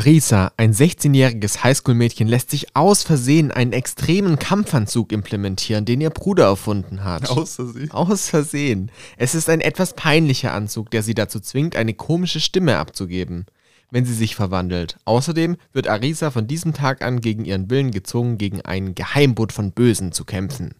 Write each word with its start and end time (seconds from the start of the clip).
Arisa, 0.00 0.50
ein 0.56 0.72
16-jähriges 0.72 1.62
Highschool-Mädchen, 1.62 2.26
lässt 2.26 2.50
sich 2.50 2.74
aus 2.74 3.02
Versehen 3.02 3.50
einen 3.50 3.72
extremen 3.74 4.38
Kampfanzug 4.38 5.12
implementieren, 5.12 5.84
den 5.84 6.00
ihr 6.00 6.08
Bruder 6.08 6.44
erfunden 6.44 7.04
hat. 7.04 7.28
Aus 7.28 7.56
Versehen. 7.56 7.90
Aus 7.90 8.28
Versehen. 8.30 8.90
Es 9.18 9.34
ist 9.34 9.50
ein 9.50 9.60
etwas 9.60 9.92
peinlicher 9.92 10.54
Anzug, 10.54 10.90
der 10.90 11.02
sie 11.02 11.14
dazu 11.14 11.38
zwingt, 11.38 11.76
eine 11.76 11.92
komische 11.92 12.40
Stimme 12.40 12.78
abzugeben, 12.78 13.44
wenn 13.90 14.06
sie 14.06 14.14
sich 14.14 14.36
verwandelt. 14.36 14.96
Außerdem 15.04 15.56
wird 15.74 15.88
Arisa 15.88 16.30
von 16.30 16.46
diesem 16.46 16.72
Tag 16.72 17.02
an 17.02 17.20
gegen 17.20 17.44
ihren 17.44 17.68
Willen 17.68 17.90
gezwungen, 17.90 18.38
gegen 18.38 18.62
einen 18.62 18.94
Geheimbund 18.94 19.52
von 19.52 19.72
Bösen 19.72 20.12
zu 20.12 20.24
kämpfen. 20.24 20.70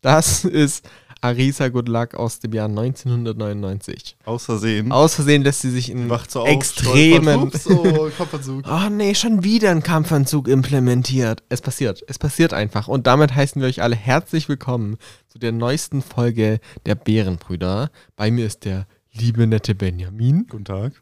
Das 0.00 0.44
ist 0.44 0.88
Arisa 1.24 1.68
Good 1.68 1.88
Luck 1.88 2.14
aus 2.14 2.38
dem 2.40 2.52
Jahr 2.52 2.68
1999. 2.68 4.18
Aus 4.26 4.44
Versehen. 4.44 4.92
Aus 4.92 5.14
Versehen 5.14 5.42
lässt 5.42 5.62
sie 5.62 5.70
sich 5.70 5.90
in 5.90 6.10
Wacht 6.10 6.30
so 6.30 6.44
extremen... 6.44 7.44
ups, 7.44 7.66
oh, 7.66 8.10
Kampfanzug. 8.14 8.64
Oh 8.68 8.90
nee, 8.90 9.14
schon 9.14 9.42
wieder 9.42 9.70
ein 9.70 9.82
Kampfanzug 9.82 10.48
implementiert. 10.48 11.42
Es 11.48 11.62
passiert, 11.62 12.04
es 12.08 12.18
passiert 12.18 12.52
einfach. 12.52 12.88
Und 12.88 13.06
damit 13.06 13.34
heißen 13.34 13.62
wir 13.62 13.68
euch 13.68 13.80
alle 13.80 13.96
herzlich 13.96 14.50
willkommen 14.50 14.98
zu 15.26 15.38
der 15.38 15.52
neuesten 15.52 16.02
Folge 16.02 16.60
der 16.84 16.94
Bärenbrüder. 16.94 17.90
Bei 18.16 18.30
mir 18.30 18.44
ist 18.44 18.66
der 18.66 18.86
liebe 19.14 19.46
nette 19.46 19.74
Benjamin 19.74 20.46
Guten 20.50 20.66
Tag. 20.66 20.92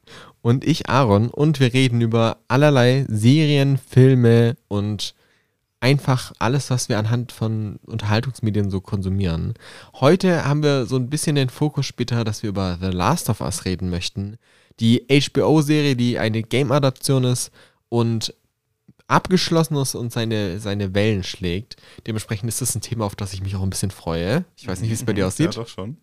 und 0.41 0.65
ich 0.65 0.89
Aaron 0.89 1.30
und 1.30 1.59
wir 1.59 1.75
reden 1.75 2.01
über 2.01 2.37
allerlei 2.47 3.07
Serien, 3.09 3.77
Filme 3.77 4.57
und 4.69 5.16
einfach 5.83 6.33
alles, 6.39 6.71
was 6.71 6.89
wir 6.89 6.99
anhand 6.99 7.33
von 7.33 7.81
Unterhaltungsmedien 7.85 8.71
so 8.71 8.81
konsumieren. 8.81 9.55
Heute 9.95 10.45
haben 10.45 10.63
wir 10.63 10.87
so 10.87 10.95
ein 10.97 11.11
bisschen 11.11 11.35
den 11.35 11.51
Fokus 11.51 11.87
später, 11.87 12.23
dass 12.23 12.45
wir 12.45 12.51
über 12.51 12.79
The 12.81 12.91
Last 12.91 13.29
of 13.29 13.41
Us 13.41 13.65
reden 13.65 13.91
möchten. 13.91 14.39
Die 14.79 15.05
HBO-Serie, 15.09 15.97
die 15.97 16.21
eine 16.21 16.45
Game-Adaption 16.45 17.24
ist 17.24 17.51
und 17.89 18.33
abgeschlossen 19.09 19.77
ist 19.77 19.97
und 19.97 20.13
seine, 20.13 20.61
seine 20.61 20.95
Wellen 20.95 21.24
schlägt. 21.24 21.77
Dementsprechend 22.07 22.49
ist 22.49 22.61
das 22.61 22.77
ein 22.77 22.80
Thema, 22.80 23.05
auf 23.05 23.17
das 23.17 23.33
ich 23.33 23.43
mich 23.43 23.57
auch 23.57 23.63
ein 23.63 23.71
bisschen 23.71 23.91
freue. 23.91 24.45
Ich 24.57 24.69
weiß 24.69 24.80
nicht, 24.80 24.91
wie 24.91 24.95
es 24.95 25.05
bei 25.05 25.13
dir 25.13 25.27
aussieht. 25.27 25.55
Ja, 25.57 25.63
doch 25.63 25.69
schon. 25.69 25.96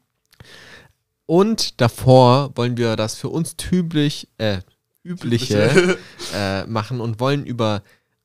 Und 1.25 1.79
davor 1.79 2.51
wollen 2.55 2.75
wir 2.75 2.97
das 2.97 3.15
für 3.15 3.29
uns 3.29 3.55
typisch, 3.55 4.27
äh, 4.37 4.59
übliche 5.03 5.97
äh, 6.35 6.65
machen 6.65 6.99
und 6.99 7.21
wollen 7.21 7.45
über 7.45 7.81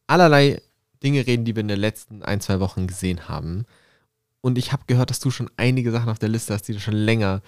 allerlei 0.09 0.61
Dinge 1.05 1.27
reden, 1.27 1.45
die 1.45 1.55
wir 1.55 1.61
in 1.61 1.69
den 1.69 1.79
letzten 1.79 2.23
ein, 2.23 2.41
zwei 2.41 2.61
Wochen 2.61 2.87
gesehen 2.87 3.29
haben. 3.29 3.67
Und 4.41 4.59
ich 4.59 4.73
habe 4.73 4.85
gehört, 4.87 5.11
dass 5.11 5.21
du 5.21 5.31
schon 5.31 5.51
einige 5.57 5.91
Sachen 5.91 6.09
auf 6.09 6.19
der 6.19 6.29
Liste 6.29 6.53
hast, 6.55 6.63
die 6.69 6.73
du 6.73 6.81
schon 6.81 6.95
länger 6.95 7.43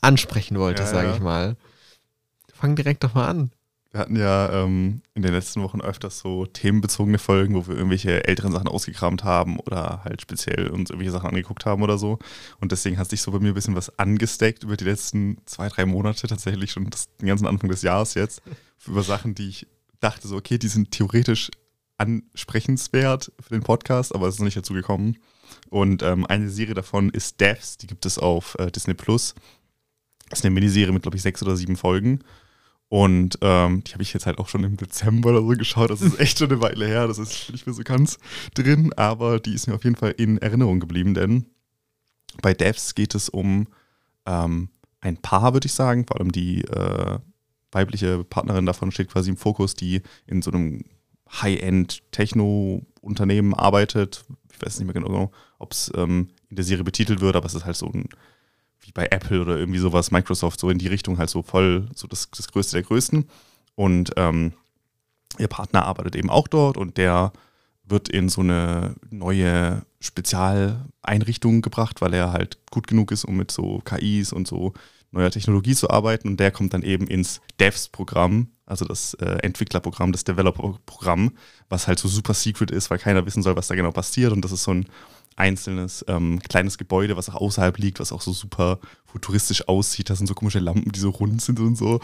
ansprechen 0.00 0.58
wolltest, 0.58 0.92
Ja, 0.92 0.98
sage 0.98 1.08
ja. 1.08 1.14
ich 1.14 1.20
mal. 1.20 1.56
Fang 2.54 2.76
direkt 2.76 3.04
doch 3.04 3.14
mal 3.14 3.28
an. 3.28 3.50
Wir 3.92 4.00
hatten 4.00 4.16
ja 4.16 4.62
ähm, 4.62 5.02
in 5.14 5.22
den 5.22 5.32
letzten 5.32 5.62
Wochen 5.62 5.80
öfters 5.80 6.20
so 6.20 6.46
themenbezogene 6.46 7.18
Folgen, 7.18 7.56
wo 7.56 7.66
wir 7.66 7.74
irgendwelche 7.74 8.24
älteren 8.24 8.52
Sachen 8.52 8.68
ausgekramt 8.68 9.24
haben 9.24 9.58
oder 9.58 10.04
halt 10.04 10.22
speziell 10.22 10.68
uns 10.68 10.90
irgendwelche 10.90 11.10
Sachen 11.10 11.28
angeguckt 11.30 11.66
haben 11.66 11.82
oder 11.82 11.98
so. 11.98 12.20
Und 12.60 12.70
deswegen 12.70 12.98
hat 12.98 13.10
sich 13.10 13.20
so 13.20 13.32
bei 13.32 13.40
mir 13.40 13.48
ein 13.48 13.54
bisschen 13.54 13.74
was 13.74 13.98
angesteckt 13.98 14.62
über 14.62 14.76
die 14.76 14.84
letzten 14.84 15.38
zwei, 15.44 15.68
drei 15.68 15.86
Monate, 15.86 16.28
tatsächlich 16.28 16.70
schon 16.70 16.88
das, 16.88 17.08
den 17.16 17.26
ganzen 17.26 17.48
Anfang 17.48 17.68
des 17.68 17.82
Jahres 17.82 18.14
jetzt, 18.14 18.42
über 18.86 19.02
Sachen, 19.02 19.34
die 19.34 19.48
ich 19.48 19.66
dachte 19.98 20.28
so, 20.28 20.36
okay, 20.36 20.56
die 20.56 20.68
sind 20.68 20.92
theoretisch 20.92 21.50
ansprechenswert 22.00 23.30
für 23.40 23.54
den 23.54 23.62
Podcast, 23.62 24.14
aber 24.14 24.26
es 24.26 24.34
ist 24.34 24.40
noch 24.40 24.46
nicht 24.46 24.56
dazu 24.56 24.72
gekommen. 24.72 25.18
Und 25.68 26.02
ähm, 26.02 26.26
eine 26.26 26.48
Serie 26.48 26.74
davon 26.74 27.10
ist 27.10 27.40
Devs, 27.40 27.76
die 27.76 27.86
gibt 27.86 28.06
es 28.06 28.18
auf 28.18 28.56
äh, 28.58 28.70
Disney 28.70 28.94
Plus. 28.94 29.34
Das 30.28 30.40
ist 30.40 30.44
eine 30.44 30.54
Miniserie 30.54 30.92
mit, 30.92 31.02
glaube 31.02 31.16
ich, 31.16 31.22
sechs 31.22 31.42
oder 31.42 31.56
sieben 31.56 31.76
Folgen. 31.76 32.20
Und 32.88 33.38
ähm, 33.42 33.84
die 33.84 33.92
habe 33.92 34.02
ich 34.02 34.12
jetzt 34.12 34.26
halt 34.26 34.38
auch 34.38 34.48
schon 34.48 34.64
im 34.64 34.76
Dezember 34.76 35.30
oder 35.30 35.42
so 35.42 35.48
geschaut. 35.48 35.90
Das 35.90 36.02
ist 36.02 36.18
echt 36.18 36.38
schon 36.38 36.50
eine 36.50 36.60
Weile 36.60 36.86
her. 36.86 37.06
Das 37.06 37.18
ist 37.18 37.50
nicht 37.52 37.66
mehr 37.66 37.74
so 37.74 37.82
ganz 37.84 38.18
drin. 38.54 38.92
Aber 38.94 39.38
die 39.38 39.54
ist 39.54 39.68
mir 39.68 39.74
auf 39.74 39.84
jeden 39.84 39.96
Fall 39.96 40.12
in 40.16 40.38
Erinnerung 40.38 40.80
geblieben, 40.80 41.14
denn 41.14 41.46
bei 42.42 42.54
Devs 42.54 42.94
geht 42.94 43.14
es 43.14 43.28
um 43.28 43.68
ähm, 44.26 44.70
ein 45.00 45.18
Paar, 45.18 45.52
würde 45.52 45.66
ich 45.66 45.72
sagen. 45.72 46.06
Vor 46.06 46.18
allem 46.18 46.32
die 46.32 46.62
äh, 46.62 47.18
weibliche 47.70 48.24
Partnerin 48.24 48.66
davon 48.66 48.90
steht 48.90 49.08
quasi 49.08 49.30
im 49.30 49.36
Fokus, 49.36 49.74
die 49.74 50.02
in 50.26 50.42
so 50.42 50.50
einem 50.50 50.84
High-End-Techno-Unternehmen 51.32 53.54
arbeitet. 53.54 54.24
Ich 54.52 54.62
weiß 54.62 54.78
nicht 54.78 54.86
mehr 54.86 54.94
genau, 54.94 55.30
ob 55.58 55.72
es 55.72 55.90
ähm, 55.94 56.28
in 56.48 56.56
der 56.56 56.64
Serie 56.64 56.84
betitelt 56.84 57.20
wird, 57.20 57.36
aber 57.36 57.46
es 57.46 57.54
ist 57.54 57.64
halt 57.64 57.76
so 57.76 57.86
ein 57.86 58.08
wie 58.82 58.92
bei 58.92 59.08
Apple 59.10 59.40
oder 59.40 59.58
irgendwie 59.58 59.78
sowas, 59.78 60.10
Microsoft, 60.10 60.58
so 60.58 60.70
in 60.70 60.78
die 60.78 60.88
Richtung 60.88 61.18
halt 61.18 61.30
so 61.30 61.42
voll, 61.42 61.88
so 61.94 62.08
das, 62.08 62.30
das 62.30 62.48
Größte 62.48 62.76
der 62.76 62.82
Größten. 62.82 63.28
Und 63.74 64.12
ähm, 64.16 64.52
ihr 65.38 65.48
Partner 65.48 65.84
arbeitet 65.84 66.16
eben 66.16 66.30
auch 66.30 66.48
dort 66.48 66.76
und 66.76 66.96
der 66.96 67.32
wird 67.84 68.08
in 68.08 68.28
so 68.28 68.40
eine 68.40 68.94
neue 69.10 69.82
Spezialeinrichtung 70.00 71.60
gebracht, 71.60 72.00
weil 72.00 72.14
er 72.14 72.32
halt 72.32 72.58
gut 72.70 72.86
genug 72.86 73.12
ist, 73.12 73.24
um 73.24 73.36
mit 73.36 73.50
so 73.50 73.80
KIs 73.84 74.32
und 74.32 74.46
so 74.46 74.72
neuer 75.10 75.30
Technologie 75.30 75.74
zu 75.74 75.90
arbeiten. 75.90 76.28
Und 76.28 76.40
der 76.40 76.50
kommt 76.50 76.74
dann 76.74 76.82
eben 76.82 77.06
ins 77.06 77.40
Devs-Programm, 77.58 78.48
also 78.66 78.84
das 78.84 79.14
äh, 79.14 79.38
Entwicklerprogramm, 79.42 80.12
das 80.12 80.24
Developer-Programm, 80.24 81.32
was 81.68 81.88
halt 81.88 81.98
so 81.98 82.08
super 82.08 82.34
secret 82.34 82.70
ist, 82.70 82.90
weil 82.90 82.98
keiner 82.98 83.26
wissen 83.26 83.42
soll, 83.42 83.56
was 83.56 83.68
da 83.68 83.74
genau 83.74 83.90
passiert. 83.90 84.32
Und 84.32 84.44
das 84.44 84.52
ist 84.52 84.64
so 84.64 84.72
ein 84.72 84.86
einzelnes 85.36 86.04
ähm, 86.08 86.40
kleines 86.40 86.76
Gebäude, 86.76 87.16
was 87.16 87.30
auch 87.30 87.36
außerhalb 87.36 87.78
liegt, 87.78 87.98
was 87.98 88.12
auch 88.12 88.20
so 88.20 88.32
super 88.32 88.78
futuristisch 89.06 89.66
aussieht. 89.68 90.10
Da 90.10 90.14
sind 90.14 90.26
so 90.26 90.34
komische 90.34 90.58
Lampen, 90.58 90.92
die 90.92 91.00
so 91.00 91.10
rund 91.10 91.40
sind 91.40 91.58
und 91.60 91.76
so. 91.76 92.00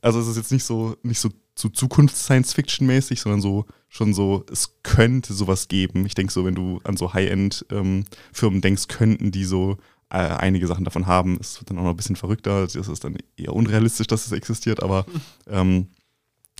Also 0.00 0.20
es 0.20 0.28
ist 0.28 0.36
jetzt 0.36 0.52
nicht 0.52 0.64
so, 0.64 0.96
nicht 1.02 1.20
so 1.20 1.28
zu 1.54 1.68
Zukunfts-Science-Fiction-mäßig, 1.68 3.20
sondern 3.20 3.40
so 3.40 3.66
schon 3.88 4.14
so, 4.14 4.44
es 4.50 4.76
könnte 4.82 5.34
sowas 5.34 5.68
geben. 5.68 6.06
Ich 6.06 6.14
denke 6.14 6.32
so, 6.32 6.44
wenn 6.44 6.54
du 6.54 6.80
an 6.84 6.96
so 6.96 7.12
High-End-Firmen 7.12 8.60
denkst, 8.60 8.88
könnten 8.88 9.32
die 9.32 9.44
so 9.44 9.76
äh, 10.10 10.16
einige 10.16 10.66
Sachen 10.66 10.84
davon 10.84 11.06
haben. 11.06 11.38
Es 11.40 11.60
wird 11.60 11.70
dann 11.70 11.78
auch 11.78 11.82
noch 11.82 11.90
ein 11.90 11.96
bisschen 11.96 12.16
verrückter. 12.16 12.62
Das 12.62 12.74
ist 12.74 13.04
dann 13.04 13.16
eher 13.36 13.54
unrealistisch, 13.54 14.06
dass 14.06 14.26
es 14.26 14.32
existiert, 14.32 14.82
aber 14.82 15.06
ähm, 15.48 15.88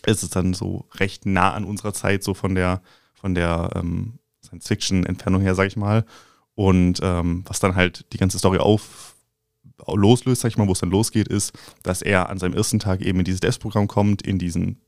es 0.02 0.22
ist 0.22 0.36
dann 0.36 0.54
so 0.54 0.86
recht 0.94 1.26
nah 1.26 1.52
an 1.52 1.64
unserer 1.64 1.92
Zeit, 1.92 2.22
so 2.22 2.34
von 2.34 2.54
der, 2.54 2.82
von 3.14 3.34
der 3.34 3.70
ähm, 3.74 4.18
Science-Fiction-Entfernung 4.44 5.42
her, 5.42 5.54
sag 5.54 5.66
ich 5.66 5.76
mal. 5.76 6.04
Und 6.54 7.00
ähm, 7.02 7.44
was 7.46 7.60
dann 7.60 7.74
halt 7.74 8.12
die 8.12 8.18
ganze 8.18 8.38
Story 8.38 8.58
auf 8.58 9.14
loslöst, 9.86 10.42
sag 10.42 10.48
ich 10.48 10.58
mal, 10.58 10.66
wo 10.66 10.72
es 10.72 10.80
dann 10.80 10.90
losgeht, 10.90 11.28
ist, 11.28 11.52
dass 11.82 12.02
er 12.02 12.28
an 12.30 12.38
seinem 12.38 12.54
ersten 12.54 12.80
Tag 12.80 13.00
eben 13.00 13.20
in 13.20 13.24
dieses 13.24 13.40
Devs-Programm 13.40 13.86
kommt, 13.86 14.22
in 14.22 14.38
diesen 14.38 14.80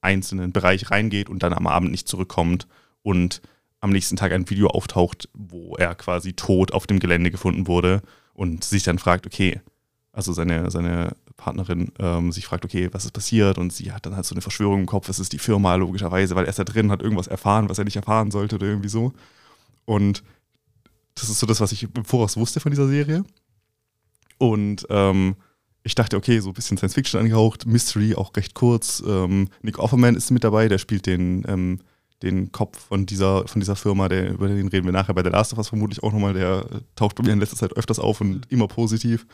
einzelnen 0.00 0.52
Bereich 0.52 0.90
reingeht 0.90 1.28
und 1.28 1.42
dann 1.42 1.52
am 1.52 1.66
Abend 1.66 1.92
nicht 1.92 2.08
zurückkommt 2.08 2.66
und 3.02 3.40
am 3.82 3.90
nächsten 3.90 4.16
Tag 4.16 4.32
ein 4.32 4.48
Video 4.48 4.68
auftaucht, 4.68 5.28
wo 5.34 5.74
er 5.74 5.94
quasi 5.94 6.32
tot 6.32 6.72
auf 6.72 6.86
dem 6.86 7.00
Gelände 7.00 7.30
gefunden 7.30 7.66
wurde 7.66 8.00
und 8.32 8.64
sich 8.64 8.84
dann 8.84 8.98
fragt, 8.98 9.26
okay, 9.26 9.60
also 10.12 10.32
seine, 10.32 10.70
seine 10.70 11.16
Partnerin 11.36 11.90
ähm, 11.98 12.30
sich 12.30 12.46
fragt, 12.46 12.64
okay, 12.64 12.88
was 12.92 13.04
ist 13.04 13.10
passiert? 13.10 13.58
Und 13.58 13.72
sie 13.72 13.90
hat 13.92 14.06
dann 14.06 14.14
halt 14.14 14.24
so 14.24 14.34
eine 14.34 14.40
Verschwörung 14.40 14.80
im 14.80 14.86
Kopf, 14.86 15.08
es 15.08 15.18
ist 15.18 15.32
die 15.32 15.38
Firma, 15.38 15.74
logischerweise, 15.74 16.36
weil 16.36 16.44
er 16.44 16.50
ist 16.50 16.60
da 16.60 16.64
drin, 16.64 16.92
hat 16.92 17.02
irgendwas 17.02 17.26
erfahren, 17.26 17.68
was 17.68 17.78
er 17.78 17.84
nicht 17.84 17.96
erfahren 17.96 18.30
sollte 18.30 18.54
oder 18.54 18.66
irgendwie 18.66 18.88
so. 18.88 19.12
Und 19.84 20.22
das 21.16 21.28
ist 21.28 21.40
so 21.40 21.46
das, 21.46 21.60
was 21.60 21.72
ich 21.72 21.82
im 21.82 22.04
Voraus 22.04 22.36
wusste 22.36 22.60
von 22.60 22.70
dieser 22.70 22.86
Serie. 22.86 23.24
Und 24.38 24.86
ähm, 24.90 25.34
ich 25.82 25.96
dachte, 25.96 26.16
okay, 26.16 26.38
so 26.38 26.50
ein 26.50 26.54
bisschen 26.54 26.76
Science 26.76 26.94
Fiction 26.94 27.20
angehaucht, 27.20 27.66
Mystery 27.66 28.14
auch 28.14 28.36
recht 28.36 28.54
kurz. 28.54 29.02
Ähm, 29.04 29.48
Nick 29.62 29.80
Offerman 29.80 30.14
ist 30.14 30.30
mit 30.30 30.44
dabei, 30.44 30.68
der 30.68 30.78
spielt 30.78 31.06
den, 31.06 31.44
ähm, 31.48 31.80
den 32.22 32.52
Kopf 32.52 32.86
von 32.88 33.06
dieser, 33.06 33.46
von 33.46 33.60
dieser 33.60 33.76
Firma, 33.76 34.08
der, 34.08 34.32
über 34.32 34.48
den 34.48 34.68
reden 34.68 34.86
wir 34.86 34.92
nachher 34.92 35.14
bei 35.14 35.22
The 35.22 35.30
Last 35.30 35.52
of 35.52 35.58
Us 35.58 35.68
vermutlich 35.68 36.02
auch 36.02 36.12
nochmal. 36.12 36.34
Der 36.34 36.64
taucht 36.96 37.16
bei 37.16 37.24
mir 37.24 37.32
in 37.32 37.40
letzter 37.40 37.56
Zeit 37.56 37.76
öfters 37.76 37.98
auf 37.98 38.20
und 38.20 38.50
immer 38.50 38.68
positiv. 38.68 39.26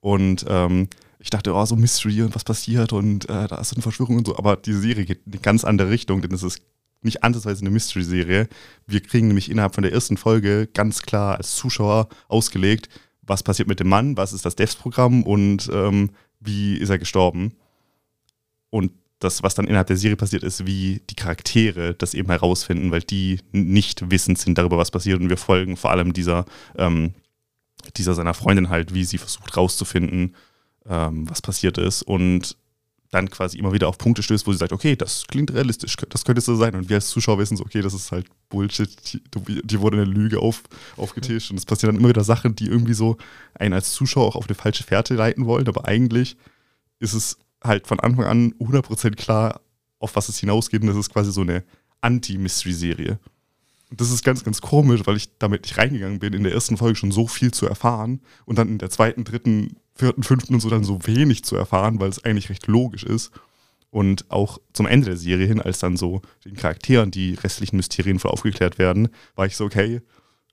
Und 0.00 0.44
ähm, 0.48 0.88
ich 1.18 1.30
dachte, 1.30 1.54
oh, 1.54 1.64
so 1.64 1.76
Mystery 1.76 2.22
und 2.22 2.34
was 2.34 2.44
passiert 2.44 2.92
und 2.92 3.24
äh, 3.28 3.48
da 3.48 3.56
ist 3.56 3.72
eine 3.72 3.82
Verschwörung 3.82 4.18
und 4.18 4.26
so. 4.26 4.36
Aber 4.36 4.56
die 4.56 4.72
Serie 4.72 5.04
geht 5.04 5.22
in 5.26 5.32
eine 5.32 5.40
ganz 5.40 5.64
andere 5.64 5.90
Richtung, 5.90 6.22
denn 6.22 6.32
es 6.32 6.42
ist 6.42 6.60
nicht 7.02 7.24
ansatzweise 7.24 7.62
eine 7.62 7.70
Mystery-Serie. 7.70 8.48
Wir 8.86 9.00
kriegen 9.00 9.28
nämlich 9.28 9.50
innerhalb 9.50 9.74
von 9.74 9.82
der 9.82 9.92
ersten 9.92 10.16
Folge 10.16 10.68
ganz 10.72 11.02
klar 11.02 11.36
als 11.36 11.56
Zuschauer 11.56 12.08
ausgelegt, 12.28 12.88
was 13.22 13.42
passiert 13.42 13.68
mit 13.68 13.80
dem 13.80 13.88
Mann, 13.88 14.16
was 14.16 14.32
ist 14.32 14.44
das 14.44 14.56
Devs-Programm 14.56 15.22
und 15.22 15.70
ähm, 15.72 16.10
wie 16.40 16.76
ist 16.76 16.90
er 16.90 16.98
gestorben. 16.98 17.52
Und 18.70 18.92
das, 19.18 19.42
was 19.42 19.54
dann 19.54 19.66
innerhalb 19.66 19.86
der 19.86 19.96
Serie 19.96 20.16
passiert, 20.16 20.42
ist, 20.42 20.66
wie 20.66 21.00
die 21.08 21.16
Charaktere 21.16 21.94
das 21.94 22.14
eben 22.14 22.28
herausfinden, 22.28 22.90
weil 22.90 23.00
die 23.00 23.40
nicht 23.52 24.10
wissend 24.10 24.38
sind 24.38 24.58
darüber, 24.58 24.76
was 24.76 24.90
passiert. 24.90 25.20
Und 25.20 25.30
wir 25.30 25.38
folgen 25.38 25.76
vor 25.76 25.90
allem 25.90 26.12
dieser, 26.12 26.44
ähm, 26.76 27.14
dieser 27.96 28.14
seiner 28.14 28.34
Freundin 28.34 28.68
halt, 28.68 28.92
wie 28.92 29.04
sie 29.04 29.18
versucht 29.18 29.56
rauszufinden, 29.56 30.34
ähm, 30.86 31.28
was 31.30 31.40
passiert 31.40 31.78
ist. 31.78 32.02
Und 32.02 32.56
dann 33.10 33.30
quasi 33.30 33.58
immer 33.58 33.72
wieder 33.72 33.88
auf 33.88 33.98
Punkte 33.98 34.22
stößt, 34.22 34.46
wo 34.46 34.52
sie 34.52 34.58
sagt, 34.58 34.72
okay, 34.72 34.96
das 34.96 35.26
klingt 35.26 35.52
realistisch, 35.52 35.96
das 36.08 36.24
könnte 36.24 36.40
so 36.42 36.56
sein. 36.56 36.74
Und 36.74 36.88
wir 36.88 36.96
als 36.96 37.08
Zuschauer 37.08 37.38
wissen 37.38 37.56
so, 37.56 37.64
okay, 37.64 37.80
das 37.80 37.94
ist 37.94 38.12
halt 38.12 38.26
Bullshit, 38.50 38.90
die, 39.14 39.62
die 39.62 39.80
wurde 39.80 39.96
eine 39.96 40.04
Lüge 40.04 40.40
auf, 40.40 40.62
aufgetischt. 40.96 41.50
Und 41.50 41.56
es 41.56 41.64
passieren 41.64 41.94
dann 41.94 42.00
immer 42.00 42.10
wieder 42.10 42.24
Sachen, 42.24 42.54
die 42.54 42.66
irgendwie 42.66 42.94
so 42.94 43.16
einen 43.54 43.74
als 43.74 43.92
Zuschauer 43.92 44.26
auch 44.26 44.36
auf 44.36 44.48
eine 44.48 44.54
falsche 44.54 44.84
Fährte 44.84 45.14
leiten 45.14 45.46
wollen. 45.46 45.68
Aber 45.68 45.86
eigentlich 45.86 46.36
ist 46.98 47.14
es 47.14 47.38
halt 47.62 47.86
von 47.86 48.00
Anfang 48.00 48.24
an 48.24 48.52
100% 48.54 49.16
klar, 49.16 49.60
auf 49.98 50.16
was 50.16 50.28
es 50.28 50.38
hinausgeht. 50.38 50.82
Und 50.82 50.88
das 50.88 50.96
ist 50.96 51.12
quasi 51.12 51.32
so 51.32 51.40
eine 51.42 51.64
Anti-Mystery-Serie. 52.00 53.18
Das 53.90 54.10
ist 54.10 54.24
ganz, 54.24 54.42
ganz 54.42 54.60
komisch, 54.60 55.02
weil 55.04 55.16
ich 55.16 55.38
damit 55.38 55.62
nicht 55.62 55.78
reingegangen 55.78 56.18
bin, 56.18 56.32
in 56.32 56.42
der 56.42 56.52
ersten 56.52 56.76
Folge 56.76 56.96
schon 56.96 57.12
so 57.12 57.28
viel 57.28 57.52
zu 57.52 57.66
erfahren 57.66 58.20
und 58.44 58.58
dann 58.58 58.68
in 58.68 58.78
der 58.78 58.90
zweiten, 58.90 59.22
dritten, 59.22 59.76
vierten, 59.94 60.22
fünften 60.22 60.54
und 60.54 60.60
so 60.60 60.68
dann 60.68 60.84
so 60.84 61.06
wenig 61.06 61.44
zu 61.44 61.56
erfahren, 61.56 62.00
weil 62.00 62.08
es 62.08 62.24
eigentlich 62.24 62.50
recht 62.50 62.66
logisch 62.66 63.04
ist. 63.04 63.30
Und 63.90 64.30
auch 64.30 64.58
zum 64.72 64.86
Ende 64.86 65.06
der 65.06 65.16
Serie 65.16 65.46
hin, 65.46 65.60
als 65.60 65.78
dann 65.78 65.96
so 65.96 66.20
den 66.44 66.56
Charakteren 66.56 67.10
die 67.10 67.34
restlichen 67.34 67.76
Mysterien 67.76 68.18
voll 68.18 68.32
aufgeklärt 68.32 68.78
werden, 68.78 69.08
war 69.36 69.46
ich 69.46 69.56
so, 69.56 69.64
okay, 69.64 70.02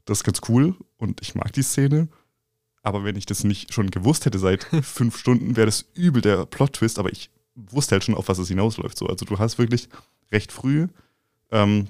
das 0.05 0.19
ist 0.19 0.23
ganz 0.23 0.41
cool 0.47 0.75
und 0.97 1.21
ich 1.21 1.33
mag 1.35 1.51
die 1.53 1.63
Szene. 1.63 2.09
Aber 2.83 3.03
wenn 3.03 3.15
ich 3.15 3.25
das 3.25 3.43
nicht 3.43 3.73
schon 3.73 3.89
gewusst 3.89 4.25
hätte 4.25 4.37
seit 4.39 4.63
fünf 4.83 5.17
Stunden, 5.17 5.55
wäre 5.55 5.65
das 5.65 5.85
übel 5.95 6.21
der 6.21 6.45
Plot-Twist, 6.45 6.99
aber 6.99 7.11
ich 7.11 7.31
wusste 7.55 7.95
halt 7.95 8.03
schon, 8.03 8.15
auf 8.15 8.27
was 8.27 8.37
es 8.37 8.49
hinausläuft. 8.49 8.97
So. 8.97 9.07
Also 9.07 9.25
du 9.25 9.39
hast 9.39 9.57
wirklich 9.57 9.89
recht 10.31 10.51
früh 10.51 10.87
ähm, 11.53 11.87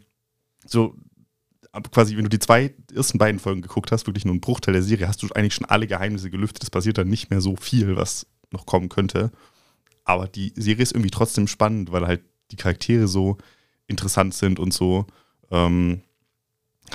so 0.66 0.95
quasi, 1.92 2.16
wenn 2.16 2.24
du 2.24 2.30
die 2.30 2.40
zwei 2.40 2.74
ersten 2.94 3.18
beiden 3.18 3.40
Folgen 3.40 3.63
geguckt 3.63 3.92
hast, 3.92 4.06
wirklich 4.06 4.25
nur 4.25 4.34
einen 4.34 4.42
Bruchteil 4.42 4.74
der 4.74 4.84
Serie, 4.84 5.07
hast 5.07 5.24
du 5.24 5.28
eigentlich 5.34 5.56
schon 5.56 5.66
alle 5.66 5.88
Geheimnisse 5.88 6.30
gelüftet. 6.30 6.62
Es 6.62 6.69
passiert 6.69 7.00
dann 7.00 7.07
nicht 7.07 7.31
mehr 7.31 7.42
so 7.42 7.56
viel, 7.56 7.96
was 7.96 8.28
noch 8.51 8.68
kommen 8.68 8.89
könnte. 8.89 9.31
Aber 10.04 10.28
die 10.28 10.54
Serie 10.56 10.84
ist 10.84 10.92
irgendwie 10.92 11.10
trotzdem 11.10 11.48
spannend, 11.48 11.92
weil 11.92 12.06
halt 12.06 12.22
die 12.51 12.57
Charaktere 12.57 13.07
so 13.07 13.38
interessant 13.88 14.36
sind 14.36 14.60
und 14.60 14.74
so 14.74 15.07
ähm, 15.50 16.01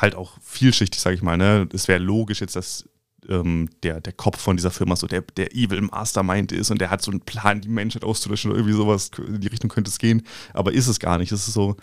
halt 0.01 0.15
auch 0.15 0.39
vielschichtig, 0.43 1.01
sag 1.01 1.15
ich 1.15 1.23
mal. 1.23 1.37
Ne? 1.37 1.69
Es 1.73 1.89
wäre 1.89 1.99
logisch 1.99 2.41
jetzt, 2.41 2.55
dass 2.55 2.89
ähm, 3.29 3.69
der, 3.83 4.01
der 4.01 4.13
Kopf 4.13 4.41
von 4.41 4.57
dieser 4.57 4.71
Firma 4.71 4.97
so 4.97 5.07
der, 5.07 5.23
der 5.23 5.55
Evil 5.55 5.83
Mastermind 5.83 6.53
ist 6.53 6.71
und 6.71 6.81
der 6.81 6.91
hat 6.91 7.03
so 7.03 7.11
einen 7.11 7.21
Plan, 7.21 7.61
die 7.61 7.69
Menschheit 7.69 8.05
auszulöschen 8.05 8.51
oder 8.51 8.61
irgendwie 8.61 8.77
sowas. 8.77 9.11
In 9.19 9.41
die 9.41 9.49
Richtung 9.49 9.71
könnte 9.71 9.91
es 9.91 9.99
gehen. 9.99 10.23
Aber 10.55 10.73
ist 10.73 10.89
es 10.89 10.99
gar 10.99 11.19
nicht. 11.19 11.33
Es 11.33 11.47
ist 11.47 11.55
so, 11.55 11.77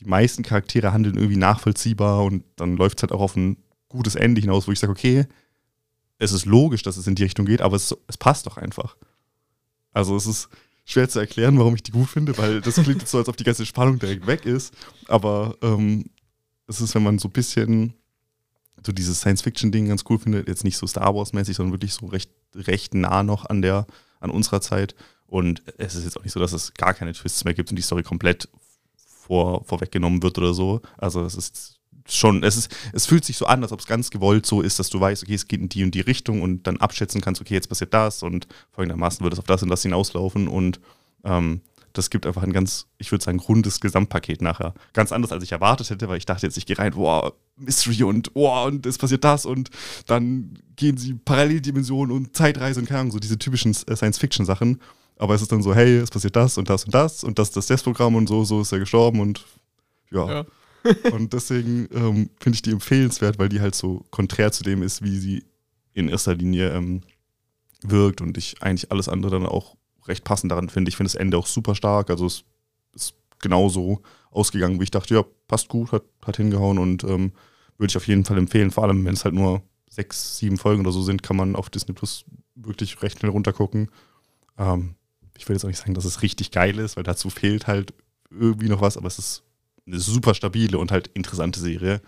die 0.00 0.04
meisten 0.04 0.42
Charaktere 0.42 0.92
handeln 0.92 1.16
irgendwie 1.16 1.36
nachvollziehbar 1.36 2.24
und 2.24 2.44
dann 2.56 2.76
läuft 2.76 2.98
es 2.98 3.02
halt 3.02 3.12
auch 3.12 3.20
auf 3.20 3.36
ein 3.36 3.56
gutes 3.88 4.14
Ende 4.14 4.40
hinaus, 4.40 4.66
wo 4.66 4.72
ich 4.72 4.78
sage, 4.78 4.92
okay, 4.92 5.26
es 6.18 6.32
ist 6.32 6.46
logisch, 6.46 6.82
dass 6.82 6.96
es 6.96 7.06
in 7.06 7.14
die 7.14 7.24
Richtung 7.24 7.46
geht, 7.46 7.60
aber 7.60 7.76
es, 7.76 7.94
es 8.06 8.16
passt 8.16 8.46
doch 8.46 8.56
einfach. 8.56 8.96
Also 9.92 10.16
es 10.16 10.26
ist 10.26 10.48
schwer 10.84 11.08
zu 11.08 11.18
erklären, 11.18 11.58
warum 11.58 11.74
ich 11.74 11.82
die 11.82 11.92
gut 11.92 12.08
finde, 12.08 12.36
weil 12.38 12.60
das 12.60 12.76
klingt 12.76 13.06
so, 13.06 13.18
als 13.18 13.28
ob 13.28 13.36
die 13.36 13.44
ganze 13.44 13.66
Spannung 13.66 13.98
direkt 13.98 14.26
weg 14.26 14.46
ist. 14.46 14.74
Aber 15.08 15.56
ähm, 15.62 16.10
es 16.66 16.80
ist, 16.80 16.94
wenn 16.94 17.02
man 17.02 17.18
so 17.18 17.28
ein 17.28 17.32
bisschen 17.32 17.94
so 18.84 18.92
dieses 18.92 19.20
Science-Fiction-Ding 19.20 19.88
ganz 19.88 20.04
cool 20.08 20.18
findet, 20.18 20.48
jetzt 20.48 20.64
nicht 20.64 20.76
so 20.76 20.86
Star 20.86 21.14
Wars-mäßig, 21.14 21.56
sondern 21.56 21.72
wirklich 21.72 21.94
so 21.94 22.06
recht, 22.06 22.30
recht 22.54 22.94
nah 22.94 23.22
noch 23.22 23.46
an 23.46 23.62
der, 23.62 23.86
an 24.20 24.30
unserer 24.30 24.60
Zeit. 24.60 24.94
Und 25.26 25.62
es 25.78 25.94
ist 25.94 26.04
jetzt 26.04 26.18
auch 26.18 26.24
nicht 26.24 26.32
so, 26.32 26.40
dass 26.40 26.52
es 26.52 26.74
gar 26.74 26.94
keine 26.94 27.12
Twists 27.12 27.44
mehr 27.44 27.54
gibt 27.54 27.70
und 27.70 27.76
die 27.76 27.82
Story 27.82 28.02
komplett 28.02 28.48
vor, 28.96 29.64
vorweggenommen 29.64 30.22
wird 30.22 30.36
oder 30.38 30.52
so. 30.52 30.82
Also 30.98 31.24
es 31.24 31.34
ist 31.34 31.80
schon, 32.08 32.42
es 32.42 32.56
ist, 32.56 32.76
es 32.92 33.06
fühlt 33.06 33.24
sich 33.24 33.36
so 33.36 33.46
an, 33.46 33.62
als 33.62 33.72
ob 33.72 33.80
es 33.80 33.86
ganz 33.86 34.10
gewollt 34.10 34.44
so 34.46 34.60
ist, 34.60 34.78
dass 34.78 34.90
du 34.90 35.00
weißt, 35.00 35.22
okay, 35.22 35.34
es 35.34 35.48
geht 35.48 35.60
in 35.60 35.68
die 35.68 35.84
und 35.84 35.94
die 35.94 36.00
Richtung 36.00 36.42
und 36.42 36.66
dann 36.66 36.78
abschätzen 36.78 37.20
kannst, 37.20 37.40
okay, 37.40 37.54
jetzt 37.54 37.68
passiert 37.68 37.94
das 37.94 38.22
und 38.22 38.46
folgendermaßen 38.72 39.22
wird 39.22 39.32
es 39.32 39.38
auf 39.38 39.46
das 39.46 39.62
und 39.62 39.68
das 39.68 39.82
hinauslaufen 39.82 40.48
und 40.48 40.80
ähm, 41.24 41.60
das 41.92 42.10
gibt 42.10 42.26
einfach 42.26 42.42
ein 42.42 42.52
ganz, 42.52 42.86
ich 42.98 43.12
würde 43.12 43.24
sagen, 43.24 43.38
rundes 43.38 43.80
Gesamtpaket 43.80 44.40
nachher. 44.40 44.74
Ganz 44.92 45.12
anders, 45.12 45.32
als 45.32 45.44
ich 45.44 45.52
erwartet 45.52 45.90
hätte, 45.90 46.08
weil 46.08 46.16
ich 46.16 46.26
dachte 46.26 46.46
jetzt, 46.46 46.56
ich 46.56 46.66
gehe 46.66 46.78
rein, 46.78 46.92
boah, 46.92 47.34
Mystery 47.56 48.02
und 48.04 48.32
boah, 48.34 48.66
und 48.66 48.86
es 48.86 48.98
passiert 48.98 49.24
das 49.24 49.46
und 49.46 49.70
dann 50.06 50.58
gehen 50.76 50.96
sie 50.96 51.14
Paralleldimensionen 51.14 52.14
und 52.14 52.36
Zeitreise 52.36 52.80
und 52.80 52.86
keine 52.86 53.00
Ahnung, 53.00 53.12
so 53.12 53.18
diese 53.18 53.38
typischen 53.38 53.72
äh, 53.86 53.96
Science-Fiction-Sachen. 53.96 54.80
Aber 55.16 55.34
es 55.34 55.42
ist 55.42 55.52
dann 55.52 55.62
so, 55.62 55.74
hey, 55.74 55.98
es 55.98 56.10
passiert 56.10 56.34
das 56.34 56.58
und 56.58 56.68
das 56.68 56.84
und 56.84 56.94
das 56.94 57.22
und 57.22 57.38
das 57.38 57.48
ist 57.48 57.56
das 57.56 57.66
Testprogramm 57.66 58.16
und 58.16 58.28
so, 58.28 58.44
so 58.44 58.62
ist 58.62 58.72
er 58.72 58.78
gestorben 58.78 59.20
und 59.20 59.44
ja. 60.10 60.28
ja. 60.28 60.46
und 61.12 61.32
deswegen 61.32 61.88
ähm, 61.92 62.30
finde 62.40 62.56
ich 62.56 62.62
die 62.62 62.72
empfehlenswert, 62.72 63.38
weil 63.38 63.48
die 63.48 63.60
halt 63.60 63.74
so 63.74 64.04
konträr 64.10 64.50
zu 64.50 64.64
dem 64.64 64.82
ist, 64.82 65.02
wie 65.02 65.18
sie 65.18 65.44
in 65.94 66.08
erster 66.08 66.34
Linie 66.34 66.70
ähm, 66.70 67.02
wirkt 67.82 68.20
und 68.20 68.36
ich 68.36 68.62
eigentlich 68.62 68.90
alles 68.90 69.08
andere 69.08 69.30
dann 69.32 69.46
auch 69.46 69.76
recht 70.06 70.24
passend 70.24 70.50
daran 70.50 70.68
finde. 70.68 70.88
Ich 70.88 70.96
finde 70.96 71.12
das 71.12 71.14
Ende 71.14 71.36
auch 71.36 71.46
super 71.46 71.74
stark, 71.74 72.10
also 72.10 72.26
es 72.26 72.44
ist 72.94 73.14
genauso 73.38 74.02
ausgegangen, 74.32 74.80
wie 74.80 74.84
ich 74.84 74.90
dachte, 74.90 75.14
ja, 75.14 75.24
passt 75.46 75.68
gut, 75.68 75.92
hat, 75.92 76.02
hat 76.24 76.36
hingehauen 76.36 76.78
und 76.78 77.04
ähm, 77.04 77.32
würde 77.78 77.90
ich 77.90 77.96
auf 77.96 78.08
jeden 78.08 78.24
Fall 78.24 78.38
empfehlen, 78.38 78.70
vor 78.70 78.84
allem 78.84 79.04
wenn 79.04 79.14
es 79.14 79.24
halt 79.24 79.34
nur 79.34 79.62
sechs, 79.88 80.38
sieben 80.38 80.56
Folgen 80.56 80.82
oder 80.82 80.92
so 80.92 81.02
sind, 81.02 81.22
kann 81.22 81.36
man 81.36 81.54
auf 81.54 81.68
Disney 81.68 81.94
Plus 81.94 82.24
wirklich 82.54 83.02
recht 83.02 83.18
schnell 83.18 83.30
runtergucken. 83.30 83.90
Ähm, 84.58 84.94
ich 85.36 85.48
will 85.48 85.56
jetzt 85.56 85.64
auch 85.64 85.68
nicht 85.68 85.78
sagen, 85.78 85.94
dass 85.94 86.04
es 86.04 86.22
richtig 86.22 86.50
geil 86.50 86.78
ist, 86.78 86.96
weil 86.96 87.04
dazu 87.04 87.30
fehlt 87.30 87.66
halt 87.66 87.92
irgendwie 88.30 88.68
noch 88.68 88.80
was, 88.80 88.96
aber 88.96 89.06
es 89.06 89.18
ist 89.18 89.42
eine 89.86 89.98
super 89.98 90.34
stabile 90.34 90.78
und 90.78 90.92
halt 90.92 91.08
interessante 91.08 91.60
Serie. 91.60 92.00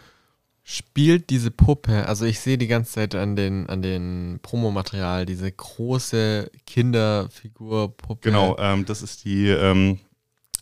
Spielt 0.62 1.28
diese 1.28 1.50
Puppe, 1.50 2.08
also 2.08 2.24
ich 2.24 2.40
sehe 2.40 2.56
die 2.56 2.68
ganze 2.68 2.92
Zeit 2.92 3.14
an 3.14 3.36
den, 3.36 3.68
an 3.68 3.82
den 3.82 4.38
Promomaterial, 4.40 5.26
diese 5.26 5.52
große 5.52 6.50
Kinderfigur-Puppe. 6.66 8.30
Genau, 8.30 8.56
ähm, 8.58 8.86
das 8.86 9.02
ist 9.02 9.26
die, 9.26 9.48
ähm, 9.48 9.98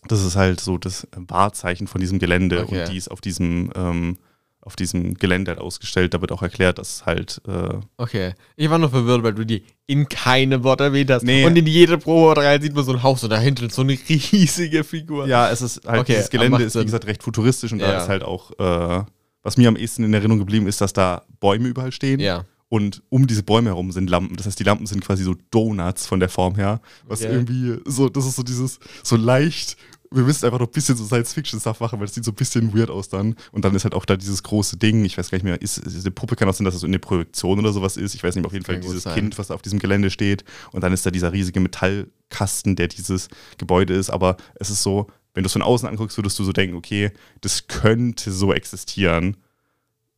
das 0.09 0.23
ist 0.23 0.37
halt 0.37 0.61
so 0.61 0.79
das 0.79 1.07
Wahrzeichen 1.15 1.87
von 1.87 2.01
diesem 2.01 2.19
Gelände 2.19 2.63
okay. 2.63 2.83
und 2.83 2.93
die 2.93 2.97
ist 2.97 3.11
auf 3.11 3.21
diesem 3.21 3.71
ähm, 3.75 4.19
auf 4.65 4.77
diesem 4.77 5.15
Gelände 5.15 5.51
halt 5.51 5.61
ausgestellt. 5.61 6.15
Da 6.15 6.21
wird 6.21 6.31
auch 6.31 6.43
erklärt, 6.43 6.79
dass 6.79 7.05
halt. 7.05 7.43
Äh 7.49 7.81
okay. 7.97 8.35
Ich 8.57 8.71
war 8.71 8.79
nur 8.79 8.91
verwirrt, 8.91 9.25
weil 9.25 9.35
du 9.35 9.45
die 9.45 9.65
in 9.87 10.09
keinem 10.09 10.63
Wort 10.63 10.81
erwähnt 10.81 11.11
hast. 11.11 11.25
Nee. 11.25 11.45
Und 11.45 11.57
in 11.57 11.67
jeder 11.67 11.97
Probe 11.97 12.41
rein 12.41 12.63
sieht 12.63 12.75
man 12.75 12.85
so 12.85 12.93
ein 12.93 13.03
Haus 13.03 13.25
und 13.25 13.31
dahinter 13.31 13.67
ist 13.67 13.75
so 13.75 13.83
eine 13.83 13.99
riesige 14.09 14.85
Figur. 14.85 15.27
Ja, 15.27 15.51
es 15.51 15.63
ist 15.63 15.85
halt, 15.85 16.01
okay, 16.01 16.13
dieses 16.15 16.31
Gelände 16.31 16.63
ist, 16.63 16.77
wie 16.77 16.85
gesagt, 16.85 17.07
recht 17.07 17.25
futuristisch 17.25 17.73
und 17.73 17.81
ja. 17.81 17.91
da 17.91 18.03
ist 18.03 18.09
halt 18.09 18.23
auch, 18.23 18.53
äh, 18.53 19.05
was 19.43 19.57
mir 19.57 19.67
am 19.67 19.77
ehesten 19.77 20.05
in 20.05 20.15
Erinnerung 20.15 20.39
geblieben 20.39 20.69
ist, 20.69 20.81
dass 20.81 20.93
da 20.93 21.23
Bäume 21.41 21.67
überall 21.67 21.91
stehen. 21.91 22.21
Ja. 22.21 22.45
Und 22.69 23.03
um 23.11 23.27
diese 23.27 23.43
Bäume 23.43 23.69
herum 23.69 23.93
sind 23.93 24.09
Lampen. 24.09 24.37
Das 24.37 24.47
heißt, 24.47 24.59
die 24.59 24.65
Lampen 24.65 24.87
sind 24.87 25.05
quasi 25.05 25.25
so 25.25 25.35
Donuts 25.51 26.07
von 26.07 26.21
der 26.21 26.31
Form 26.31 26.55
her. 26.55 26.81
Was 27.07 27.21
okay. 27.21 27.31
irgendwie 27.31 27.79
so, 27.85 28.09
das 28.09 28.25
ist 28.25 28.37
so 28.37 28.43
dieses, 28.43 28.79
so 29.03 29.17
leicht 29.17 29.77
wir 30.15 30.23
müssen 30.23 30.45
einfach 30.45 30.59
noch 30.59 30.69
ein 30.69 30.73
bisschen 30.73 30.97
so 30.97 31.05
Science-Fiction-Stuff 31.05 31.81
machen, 31.81 31.99
weil 31.99 32.07
es 32.07 32.15
sieht 32.15 32.25
so 32.25 32.33
ein 32.33 32.37
bisschen 32.37 32.77
weird 32.77 32.91
aus 32.91 33.09
dann. 33.09 33.35
Und 33.51 33.65
dann 33.65 33.75
ist 33.75 33.85
halt 33.85 33.95
auch 33.95 34.05
da 34.05 34.17
dieses 34.17 34.43
große 34.43 34.77
Ding, 34.77 35.05
ich 35.05 35.17
weiß 35.19 35.31
gar 35.31 35.37
nicht 35.37 35.45
mehr, 35.45 35.61
ist, 35.61 35.83
diese 35.85 36.11
Puppe 36.11 36.37
kann 36.37 36.49
auch 36.49 36.55
sein, 36.55 36.65
dass 36.65 36.75
es 36.75 36.81
so 36.81 36.87
eine 36.87 36.99
Projektion 36.99 37.59
oder 37.59 37.73
sowas 37.73 37.97
ist. 37.97 38.15
Ich 38.15 38.23
weiß 38.23 38.35
nicht, 38.35 38.45
auf 38.45 38.53
jeden 38.53 38.65
Fall 38.65 38.81
dieses 38.81 39.05
Kind, 39.05 39.39
was 39.39 39.49
da 39.49 39.55
auf 39.55 39.63
diesem 39.63 39.79
Gelände 39.79 40.11
steht. 40.11 40.45
Und 40.73 40.83
dann 40.83 40.93
ist 40.93 41.05
da 41.07 41.11
dieser 41.11 41.33
riesige 41.33 41.61
Metallkasten, 41.61 42.77
der 42.77 42.89
dieses 42.89 43.29
Gebäude 43.59 43.95
ist. 43.95 44.11
Aber 44.11 44.37
es 44.57 44.71
ist 44.71 44.83
so, 44.83 45.09
wenn 45.35 45.43
du 45.43 45.47
es 45.47 45.53
von 45.53 45.63
außen 45.63 45.89
anguckst, 45.89 46.19
würdest 46.19 46.39
du 46.39 46.45
so 46.45 46.53
denken, 46.53 46.77
okay, 46.77 47.11
das 47.41 47.67
könnte 47.67 48.33
so 48.33 48.53
existieren 48.53 49.37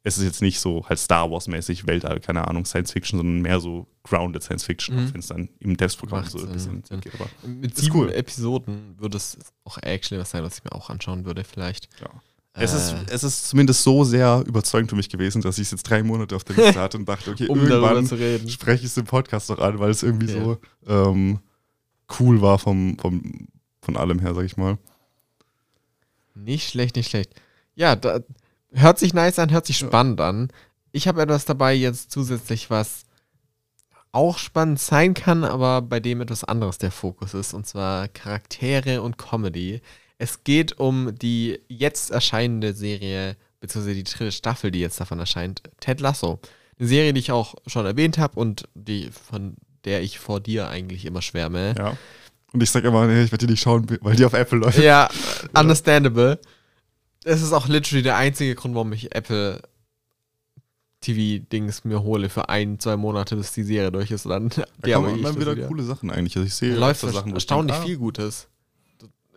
es 0.07 0.19
ist 0.19 0.25
jetzt 0.25 0.43
nicht 0.43 0.61
so 0.61 0.87
halt 0.87 0.99
Star 0.99 1.31
Wars-mäßig, 1.31 1.87
Weltall, 1.87 2.21
keine 2.21 2.47
Ahnung, 2.47 2.67
Science 2.67 2.93
Fiction, 2.93 3.19
sondern 3.19 3.41
mehr 3.41 3.59
so 3.59 3.87
grounded 4.03 4.43
Science 4.43 4.65
Fiction, 4.65 4.97
mhm. 4.97 5.15
wenn 5.15 5.21
es 5.21 5.29
dann 5.29 5.49
im 5.61 5.79
Devs-Programm 5.79 6.27
so 6.27 6.39
ein 6.39 6.53
bisschen 6.53 6.85
Sinn. 6.85 7.01
geht. 7.01 7.15
Aber 7.15 7.29
Mit 7.47 7.75
sieben 7.77 7.97
cool. 7.97 8.13
Episoden 8.13 8.97
würde 8.99 9.17
es 9.17 9.39
auch 9.65 9.79
actually 9.79 10.21
was 10.21 10.31
sein, 10.31 10.43
was 10.43 10.59
ich 10.59 10.65
mir 10.65 10.73
auch 10.73 10.91
anschauen 10.91 11.25
würde, 11.25 11.43
vielleicht. 11.43 11.89
Ja. 12.01 12.09
Äh. 12.53 12.65
Es, 12.65 12.75
ist, 12.75 12.95
es 13.09 13.25
ist 13.25 13.49
zumindest 13.49 13.83
so 13.83 14.05
sehr 14.05 14.45
überzeugend 14.47 14.91
für 14.91 14.97
mich 14.97 15.09
gewesen, 15.09 15.41
dass 15.41 15.57
ich 15.57 15.63
es 15.63 15.71
jetzt 15.71 15.85
drei 15.85 16.03
Monate 16.03 16.37
auf 16.37 16.45
der 16.45 16.57
Liste 16.57 16.79
hatte 16.79 16.99
und 16.99 17.09
dachte, 17.09 17.31
okay, 17.31 17.49
um 17.49 17.59
irgendwann 17.67 18.07
spreche 18.07 18.85
ich 18.85 18.91
es 18.91 18.97
im 18.99 19.07
Podcast 19.07 19.49
noch 19.49 19.59
an, 19.59 19.79
weil 19.79 19.91
es 19.91 20.03
irgendwie 20.03 20.31
ja. 20.31 20.45
so 20.45 20.59
ähm, 20.87 21.41
cool 22.21 22.43
war 22.43 22.59
vom, 22.59 22.99
vom, 22.99 23.49
von 23.81 23.97
allem 23.97 24.19
her, 24.19 24.35
sag 24.35 24.45
ich 24.45 24.59
mal. 24.59 24.77
Nicht 26.35 26.69
schlecht, 26.69 26.97
nicht 26.97 27.09
schlecht. 27.09 27.31
Ja, 27.75 27.97
da, 27.97 28.21
Hört 28.75 28.99
sich 28.99 29.15
nice 29.15 29.39
an, 29.39 29.53
hört 29.53 29.67
sich 29.67 29.79
spannend 29.79 30.21
an. 30.21 30.49
Ich 30.91 31.07
habe 31.07 31.23
etwas 31.23 31.45
dabei 31.45 31.75
jetzt 31.75 32.11
zusätzlich, 32.11 32.71
was 32.71 33.05
auch 34.11 34.39
spannend 34.39 34.81
sein 34.81 35.15
kann, 35.15 35.45
aber 35.45 35.83
bei 35.83 36.01
dem 36.01 36.21
etwas 36.21 36.45
anderes 36.45 36.79
der 36.79 36.91
Fokus 36.91 37.35
ist, 37.35 37.55
und 37.55 37.67
zwar 37.67 38.09
Charaktere 38.09 39.03
und 39.03 39.17
Comedy. 39.17 39.81
Es 40.19 40.45
geht 40.45 40.79
um 40.79 41.17
die 41.17 41.61
jetzt 41.69 42.11
erscheinende 42.11 42.75
Serie, 42.75 43.37
beziehungsweise 43.61 43.95
die 43.95 44.05
dritte 44.05 44.33
Staffel, 44.33 44.71
die 44.71 44.81
jetzt 44.81 45.01
davon 45.01 45.19
erscheint, 45.19 45.63
Ted 45.81 46.01
Lasso. 46.01 46.41
Eine 46.79 46.89
Serie, 46.89 47.13
die 47.13 47.21
ich 47.21 47.33
auch 47.33 47.55
schon 47.67 47.87
erwähnt 47.87 48.19
habe 48.19 48.39
und 48.39 48.69
die, 48.75 49.11
von 49.11 49.57
der 49.85 50.03
ich 50.03 50.19
vor 50.19 50.41
dir 50.41 50.69
eigentlich 50.69 51.05
immer 51.05 51.23
schwärme. 51.23 51.75
Ja. 51.77 51.97
Und 52.53 52.63
ich 52.63 52.71
sage 52.71 52.89
immer, 52.89 53.07
nee, 53.07 53.25
ich 53.25 53.33
werde 53.33 53.47
die 53.47 53.53
nicht 53.53 53.63
schauen, 53.63 53.87
weil 54.01 54.17
die 54.17 54.25
auf 54.25 54.33
Apple 54.33 54.59
läuft. 54.59 54.79
Ja, 54.79 55.09
understandable 55.55 56.39
es 57.25 57.43
ist 57.43 57.53
auch 57.53 57.69
literally 57.69 58.03
der 58.03 58.17
einzige 58.17 58.55
Grund, 58.55 58.75
warum 58.75 58.93
ich 58.93 59.15
Apple 59.15 59.63
TV-Dings 61.01 61.85
mir 61.85 62.03
hole 62.03 62.29
für 62.29 62.49
ein, 62.49 62.79
zwei 62.81 62.97
Monate, 62.97 63.37
bis 63.37 63.53
die 63.53 63.63
Serie 63.63 63.93
durch 63.93 64.11
ist. 64.11 64.27
Dann 64.27 64.49
da 64.79 64.89
ja, 64.89 64.97
kommen 64.97 65.23
dann 65.23 65.39
wieder, 65.39 65.57
wieder, 65.57 65.67
coole 65.69 65.83
Sachen 65.83 66.11
eigentlich. 66.11 66.37
Also 66.37 66.47
ich 66.47 66.55
sehe 66.55 66.75
läuft 66.75 67.01
Sachen, 67.01 67.35
erstaunlich 67.35 67.77
ah. 67.77 67.83
viel 67.83 67.99
Gutes. 67.99 68.49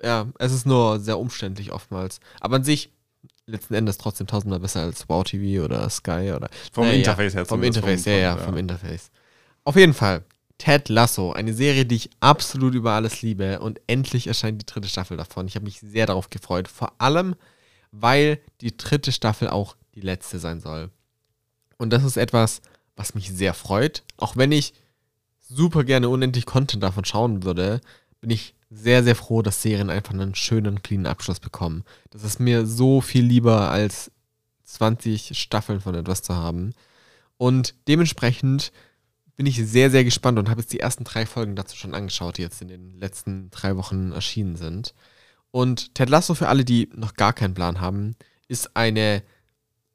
Ja, 0.03 0.27
es 0.37 0.53
ist 0.53 0.65
nur 0.65 0.99
sehr 0.99 1.17
umständlich 1.17 1.71
oftmals. 1.71 2.19
Aber 2.39 2.57
an 2.57 2.63
sich 2.63 2.91
letzten 3.47 3.73
Endes 3.73 3.97
trotzdem 3.97 4.27
tausendmal 4.27 4.59
besser 4.59 4.81
als 4.81 5.09
Wow 5.09 5.23
TV 5.23 5.63
oder 5.63 5.89
Sky 5.89 6.33
oder. 6.35 6.49
Vom 6.71 6.85
naja, 6.85 6.97
Interface 6.97 7.33
her. 7.33 7.45
Vom 7.45 7.63
Interface, 7.63 8.03
vom, 8.03 8.11
ja, 8.11 8.19
ja, 8.19 8.37
vom 8.37 8.57
Interface. 8.57 9.09
Auf 9.63 9.75
jeden 9.75 9.93
Fall. 9.93 10.23
Ted 10.57 10.89
Lasso, 10.89 11.33
eine 11.33 11.53
Serie, 11.53 11.85
die 11.85 11.95
ich 11.95 12.09
absolut 12.19 12.73
über 12.73 12.91
alles 12.91 13.21
liebe 13.21 13.59
und 13.59 13.79
endlich 13.87 14.27
erscheint 14.27 14.61
die 14.61 14.65
dritte 14.65 14.87
Staffel 14.87 15.15
davon. 15.15 15.47
Ich 15.47 15.55
habe 15.55 15.65
mich 15.65 15.79
sehr 15.79 16.07
darauf 16.07 16.29
gefreut, 16.29 16.67
vor 16.67 16.93
allem, 16.97 17.35
weil 18.01 18.39
die 18.61 18.75
dritte 18.75 19.11
Staffel 19.11 19.49
auch 19.49 19.75
die 19.95 20.01
letzte 20.01 20.39
sein 20.39 20.59
soll. 20.59 20.89
Und 21.77 21.91
das 21.91 22.03
ist 22.03 22.17
etwas, 22.17 22.61
was 22.95 23.15
mich 23.15 23.29
sehr 23.29 23.53
freut, 23.53 24.03
auch 24.17 24.35
wenn 24.35 24.51
ich 24.51 24.73
super 25.49 25.83
gerne 25.83 26.09
unendlich 26.09 26.45
Content 26.45 26.83
davon 26.83 27.05
schauen 27.05 27.43
würde, 27.43 27.81
bin 28.19 28.29
ich 28.29 28.55
sehr, 28.69 29.03
sehr 29.03 29.15
froh, 29.15 29.41
dass 29.41 29.61
Serien 29.61 29.89
einfach 29.89 30.13
einen 30.13 30.35
schönen, 30.35 30.81
cleanen 30.81 31.05
Abschluss 31.05 31.39
bekommen. 31.39 31.83
Das 32.09 32.23
ist 32.23 32.39
mir 32.39 32.65
so 32.65 33.01
viel 33.01 33.23
lieber, 33.23 33.69
als 33.69 34.11
20 34.65 35.37
Staffeln 35.39 35.79
von 35.79 35.95
etwas 35.95 36.21
zu 36.21 36.35
haben. 36.35 36.73
Und 37.37 37.75
dementsprechend 37.87 38.71
bin 39.37 39.45
ich 39.45 39.55
sehr, 39.65 39.91
sehr 39.91 40.03
gespannt 40.03 40.39
und 40.39 40.49
habe 40.49 40.61
jetzt 40.61 40.73
die 40.73 40.79
ersten 40.79 41.03
drei 41.03 41.25
Folgen 41.25 41.55
dazu 41.55 41.77
schon 41.77 41.93
angeschaut, 41.93 42.37
die 42.37 42.41
jetzt 42.41 42.61
in 42.61 42.67
den 42.67 42.99
letzten 42.99 43.49
drei 43.51 43.77
Wochen 43.77 44.11
erschienen 44.11 44.55
sind. 44.55 44.93
Und 45.51 45.95
Ted 45.95 46.09
Lasso, 46.09 46.33
für 46.35 46.47
alle, 46.47 46.65
die 46.65 46.89
noch 46.95 47.13
gar 47.15 47.33
keinen 47.33 47.53
Plan 47.53 47.79
haben, 47.79 48.15
ist 48.47 48.75
eine 48.75 49.23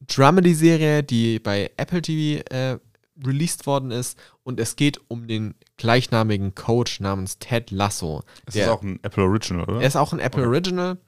Dramedy-Serie, 0.07 1.03
die 1.03 1.39
bei 1.39 1.71
Apple 1.77 2.03
TV 2.03 2.43
äh, 2.51 2.79
released 3.25 3.67
worden 3.67 3.91
ist. 3.91 4.19
Und 4.43 4.59
es 4.59 4.77
geht 4.77 5.01
um 5.09 5.27
den 5.27 5.55
gleichnamigen 5.77 6.55
Coach 6.55 7.01
namens 7.01 7.39
Ted 7.39 7.71
Lasso. 7.71 8.23
Es 8.47 8.57
ist 8.57 8.69
auch 8.69 8.83
ein 8.83 8.99
Apple 9.03 9.25
Original, 9.25 9.65
oder? 9.65 9.81
Er 9.81 9.87
ist 9.87 9.97
auch 9.97 10.13
ein 10.13 10.19
Apple 10.19 10.43
okay. 10.43 10.51
Original. 10.51 10.99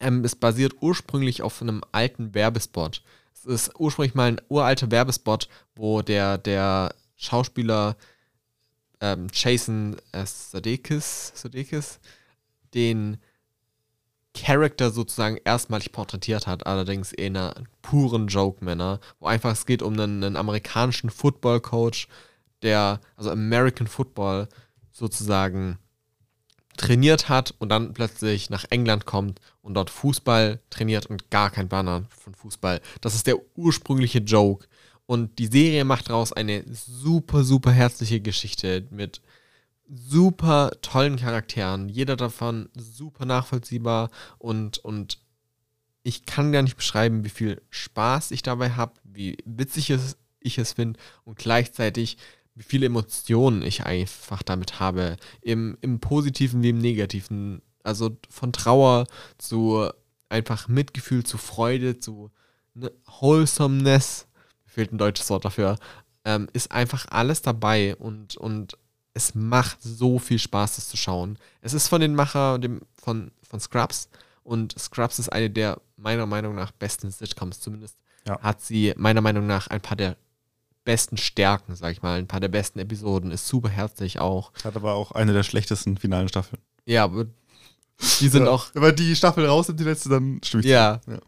Ähm, 0.00 0.24
es 0.24 0.36
basiert 0.36 0.74
ursprünglich 0.80 1.42
auf 1.42 1.60
einem 1.60 1.82
alten 1.92 2.34
Werbespot. 2.34 3.02
Es 3.32 3.44
ist 3.44 3.78
ursprünglich 3.78 4.14
mal 4.14 4.28
ein 4.28 4.40
uralter 4.48 4.90
Werbespot, 4.90 5.48
wo 5.74 6.02
der, 6.02 6.38
der 6.38 6.94
Schauspieler 7.16 7.96
ähm, 9.00 9.28
Jason 9.32 9.96
äh, 10.12 10.24
Sudeikis, 10.26 11.32
Sudeikis 11.34 12.00
den 12.74 13.18
Charakter 14.34 14.90
sozusagen 14.90 15.38
erstmalig 15.44 15.92
porträtiert 15.92 16.46
hat, 16.46 16.66
allerdings 16.66 17.12
in 17.12 17.36
einer 17.36 17.54
puren 17.82 18.26
Joke-Manner, 18.26 19.00
wo 19.20 19.26
einfach 19.26 19.52
es 19.52 19.64
geht 19.64 19.82
um 19.82 19.94
einen, 19.94 20.22
einen 20.22 20.36
amerikanischen 20.36 21.10
Football-Coach, 21.10 22.08
der, 22.62 23.00
also 23.16 23.30
American 23.30 23.86
Football 23.86 24.48
sozusagen 24.92 25.78
trainiert 26.76 27.28
hat 27.28 27.54
und 27.58 27.68
dann 27.68 27.94
plötzlich 27.94 28.50
nach 28.50 28.64
England 28.70 29.06
kommt 29.06 29.40
und 29.62 29.74
dort 29.74 29.90
Fußball 29.90 30.60
trainiert 30.70 31.06
und 31.06 31.30
gar 31.30 31.50
kein 31.50 31.68
Banner 31.68 32.04
von 32.08 32.34
Fußball. 32.34 32.80
Das 33.00 33.14
ist 33.14 33.26
der 33.26 33.38
ursprüngliche 33.56 34.18
Joke. 34.18 34.66
Und 35.06 35.38
die 35.38 35.46
Serie 35.46 35.84
macht 35.84 36.08
daraus 36.08 36.32
eine 36.32 36.64
super, 36.66 37.44
super 37.44 37.70
herzliche 37.70 38.20
Geschichte 38.20 38.86
mit 38.90 39.20
super 39.88 40.70
tollen 40.82 41.16
Charakteren. 41.16 41.88
Jeder 41.88 42.16
davon 42.16 42.68
super 42.74 43.24
nachvollziehbar 43.26 44.10
und, 44.38 44.78
und 44.78 45.18
ich 46.02 46.26
kann 46.26 46.52
gar 46.52 46.62
nicht 46.62 46.76
beschreiben, 46.76 47.24
wie 47.24 47.30
viel 47.30 47.62
Spaß 47.70 48.30
ich 48.30 48.42
dabei 48.42 48.70
habe, 48.70 48.94
wie 49.04 49.38
witzig 49.44 49.90
es, 49.90 50.16
ich 50.40 50.58
es 50.58 50.74
finde 50.74 50.98
und 51.24 51.38
gleichzeitig 51.38 52.18
wie 52.54 52.62
viele 52.62 52.86
Emotionen 52.86 53.62
ich 53.62 53.84
einfach 53.84 54.42
damit 54.42 54.78
habe. 54.80 55.16
Im, 55.40 55.76
Im 55.80 56.00
Positiven 56.00 56.62
wie 56.62 56.70
im 56.70 56.78
Negativen. 56.78 57.62
Also 57.82 58.16
von 58.30 58.52
Trauer 58.52 59.06
zu 59.38 59.90
einfach 60.28 60.68
Mitgefühl, 60.68 61.24
zu 61.24 61.36
Freude, 61.36 61.98
zu 61.98 62.30
ne, 62.74 62.92
Wholesomeness 63.20 64.26
fehlt 64.64 64.92
ein 64.92 64.98
deutsches 64.98 65.30
Wort 65.30 65.44
dafür, 65.44 65.78
ähm, 66.24 66.48
ist 66.52 66.72
einfach 66.72 67.06
alles 67.10 67.42
dabei 67.42 67.94
und, 67.96 68.36
und 68.36 68.78
es 69.14 69.34
macht 69.34 69.78
so 69.80 70.18
viel 70.18 70.38
Spaß, 70.38 70.76
das 70.76 70.88
zu 70.88 70.96
schauen. 70.96 71.38
Es 71.62 71.72
ist 71.72 71.88
von 71.88 72.00
den 72.00 72.14
Macher 72.14 72.58
dem, 72.58 72.82
von, 73.00 73.30
von 73.48 73.60
Scrubs 73.60 74.08
und 74.42 74.78
Scrubs 74.78 75.18
ist 75.18 75.30
eine 75.30 75.48
der 75.48 75.80
meiner 75.96 76.26
Meinung 76.26 76.54
nach 76.54 76.72
besten 76.72 77.10
Sitcoms, 77.10 77.60
zumindest 77.60 77.96
ja. 78.26 78.38
hat 78.40 78.60
sie 78.60 78.92
meiner 78.96 79.20
Meinung 79.20 79.46
nach 79.46 79.68
ein 79.68 79.80
paar 79.80 79.96
der 79.96 80.16
besten 80.84 81.16
Stärken, 81.16 81.76
sag 81.76 81.92
ich 81.92 82.02
mal, 82.02 82.18
ein 82.18 82.26
paar 82.26 82.40
der 82.40 82.48
besten 82.48 82.78
Episoden, 82.78 83.30
ist 83.30 83.48
super 83.48 83.70
herzlich 83.70 84.18
auch. 84.18 84.52
Hat 84.64 84.76
aber 84.76 84.94
auch 84.94 85.12
eine 85.12 85.32
der 85.32 85.44
schlechtesten 85.44 85.96
finalen 85.96 86.28
Staffeln. 86.28 86.60
Ja, 86.84 87.04
aber 87.04 87.26
die 88.20 88.28
sind 88.28 88.44
ja, 88.44 88.50
auch. 88.50 88.66
Wenn 88.74 88.96
die 88.96 89.16
Staffel 89.16 89.46
raus 89.46 89.68
sind, 89.68 89.80
die 89.80 89.84
letzte, 89.84 90.10
dann 90.10 90.40
stimmt 90.44 90.64
ja. 90.64 91.00
ja 91.06 91.18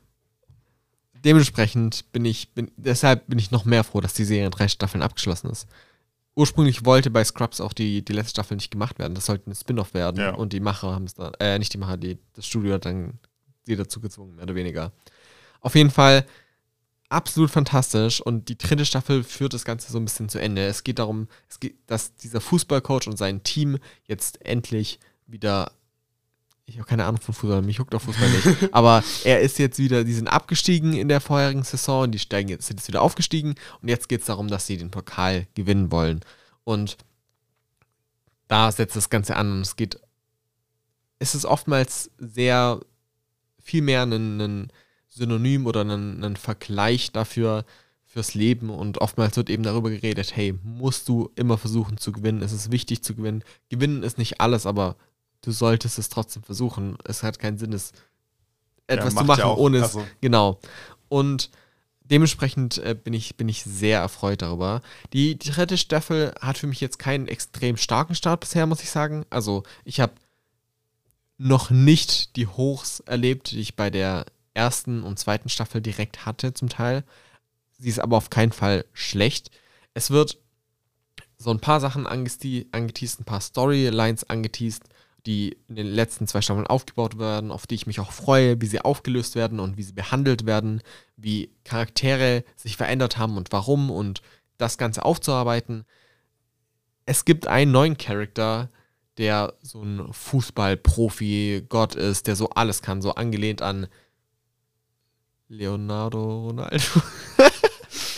dementsprechend 1.27 2.11
bin 2.13 2.25
ich, 2.25 2.55
bin, 2.55 2.71
deshalb 2.77 3.27
bin 3.27 3.39
ich 3.39 3.51
noch 3.51 3.65
mehr 3.65 3.83
froh, 3.83 4.01
dass 4.01 4.15
die 4.15 4.25
Serie 4.25 4.47
in 4.47 4.53
drei 4.53 4.69
Staffeln 4.69 5.03
abgeschlossen 5.03 5.51
ist. 5.51 5.67
Ursprünglich 6.37 6.85
wollte 6.85 7.11
bei 7.11 7.25
Scrubs 7.25 7.61
auch 7.61 7.73
die, 7.73 8.05
die 8.05 8.13
letzte 8.13 8.31
Staffel 8.31 8.57
nicht 8.57 8.71
gemacht 8.71 8.99
werden. 8.99 9.15
Das 9.15 9.27
sollte 9.27 9.51
ein 9.51 9.55
Spin-off 9.55 9.95
werden. 9.95 10.21
Ja. 10.21 10.35
Und 10.35 10.53
die 10.53 10.61
Macher 10.61 10.93
haben 10.93 11.07
es 11.07 11.15
dann, 11.15 11.33
äh, 11.41 11.59
nicht 11.59 11.73
die 11.73 11.79
Macher, 11.79 11.97
die, 11.97 12.19
das 12.35 12.47
Studio 12.47 12.75
hat 12.75 12.85
dann 12.85 13.19
sie 13.65 13.75
dazu 13.75 14.01
gezwungen, 14.01 14.37
mehr 14.37 14.45
oder 14.45 14.55
weniger. 14.55 14.93
Auf 15.63 15.75
jeden 15.75 15.91
Fall 15.91 16.27
absolut 17.09 17.51
fantastisch 17.51 18.21
und 18.21 18.49
die 18.49 18.59
dritte 18.59 18.85
Staffel 18.85 19.25
führt 19.25 19.55
das 19.55 19.65
Ganze 19.65 19.91
so 19.91 19.99
ein 19.99 20.05
bisschen 20.05 20.29
zu 20.29 20.39
Ende. 20.39 20.67
Es 20.67 20.85
geht 20.85 20.99
darum, 20.99 21.29
es 21.49 21.59
geht, 21.59 21.77
dass 21.87 22.15
dieser 22.15 22.41
Fußballcoach 22.41 23.07
und 23.07 23.17
sein 23.17 23.43
Team 23.43 23.79
jetzt 24.07 24.45
endlich 24.45 24.99
wieder 25.27 25.73
ich 26.67 26.79
habe 26.79 26.89
keine 26.89 27.05
Ahnung 27.05 27.21
von 27.21 27.35
Fußball, 27.35 27.63
mich 27.63 27.79
juckt 27.79 27.95
auch 27.95 28.01
Fußball 28.01 28.29
nicht. 28.29 28.73
Aber 28.75 29.03
er 29.25 29.41
ist 29.41 29.59
jetzt 29.59 29.79
wieder, 29.79 30.03
die 30.03 30.13
sind 30.13 30.29
abgestiegen 30.29 30.93
in 30.95 31.09
der 31.09 31.21
vorherigen 31.21 31.63
Saison, 31.63 32.11
die 32.11 32.19
steigen 32.19 32.49
jetzt, 32.49 32.67
sind 32.67 32.81
jetzt 32.81 32.89
wieder 32.89 33.03
aufgestiegen 33.03 33.55
und 33.81 33.89
jetzt 33.89 34.09
geht 34.09 34.21
es 34.21 34.27
darum, 34.27 34.49
dass 34.49 34.67
sie 34.67 34.77
den 34.77 34.91
Pokal 34.91 35.47
gewinnen 35.55 35.93
wollen. 35.93 36.21
Und 36.65 36.97
da 38.49 38.71
setzt 38.73 38.97
das 38.97 39.11
Ganze 39.11 39.37
an 39.37 39.53
und 39.53 39.61
es 39.61 39.77
geht, 39.77 40.01
es 41.21 41.35
ist 41.35 41.45
oftmals 41.45 42.11
sehr 42.19 42.81
viel 43.61 43.83
mehr 43.83 44.03
ein, 44.03 44.41
ein 44.41 44.73
Synonym 45.09 45.67
oder 45.67 45.83
ein, 45.83 46.23
ein 46.23 46.37
Vergleich 46.37 47.13
dafür, 47.13 47.65
fürs 48.17 48.33
Leben 48.33 48.71
und 48.71 49.03
oftmals 49.03 49.37
wird 49.37 49.51
eben 49.51 49.63
darüber 49.63 49.91
geredet, 49.91 50.35
hey, 50.35 50.59
musst 50.63 51.07
du 51.07 51.31
immer 51.35 51.59
versuchen 51.59 51.99
zu 51.99 52.13
gewinnen, 52.13 52.41
es 52.41 52.53
ist 52.53 52.73
wichtig 52.73 53.03
zu 53.03 53.15
gewinnen. 53.15 53.45
Gewinnen 53.69 54.03
ist 54.03 54.17
nicht 54.17 54.41
alles, 54.41 54.65
aber 54.65 54.97
du 55.47 55.53
solltest 55.53 55.99
es 55.99 56.09
trotzdem 56.09 56.43
versuchen. 56.43 56.99
Es 57.05 57.23
hat 57.23 57.39
keinen 57.39 57.57
Sinn, 57.57 57.73
es 57.73 57.93
etwas 58.89 59.15
ja, 59.15 59.21
zu 59.21 59.27
machen, 59.27 59.41
ja 59.41 59.55
ohne 59.55 59.79
es. 59.79 59.85
Also. 59.85 60.05
Genau. 60.21 60.59
Und 61.09 61.51
dementsprechend 62.01 62.79
äh, 62.79 62.95
bin, 62.95 63.15
ich, 63.15 63.37
bin 63.37 63.49
ich 63.49 63.63
sehr 63.63 64.01
erfreut 64.01 64.43
darüber. 64.43 64.83
Die, 65.13 65.39
die 65.39 65.51
dritte 65.51 65.79
Staffel 65.79 66.35
hat 66.41 66.59
für 66.59 66.67
mich 66.67 66.81
jetzt 66.81 66.99
keinen 66.99 67.29
extrem 67.29 67.77
starken 67.77 68.17
Start 68.17 68.41
bisher, 68.41 68.67
muss 68.67 68.83
ich 68.83 68.91
sagen. 68.91 69.25
Also, 69.31 69.63
ich 69.85 70.01
habe 70.01 70.15
noch 71.39 71.71
nicht 71.71 72.35
die 72.35 72.49
Hochs 72.49 73.01
erlebt, 73.01 73.53
die 73.53 73.61
ich 73.61 73.77
bei 73.77 73.91
der 73.91 74.27
ersten 74.55 75.05
und 75.05 75.19
zweiten 75.19 75.49
Staffel 75.49 75.81
direkt 75.81 76.27
hatte, 76.27 76.55
zum 76.55 76.69
Teil. 76.69 77.05
Sie 77.79 77.89
ist 77.89 78.01
aber 78.01 78.17
auf 78.17 78.31
keinen 78.31 78.53
Fall 78.53 78.85
schlecht. 78.95 79.51
Es 79.95 80.11
wird 80.11 80.39
so 81.39 81.51
ein 81.51 81.61
paar 81.61 81.81
Sachen 81.81 82.07
angeteased, 82.07 83.21
ein 83.21 83.25
paar 83.25 83.41
Storylines 83.43 84.29
angeteased, 84.29 84.85
die 85.27 85.59
in 85.69 85.75
den 85.75 85.87
letzten 85.87 86.27
zwei 86.27 86.41
Staffeln 86.41 86.67
aufgebaut 86.67 87.19
werden, 87.19 87.51
auf 87.51 87.67
die 87.67 87.75
ich 87.75 87.87
mich 87.87 88.01
auch 88.01 88.13
freue, 88.13 88.61
wie 88.61 88.67
sie 88.67 88.81
aufgelöst 88.81 89.35
werden 89.35 89.59
und 89.59 89.77
wie 89.77 89.83
sie 89.83 89.93
behandelt 89.93 90.47
werden, 90.47 90.83
wie 91.17 91.51
Charaktere 91.65 92.45
sich 92.55 92.77
verändert 92.77 93.19
haben 93.19 93.37
und 93.37 93.53
warum 93.53 93.91
und 93.91 94.23
das 94.57 94.79
Ganze 94.79 95.05
aufzuarbeiten. 95.05 95.85
Es 97.05 97.25
gibt 97.25 97.49
einen 97.49 97.73
neuen 97.73 97.99
Charakter, 97.99 98.71
der 99.19 99.55
so 99.63 99.83
ein 99.83 100.13
Fußballprofi-Gott 100.13 101.95
ist, 101.97 102.27
der 102.27 102.37
so 102.37 102.51
alles 102.51 102.83
kann, 102.83 103.03
so 103.03 103.15
angelehnt 103.15 103.63
an 103.63 103.89
Leonardo 105.49 106.47
Ronaldo. 106.49 107.03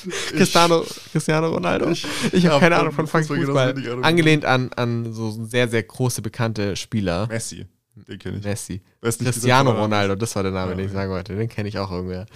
Cristiano, 0.09 0.85
Cristiano 1.13 1.49
Ronaldo. 1.49 1.91
Ich, 1.91 2.07
ich 2.33 2.47
habe 2.47 2.55
hab 2.55 2.61
keine 2.61 2.77
Ahnung 2.77 2.93
von. 2.93 3.07
Fußball. 3.07 3.75
Angelehnt 4.03 4.45
an, 4.45 4.71
an 4.75 5.13
so 5.13 5.31
sehr, 5.31 5.69
sehr 5.69 5.83
große, 5.83 6.23
bekannte 6.23 6.77
Spieler. 6.77 7.27
Messi. 7.27 7.67
Den 7.95 8.19
kenne 8.19 8.39
ich. 8.39 8.45
Messi. 8.45 8.81
Cristiano 9.01 9.71
Ronaldo, 9.71 10.15
das 10.15 10.35
war 10.37 10.43
der 10.43 10.53
Name, 10.53 10.73
ja, 10.73 10.77
den 10.77 10.87
ich 10.87 10.93
sagen 10.93 11.11
wollte. 11.11 11.35
Den 11.35 11.49
kenne 11.49 11.69
ich 11.69 11.79
auch 11.79 11.91
irgendwer. 11.91 12.27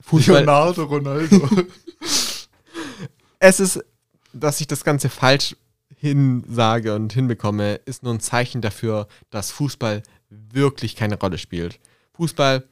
Fußball. 0.00 0.36
Leonardo 0.36 0.84
Ronaldo. 0.84 1.48
es 3.38 3.60
ist, 3.60 3.84
dass 4.32 4.60
ich 4.60 4.66
das 4.66 4.84
Ganze 4.84 5.08
falsch 5.08 5.56
hinsage 5.96 6.94
und 6.94 7.12
hinbekomme, 7.12 7.76
ist 7.86 8.02
nur 8.02 8.12
ein 8.14 8.20
Zeichen 8.20 8.60
dafür, 8.60 9.08
dass 9.30 9.50
Fußball 9.50 10.02
wirklich 10.28 10.94
keine 10.96 11.18
Rolle 11.18 11.38
spielt. 11.38 11.78
Fußball 12.14 12.64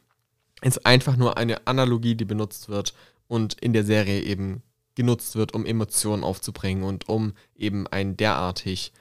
ist 0.62 0.86
einfach 0.86 1.16
nur 1.16 1.36
eine 1.36 1.66
Analogie, 1.66 2.14
die 2.14 2.24
benutzt 2.24 2.68
wird, 2.68 2.94
und 3.28 3.54
in 3.54 3.72
der 3.72 3.84
Serie 3.84 4.22
eben 4.22 4.62
genutzt 4.94 5.34
wird, 5.34 5.54
um 5.54 5.66
Emotionen 5.66 6.22
aufzubringen 6.24 6.84
und 6.84 7.08
um 7.08 7.32
eben 7.56 7.86
einen 7.88 8.16
derartig 8.16 8.92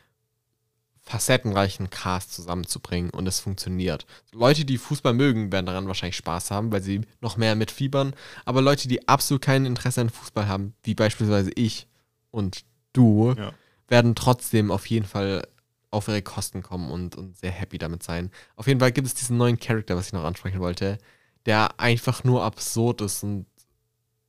facettenreichen 1.02 1.90
Cast 1.90 2.34
zusammenzubringen 2.34 3.10
und 3.10 3.28
es 3.28 3.42
funktioniert. 3.42 4.06
Leute, 4.32 4.64
die 4.64 4.78
Fußball 4.78 5.14
mögen, 5.14 5.52
werden 5.52 5.66
daran 5.66 5.88
wahrscheinlich 5.88 6.16
Spaß 6.16 6.50
haben, 6.50 6.72
weil 6.72 6.82
sie 6.82 7.02
noch 7.20 7.36
mehr 7.36 7.56
mitfiebern, 7.56 8.16
aber 8.46 8.62
Leute, 8.62 8.88
die 8.88 9.06
absolut 9.08 9.42
kein 9.42 9.66
Interesse 9.66 10.00
an 10.02 10.10
Fußball 10.10 10.48
haben, 10.48 10.74
wie 10.84 10.96
beispielsweise 10.96 11.52
ich 11.56 11.88
und 12.32 12.64
du, 12.94 13.34
Ja. 13.38 13.54
werden 13.90 14.16
trotzdem 14.16 14.72
auf 14.72 14.86
jeden 14.86 15.06
Fall 15.06 15.46
auf 15.92 16.08
ihre 16.08 16.22
Kosten 16.22 16.64
kommen 16.64 16.90
und, 16.90 17.18
und 17.18 17.38
sehr 17.38 17.52
happy 17.52 17.78
damit 17.78 18.02
sein. 18.02 18.32
Auf 18.56 18.68
jeden 18.68 18.80
Fall 18.80 18.92
gibt 18.94 19.06
es 19.06 19.14
diesen 19.14 19.38
neuen 19.38 19.60
Charakter, 19.60 19.96
was 19.98 20.08
ich 20.08 20.14
noch 20.14 20.24
ansprechen 20.24 20.60
wollte, 20.62 20.98
der 21.46 21.80
einfach 21.82 22.24
nur 22.24 22.44
absurd 22.44 23.02
ist 23.02 23.24
und 23.24 23.46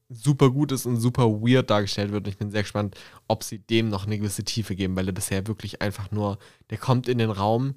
super 0.08 0.50
gut 0.50 0.73
ist 0.73 0.87
und 0.87 0.96
super 0.96 1.25
weird 1.25 1.70
dargestellt 1.70 2.12
wird. 2.12 2.26
Und 2.26 2.30
ich 2.30 2.38
bin 2.38 2.50
sehr 2.50 2.62
gespannt, 2.62 2.96
ob 3.28 3.42
sie 3.42 3.58
dem 3.58 3.88
noch 3.88 4.06
eine 4.06 4.18
gewisse 4.18 4.44
Tiefe 4.44 4.76
geben, 4.76 4.96
weil 4.96 5.08
er 5.08 5.12
bisher 5.12 5.46
wirklich 5.46 5.82
einfach 5.82 6.11
nur, 6.11 6.38
der 6.70 6.78
kommt 6.78 7.08
in 7.08 7.18
den 7.18 7.30
Raum 7.30 7.75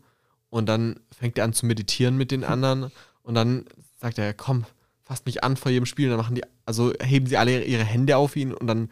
und 0.50 0.67
dann 0.67 1.00
fängt 1.12 1.38
er 1.38 1.46
an 1.46 1.53
zu 1.53 1.65
meditieren 1.65 2.17
mit 2.17 2.31
den 2.31 2.43
anderen 2.43 2.91
und 3.24 3.36
dann 3.36 3.65
sagt 4.00 4.17
er, 4.17 4.34
komm, 4.34 4.65
fasst 5.03 5.25
mich 5.25 5.43
an 5.43 5.57
vor 5.57 5.72
jedem 5.72 5.86
Spiel. 5.86 6.07
Und 6.07 6.17
dann 6.17 6.25
machen 6.25 6.36
die, 6.36 6.43
also 6.65 6.93
heben 7.01 7.27
sie 7.27 7.38
alle 7.38 7.63
ihre 7.63 7.84
Hände 7.84 8.17
auf 8.17 8.36
ihn 8.36 8.53
und 8.53 8.67
dann 8.67 8.89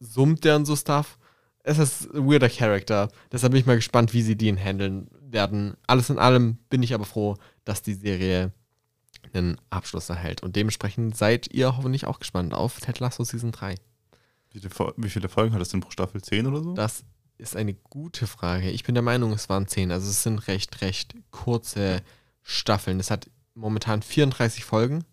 summt 0.00 0.44
der 0.44 0.56
und 0.56 0.66
so 0.66 0.76
Stuff. 0.76 1.18
Es 1.62 1.78
ist 1.78 2.14
ein 2.14 2.28
weirder 2.28 2.48
Charakter. 2.48 3.08
Deshalb 3.30 3.52
bin 3.52 3.60
ich 3.60 3.66
mal 3.66 3.76
gespannt, 3.76 4.14
wie 4.14 4.22
sie 4.22 4.36
den 4.36 4.56
handeln 4.56 5.08
werden. 5.20 5.76
Alles 5.86 6.10
in 6.10 6.18
allem 6.18 6.58
bin 6.70 6.82
ich 6.82 6.94
aber 6.94 7.04
froh, 7.04 7.36
dass 7.64 7.82
die 7.82 7.94
Serie 7.94 8.52
einen 9.34 9.60
Abschluss 9.70 10.08
erhält. 10.08 10.42
Und 10.42 10.56
dementsprechend 10.56 11.16
seid 11.16 11.52
ihr 11.52 11.76
hoffentlich 11.76 12.06
auch 12.06 12.18
gespannt 12.18 12.54
auf 12.54 12.80
Ted 12.80 12.98
Lasso 13.00 13.24
Season 13.24 13.52
3. 13.52 13.74
Wie 14.52 14.60
viele, 14.60 14.70
Fol- 14.72 14.94
wie 14.96 15.10
viele 15.10 15.28
Folgen 15.28 15.54
hat 15.54 15.60
es 15.62 15.68
denn 15.68 15.80
pro 15.80 15.90
Staffel? 15.90 16.22
Zehn 16.22 16.46
oder 16.46 16.62
so? 16.62 16.74
Das 16.74 17.04
ist 17.36 17.54
eine 17.56 17.74
gute 17.74 18.26
Frage. 18.26 18.70
Ich 18.70 18.84
bin 18.84 18.94
der 18.94 19.02
Meinung, 19.02 19.32
es 19.32 19.48
waren 19.48 19.66
10. 19.66 19.92
Also 19.92 20.08
es 20.08 20.22
sind 20.22 20.48
recht, 20.48 20.80
recht 20.80 21.14
kurze 21.30 22.02
Staffeln. 22.42 22.98
Es 23.00 23.10
hat 23.10 23.30
momentan 23.54 24.02
34 24.02 24.64
Folgen. 24.64 25.04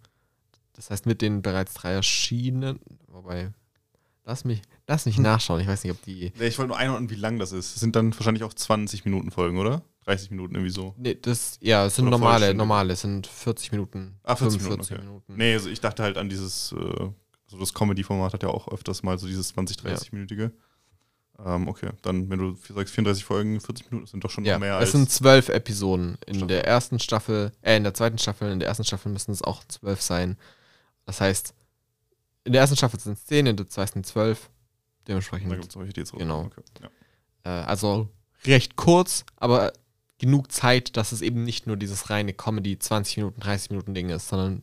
Das 0.73 0.89
heißt, 0.89 1.05
mit 1.05 1.21
den 1.21 1.41
bereits 1.41 1.73
drei 1.73 1.91
erschienenen, 1.93 2.79
wobei, 3.07 3.51
lass 4.25 4.43
mich, 4.45 4.61
lass 4.87 5.05
mich 5.05 5.17
nachschauen. 5.19 5.61
Ich 5.61 5.67
weiß 5.67 5.83
nicht, 5.83 5.93
ob 5.93 6.01
die. 6.03 6.31
Nee, 6.37 6.47
ich 6.47 6.57
wollte 6.57 6.69
nur 6.69 6.77
einordnen, 6.77 7.09
wie 7.09 7.15
lang 7.15 7.39
das 7.39 7.51
ist. 7.51 7.73
Das 7.75 7.79
sind 7.79 7.95
dann 7.95 8.13
wahrscheinlich 8.13 8.43
auch 8.43 8.53
20 8.53 9.05
Minuten 9.05 9.31
Folgen, 9.31 9.57
oder? 9.57 9.83
30 10.05 10.31
Minuten 10.31 10.55
irgendwie 10.55 10.71
so. 10.71 10.93
Nee, 10.97 11.15
das, 11.15 11.57
ja, 11.61 11.85
es 11.85 11.95
sind 11.95 12.07
Oder 12.07 12.17
normale, 12.17 12.53
normale, 12.53 12.93
es 12.93 13.01
sind 13.01 13.25
40 13.27 13.71
Minuten. 13.71 14.19
Ah, 14.23 14.35
40 14.35 14.61
Minuten, 14.61 14.83
45 14.83 14.97
okay. 14.97 15.05
Minuten. 15.05 15.33
Nee, 15.35 15.53
also 15.53 15.69
ich 15.69 15.81
dachte 15.81 16.03
halt 16.03 16.17
an 16.17 16.29
dieses, 16.29 16.71
äh, 16.73 17.09
so 17.47 17.57
das 17.59 17.73
Comedy-Format 17.73 18.33
hat 18.33 18.43
ja 18.43 18.49
auch 18.49 18.67
öfters 18.67 19.03
mal 19.03 19.17
so 19.17 19.27
dieses 19.27 19.49
20, 19.49 19.77
30-minütige. 19.77 20.51
Ähm, 21.43 21.67
okay, 21.67 21.89
dann, 22.01 22.29
wenn 22.29 22.39
du 22.39 22.55
sagst 22.55 22.93
34 22.93 23.25
Folgen, 23.25 23.59
40 23.59 23.91
Minuten, 23.91 24.07
sind 24.07 24.23
doch 24.23 24.29
schon 24.29 24.45
Ja, 24.45 24.53
noch 24.53 24.59
mehr 24.61 24.75
es 24.75 24.81
als. 24.81 24.91
sind 24.93 25.09
zwölf 25.11 25.49
Episoden. 25.49 26.17
In 26.27 26.35
Staffel. 26.35 26.47
der 26.47 26.65
ersten 26.67 26.99
Staffel, 26.99 27.51
äh, 27.61 27.75
in 27.75 27.83
der 27.83 27.93
zweiten 27.93 28.17
Staffel, 28.17 28.51
in 28.51 28.59
der 28.59 28.69
ersten 28.69 28.85
Staffel 28.85 29.11
müssen 29.11 29.31
es 29.31 29.41
auch 29.41 29.63
zwölf 29.65 30.01
sein. 30.01 30.37
Das 31.05 31.19
heißt, 31.19 31.53
in 32.45 32.53
der 32.53 32.61
ersten 32.61 32.77
Staffel 32.77 32.99
sind 32.99 33.13
es 33.17 33.25
zehn, 33.25 33.47
in 33.47 33.57
der 33.57 33.67
zweiten 33.67 34.03
zwölf. 34.03 34.49
Dementsprechend, 35.07 35.51
da 35.51 35.55
gibt 35.55 35.67
es 35.67 35.73
solche, 35.73 35.91
die 35.93 35.99
jetzt 35.99 36.13
raus- 36.13 36.19
Genau. 36.19 36.43
Okay. 36.45 36.61
Ja. 36.81 36.89
äh, 37.61 37.63
also 37.65 38.07
recht 38.45 38.75
kurz, 38.75 39.25
aber 39.35 39.73
genug 40.19 40.51
Zeit, 40.51 40.95
dass 40.97 41.11
es 41.11 41.21
eben 41.21 41.43
nicht 41.43 41.67
nur 41.67 41.75
dieses 41.77 42.09
reine 42.09 42.33
Comedy 42.33 42.79
20 42.79 43.17
Minuten, 43.17 43.39
30 43.41 43.71
Minuten 43.71 43.93
Ding 43.93 44.09
ist, 44.09 44.29
sondern 44.29 44.61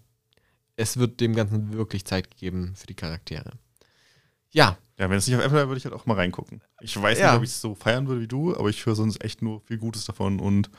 es 0.77 0.97
wird 0.97 1.21
dem 1.21 1.35
Ganzen 1.35 1.73
wirklich 1.73 2.05
Zeit 2.05 2.31
gegeben 2.31 2.73
für 2.75 2.87
die 2.87 2.95
Charaktere. 2.95 3.51
Ja, 4.51 4.77
ja, 4.99 5.09
wenn 5.11 5.17
es 5.19 5.27
nicht 5.27 5.37
auf 5.37 5.43
Apple 5.43 5.57
wäre, 5.57 5.69
würde 5.69 5.79
ich 5.79 5.85
halt 5.85 5.95
auch 5.95 6.07
mal 6.07 6.15
reingucken. 6.15 6.63
Ich 6.81 7.01
weiß 7.01 7.19
Ja. 7.19 7.29
nicht, 7.33 7.37
ob 7.39 7.43
ich 7.45 7.51
es 7.51 7.61
so 7.61 7.75
feiern 7.75 8.07
würde 8.09 8.21
wie 8.23 8.29
du, 8.29 8.57
aber 8.57 8.69
ich 8.69 8.85
höre 8.87 8.95
sonst 8.95 9.23
echt 9.25 9.43
nur 9.43 9.61
viel 9.63 9.79
Gutes 9.79 10.05
davon 10.05 10.41
und 10.41 10.71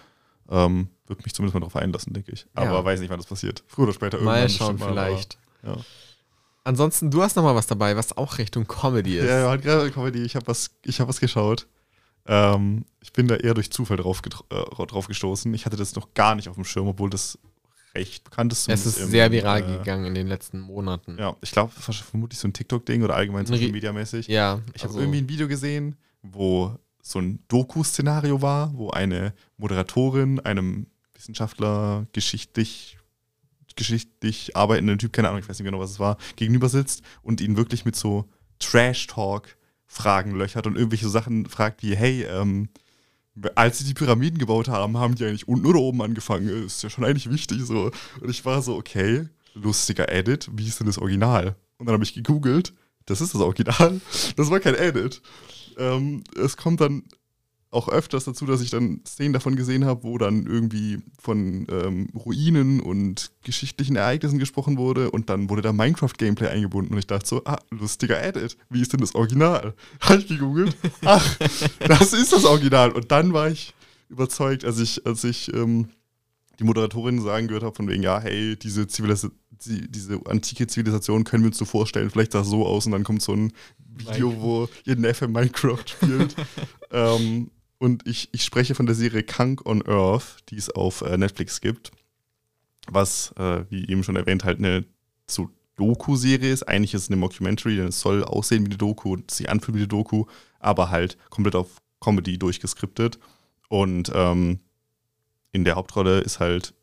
ähm, 0.50 0.90
würde 1.08 1.22
mich 1.24 1.34
zumindest 1.34 1.54
mal 1.54 1.62
darauf 1.62 1.76
einlassen, 1.76 2.14
denke 2.14 2.32
ich. 2.32 2.46
Aber 2.54 2.66
Ja. 2.74 2.84
weiß 2.86 3.00
nicht, 3.00 3.10
wann 3.10 3.18
das 3.20 3.28
passiert. 3.28 3.64
Früher 3.68 3.86
oder 3.86 3.94
später 3.94 4.20
mal 4.22 4.38
irgendwann 4.42 4.50
schauen 4.50 4.80
mal, 4.80 4.90
vielleicht. 4.90 5.38
aber- 5.64 5.78
Ja. 5.78 5.82
Ansonsten, 6.66 7.12
du 7.12 7.22
hast 7.22 7.36
noch 7.36 7.44
mal 7.44 7.56
was 7.56 7.68
dabei, 7.68 7.96
was 7.98 8.16
auch 8.16 8.38
Richtung 8.38 8.66
Comedy 8.68 9.18
ist. 9.18 9.28
Ja, 9.28 9.50
hat 9.52 9.62
gerade 9.64 9.92
Comedy. 9.92 10.24
Ich 10.24 10.36
habe 10.36 10.48
was, 10.48 10.72
ich 10.84 11.00
hab 11.02 11.08
was 11.10 11.20
geschaut. 11.20 11.68
Ähm, 12.26 12.86
ich 13.02 13.12
bin 13.14 13.28
da 13.28 13.36
eher 13.36 13.54
durch 13.54 13.72
Zufall 13.72 13.98
drauf, 13.98 14.22
äh, 14.50 14.86
drauf 14.86 15.08
gestoßen. 15.08 15.54
Ich 15.54 15.66
hatte 15.66 15.76
das 15.76 15.96
noch 15.96 16.14
gar 16.14 16.36
nicht 16.36 16.48
auf 16.50 16.56
dem 16.56 16.64
Schirm, 16.64 16.88
obwohl 16.88 17.10
das 17.10 17.38
recht 17.96 18.24
bekannt 18.24 18.52
ist. 18.54 18.68
Es 18.70 18.86
ist 18.86 18.98
im, 18.98 19.10
sehr 19.10 19.32
viral 19.32 19.62
äh, 19.64 19.78
gegangen 19.78 20.06
in 20.06 20.16
den 20.16 20.28
letzten 20.28 20.60
Monaten. 20.60 21.18
Ja, 21.20 21.36
ich 21.42 21.52
glaube, 21.52 21.72
vermutlich 21.74 22.40
so 22.40 22.48
ein 22.48 22.54
TikTok-Ding 22.54 23.04
oder 23.04 23.16
allgemein 23.16 23.42
Ein 23.42 23.48
Social 23.48 23.66
Rie- 23.66 23.72
Media-mäßig. 23.72 24.28
Ja, 24.28 24.62
Ich 24.74 24.82
habe 24.84 24.90
also- 24.94 25.00
irgendwie 25.02 25.20
ein 25.20 25.30
Video 25.30 25.48
gesehen, 25.48 25.96
wo 26.22 26.76
so 27.02 27.20
ein 27.20 27.40
Doku-Szenario 27.50 28.42
war, 28.42 28.74
wo 28.76 28.90
eine 28.90 29.34
Moderatorin 29.58 30.40
einem 30.40 30.88
Wissenschaftler 31.14 32.08
geschichtlich 32.14 32.98
geschichtlich 33.76 34.56
arbeitenden 34.56 35.00
Typ, 35.00 35.14
keine 35.14 35.30
Ahnung, 35.30 35.40
ich 35.42 35.50
weiß 35.50 35.58
nicht 35.58 35.66
genau, 35.66 35.80
was 35.80 35.92
es 35.92 36.00
war, 36.00 36.18
gegenüber 36.36 36.70
sitzt 36.70 37.02
und 37.24 37.42
ihn 37.42 37.58
wirklich 37.58 37.86
mit 37.86 37.96
so 37.96 38.30
Trash-Talk 38.60 39.56
Fragen 39.94 40.32
löchert 40.32 40.68
und 40.68 40.76
irgendwelche 40.76 41.10
Sachen 41.10 41.46
fragt 41.46 41.84
wie, 41.84 41.96
hey, 41.96 42.24
ähm, 42.24 42.70
als 43.56 43.80
sie 43.80 43.86
die 43.86 43.94
Pyramiden 43.94 44.40
gebaut 44.40 44.68
haben, 44.68 44.98
haben 44.98 45.16
die 45.16 45.26
eigentlich 45.26 45.48
unten 45.48 45.66
oder 45.66 45.80
oben 45.80 46.02
angefangen? 46.02 46.48
Ist 46.66 46.84
ja 46.84 46.90
schon 46.90 47.04
eigentlich 47.04 47.30
wichtig 47.30 47.62
so. 47.64 47.92
Und 48.20 48.30
ich 48.30 48.44
war 48.46 48.62
so, 48.62 48.76
okay, 48.76 49.28
lustiger 49.54 50.12
Edit, 50.12 50.50
wie 50.54 50.68
ist 50.68 50.80
denn 50.80 50.88
das 50.88 50.98
Original? 50.98 51.56
Und 51.78 51.86
dann 51.88 51.94
habe 51.94 52.04
ich 52.04 52.14
gegoogelt, 52.14 52.74
das 53.06 53.22
ist 53.22 53.34
das 53.34 53.42
Original. 53.42 54.02
Das 54.36 54.50
war 54.50 54.60
kein 54.60 54.76
Edit. 54.76 55.22
Ähm, 55.78 56.24
es 56.36 56.58
kommt 56.58 56.82
dann 56.82 57.04
auch 57.74 57.90
öfters 57.90 58.26
dazu, 58.26 58.46
dass 58.46 58.62
ich 58.62 58.70
dann 58.70 59.02
Szenen 59.06 59.34
davon 59.34 59.56
gesehen 59.56 59.86
habe, 59.86 60.04
wo 60.04 60.18
dann 60.18 60.46
irgendwie 60.46 61.00
von 61.20 61.68
ähm, 61.70 62.08
Ruinen 62.16 62.80
und 62.80 63.32
geschichtlichen 63.44 63.96
Ereignissen 63.96 64.40
gesprochen 64.40 64.78
wurde 64.78 65.12
und 65.12 65.30
dann 65.30 65.50
wurde 65.50 65.62
da 65.62 65.74
Minecraft-Gameplay 65.74 66.48
eingebunden 66.48 66.94
und 66.94 67.00
ich 67.00 67.08
dachte 67.08 67.28
so, 67.28 67.42
ah, 67.46 67.60
lustiger 67.72 68.22
Edit, 68.22 68.58
wie 68.70 68.82
ist 68.82 68.94
denn 68.94 69.02
das 69.02 69.16
Original? 69.16 69.74
Habe 70.00 70.22
ich 70.22 70.28
gegoogelt, 70.28 70.76
ach, 71.04 71.38
das 71.80 72.14
ist 72.14 72.34
das 72.34 72.46
Original 72.46 72.92
und 72.92 73.12
dann 73.12 73.34
war 73.34 73.50
ich 73.50 73.74
überzeugt, 74.10 74.66
als 74.66 74.80
ich, 74.80 75.06
als 75.06 75.24
ich 75.24 75.54
ähm, 75.54 75.90
die 76.60 76.64
Moderatorin 76.64 77.22
sagen 77.22 77.48
gehört 77.48 77.64
habe, 77.64 77.76
von 77.76 77.88
wegen, 77.88 78.04
ja, 78.04 78.20
hey, 78.20 78.56
diese 78.56 78.88
Zivilis 78.88 79.28
die, 79.66 79.90
diese 79.90 80.20
antike 80.26 80.68
Zivilisation 80.68 81.24
können 81.24 81.44
wir 81.44 81.48
uns 81.48 81.58
so 81.58 81.66
vorstellen, 81.66 82.10
vielleicht 82.10 82.34
sah 82.34 82.42
es 82.42 82.48
so 82.48 82.66
aus 82.66 82.86
und 82.86 82.92
dann 82.92 83.04
kommt 83.04 83.22
so 83.22 83.34
ein 83.34 83.54
Video, 83.96 84.42
wo 84.42 84.70
ihr 84.86 84.96
Neffe 84.96 85.28
Minecraft 85.28 85.84
spielt. 85.86 86.36
ähm, 86.92 87.52
und 87.84 88.08
ich, 88.08 88.30
ich 88.32 88.46
spreche 88.46 88.76
von 88.76 88.86
der 88.86 88.96
Serie 88.96 89.24
Kunk 89.24 89.66
on 89.66 89.86
Earth, 89.86 90.38
die 90.48 90.56
es 90.56 90.70
auf 90.70 91.02
äh, 91.02 91.18
Netflix 91.18 91.60
gibt, 91.60 91.92
was, 92.88 93.34
äh, 93.38 93.66
wie 93.70 93.90
eben 93.90 94.06
schon 94.06 94.16
erwähnt, 94.16 94.46
halt 94.46 94.60
eine 94.60 94.86
so 95.28 95.50
Doku-Serie 95.76 96.54
ist. 96.54 96.64
Eigentlich 96.64 96.94
ist 96.94 97.04
es 97.04 97.10
eine 97.10 97.18
Mockumentary, 97.18 97.76
denn 97.76 97.88
es 97.88 98.00
soll 98.00 98.24
aussehen 98.24 98.64
wie 98.64 98.70
eine 98.70 98.78
Doku 98.78 99.12
und 99.12 99.32
sich 99.32 99.50
anfühlen 99.50 99.76
wie 99.76 99.82
eine 99.82 99.90
Doku, 99.90 100.28
aber 100.60 100.92
halt 100.92 101.18
komplett 101.30 101.56
auf 101.56 101.82
Comedy 102.00 102.38
durchgeskriptet. 102.38 103.20
Und 103.68 104.10
ähm, 104.16 104.62
in 105.52 105.66
der 105.66 105.76
Hauptrolle 105.76 106.22
ist 106.22 106.40
halt, 106.40 106.74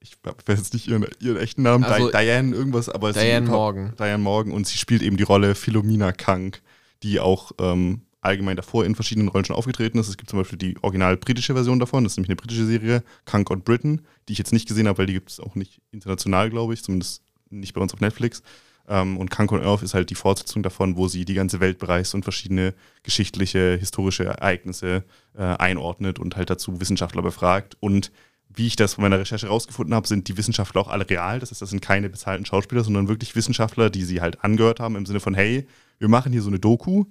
ich 0.00 0.16
weiß 0.24 0.58
jetzt 0.58 0.74
nicht 0.74 0.88
ihren, 0.88 1.06
ihren 1.20 1.36
echten 1.36 1.62
Namen, 1.62 1.84
Also, 1.84 2.10
Di 2.10 2.18
Diane 2.18 2.52
irgendwas, 2.52 2.88
aber 2.88 3.12
Diane 3.12 3.46
Morgan. 3.46 3.94
Diane 3.96 4.22
Morgan 4.24 4.52
und 4.52 4.66
sie 4.66 4.76
spielt 4.76 5.02
eben 5.02 5.18
die 5.18 5.22
Rolle 5.22 5.54
Philomena 5.54 6.10
Kank, 6.10 6.62
die 7.04 7.20
auch 7.20 7.52
ähm, 7.60 8.05
allgemein 8.26 8.56
davor 8.56 8.84
in 8.84 8.94
verschiedenen 8.94 9.28
Rollen 9.28 9.44
schon 9.44 9.56
aufgetreten 9.56 9.98
ist. 9.98 10.08
Es 10.08 10.16
gibt 10.16 10.30
zum 10.30 10.38
Beispiel 10.38 10.58
die 10.58 10.76
original 10.82 11.16
britische 11.16 11.54
Version 11.54 11.78
davon, 11.78 12.04
das 12.04 12.12
ist 12.12 12.16
nämlich 12.18 12.30
eine 12.30 12.36
britische 12.36 12.66
Serie, 12.66 13.02
Kank 13.24 13.50
on 13.50 13.62
Britain, 13.62 14.02
die 14.28 14.32
ich 14.32 14.38
jetzt 14.38 14.52
nicht 14.52 14.68
gesehen 14.68 14.88
habe, 14.88 14.98
weil 14.98 15.06
die 15.06 15.14
gibt 15.14 15.30
es 15.30 15.40
auch 15.40 15.54
nicht 15.54 15.80
international, 15.92 16.50
glaube 16.50 16.74
ich, 16.74 16.82
zumindest 16.82 17.22
nicht 17.50 17.74
bei 17.74 17.80
uns 17.80 17.94
auf 17.94 18.00
Netflix. 18.00 18.42
Ähm, 18.88 19.16
und 19.16 19.30
Kank 19.30 19.52
on 19.52 19.62
Earth 19.62 19.82
ist 19.82 19.94
halt 19.94 20.10
die 20.10 20.14
Fortsetzung 20.14 20.62
davon, 20.62 20.96
wo 20.96 21.08
sie 21.08 21.24
die 21.24 21.34
ganze 21.34 21.60
Welt 21.60 21.78
bereist 21.78 22.14
und 22.14 22.22
verschiedene 22.22 22.74
geschichtliche, 23.02 23.76
historische 23.78 24.24
Ereignisse 24.24 25.04
äh, 25.36 25.42
einordnet 25.42 26.18
und 26.18 26.36
halt 26.36 26.50
dazu 26.50 26.80
Wissenschaftler 26.80 27.22
befragt. 27.22 27.76
Und 27.80 28.12
wie 28.48 28.66
ich 28.66 28.76
das 28.76 28.94
von 28.94 29.02
meiner 29.02 29.18
Recherche 29.18 29.48
rausgefunden 29.48 29.94
habe, 29.94 30.06
sind 30.06 30.28
die 30.28 30.36
Wissenschaftler 30.36 30.80
auch 30.80 30.88
alle 30.88 31.08
real. 31.08 31.40
Das 31.40 31.50
heißt, 31.50 31.62
das 31.62 31.70
sind 31.70 31.82
keine 31.82 32.08
bezahlten 32.08 32.46
Schauspieler, 32.46 32.84
sondern 32.84 33.08
wirklich 33.08 33.36
Wissenschaftler, 33.36 33.90
die 33.90 34.04
sie 34.04 34.20
halt 34.20 34.42
angehört 34.44 34.80
haben 34.80 34.96
im 34.96 35.06
Sinne 35.06 35.20
von, 35.20 35.34
hey, 35.34 35.66
wir 35.98 36.08
machen 36.08 36.32
hier 36.32 36.42
so 36.42 36.48
eine 36.48 36.58
Doku, 36.58 37.04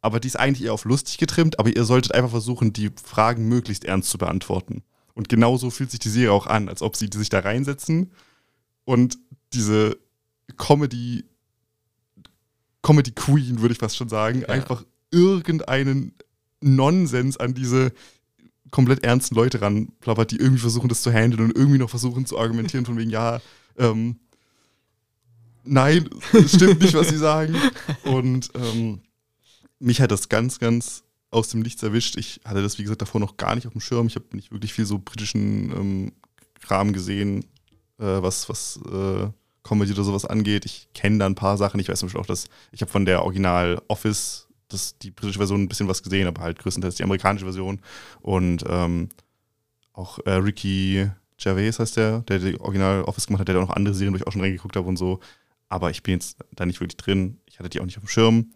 aber 0.00 0.20
die 0.20 0.28
ist 0.28 0.38
eigentlich 0.38 0.66
eher 0.66 0.72
auf 0.72 0.84
lustig 0.84 1.18
getrimmt, 1.18 1.58
aber 1.58 1.74
ihr 1.74 1.84
solltet 1.84 2.14
einfach 2.14 2.30
versuchen, 2.30 2.72
die 2.72 2.90
Fragen 3.02 3.48
möglichst 3.48 3.84
ernst 3.84 4.10
zu 4.10 4.18
beantworten. 4.18 4.82
Und 5.14 5.28
genauso 5.28 5.70
fühlt 5.70 5.90
sich 5.90 6.00
die 6.00 6.10
Serie 6.10 6.32
auch 6.32 6.46
an, 6.46 6.68
als 6.68 6.82
ob 6.82 6.96
sie 6.96 7.08
sich 7.12 7.28
da 7.28 7.40
reinsetzen 7.40 8.12
und 8.84 9.18
diese 9.52 9.96
Comedy, 10.58 11.24
Comedy 12.82 13.12
Queen, 13.12 13.60
würde 13.60 13.72
ich 13.72 13.78
fast 13.78 13.96
schon 13.96 14.08
sagen, 14.08 14.42
Ja. 14.42 14.48
einfach 14.48 14.84
irgendeinen 15.10 16.12
Nonsens 16.60 17.36
an 17.36 17.54
diese 17.54 17.92
komplett 18.70 19.04
ernsten 19.04 19.34
Leute 19.34 19.60
ranplappert, 19.60 20.30
die 20.32 20.36
irgendwie 20.36 20.60
versuchen, 20.60 20.88
das 20.88 21.02
zu 21.02 21.12
handeln 21.12 21.42
und 21.44 21.56
irgendwie 21.56 21.78
noch 21.78 21.90
versuchen 21.90 22.26
zu 22.26 22.38
argumentieren, 22.38 22.84
von 22.84 22.98
wegen, 22.98 23.10
ja, 23.10 23.40
ähm, 23.78 24.16
nein, 25.64 26.08
es 26.32 26.54
stimmt 26.54 26.80
nicht, 26.80 26.94
was 26.94 27.08
sie 27.08 27.16
sagen. 27.18 27.56
Und 28.04 28.50
ähm, 28.54 29.00
mich 29.78 30.00
hat 30.00 30.10
das 30.10 30.28
ganz, 30.28 30.58
ganz 30.58 31.04
aus 31.30 31.48
dem 31.48 31.60
Nichts 31.60 31.82
erwischt. 31.82 32.16
Ich 32.16 32.40
hatte 32.44 32.62
das, 32.62 32.78
wie 32.78 32.82
gesagt, 32.82 33.02
davor 33.02 33.20
noch 33.20 33.36
gar 33.36 33.54
nicht 33.54 33.66
auf 33.66 33.72
dem 33.72 33.80
Schirm. 33.80 34.06
Ich 34.06 34.14
habe 34.14 34.24
nicht 34.32 34.52
wirklich 34.52 34.72
viel 34.72 34.86
so 34.86 34.98
britischen 34.98 35.70
ähm, 35.72 36.12
Kram 36.60 36.92
gesehen, 36.92 37.44
äh, 37.98 38.04
was, 38.04 38.48
was 38.48 38.80
äh, 38.90 39.28
Comedy 39.62 39.92
oder 39.92 40.04
sowas 40.04 40.24
angeht. 40.24 40.64
Ich 40.64 40.88
kenne 40.94 41.18
da 41.18 41.26
ein 41.26 41.34
paar 41.34 41.58
Sachen. 41.58 41.80
Ich 41.80 41.88
weiß 41.88 41.98
zum 41.98 42.06
Beispiel 42.06 42.20
auch, 42.20 42.26
dass 42.26 42.48
ich 42.72 42.80
habe 42.80 42.90
von 42.90 43.04
der 43.04 43.22
Original 43.22 43.82
Office, 43.88 44.48
das, 44.68 44.98
die 44.98 45.10
britische 45.10 45.38
Version, 45.38 45.62
ein 45.62 45.68
bisschen 45.68 45.88
was 45.88 46.02
gesehen, 46.02 46.26
aber 46.26 46.42
halt 46.42 46.58
größtenteils 46.58 46.94
die 46.94 47.02
amerikanische 47.02 47.44
Version. 47.44 47.80
Und 48.20 48.64
ähm, 48.68 49.08
auch 49.92 50.18
äh, 50.24 50.32
Ricky 50.32 51.10
Gervais 51.38 51.78
heißt 51.78 51.96
der, 51.96 52.20
der 52.20 52.38
die 52.38 52.60
Original 52.60 53.02
Office 53.02 53.26
gemacht 53.26 53.40
hat, 53.40 53.48
der 53.48 53.56
da 53.56 53.62
auch 53.62 53.68
noch 53.68 53.76
andere 53.76 53.94
Serien, 53.94 54.14
wo 54.14 54.16
ich 54.16 54.26
auch 54.26 54.32
schon 54.32 54.40
reingeguckt 54.40 54.76
habe 54.76 54.88
und 54.88 54.96
so. 54.96 55.20
Aber 55.68 55.90
ich 55.90 56.02
bin 56.02 56.14
jetzt 56.14 56.38
da 56.52 56.64
nicht 56.64 56.80
wirklich 56.80 56.96
drin. 56.96 57.38
Ich 57.46 57.58
hatte 57.58 57.68
die 57.68 57.80
auch 57.80 57.84
nicht 57.84 57.98
auf 57.98 58.04
dem 58.04 58.08
Schirm. 58.08 58.52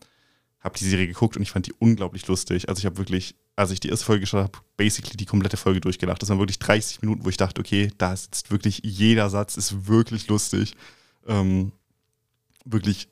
Habe 0.61 0.79
die 0.79 0.85
Serie 0.85 1.07
geguckt 1.07 1.37
und 1.37 1.43
ich 1.43 1.51
fand 1.51 1.67
die 1.67 1.73
unglaublich 1.79 2.27
lustig. 2.27 2.69
Also 2.69 2.81
ich 2.81 2.87
habe 2.87 2.99
wirklich, 2.99 3.35
als 3.57 3.71
ich 3.71 3.81
die 3.81 3.89
erste 3.89 4.05
Folge 4.05 4.21
geschaut 4.21 4.45
habe, 4.45 4.59
basically 4.77 5.17
die 5.17 5.25
komplette 5.25 5.57
Folge 5.57 5.81
durchgelacht. 5.81 6.21
Das 6.21 6.29
waren 6.29 6.39
wirklich 6.39 6.59
30 6.59 7.01
Minuten, 7.03 7.25
wo 7.25 7.31
ich 7.31 7.39
dachte, 7.39 7.61
okay, 7.61 7.91
da 7.97 8.13
ist 8.13 8.51
wirklich 8.51 8.81
jeder 8.85 9.31
Satz 9.31 9.57
ist 9.57 9.87
wirklich 9.87 10.29
lustig. 10.29 10.75
Ähm, 11.27 11.73
wirklich, 12.65 13.09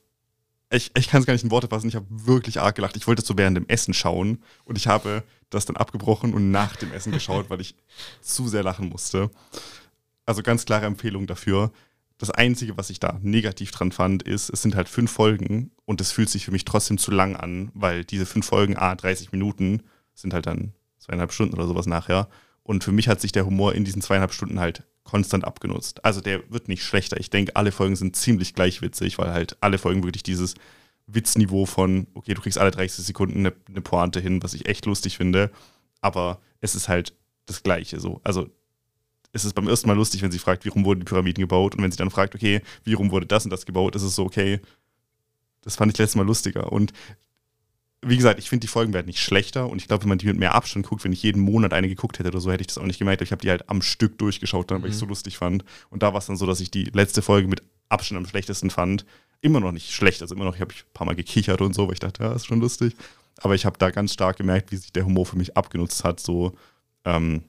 ich, 0.71 0.91
ich 0.95 1.09
kann 1.09 1.21
es 1.21 1.27
gar 1.27 1.33
nicht 1.33 1.45
in 1.45 1.51
Worte 1.51 1.69
fassen. 1.69 1.89
Ich 1.89 1.97
habe 1.97 2.07
wirklich 2.11 2.61
arg 2.61 2.77
gelacht. 2.77 2.97
Ich 2.97 3.07
wollte 3.07 3.23
so 3.23 3.37
während 3.39 3.57
dem 3.57 3.67
Essen 3.69 3.95
schauen 3.95 4.43
und 4.65 4.77
ich 4.77 4.87
habe 4.87 5.23
das 5.49 5.65
dann 5.65 5.77
abgebrochen 5.77 6.35
und 6.35 6.51
nach 6.51 6.77
dem 6.77 6.93
Essen 6.93 7.13
geschaut, 7.13 7.49
weil 7.49 7.63
ich 7.63 7.75
zu 8.21 8.49
sehr 8.49 8.63
lachen 8.63 8.91
musste. 8.91 9.31
Also 10.27 10.43
ganz 10.43 10.67
klare 10.67 10.85
Empfehlung 10.85 11.27
dafür. 11.27 11.73
Das 12.19 12.31
Einzige, 12.31 12.77
was 12.77 12.91
ich 12.91 12.99
da 12.99 13.19
negativ 13.23 13.71
dran 13.71 13.93
fand, 13.93 14.25
ist, 14.25 14.51
es 14.51 14.61
sind 14.63 14.75
halt 14.75 14.89
fünf 14.89 15.11
Folgen 15.11 15.71
und 15.85 16.01
es 16.01 16.11
fühlt 16.11 16.29
sich 16.29 16.45
für 16.45 16.51
mich 16.51 16.65
trotzdem 16.65 16.99
zu 16.99 17.13
lang 17.13 17.37
an, 17.37 17.71
weil 17.75 18.05
diese 18.05 18.27
fünf 18.27 18.47
Folgen, 18.47 18.77
a, 18.77 18.97
30 18.97 19.31
Minuten, 19.31 19.85
sind 20.15 20.35
halt 20.35 20.47
dann 20.47 20.73
zweieinhalb 20.99 21.33
Stunden 21.33 21.55
oder 21.55 21.69
sowas 21.69 21.87
nachher. 21.87 22.29
Und 22.65 22.83
für 22.83 22.93
mich 22.93 23.09
hat 23.09 23.21
sich 23.21 23.31
der 23.31 23.47
Humor 23.47 23.75
in 23.75 23.85
diesen 23.85 24.03
zweieinhalb 24.03 24.33
Stunden 24.33 24.59
halt 24.59 24.83
konstant 25.05 25.45
abgenutzt. 25.45 26.05
Also 26.05 26.21
der 26.21 26.51
wird 26.51 26.69
nicht 26.69 26.83
schlechter. 26.83 27.19
Ich 27.19 27.31
denke, 27.31 27.57
alle 27.57 27.73
Folgen 27.73 27.97
sind 27.97 28.15
ziemlich 28.17 28.53
gleich 28.53 28.83
witzig, 28.83 29.17
weil 29.17 29.33
halt 29.33 29.57
alle 29.61 29.79
Folgen 29.79 30.03
wirklich 30.03 30.25
dieses 30.25 30.55
Witzniveau 31.07 31.65
von, 31.65 32.09
okay, 32.15 32.35
du 32.35 32.43
kriegst 32.43 32.59
alle 32.59 32.71
30 32.73 33.07
Sekunden 33.07 33.39
eine, 33.39 33.55
eine 33.69 33.81
Pointe 33.81 34.21
hin, 34.21 34.43
was 34.43 34.53
ich 34.53 34.69
echt 34.69 34.85
lustig 34.85 35.17
finde. 35.17 35.51
Aber 36.03 36.41
es 36.61 36.75
ist 36.75 36.89
halt 36.89 37.15
das 37.47 37.63
Gleiche 37.63 38.01
so. 38.01 38.21
Also 38.25 38.51
ist 39.33 39.45
es 39.45 39.53
beim 39.53 39.69
ersten 39.69 39.89
Mal 39.89 39.97
lustig, 39.97 40.23
wenn 40.23 40.31
sie 40.31 40.39
fragt, 40.39 40.65
wie 40.65 40.71
rum 40.71 40.85
wurden 40.85 41.01
die 41.01 41.05
Pyramiden 41.05 41.43
gebaut? 41.43 41.75
Und 41.75 41.83
wenn 41.83 41.91
sie 41.91 41.99
dann 41.99 42.11
fragt, 42.11 42.35
okay, 42.35 42.63
wie 42.85 42.95
rum 42.95 43.11
wurde 43.11 43.27
das 43.27 43.45
und 43.45 43.51
das 43.51 43.67
gebaut, 43.67 43.95
ist 43.95 44.03
es 44.03 44.15
so, 44.15 44.25
okay, 44.25 44.61
das 45.63 45.77
fand 45.77 45.93
ich 45.93 45.99
letztes 45.99 46.17
Mal 46.17 46.27
lustiger. 46.27 46.73
Und 46.73 46.93
wie 48.01 48.17
gesagt, 48.17 48.39
ich 48.39 48.49
finde, 48.49 48.63
die 48.63 48.69
Folgen 48.69 48.93
werden 48.95 49.07
nicht 49.07 49.21
schlechter 49.21 49.69
und 49.69 49.79
ich 49.79 49.89
glaube, 49.89 50.05
wenn 50.05 50.09
man 50.09 50.19
die 50.19 50.27
mit 50.27 50.39
mehr 50.39 50.55
Abstand 50.55 50.87
guckt, 50.87 51.03
wenn 51.05 51.13
ich 51.13 51.23
jeden 51.23 51.43
Monat 51.43 51.73
eine 51.73 51.89
geguckt 51.89 52.19
hätte 52.19 52.29
oder 52.29 52.41
so, 52.41 52.51
hätte 52.51 52.61
ich 52.61 52.69
das 52.69 52.79
auch 52.79 52.85
nicht 52.85 52.99
gemerkt. 52.99 53.23
Ich 53.23 53.33
habe 53.33 53.43
die 53.43 53.51
halt 53.51 53.69
am 53.69 53.83
Stück 53.83 54.19
durchgeschaut, 54.19 54.71
dann, 54.71 54.83
weil 54.83 54.89
mhm. 54.89 54.91
ich 54.91 54.95
es 54.95 55.01
so 55.01 55.07
lustig 55.07 55.37
fand. 55.37 55.65
Und 55.91 56.03
da 56.03 56.13
war 56.13 56.19
es 56.19 56.27
dann 56.27 56.37
so, 56.37 56.47
dass 56.47 56.61
ich 56.61 56.71
die 56.71 56.85
letzte 56.85 57.23
Folge 57.23 57.49
mit 57.49 57.63
Abstand 57.89 58.19
am 58.19 58.27
schlechtesten 58.27 58.71
fand. 58.71 59.05
Immer 59.41 59.61
noch 59.61 59.73
nicht 59.73 59.91
schlecht, 59.91 60.23
also 60.23 60.35
immer 60.35 60.45
noch, 60.45 60.55
ich 60.55 60.61
habe 60.61 60.73
ein 60.73 60.95
paar 60.95 61.07
Mal 61.07 61.17
gekichert 61.17 61.61
und 61.61 61.75
so, 61.75 61.87
weil 61.87 61.95
ich 61.95 62.01
dachte, 62.01 62.23
ja, 62.23 62.33
ist 62.33 62.47
schon 62.47 62.61
lustig. 62.61 62.95
Aber 63.41 63.55
ich 63.55 63.67
habe 63.67 63.79
da 63.79 63.91
ganz 63.91 64.13
stark 64.13 64.37
gemerkt, 64.37 64.73
wie 64.73 64.77
sich 64.77 64.93
der 64.93 65.05
Humor 65.05 65.27
für 65.27 65.37
mich 65.37 65.57
abgenutzt 65.57 66.05
hat, 66.05 66.21
so 66.21 66.57
ähm, 67.05 67.43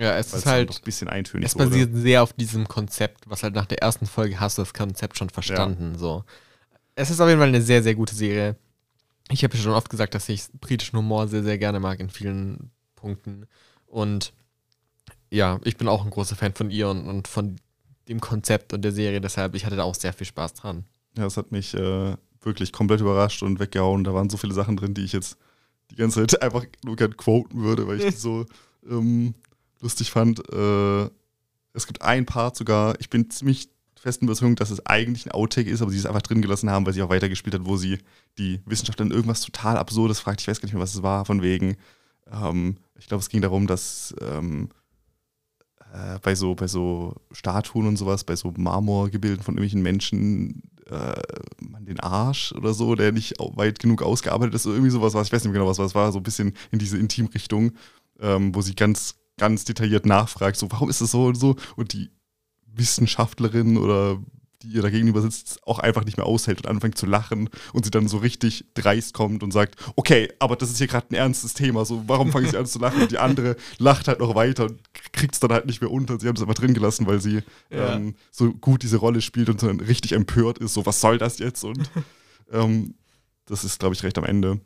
ja, 0.00 0.16
es 0.16 0.32
ist 0.32 0.46
halt 0.46 0.70
ein 0.70 0.82
bisschen 0.82 1.08
eintönig. 1.08 1.44
Es 1.44 1.54
basiert 1.54 1.90
wurde. 1.90 2.00
sehr 2.00 2.22
auf 2.22 2.32
diesem 2.32 2.66
Konzept, 2.66 3.28
was 3.28 3.42
halt 3.42 3.54
nach 3.54 3.66
der 3.66 3.82
ersten 3.82 4.06
Folge 4.06 4.40
hast 4.40 4.56
du 4.56 4.62
das 4.62 4.72
Konzept 4.72 5.18
schon 5.18 5.28
verstanden. 5.28 5.92
Ja. 5.92 5.98
So. 5.98 6.24
Es 6.94 7.10
ist 7.10 7.20
auf 7.20 7.28
jeden 7.28 7.38
Fall 7.38 7.48
eine 7.48 7.60
sehr, 7.60 7.82
sehr 7.82 7.94
gute 7.94 8.14
Serie. 8.14 8.56
Ich 9.30 9.44
habe 9.44 9.54
ja 9.54 9.62
schon 9.62 9.72
oft 9.72 9.90
gesagt, 9.90 10.14
dass 10.14 10.26
ich 10.30 10.44
britischen 10.58 10.98
Humor 10.98 11.28
sehr, 11.28 11.42
sehr 11.42 11.58
gerne 11.58 11.80
mag 11.80 12.00
in 12.00 12.08
vielen 12.08 12.70
Punkten. 12.96 13.46
Und 13.86 14.32
ja, 15.28 15.60
ich 15.64 15.76
bin 15.76 15.86
auch 15.86 16.02
ein 16.02 16.10
großer 16.10 16.34
Fan 16.34 16.54
von 16.54 16.70
ihr 16.70 16.88
und, 16.88 17.06
und 17.06 17.28
von 17.28 17.56
dem 18.08 18.22
Konzept 18.22 18.72
und 18.72 18.80
der 18.80 18.92
Serie. 18.92 19.20
Deshalb, 19.20 19.54
ich 19.54 19.66
hatte 19.66 19.76
da 19.76 19.82
auch 19.82 19.94
sehr 19.94 20.14
viel 20.14 20.26
Spaß 20.26 20.54
dran. 20.54 20.86
Ja, 21.18 21.26
es 21.26 21.36
hat 21.36 21.52
mich 21.52 21.74
äh, 21.74 22.16
wirklich 22.40 22.72
komplett 22.72 23.02
überrascht 23.02 23.42
und 23.42 23.60
weggehauen. 23.60 24.04
Da 24.04 24.14
waren 24.14 24.30
so 24.30 24.38
viele 24.38 24.54
Sachen 24.54 24.78
drin, 24.78 24.94
die 24.94 25.04
ich 25.04 25.12
jetzt 25.12 25.36
die 25.90 25.96
ganze 25.96 26.26
Zeit 26.26 26.40
einfach 26.42 26.64
nur 26.86 26.96
gerne 26.96 27.14
quoten 27.14 27.62
würde, 27.62 27.86
weil 27.86 28.00
ich 28.00 28.16
so 28.18 28.46
ähm, 28.88 29.34
lustig 29.80 30.10
fand. 30.10 30.40
Äh, 30.52 31.10
es 31.72 31.86
gibt 31.86 32.02
ein 32.02 32.26
Part 32.26 32.56
sogar, 32.56 32.98
ich 33.00 33.10
bin 33.10 33.30
ziemlich 33.30 33.68
festen 34.00 34.24
Überzeugung, 34.24 34.56
dass 34.56 34.70
es 34.70 34.84
eigentlich 34.86 35.26
ein 35.26 35.32
Outtake 35.32 35.68
ist, 35.68 35.82
aber 35.82 35.90
sie 35.90 35.98
es 35.98 36.06
einfach 36.06 36.22
drin 36.22 36.40
gelassen 36.40 36.70
haben, 36.70 36.86
weil 36.86 36.94
sie 36.94 37.02
auch 37.02 37.10
weitergespielt 37.10 37.54
hat, 37.54 37.66
wo 37.66 37.76
sie 37.76 37.98
die 38.38 38.60
Wissenschaftlerin 38.64 39.12
irgendwas 39.12 39.42
total 39.42 39.76
Absurdes 39.76 40.20
fragt. 40.20 40.40
Ich 40.40 40.48
weiß 40.48 40.60
gar 40.60 40.66
nicht 40.66 40.72
mehr, 40.72 40.82
was 40.82 40.94
es 40.94 41.02
war, 41.02 41.26
von 41.26 41.42
wegen. 41.42 41.76
Ähm, 42.32 42.76
ich 42.98 43.08
glaube, 43.08 43.20
es 43.20 43.28
ging 43.28 43.42
darum, 43.42 43.66
dass 43.66 44.14
ähm, 44.20 44.70
äh, 45.92 46.18
bei, 46.22 46.34
so, 46.34 46.54
bei 46.54 46.66
so 46.66 47.14
Statuen 47.32 47.86
und 47.86 47.96
sowas, 47.96 48.24
bei 48.24 48.36
so 48.36 48.52
Marmorgebilden 48.56 49.42
von 49.42 49.54
irgendwelchen 49.54 49.82
Menschen, 49.82 50.62
äh, 50.86 51.20
man 51.60 51.84
den 51.84 52.00
Arsch 52.00 52.52
oder 52.52 52.72
so, 52.72 52.94
der 52.94 53.12
nicht 53.12 53.34
weit 53.38 53.78
genug 53.78 54.02
ausgearbeitet 54.02 54.54
ist, 54.54 54.66
oder 54.66 54.76
irgendwie 54.76 54.92
sowas 54.92 55.12
war. 55.12 55.22
Ich 55.22 55.32
weiß 55.32 55.44
nicht 55.44 55.52
mehr 55.52 55.60
genau, 55.60 55.70
was 55.70 55.78
war. 55.78 55.86
Es 55.86 55.94
war 55.94 56.10
so 56.10 56.18
ein 56.20 56.24
bisschen 56.24 56.54
in 56.70 56.78
diese 56.78 56.96
Intimrichtung, 56.96 57.72
ähm, 58.18 58.54
wo 58.54 58.62
sie 58.62 58.74
ganz 58.74 59.19
ganz 59.40 59.64
detailliert 59.64 60.06
nachfragt, 60.06 60.56
so, 60.56 60.70
warum 60.70 60.90
ist 60.90 61.00
es 61.00 61.10
so 61.10 61.24
und 61.24 61.34
so? 61.34 61.56
Und 61.76 61.94
die 61.94 62.10
Wissenschaftlerin 62.66 63.76
oder 63.76 64.20
die 64.62 64.68
ihr 64.68 64.82
da 64.82 64.90
gegenüber 64.90 65.22
sitzt, 65.22 65.66
auch 65.66 65.78
einfach 65.78 66.04
nicht 66.04 66.18
mehr 66.18 66.26
aushält 66.26 66.58
und 66.58 66.66
anfängt 66.66 66.98
zu 66.98 67.06
lachen 67.06 67.48
und 67.72 67.84
sie 67.84 67.90
dann 67.90 68.08
so 68.08 68.18
richtig 68.18 68.66
dreist 68.74 69.14
kommt 69.14 69.42
und 69.42 69.52
sagt, 69.52 69.76
okay, 69.96 70.30
aber 70.38 70.54
das 70.54 70.70
ist 70.70 70.76
hier 70.76 70.86
gerade 70.86 71.06
ein 71.10 71.14
ernstes 71.14 71.54
Thema, 71.54 71.86
so 71.86 72.04
warum 72.06 72.30
fange 72.30 72.46
ich 72.46 72.58
an 72.58 72.66
zu 72.66 72.78
lachen? 72.78 73.00
Und 73.02 73.10
die 73.10 73.18
andere 73.18 73.56
lacht 73.78 74.06
halt 74.06 74.20
noch 74.20 74.34
weiter 74.34 74.64
und 74.64 74.78
kriegt 75.12 75.34
es 75.34 75.40
dann 75.40 75.52
halt 75.52 75.64
nicht 75.64 75.80
mehr 75.80 75.90
unter. 75.90 76.20
Sie 76.20 76.28
haben 76.28 76.36
es 76.36 76.42
einfach 76.42 76.54
drin 76.54 76.74
gelassen, 76.74 77.06
weil 77.06 77.20
sie 77.20 77.42
ja. 77.70 77.94
ähm, 77.94 78.14
so 78.30 78.52
gut 78.52 78.82
diese 78.82 78.98
Rolle 78.98 79.22
spielt 79.22 79.48
und 79.48 79.62
dann 79.62 79.80
richtig 79.80 80.12
empört 80.12 80.58
ist, 80.58 80.74
so 80.74 80.84
was 80.84 81.00
soll 81.00 81.16
das 81.16 81.38
jetzt? 81.38 81.64
Und 81.64 81.90
ähm, 82.52 82.94
das 83.46 83.64
ist, 83.64 83.80
glaube 83.80 83.94
ich, 83.94 84.02
recht 84.02 84.18
am 84.18 84.24
Ende. 84.24 84.60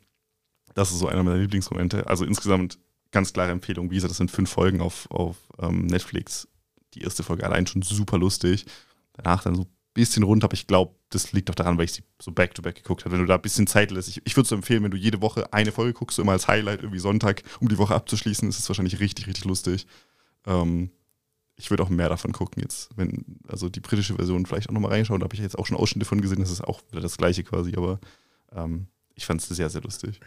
Das 0.73 0.91
ist 0.91 0.99
so 0.99 1.07
einer 1.07 1.23
meiner 1.23 1.37
Lieblingsmomente. 1.37 2.05
Also 2.07 2.25
insgesamt 2.25 2.77
ganz 3.15 3.31
klare 3.31 3.51
Empfehlung. 3.51 3.89
Wie 3.89 3.95
gesagt, 3.95 4.11
das 4.11 4.17
sind 4.17 4.29
fünf 4.29 4.49
Folgen 4.49 4.81
auf, 4.81 5.09
auf 5.09 5.37
ähm, 5.59 5.85
Netflix. 5.85 6.49
Die 6.93 7.01
erste 7.01 7.23
Folge 7.23 7.45
allein 7.45 7.65
schon 7.65 7.81
super 7.81 8.17
lustig. 8.17 8.65
Danach 9.13 9.41
dann 9.41 9.55
so 9.55 9.61
ein 9.61 9.69
bisschen 9.93 10.23
runter, 10.23 10.45
aber 10.45 10.53
ich 10.53 10.67
glaube, 10.67 10.95
das 11.09 11.31
liegt 11.31 11.47
doch 11.47 11.55
daran, 11.55 11.77
weil 11.77 11.85
ich 11.85 11.93
sie 11.93 12.03
so 12.21 12.33
back-to-back 12.33 12.75
-back 12.75 12.83
geguckt 12.83 13.05
habe. 13.05 13.13
Wenn 13.13 13.21
du 13.21 13.25
da 13.25 13.35
ein 13.35 13.41
bisschen 13.41 13.67
Zeit 13.67 13.91
lässt, 13.91 14.09
ich, 14.09 14.21
ich 14.25 14.35
würde 14.35 14.43
es 14.43 14.49
so 14.49 14.55
empfehlen, 14.55 14.83
wenn 14.83 14.91
du 14.91 14.97
jede 14.97 15.21
Woche 15.21 15.53
eine 15.53 15.71
Folge 15.71 15.93
guckst, 15.93 16.17
so 16.17 16.23
immer 16.23 16.33
als 16.33 16.49
Highlight, 16.49 16.81
irgendwie 16.81 16.99
Sonntag, 16.99 17.43
um 17.61 17.69
die 17.69 17.77
Woche 17.77 17.95
abzuschließen, 17.95 18.49
ist 18.49 18.59
es 18.59 18.67
wahrscheinlich 18.67 18.99
richtig, 18.99 19.27
richtig 19.27 19.45
lustig. 19.45 19.87
Ähm, 20.45 20.91
ich 21.55 21.69
würde 21.69 21.83
auch 21.83 21.89
mehr 21.89 22.09
davon 22.09 22.33
gucken 22.33 22.61
jetzt, 22.61 22.89
wenn, 22.97 23.39
also 23.47 23.69
die 23.69 23.79
britische 23.79 24.15
Version 24.15 24.45
vielleicht 24.45 24.67
auch 24.67 24.73
nochmal 24.73 24.91
reinschauen, 24.91 25.21
da 25.21 25.23
habe 25.23 25.35
ich 25.35 25.39
jetzt 25.39 25.57
auch 25.57 25.65
schon 25.65 25.77
Ausschnitte 25.77 26.05
von 26.05 26.19
gesehen, 26.19 26.41
das 26.41 26.51
ist 26.51 26.65
auch 26.65 26.81
wieder 26.91 26.99
das 26.99 27.15
gleiche 27.15 27.45
quasi, 27.45 27.77
aber 27.77 28.01
ähm, 28.51 28.87
ich 29.13 29.25
fand 29.25 29.41
es 29.41 29.47
sehr, 29.47 29.69
sehr 29.69 29.81
lustig. 29.81 30.19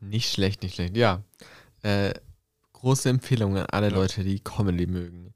Nicht 0.00 0.32
schlecht, 0.32 0.62
nicht 0.62 0.74
schlecht, 0.74 0.96
ja. 0.96 1.22
Äh, 1.84 2.14
große 2.72 3.10
Empfehlung 3.10 3.58
an 3.58 3.66
alle 3.66 3.90
ja. 3.90 3.94
Leute, 3.94 4.24
die 4.24 4.40
Comedy 4.40 4.86
mögen. 4.86 5.34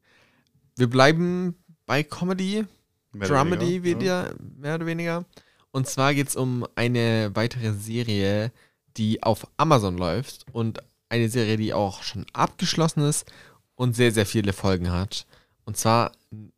Wir 0.76 0.88
bleiben 0.88 1.56
bei 1.84 2.02
Comedy, 2.02 2.64
mehr 3.12 3.28
Dramedy 3.28 3.82
weniger, 3.82 4.28
ja. 4.28 4.34
mehr 4.56 4.74
oder 4.76 4.86
weniger. 4.86 5.24
Und 5.72 5.86
zwar 5.86 6.14
geht 6.14 6.28
es 6.28 6.36
um 6.36 6.66
eine 6.74 7.30
weitere 7.34 7.74
Serie, 7.74 8.50
die 8.96 9.22
auf 9.22 9.46
Amazon 9.58 9.98
läuft 9.98 10.46
und 10.52 10.82
eine 11.10 11.28
Serie, 11.28 11.58
die 11.58 11.74
auch 11.74 12.02
schon 12.02 12.24
abgeschlossen 12.32 13.02
ist 13.02 13.30
und 13.74 13.94
sehr, 13.94 14.12
sehr 14.12 14.26
viele 14.26 14.54
Folgen 14.54 14.90
hat. 14.90 15.26
Und 15.66 15.76
zwar, 15.76 16.12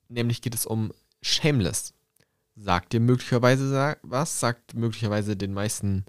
nämlich 0.08 0.40
geht 0.40 0.54
es 0.54 0.66
um 0.66 0.92
Shameless. 1.20 1.94
Sagt 2.54 2.92
dir 2.92 3.00
möglicherweise 3.00 3.96
was? 4.02 4.38
Sagt 4.38 4.74
möglicherweise 4.74 5.36
den 5.36 5.52
meisten 5.52 6.04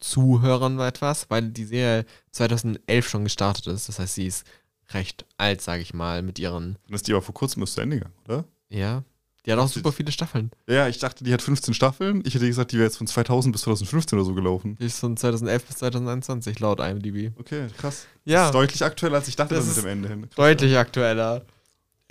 Zuhörern 0.00 0.78
etwas, 0.80 1.30
weil 1.30 1.50
die 1.50 1.64
Serie 1.64 2.04
2011 2.32 3.08
schon 3.08 3.24
gestartet 3.24 3.66
ist. 3.68 3.88
Das 3.88 3.98
heißt, 3.98 4.14
sie 4.14 4.26
ist 4.26 4.46
recht 4.90 5.24
alt, 5.36 5.60
sage 5.60 5.82
ich 5.82 5.94
mal, 5.94 6.22
mit 6.22 6.38
ihren. 6.38 6.78
Das 6.88 7.00
ist 7.00 7.08
die 7.08 7.12
aber 7.12 7.22
vor 7.22 7.34
kurzem 7.34 7.62
ist 7.62 7.74
zu 7.74 7.80
Ende 7.80 7.96
gegangen, 7.96 8.14
oder? 8.24 8.44
Ja. 8.68 9.02
Die 9.44 9.52
hat 9.52 9.60
auch 9.60 9.68
super 9.68 9.92
viele 9.92 10.10
Staffeln. 10.10 10.50
Ja, 10.68 10.88
ich 10.88 10.98
dachte, 10.98 11.22
die 11.22 11.32
hat 11.32 11.40
15 11.40 11.72
Staffeln. 11.72 12.20
Ich 12.26 12.34
hätte 12.34 12.48
gesagt, 12.48 12.72
die 12.72 12.78
wäre 12.78 12.86
jetzt 12.86 12.96
von 12.96 13.06
2000 13.06 13.52
bis 13.52 13.62
2015 13.62 14.18
oder 14.18 14.26
so 14.26 14.34
gelaufen. 14.34 14.76
Die 14.80 14.86
ist 14.86 14.98
von 14.98 15.16
2011 15.16 15.64
bis 15.66 15.76
2021 15.76 16.58
laut 16.58 16.80
IMDb. 16.80 17.30
Okay, 17.38 17.68
krass. 17.78 18.06
Ja. 18.24 18.38
Das 18.38 18.46
ist 18.46 18.54
deutlich 18.54 18.84
aktueller, 18.84 19.18
als 19.18 19.28
ich 19.28 19.36
dachte, 19.36 19.54
das 19.54 19.66
mit 19.66 19.76
dem 19.76 19.86
Ende 19.86 20.08
hin. 20.08 20.22
Krass, 20.22 20.34
deutlich 20.34 20.72
ja. 20.72 20.80
aktueller. 20.80 21.46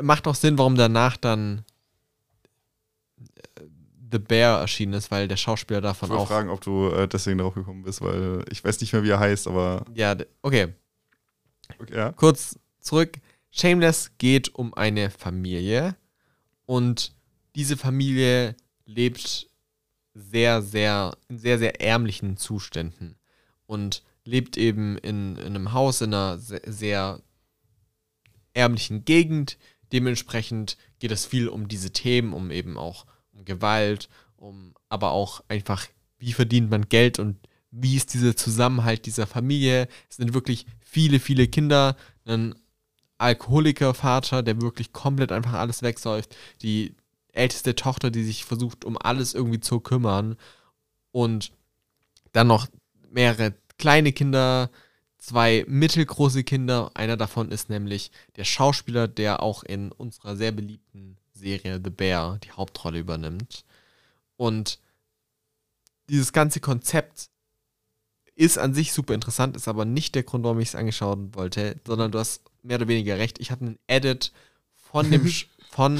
Macht 0.02 0.28
auch 0.28 0.36
Sinn, 0.36 0.58
warum 0.58 0.76
danach 0.76 1.18
dann 1.18 1.64
The 4.12 4.20
Bear 4.20 4.60
erschienen 4.60 4.94
ist, 4.94 5.12
weil 5.12 5.28
der 5.28 5.38
Schauspieler 5.38 5.82
davon 5.82 6.10
ich 6.10 6.16
auch. 6.16 6.24
Ich 6.24 6.30
fragen, 6.30 6.50
ob 6.50 6.62
du 6.62 6.90
äh, 6.90 7.08
deswegen 7.08 7.38
darauf 7.38 7.56
gekommen 7.56 7.84
bist, 7.84 8.02
weil 8.02 8.44
ich 8.52 8.64
weiß 8.64 8.80
nicht 8.82 8.94
mehr, 8.94 9.04
wie 9.04 9.10
er 9.10 9.20
heißt, 9.20 9.48
aber. 9.48 9.86
Ja, 9.94 10.16
okay. 10.42 10.74
okay 11.80 11.96
ja. 11.96 12.12
Kurz 12.12 12.60
zurück. 12.80 13.20
Shameless 13.52 14.12
geht 14.18 14.54
um 14.54 14.74
eine 14.74 15.10
Familie 15.10 15.96
und 16.66 17.16
diese 17.56 17.78
Familie 17.78 18.56
lebt 18.86 19.50
sehr, 20.14 20.62
sehr, 20.62 21.18
in 21.28 21.38
sehr, 21.38 21.58
sehr 21.58 21.82
ärmlichen 21.82 22.38
Zuständen 22.38 23.16
und 23.66 24.04
lebt 24.24 24.58
eben 24.58 24.98
in, 24.98 25.38
in 25.38 25.46
einem 25.46 25.74
Haus 25.74 26.02
in 26.02 26.14
einer 26.14 26.38
sehr, 26.38 26.62
sehr 26.66 27.22
ärmlichen 28.54 29.06
Gegend. 29.06 29.58
Dementsprechend 29.92 30.78
geht 31.00 31.12
es 31.12 31.26
viel 31.26 31.48
um 31.48 31.68
diese 31.68 31.92
Themen, 31.92 32.34
um 32.34 32.52
eben 32.52 32.78
auch 32.78 33.06
um 33.36 33.46
Gewalt, 33.46 34.10
um 34.38 34.74
aber 34.90 35.12
auch 35.12 35.44
einfach, 35.48 35.86
wie 36.18 36.34
verdient 36.34 36.70
man 36.70 36.90
Geld 36.90 37.20
und 37.20 37.38
wie 37.72 37.96
ist 37.96 38.14
dieser 38.14 38.36
Zusammenhalt 38.36 39.06
dieser 39.06 39.28
Familie. 39.28 39.88
Es 40.10 40.18
sind 40.18 40.34
wirklich 40.34 40.66
viele, 40.80 41.20
viele 41.20 41.48
Kinder, 41.48 41.98
ein 42.26 42.56
Alkoholikervater, 43.18 44.44
der 44.44 44.62
wirklich 44.62 44.94
komplett 44.94 45.32
einfach 45.32 45.54
alles 45.54 45.82
wegsäuft, 45.82 46.36
die 46.62 46.96
älteste 47.32 47.76
Tochter, 47.76 48.12
die 48.12 48.24
sich 48.24 48.46
versucht, 48.46 48.86
um 48.86 48.98
alles 48.98 49.34
irgendwie 49.34 49.60
zu 49.60 49.80
kümmern 49.80 50.38
und 51.12 51.52
dann 52.32 52.48
noch 52.48 52.68
mehrere 53.10 53.54
kleine 53.78 54.14
Kinder, 54.14 54.70
zwei 55.18 55.66
mittelgroße 55.68 56.44
Kinder. 56.44 56.92
Einer 56.94 57.18
davon 57.18 57.52
ist 57.52 57.70
nämlich 57.70 58.12
der 58.36 58.46
Schauspieler, 58.46 59.08
der 59.08 59.42
auch 59.42 59.64
in 59.64 59.92
unserer 59.92 60.36
sehr 60.36 60.52
beliebten 60.52 61.18
Serie 61.36 61.80
The 61.84 61.90
Bear 61.90 62.40
die 62.44 62.52
Hauptrolle 62.52 63.00
übernimmt. 63.00 63.66
Und 64.38 64.80
dieses 66.10 66.34
ganze 66.34 66.60
Konzept 66.60 67.30
ist 68.36 68.58
an 68.58 68.74
sich 68.74 68.92
super 68.94 69.14
interessant, 69.14 69.56
ist 69.56 69.68
aber 69.68 69.86
nicht 69.86 70.16
der 70.16 70.24
Grund, 70.24 70.44
warum 70.44 70.60
ich 70.60 70.70
es 70.70 70.76
angeschaut 70.76 71.20
wollte, 71.34 71.80
sondern 71.86 72.12
du 72.12 72.20
hast 72.20 72.42
mehr 72.64 72.78
oder 72.78 72.88
weniger 72.88 73.18
recht. 73.18 73.40
Ich 73.40 73.52
habe 73.52 73.66
einen 73.66 73.80
Edit 73.88 74.34
von 74.76 75.10
dem 75.10 75.26
von 75.72 76.00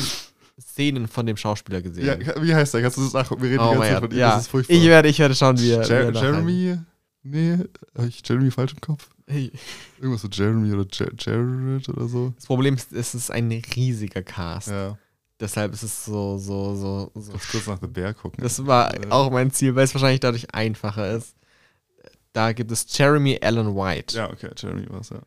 Szenen 0.60 1.08
von 1.08 1.26
dem 1.26 1.38
Schauspieler 1.38 1.82
gesehen. 1.82 2.22
Ja, 2.22 2.42
wie 2.42 2.54
heißt 2.56 2.74
der? 2.74 2.82
Kannst 2.82 2.98
du 2.98 3.04
das 3.04 3.14
nachgucken? 3.14 3.44
Wir 3.44 3.52
reden 3.52 3.60
Oh 3.62 3.74
die 3.74 3.80
ganze 3.80 3.90
Zeit 3.92 4.00
von 4.02 4.12
ihm. 4.12 4.18
ja. 4.18 4.32
Das 4.32 4.42
ist 4.44 4.48
furchtbar. 4.50 4.76
Ich 4.76 4.84
werde, 4.86 5.10
ich 5.10 5.20
werde 5.20 5.36
schauen, 5.36 5.60
wie 5.60 5.72
er. 5.72 5.88
wie 5.88 5.92
er 5.94 6.12
Jer 6.12 6.22
Jeremy? 6.22 6.78
Nee, 7.24 7.58
habe 7.98 8.08
ich 8.08 8.22
Jeremy 8.28 8.52
falsch 8.52 8.74
im 8.74 8.82
Kopf? 8.82 9.10
Hey. 9.28 9.52
Irgendwas 9.98 10.22
so 10.22 10.28
Jeremy 10.28 10.72
oder 10.74 10.86
Jer 10.92 11.12
Jared 11.18 11.90
oder 11.90 12.08
so. 12.08 12.34
Das 12.36 12.46
Problem 12.46 12.76
ist, 12.76 12.94
es 12.94 13.16
ist 13.16 13.32
ein 13.32 13.52
riesiger 13.52 14.22
Cast. 14.22 14.68
Ja. 14.68 14.98
Deshalb 15.40 15.74
ist 15.74 15.84
es 15.84 16.06
so, 16.06 16.38
so, 16.38 16.76
so, 16.76 17.12
so. 17.16 17.34
Lass 17.34 17.48
kurz 17.50 17.68
nach 17.68 17.80
The 17.82 17.88
Bear 17.88 18.14
gucken. 18.14 18.42
Das 18.42 18.66
war 18.66 18.94
Äh, 18.94 19.10
auch 19.10 19.30
mein 19.32 19.52
Ziel, 19.52 19.76
weil 19.76 19.84
es 19.84 19.94
wahrscheinlich 19.94 20.22
dadurch 20.22 20.54
einfacher 20.54 21.12
ist. 21.12 21.36
Da 22.32 22.54
gibt 22.54 22.72
es 22.72 22.86
Jeremy 22.98 23.40
Allen 23.42 23.76
White. 23.76 24.16
Ja, 24.16 24.30
okay, 24.32 24.50
Jeremy 24.58 24.90
war's, 24.90 25.10
ja. 25.10 25.22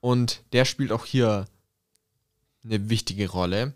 Und 0.00 0.42
der 0.52 0.64
spielt 0.64 0.90
auch 0.92 1.04
hier 1.04 1.46
eine 2.64 2.88
wichtige 2.88 3.28
Rolle. 3.30 3.74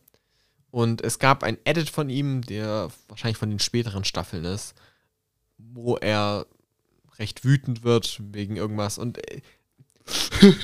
Und 0.71 1.03
es 1.03 1.19
gab 1.19 1.43
ein 1.43 1.59
Edit 1.65 1.89
von 1.91 2.11
ihm, 2.11 2.43
der 2.43 2.91
wahrscheinlich 3.09 3.39
von 3.39 3.51
den 3.51 3.59
späteren 3.61 4.05
Staffeln 4.05 4.45
ist, 4.45 4.75
wo 5.59 5.97
er 5.97 6.47
recht 7.19 7.45
wütend 7.45 7.83
wird 7.83 8.21
wegen 8.33 8.57
irgendwas. 8.57 8.99
Und 8.99 9.19
äh, 9.31 9.41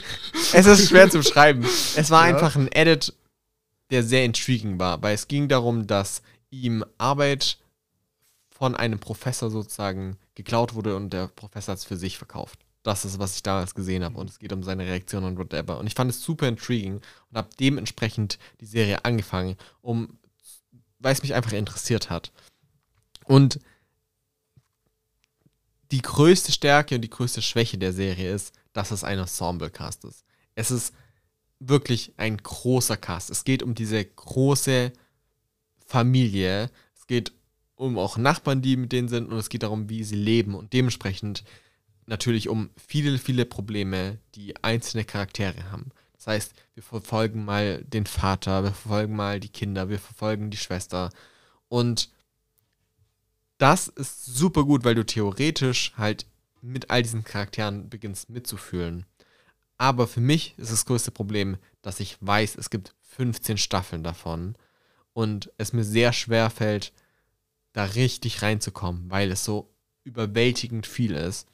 es 0.52 0.66
ist 0.66 0.88
schwer 0.88 1.08
zu 1.10 1.18
beschreiben. 1.18 1.64
Es 1.96 2.10
war 2.10 2.26
Ja. 2.28 2.34
einfach 2.34 2.56
ein 2.56 2.70
Edit, 2.72 3.14
der 3.92 4.02
sehr 4.02 4.24
intriguing 4.24 4.78
war, 4.78 5.02
weil 5.02 5.14
es 5.14 5.28
ging 5.28 5.48
darum, 5.48 5.86
dass 5.86 6.22
ihm 6.50 6.84
Arbeit 6.98 7.58
von 8.50 8.74
einem 8.74 8.98
Professor 8.98 9.50
sozusagen 9.50 10.16
geklaut 10.34 10.74
wurde 10.74 10.96
und 10.96 11.10
der 11.10 11.28
Professor 11.28 11.72
hat 11.72 11.78
es 11.78 11.84
für 11.84 11.96
sich 11.96 12.18
verkauft. 12.18 12.58
Das 12.82 13.04
ist, 13.04 13.18
was 13.18 13.36
ich 13.36 13.42
damals 13.42 13.74
gesehen 13.74 14.02
habe. 14.02 14.18
Und 14.18 14.30
es 14.30 14.38
geht 14.38 14.52
um 14.52 14.62
seine 14.62 14.84
Reaktion 14.84 15.24
und 15.24 15.38
whatever. 15.38 15.78
Und 15.78 15.86
ich 15.86 15.94
fand 15.94 16.10
es 16.10 16.22
super 16.22 16.48
intriguing 16.48 17.00
und 17.30 17.36
habe 17.36 17.48
dementsprechend 17.60 18.38
die 18.60 18.66
Serie 18.66 19.04
angefangen, 19.04 19.56
um, 19.82 20.18
weil 20.98 21.12
es 21.12 21.22
mich 21.22 21.34
einfach 21.34 21.52
interessiert 21.52 22.10
hat. 22.10 22.32
Und 23.24 23.60
die 25.92 26.02
größte 26.02 26.50
Stärke 26.50 26.96
und 26.96 27.02
die 27.02 27.10
größte 27.10 27.42
Schwäche 27.42 27.78
der 27.78 27.92
Serie 27.92 28.32
ist, 28.32 28.54
dass 28.72 28.90
es 28.90 29.04
ein 29.04 29.18
Ensemble-Cast 29.18 30.04
ist. 30.04 30.24
Es 30.54 30.70
ist 30.70 30.94
wirklich 31.68 32.12
ein 32.16 32.36
großer 32.36 32.96
Cast. 32.96 33.30
Es 33.30 33.44
geht 33.44 33.62
um 33.62 33.74
diese 33.74 34.04
große 34.04 34.92
Familie. 35.86 36.70
Es 36.96 37.06
geht 37.06 37.32
um 37.74 37.98
auch 37.98 38.16
Nachbarn, 38.16 38.62
die 38.62 38.76
mit 38.76 38.92
denen 38.92 39.08
sind 39.08 39.30
und 39.30 39.38
es 39.38 39.48
geht 39.48 39.62
darum, 39.62 39.88
wie 39.88 40.04
sie 40.04 40.16
leben 40.16 40.54
und 40.54 40.72
dementsprechend 40.72 41.44
natürlich 42.06 42.48
um 42.48 42.70
viele, 42.76 43.18
viele 43.18 43.44
Probleme, 43.44 44.18
die 44.34 44.62
einzelne 44.62 45.04
Charaktere 45.04 45.70
haben. 45.70 45.90
Das 46.16 46.26
heißt, 46.26 46.54
wir 46.74 46.82
verfolgen 46.82 47.44
mal 47.44 47.82
den 47.84 48.06
Vater, 48.06 48.62
wir 48.62 48.72
verfolgen 48.72 49.16
mal 49.16 49.40
die 49.40 49.48
Kinder, 49.48 49.88
wir 49.88 49.98
verfolgen 49.98 50.50
die 50.50 50.56
Schwester 50.56 51.10
und 51.68 52.10
das 53.58 53.88
ist 53.88 54.26
super 54.26 54.64
gut, 54.64 54.84
weil 54.84 54.94
du 54.94 55.06
theoretisch 55.06 55.92
halt 55.96 56.26
mit 56.60 56.90
all 56.90 57.02
diesen 57.02 57.24
Charakteren 57.24 57.88
beginnst 57.88 58.30
mitzufühlen. 58.30 59.06
Aber 59.78 60.06
für 60.06 60.20
mich 60.20 60.54
ist 60.58 60.72
das 60.72 60.86
größte 60.86 61.10
Problem, 61.10 61.56
dass 61.82 62.00
ich 62.00 62.16
weiß, 62.20 62.56
es 62.56 62.70
gibt 62.70 62.94
15 63.00 63.58
Staffeln 63.58 64.02
davon 64.02 64.54
und 65.12 65.50
es 65.58 65.72
mir 65.72 65.84
sehr 65.84 66.12
schwer 66.12 66.50
fällt, 66.50 66.92
da 67.72 67.84
richtig 67.84 68.42
reinzukommen, 68.42 69.10
weil 69.10 69.30
es 69.30 69.44
so 69.44 69.70
überwältigend 70.04 70.86
viel 70.86 71.12
ist 71.12 71.48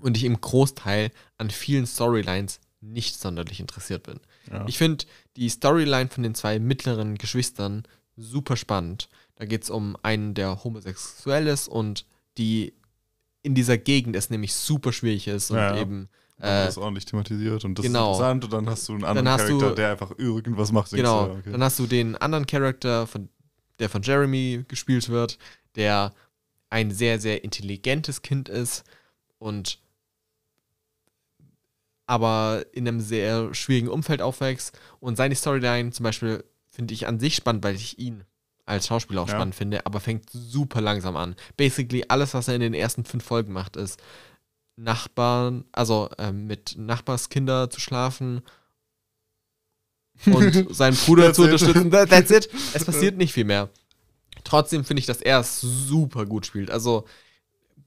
und 0.00 0.16
ich 0.16 0.24
im 0.24 0.40
Großteil 0.40 1.10
an 1.38 1.50
vielen 1.50 1.86
Storylines 1.86 2.60
nicht 2.80 3.18
sonderlich 3.18 3.60
interessiert 3.60 4.04
bin. 4.04 4.20
Ja. 4.50 4.64
Ich 4.66 4.78
finde 4.78 5.04
die 5.36 5.48
Storyline 5.48 6.08
von 6.08 6.22
den 6.22 6.34
zwei 6.34 6.58
mittleren 6.58 7.16
Geschwistern 7.16 7.84
super 8.16 8.56
spannend. 8.56 9.08
Da 9.36 9.44
geht 9.44 9.64
es 9.64 9.70
um 9.70 9.96
einen, 10.02 10.34
der 10.34 10.64
homosexuell 10.64 11.46
ist 11.46 11.68
und 11.68 12.06
die 12.38 12.74
in 13.42 13.54
dieser 13.54 13.78
Gegend 13.78 14.16
es 14.16 14.30
nämlich 14.30 14.54
super 14.54 14.92
schwierig 14.92 15.26
ist 15.26 15.50
und 15.50 15.56
Ja, 15.56 15.80
eben 15.80 16.08
äh, 16.40 16.66
das 16.66 16.78
ordentlich 16.78 17.04
thematisiert 17.04 17.64
und 17.64 17.78
das 17.78 17.84
genau. 17.84 18.12
ist 18.12 18.18
interessant 18.18 18.44
und 18.44 18.52
dann 18.52 18.68
hast 18.68 18.88
du 18.88 18.94
einen 18.94 19.04
anderen 19.04 19.26
Charakter, 19.26 19.74
der 19.74 19.90
einfach 19.90 20.12
irgendwas 20.18 20.72
macht. 20.72 20.90
Genau, 20.90 21.26
du, 21.26 21.32
okay. 21.34 21.52
dann 21.52 21.62
hast 21.62 21.78
du 21.78 21.86
den 21.86 22.16
anderen 22.16 22.46
Charakter, 22.46 23.06
von, 23.06 23.28
der 23.78 23.88
von 23.88 24.02
Jeremy 24.02 24.64
gespielt 24.68 25.08
wird, 25.08 25.38
der 25.76 26.12
ein 26.70 26.90
sehr, 26.90 27.18
sehr 27.18 27.44
intelligentes 27.44 28.22
Kind 28.22 28.48
ist 28.48 28.84
und 29.38 29.78
aber 32.06 32.64
in 32.72 32.88
einem 32.88 33.00
sehr 33.00 33.54
schwierigen 33.54 33.88
Umfeld 33.88 34.20
aufwächst. 34.20 34.76
Und 34.98 35.16
seine 35.16 35.36
Storyline 35.36 35.92
zum 35.92 36.02
Beispiel 36.02 36.42
finde 36.68 36.92
ich 36.92 37.06
an 37.06 37.20
sich 37.20 37.36
spannend, 37.36 37.62
weil 37.62 37.76
ich 37.76 38.00
ihn 38.00 38.24
als 38.66 38.86
Schauspieler 38.86 39.22
auch 39.22 39.28
Ja. 39.28 39.34
spannend 39.34 39.54
finde, 39.54 39.86
aber 39.86 40.00
fängt 40.00 40.28
super 40.30 40.80
langsam 40.80 41.16
an. 41.16 41.36
Basically 41.56 42.04
alles, 42.08 42.34
was 42.34 42.48
er 42.48 42.54
in 42.54 42.60
den 42.62 42.74
ersten 42.74 43.04
fünf 43.04 43.24
Folgen 43.24 43.52
macht, 43.52 43.76
ist 43.76 44.00
Nachbarn, 44.82 45.64
also 45.72 46.08
ähm, 46.18 46.46
mit 46.46 46.74
Nachbarskinder 46.78 47.70
zu 47.70 47.80
schlafen 47.80 48.42
und 50.26 50.66
seinen 50.74 50.96
Bruder 50.96 51.32
zu 51.32 51.42
unterstützen. 51.44 51.90
That- 51.90 52.10
That's 52.10 52.30
it. 52.30 52.48
Es 52.74 52.84
passiert 52.84 53.16
nicht 53.16 53.32
viel 53.32 53.44
mehr. 53.44 53.68
Trotzdem 54.44 54.84
finde 54.84 55.00
ich, 55.00 55.06
dass 55.06 55.20
er 55.20 55.40
es 55.40 55.60
super 55.60 56.26
gut 56.26 56.46
spielt. 56.46 56.70
Also 56.70 57.04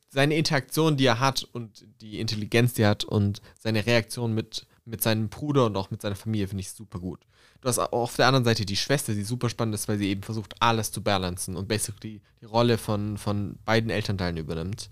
seine 0.09 0.35
Interaktion, 0.35 0.97
die 0.97 1.05
er 1.05 1.19
hat 1.19 1.43
und 1.51 1.85
die 2.01 2.19
Intelligenz, 2.19 2.73
die 2.73 2.83
er 2.83 2.89
hat 2.89 3.03
und 3.03 3.41
seine 3.59 3.85
Reaktion 3.85 4.33
mit, 4.33 4.67
mit 4.85 5.01
seinem 5.01 5.29
Bruder 5.29 5.65
und 5.65 5.75
auch 5.75 5.89
mit 5.89 6.01
seiner 6.01 6.15
Familie 6.15 6.47
finde 6.47 6.61
ich 6.61 6.71
super 6.71 6.99
gut. 6.99 7.21
Du 7.61 7.69
hast 7.69 7.79
auch 7.79 7.91
auf 7.93 8.15
der 8.17 8.27
anderen 8.27 8.43
Seite 8.43 8.65
die 8.65 8.75
Schwester, 8.75 9.13
die 9.13 9.23
super 9.23 9.49
spannend 9.49 9.73
ist, 9.73 9.87
weil 9.87 9.97
sie 9.97 10.09
eben 10.09 10.21
versucht, 10.21 10.53
alles 10.59 10.91
zu 10.91 11.01
balancen 11.01 11.55
und 11.55 11.67
basically 11.67 12.21
die 12.41 12.45
Rolle 12.45 12.77
von, 12.77 13.17
von 13.17 13.57
beiden 13.65 13.89
Elternteilen 13.89 14.37
übernimmt. 14.37 14.89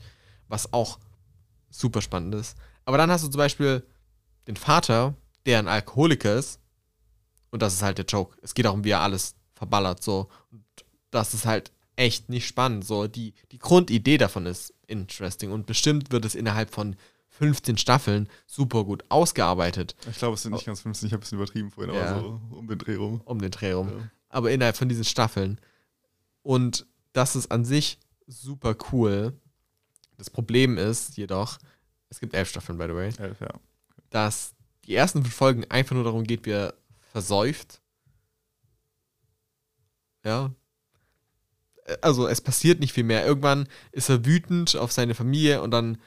Was 0.48 0.74
auch 0.74 0.98
super 1.72 2.02
spannend 2.02 2.36
ist. 2.36 2.56
Aber 2.86 2.98
dann 2.98 3.10
hast 3.10 3.24
du 3.24 3.30
zum 3.30 3.38
Beispiel 3.40 3.84
den 4.48 4.56
Vater, 4.56 5.16
der 5.46 5.60
ein 5.60 5.68
Alkoholiker 5.68 6.36
ist. 6.36 6.60
Und 7.50 7.62
das 7.62 7.74
ist 7.74 7.82
halt 7.82 7.98
der 7.98 8.06
Joke. 8.06 8.38
Es 8.42 8.54
geht 8.54 8.66
darum, 8.66 8.84
wie 8.84 8.92
er 8.92 9.02
alles 9.02 9.36
verballert. 9.56 10.02
So. 10.04 10.30
Und 10.52 10.64
das 11.10 11.34
ist 11.34 11.46
halt 11.46 11.72
echt 11.96 12.30
nicht 12.30 12.48
spannend. 12.48 12.86
So, 12.86 13.08
die, 13.08 13.34
die 13.52 13.60
Grundidee 13.60 14.18
davon 14.18 14.46
ist 14.46 14.74
interesting. 14.88 15.52
Und 15.52 15.66
bestimmt 15.66 16.12
wird 16.12 16.26
es 16.26 16.36
innerhalb 16.36 16.74
von 16.74 16.96
15 17.30 17.78
Staffeln 17.78 18.30
super 18.46 18.84
gut 18.84 19.04
ausgearbeitet 19.10 19.96
Ich 20.10 20.18
glaube, 20.18 20.36
es 20.36 20.44
sind 20.44 20.52
nicht 20.54 20.66
ganz 20.66 20.82
15, 20.82 21.08
ich 21.08 21.14
habe 21.14 21.20
ein 21.20 21.24
bisschen 21.24 21.38
übertrieben 21.40 21.72
vorhin, 21.72 21.94
Ja. 21.94 22.12
aber 22.16 22.20
so 22.22 22.42
um 22.52 22.68
den 22.68 22.78
Dreh 22.78 22.96
rum. 22.96 23.22
um 23.26 23.40
den 23.42 23.52
Dreh 23.52 23.72
rum. 23.72 23.90
Ja. 23.90 24.10
Aber 24.30 24.52
innerhalb 24.52 24.78
von 24.78 24.90
diesen 24.90 25.06
Staffeln. 25.06 25.60
Und 26.44 26.86
das 27.14 27.36
ist 27.36 27.52
an 27.52 27.66
sich 27.66 28.00
super 28.28 28.76
cool. 28.92 29.34
Das 30.22 30.30
Problem 30.30 30.78
ist 30.78 31.18
jedoch, 31.18 31.58
es 32.10 32.20
gibt 32.20 32.36
elf 32.36 32.48
Staffeln, 32.48 32.78
by 32.78 32.86
the 32.86 32.94
way, 32.94 33.12
Elf, 33.18 33.42
ja. 33.42 33.50
dass 34.12 34.54
die 34.86 34.94
ersten 34.94 35.24
fünf 35.24 35.34
Folgen 35.34 35.66
einfach 35.72 35.96
nur 35.96 36.04
darum 36.04 36.26
geht, 36.26 36.46
wie 36.46 36.52
er 36.52 36.76
versäuft. 37.12 37.82
Ja. 40.24 40.52
Also 42.02 42.28
es 42.28 42.40
passiert 42.40 42.82
nicht 42.82 42.94
viel 42.94 43.04
mehr. 43.04 43.26
Irgendwann 43.26 43.68
ist 43.92 44.10
er 44.10 44.24
wütend 44.24 44.76
auf 44.76 44.92
seine 44.92 45.16
Familie 45.16 45.64
und 45.64 45.72
dann 45.72 45.98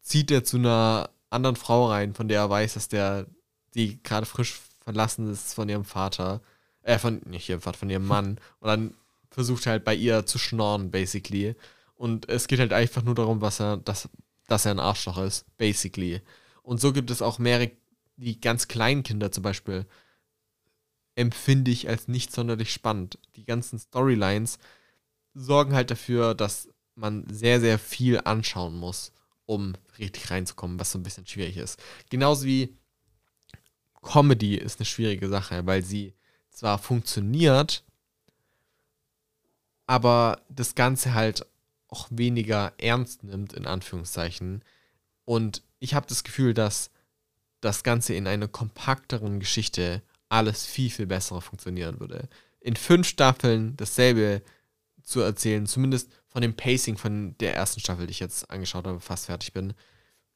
zieht 0.00 0.30
er 0.30 0.42
zu 0.42 0.56
einer 0.56 1.10
anderen 1.28 1.56
Frau 1.56 1.90
rein, 1.90 2.14
von 2.14 2.28
der 2.28 2.40
er 2.40 2.48
weiß, 2.48 2.72
dass 2.72 2.88
der, 2.88 3.26
die 3.74 4.02
gerade 4.02 4.24
frisch 4.24 4.58
verlassen 4.80 5.30
ist 5.30 5.52
von 5.52 5.68
ihrem 5.68 5.84
Vater, 5.84 6.40
äh, 6.80 6.98
von, 6.98 7.20
nicht 7.26 7.46
ihrem 7.50 7.60
Vater, 7.60 7.76
von 7.76 7.90
ihrem 7.90 8.06
Mann. 8.06 8.40
Und 8.60 8.68
dann 8.68 8.94
versucht 9.28 9.66
halt 9.66 9.84
bei 9.84 9.94
ihr 9.94 10.24
zu 10.24 10.38
schnorren, 10.38 10.90
basically. 10.90 11.56
Und 11.98 12.28
es 12.28 12.46
geht 12.46 12.60
halt 12.60 12.72
einfach 12.72 13.02
nur 13.02 13.16
darum, 13.16 13.40
was 13.40 13.60
er, 13.60 13.76
dass, 13.76 14.08
dass 14.46 14.64
er 14.64 14.70
ein 14.70 14.80
Arschloch 14.80 15.18
ist, 15.18 15.44
basically. 15.58 16.22
Und 16.62 16.80
so 16.80 16.92
gibt 16.92 17.10
es 17.10 17.20
auch 17.20 17.40
mehrere, 17.40 17.72
die 18.16 18.40
ganz 18.40 18.68
kleinen 18.68 19.02
Kinder 19.02 19.32
zum 19.32 19.42
Beispiel, 19.42 19.84
empfinde 21.16 21.72
ich 21.72 21.88
als 21.88 22.06
nicht 22.06 22.32
sonderlich 22.32 22.72
spannend. 22.72 23.18
Die 23.34 23.44
ganzen 23.44 23.80
Storylines 23.80 24.60
sorgen 25.34 25.74
halt 25.74 25.90
dafür, 25.90 26.36
dass 26.36 26.68
man 26.94 27.26
sehr, 27.28 27.60
sehr 27.60 27.80
viel 27.80 28.20
anschauen 28.20 28.76
muss, 28.76 29.12
um 29.44 29.74
richtig 29.98 30.30
reinzukommen, 30.30 30.78
was 30.78 30.92
so 30.92 30.98
ein 31.00 31.02
bisschen 31.02 31.26
schwierig 31.26 31.56
ist. 31.56 31.82
Genauso 32.10 32.46
wie 32.46 32.76
Comedy 34.02 34.54
ist 34.54 34.78
eine 34.78 34.86
schwierige 34.86 35.28
Sache, 35.28 35.66
weil 35.66 35.82
sie 35.82 36.14
zwar 36.50 36.78
funktioniert, 36.78 37.82
aber 39.86 40.42
das 40.48 40.76
Ganze 40.76 41.14
halt 41.14 41.44
auch 41.88 42.08
weniger 42.10 42.72
ernst 42.78 43.24
nimmt, 43.24 43.52
in 43.52 43.66
Anführungszeichen. 43.66 44.62
Und 45.24 45.62
ich 45.78 45.94
habe 45.94 46.06
das 46.06 46.24
Gefühl, 46.24 46.54
dass 46.54 46.90
das 47.60 47.82
Ganze 47.82 48.14
in 48.14 48.26
einer 48.26 48.48
kompakteren 48.48 49.40
Geschichte 49.40 50.02
alles 50.28 50.66
viel, 50.66 50.90
viel 50.90 51.06
besser 51.06 51.40
funktionieren 51.40 52.00
würde. 52.00 52.28
In 52.60 52.76
fünf 52.76 53.08
Staffeln 53.08 53.76
dasselbe 53.76 54.42
zu 55.02 55.20
erzählen, 55.20 55.66
zumindest 55.66 56.10
von 56.28 56.42
dem 56.42 56.54
Pacing 56.54 56.98
von 56.98 57.36
der 57.38 57.54
ersten 57.54 57.80
Staffel, 57.80 58.06
die 58.06 58.10
ich 58.10 58.20
jetzt 58.20 58.50
angeschaut 58.50 58.86
habe, 58.86 59.00
fast 59.00 59.26
fertig 59.26 59.52
bin, 59.52 59.72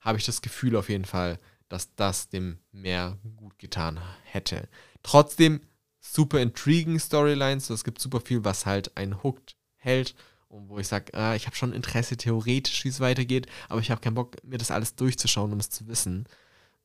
habe 0.00 0.18
ich 0.18 0.24
das 0.24 0.40
Gefühl 0.40 0.76
auf 0.76 0.88
jeden 0.88 1.04
Fall, 1.04 1.38
dass 1.68 1.94
das 1.94 2.28
dem 2.28 2.58
mehr 2.72 3.18
gut 3.36 3.58
getan 3.58 4.00
hätte. 4.24 4.68
Trotzdem 5.02 5.60
super 6.00 6.40
intriguing 6.40 6.98
Storylines, 6.98 7.70
es 7.70 7.84
gibt 7.84 8.00
super 8.00 8.20
viel, 8.20 8.44
was 8.44 8.66
halt 8.66 8.96
einen 8.96 9.22
hooked 9.22 9.56
hält 9.76 10.14
und 10.52 10.68
wo 10.68 10.78
ich 10.78 10.88
sage, 10.88 11.12
äh, 11.14 11.36
ich 11.36 11.46
habe 11.46 11.56
schon 11.56 11.72
Interesse 11.72 12.16
theoretisch, 12.16 12.84
wie 12.84 12.88
es 12.88 13.00
weitergeht, 13.00 13.46
aber 13.68 13.80
ich 13.80 13.90
habe 13.90 14.00
keinen 14.00 14.14
Bock, 14.14 14.36
mir 14.44 14.58
das 14.58 14.70
alles 14.70 14.94
durchzuschauen, 14.94 15.52
um 15.52 15.58
es 15.58 15.70
zu 15.70 15.86
wissen 15.88 16.26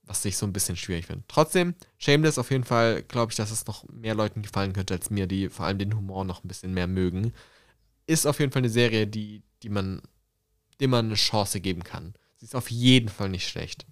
was 0.08 0.24
ich 0.26 0.38
so 0.38 0.46
ein 0.46 0.54
bisschen 0.54 0.78
schwierig 0.78 1.06
finde. 1.06 1.24
Trotzdem, 1.28 1.76
Shameless 1.98 2.38
auf 2.38 2.50
jeden 2.50 2.64
Fall, 2.64 3.04
glaube 3.04 3.32
ich, 3.32 3.36
dass 3.36 3.52
es 3.52 3.68
noch 3.68 3.84
mehr 3.90 4.16
Leuten 4.16 4.42
gefallen 4.42 4.74
könnte 4.74 4.94
als 4.94 5.10
mir, 5.10 5.28
die 5.28 5.50
vor 5.50 5.66
allem 5.66 5.78
den 5.78 5.96
Humor 5.96 6.24
noch 6.24 6.44
ein 6.44 6.48
bisschen 6.48 6.74
mehr 6.74 6.88
mögen. 6.88 7.34
Ist 8.08 8.26
auf 8.26 8.40
jeden 8.40 8.52
Fall 8.52 8.62
eine 8.62 8.70
Serie, 8.70 9.06
die, 9.06 9.44
die 9.64 9.70
man, 9.70 10.02
dem 10.80 10.92
man 10.92 11.06
eine 11.06 11.16
Chance 11.16 11.60
geben 11.60 11.84
kann. 11.84 12.14
Sie 12.38 12.46
ist 12.46 12.56
auf 12.56 12.72
jeden 12.72 13.10
Fall 13.10 13.30
nicht 13.30 13.48
schlecht. 13.48 13.86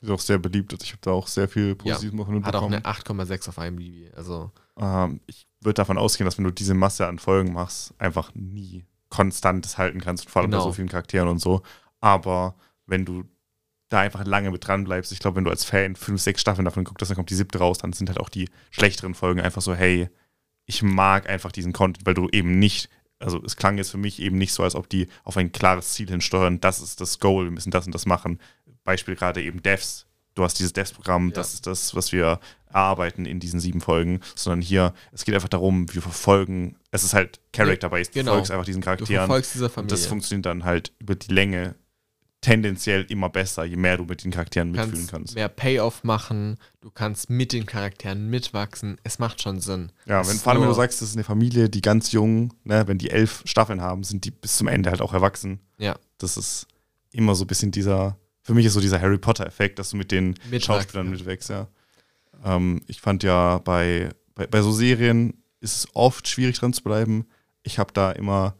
Ist 0.00 0.10
auch 0.10 0.20
sehr 0.20 0.38
beliebt. 0.38 0.74
Ich 0.82 0.90
habe 0.90 1.02
da 1.02 1.12
auch 1.12 1.28
sehr 1.28 1.48
viel 1.48 1.76
Positives 1.76 2.18
ja, 2.18 2.42
Hat 2.42 2.56
auch 2.56 2.66
eine 2.66 2.80
8,6 2.80 3.48
auf 3.48 3.58
IMDb. 3.58 4.12
Also. 4.16 4.50
Ähm, 4.76 5.20
ich 5.26 5.46
würde 5.60 5.74
davon 5.74 5.96
ausgehen, 5.96 6.24
dass 6.24 6.38
wenn 6.38 6.44
du 6.44 6.50
diese 6.50 6.74
Masse 6.74 7.06
an 7.06 7.20
Folgen 7.20 7.52
machst, 7.52 7.94
einfach 7.98 8.34
nie 8.34 8.84
konstantes 9.12 9.78
halten 9.78 10.00
kannst, 10.00 10.28
vor 10.30 10.40
allem 10.40 10.50
genau. 10.50 10.64
bei 10.64 10.70
so 10.70 10.72
vielen 10.72 10.88
Charakteren 10.88 11.28
und 11.28 11.38
so. 11.38 11.62
Aber 12.00 12.56
wenn 12.86 13.04
du 13.04 13.24
da 13.92 14.00
einfach 14.00 14.24
lange 14.24 14.50
mit 14.50 14.66
dran 14.66 14.84
bleibst. 14.84 15.12
Ich 15.12 15.18
glaube, 15.18 15.36
wenn 15.36 15.44
du 15.44 15.50
als 15.50 15.64
Fan 15.64 15.96
fünf, 15.96 16.20
sechs 16.20 16.40
Staffeln 16.40 16.64
davon 16.64 16.84
guckst, 16.84 17.10
dann 17.10 17.16
kommt 17.16 17.28
die 17.28 17.34
siebte 17.34 17.58
raus, 17.58 17.78
dann 17.78 17.92
sind 17.92 18.08
halt 18.08 18.18
auch 18.18 18.30
die 18.30 18.48
schlechteren 18.70 19.14
Folgen 19.14 19.40
einfach 19.40 19.60
so, 19.60 19.74
hey, 19.74 20.08
ich 20.64 20.82
mag 20.82 21.28
einfach 21.28 21.52
diesen 21.52 21.74
Content, 21.74 22.06
weil 22.06 22.14
du 22.14 22.28
eben 22.30 22.58
nicht, 22.58 22.88
also 23.18 23.42
es 23.44 23.56
klang 23.56 23.76
jetzt 23.76 23.90
für 23.90 23.98
mich 23.98 24.20
eben 24.20 24.38
nicht 24.38 24.54
so, 24.54 24.62
als 24.62 24.74
ob 24.74 24.88
die 24.88 25.08
auf 25.24 25.36
ein 25.36 25.52
klares 25.52 25.92
Ziel 25.92 26.08
hinsteuern, 26.08 26.60
das 26.60 26.80
ist 26.80 27.00
das 27.02 27.18
Goal, 27.18 27.44
wir 27.44 27.50
müssen 27.50 27.70
das 27.70 27.84
und 27.84 27.94
das 27.94 28.06
machen. 28.06 28.40
Beispiel 28.84 29.14
gerade 29.14 29.42
eben 29.42 29.62
Devs. 29.62 30.06
Du 30.34 30.42
hast 30.42 30.58
dieses 30.58 30.72
Devs-Programm, 30.72 31.28
ja. 31.28 31.34
das 31.34 31.52
ist 31.52 31.66
das, 31.66 31.94
was 31.94 32.12
wir 32.12 32.40
erarbeiten 32.72 33.26
in 33.26 33.40
diesen 33.40 33.60
sieben 33.60 33.80
Folgen, 33.80 34.20
sondern 34.34 34.60
hier, 34.60 34.94
es 35.12 35.24
geht 35.24 35.34
einfach 35.34 35.48
darum, 35.48 35.92
wir 35.92 36.02
verfolgen, 36.02 36.76
es 36.90 37.04
ist 37.04 37.14
halt 37.14 37.40
Character-based, 37.52 38.12
genau. 38.12 38.32
du 38.32 38.36
folgst 38.36 38.50
einfach 38.50 38.64
diesen 38.64 38.82
Charakteren. 38.82 39.08
Du 39.08 39.14
verfolgst 39.14 39.54
dieser 39.54 39.70
Familie. 39.70 39.84
Und 39.84 39.92
das 39.92 40.06
funktioniert 40.06 40.46
dann 40.46 40.64
halt 40.64 40.92
über 40.98 41.14
die 41.14 41.32
Länge 41.32 41.74
tendenziell 42.42 43.06
immer 43.08 43.30
besser, 43.30 43.64
je 43.64 43.76
mehr 43.76 43.96
du 43.96 44.04
mit 44.04 44.24
den 44.24 44.32
Charakteren 44.32 44.72
kannst 44.72 44.90
mitfühlen 44.90 45.10
kannst. 45.10 45.34
Mehr 45.36 45.48
Payoff 45.48 46.04
machen, 46.04 46.58
du 46.80 46.90
kannst 46.90 47.30
mit 47.30 47.52
den 47.52 47.64
Charakteren 47.66 48.28
mitwachsen. 48.28 48.98
Es 49.04 49.18
macht 49.18 49.40
schon 49.40 49.60
Sinn. 49.60 49.92
Ja, 50.06 50.26
wenn, 50.26 50.36
vor 50.36 50.52
allem, 50.52 50.62
wenn 50.62 50.68
du 50.68 50.74
sagst, 50.74 51.00
das 51.00 51.10
ist 51.10 51.14
eine 51.14 51.24
Familie, 51.24 51.70
die 51.70 51.80
ganz 51.80 52.12
jung, 52.12 52.52
ne, 52.64 52.86
wenn 52.88 52.98
die 52.98 53.10
elf 53.10 53.42
Staffeln 53.46 53.80
haben, 53.80 54.02
sind 54.02 54.24
die 54.24 54.32
bis 54.32 54.56
zum 54.56 54.66
Ende 54.66 54.90
halt 54.90 55.00
auch 55.00 55.14
erwachsen. 55.14 55.60
Ja. 55.78 55.96
Das 56.18 56.36
ist 56.36 56.66
immer 57.12 57.36
so 57.36 57.44
ein 57.44 57.46
bisschen 57.46 57.70
dieser, 57.70 58.18
für 58.42 58.54
mich 58.54 58.66
ist 58.66 58.72
so 58.72 58.80
dieser 58.80 59.00
Harry 59.00 59.18
Potter-Effekt, 59.18 59.78
dass 59.78 59.90
du 59.90 59.96
mit 59.96 60.10
den. 60.10 60.34
Schauspielern 60.58 61.08
mitwächst, 61.08 61.48
ja. 61.48 61.68
Ähm, 62.44 62.82
ich 62.86 63.00
fand 63.00 63.22
ja 63.22 63.58
bei, 63.58 64.10
bei, 64.34 64.46
bei 64.46 64.62
so 64.62 64.72
Serien 64.72 65.34
ist 65.60 65.76
es 65.76 65.88
oft 65.94 66.28
schwierig 66.28 66.58
dran 66.58 66.72
zu 66.72 66.82
bleiben. 66.82 67.26
Ich 67.62 67.78
habe 67.78 67.92
da 67.92 68.10
immer 68.12 68.56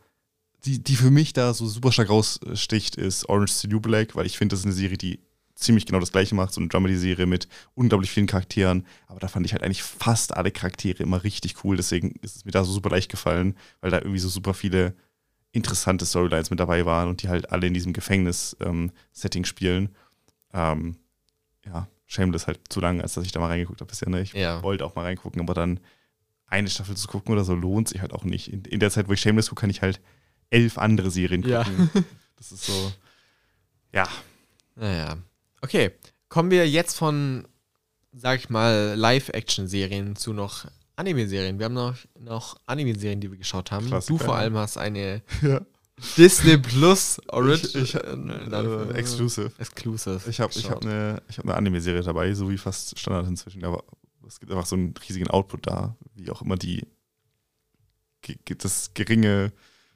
die, 0.65 0.83
die 0.83 0.97
für 0.97 1.11
mich 1.11 1.33
da 1.33 1.55
so 1.55 1.67
super 1.67 1.91
stark 1.93 2.09
raussticht, 2.09 2.97
ist 2.97 3.29
Orange 3.29 3.51
is 3.51 3.61
the 3.61 3.69
New 3.69 3.81
Black, 3.81 4.15
weil 4.15 4.27
ich 4.27 4.39
finde, 4.39 4.53
das 4.53 4.61
ist 4.61 4.67
eine 4.67 4.75
Serie, 4.75 4.97
die 4.97 5.21
ziemlich 5.55 5.87
genau 5.87 6.01
das 6.01 6.13
gleiche 6.13 6.35
macht, 6.35 6.53
so 6.53 6.61
eine 6.61 6.69
Dramedy-Serie 6.69 7.27
mit 7.27 7.49
unglaublich 7.75 8.11
vielen 8.11 8.27
Charakteren. 8.27 8.87
Aber 9.07 9.21
da 9.21 9.29
fand 9.29 9.47
ich 9.47 9.53
halt 9.53 9.63
eigentlich 9.63 9.83
fast 9.83 10.37
alle 10.37 10.51
Charaktere 10.51 11.03
immer 11.03 11.25
richtig 11.25 11.65
cool. 11.65 11.77
Deswegen 11.77 12.13
ist 12.23 12.37
es 12.37 12.45
mir 12.45 12.53
da 12.53 12.65
so 12.65 12.73
super 12.73 12.91
leicht 12.91 13.11
gefallen, 13.11 13.57
weil 13.81 13.91
da 13.91 13.99
irgendwie 13.99 14.19
so 14.19 14.29
super 14.29 14.55
viele 14.55 14.95
interessante 15.53 16.07
Storylines 16.07 16.51
mit 16.51 16.61
dabei 16.61 16.87
waren 16.87 17.09
und 17.09 17.23
die 17.23 17.29
halt 17.29 17.51
alle 17.51 17.67
in 17.67 17.75
diesem 17.75 17.93
Gefängnis-Setting 17.93 19.43
ähm, 19.43 19.45
spielen. 19.45 19.91
Ähm, 20.53 20.97
ja, 21.65 21.89
Shameless 22.13 22.47
halt 22.47 22.61
zu 22.69 22.81
lang, 22.81 23.01
als 23.01 23.15
dass 23.15 23.25
ich 23.25 23.33
da 23.33 23.41
mal 23.41 23.49
reingeguckt 23.49 23.81
habe 23.81 23.89
bisher. 23.89 24.09
Ne? 24.09 24.21
Ich 24.21 24.33
ja. 24.35 24.63
wollte 24.63 24.85
auch 24.85 24.95
mal 24.95 25.03
reingucken, 25.03 25.41
aber 25.41 25.55
dann 25.55 25.81
eine 26.47 26.69
Staffel 26.69 26.97
zu 26.97 27.09
gucken 27.09 27.33
oder 27.33 27.45
so 27.45 27.55
lohnt 27.55 27.89
sich 27.89 28.03
halt 28.03 28.13
auch 28.13 28.25
nicht. 28.25 28.53
In, 28.53 28.65
in 28.65 28.81
der 28.81 28.91
Zeit, 28.91 29.09
wo 29.09 29.13
ich 29.13 29.21
Shameless 29.21 29.49
gucke, 29.49 29.63
kann 29.63 29.71
ich 29.71 29.81
halt 29.81 30.01
elf 30.51 30.77
andere 30.77 31.11
Serien 31.11 31.43
gucken. 31.43 31.91
Ja. 31.95 32.03
Das 32.37 32.51
ist 32.51 32.67
so, 32.67 32.93
ja. 33.93 34.09
Naja. 34.75 35.17
Okay, 35.61 35.93
kommen 36.29 36.51
wir 36.51 36.69
jetzt 36.69 36.97
von, 36.97 37.47
sag 38.13 38.41
ich 38.41 38.51
mal, 38.51 38.95
Live-Action-Serien 38.97 40.17
zu 40.17 40.33
noch 40.33 40.67
Anime-Serien. 40.97 41.61
Wir 41.61 41.67
haben 41.67 41.75
noch, 41.75 41.95
noch 42.19 42.57
Anime-Serien, 42.67 43.21
die 43.21 43.31
wir 43.31 43.39
geschaut 43.39 43.71
haben. 43.71 43.87
Klassiker. 43.87 44.19
Du 44.19 44.25
vor 44.25 44.35
allem 44.35 44.57
hast 44.57 44.77
eine 44.77 45.23
ja. 45.41 45.61
Disney 46.17 46.59
Plus 46.59 47.21
Original. 47.29 47.59
Ich, 47.65 47.75
ich, 47.75 47.95
äh, 47.95 48.01
äh, 48.01 48.95
exclusive. 48.95 49.53
Exclusive. 49.59 50.21
Ich 50.29 50.41
habe 50.41 50.53
hab 50.53 50.83
eine, 50.83 51.23
hab 51.37 51.45
eine 51.45 51.55
Anime-Serie 51.55 52.03
dabei, 52.03 52.33
so 52.35 52.51
wie 52.51 52.59
fast 52.59 52.99
Standard 52.99 53.27
inzwischen. 53.27 53.65
Aber 53.65 53.85
es 54.27 54.41
gibt 54.41 54.51
einfach 54.53 54.67
so 54.67 54.77
einen 54.77 54.95
riesigen 55.09 55.29
Output 55.29 55.67
da, 55.67 55.97
wie 56.15 56.31
auch 56.31 56.43
immer 56.43 56.57
die 56.57 56.87
das 58.59 58.95
geringe 58.95 59.53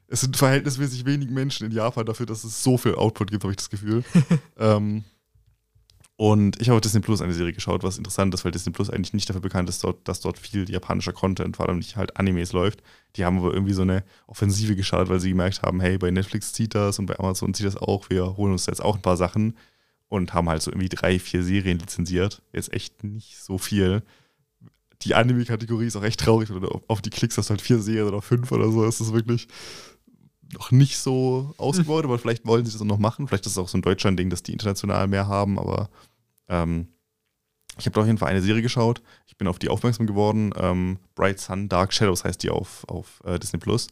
es 0.09 0.21
sind 0.21 0.37
verhältnismäßig 0.37 1.05
wenig 1.05 1.31
Menschen 1.31 1.67
in 1.67 1.73
Japan 1.73 2.07
dafür, 2.07 2.27
dass 2.27 2.45
es 2.45 2.63
so 2.63 2.79
viel 2.79 2.95
Output 2.95 3.31
gibt, 3.31 3.43
habe 3.43 3.53
ich 3.53 3.57
das 3.57 3.71
Gefühl. 3.71 4.05
ähm, 4.57 5.05
und 6.17 6.61
ich 6.61 6.69
habe 6.69 6.77
auf 6.77 6.81
Disney 6.81 7.01
Plus 7.01 7.21
eine 7.21 7.35
Serie 7.35 7.53
geschaut, 7.53 7.83
was 7.83 7.99
interessant 7.99 8.33
ist, 8.33 8.45
weil 8.45 8.53
Disney 8.53 8.73
Plus 8.73 8.89
eigentlich 8.89 9.13
nicht 9.13 9.29
dafür 9.29 9.43
bekannt 9.43 9.69
ist, 9.69 9.85
dort, 9.85 10.09
dass 10.09 10.21
dort 10.21 10.39
viel 10.39 10.69
japanischer 10.69 11.13
Content, 11.13 11.57
vor 11.57 11.69
allem 11.69 11.79
nicht 11.79 11.97
halt 11.97 12.17
Animes 12.17 12.53
läuft. 12.53 12.83
Die 13.17 13.25
haben 13.27 13.39
aber 13.39 13.53
irgendwie 13.53 13.75
so 13.75 13.83
eine 13.83 14.03
Offensive 14.27 14.77
geschaut, 14.77 15.11
weil 15.11 15.21
sie 15.21 15.29
gemerkt 15.31 15.61
haben, 15.63 15.81
hey, 15.81 15.99
bei 15.99 16.11
Netflix 16.11 16.55
zieht 16.55 16.75
das 16.75 16.99
und 16.99 17.07
bei 17.07 17.19
Amazon 17.19 17.53
zieht 17.53 17.67
das 17.67 17.77
auch, 17.77 18.09
wir 18.09 18.37
holen 18.39 18.53
uns 18.53 18.65
jetzt 18.65 18.83
auch 18.83 18.97
ein 18.97 19.03
paar 19.03 19.19
Sachen 19.19 19.57
und 20.09 20.33
haben 20.33 20.49
halt 20.49 20.63
so 20.63 20.71
irgendwie 20.71 20.89
drei, 20.89 21.19
vier 21.19 21.43
Serien 21.43 21.79
lizenziert. 21.79 22.41
Jetzt 22.53 22.73
echt 22.73 23.05
nicht 23.05 23.39
so 23.39 23.59
viel. 23.59 24.03
Die 25.03 25.15
Anime-Kategorie 25.15 25.87
ist 25.87 25.97
auch 25.97 26.05
echt 26.05 26.21
traurig, 26.21 26.49
wenn 26.49 26.63
du 26.63 26.81
auf 26.89 27.03
die 27.03 27.11
Klicks 27.11 27.37
hast 27.37 27.51
halt 27.51 27.61
vier 27.61 27.81
Serien 27.81 28.09
oder 28.09 28.23
fünf 28.23 28.51
oder 28.53 28.71
so. 28.71 28.85
Das 28.85 29.03
ist 29.03 29.13
wirklich 29.13 29.49
noch 30.53 30.71
nicht 30.71 30.99
so 30.99 31.55
ausgebaut, 31.59 32.05
aber 32.05 32.19
vielleicht 32.19 32.47
wollen 32.47 32.65
sie 32.65 32.73
das 32.73 32.81
auch 32.81 32.87
noch 32.87 32.99
machen. 32.99 33.27
Vielleicht 33.27 33.47
ist 33.47 33.53
es 33.53 33.59
auch 33.59 33.69
so 33.69 33.79
ein 33.79 33.83
Deutschland-Ding, 33.83 34.31
dass 34.31 34.43
die 34.43 34.53
international 34.53 35.07
mehr 35.07 35.27
haben, 35.27 35.59
aber 35.59 35.89
ähm, 36.49 36.89
ich 37.79 37.87
habe 37.87 37.95
da 37.95 38.01
auf 38.01 38.07
jeden 38.07 38.19
Fall 38.19 38.31
eine 38.31 38.43
Serie 38.43 38.63
geschaut. 38.63 39.03
Ich 39.27 39.37
bin 39.37 39.49
auf 39.49 39.59
die 39.59 39.69
aufmerksam 39.69 40.07
geworden. 40.07 40.53
Ähm, 40.57 40.99
Bright 41.15 41.41
Sun, 41.41 41.69
Dark 41.69 41.93
Shadows 41.93 42.25
heißt 42.25 42.43
die 42.43 42.51
auf, 42.51 42.85
auf 42.89 43.23
äh, 43.25 43.39
Disney 43.39 43.59
Plus. 43.59 43.89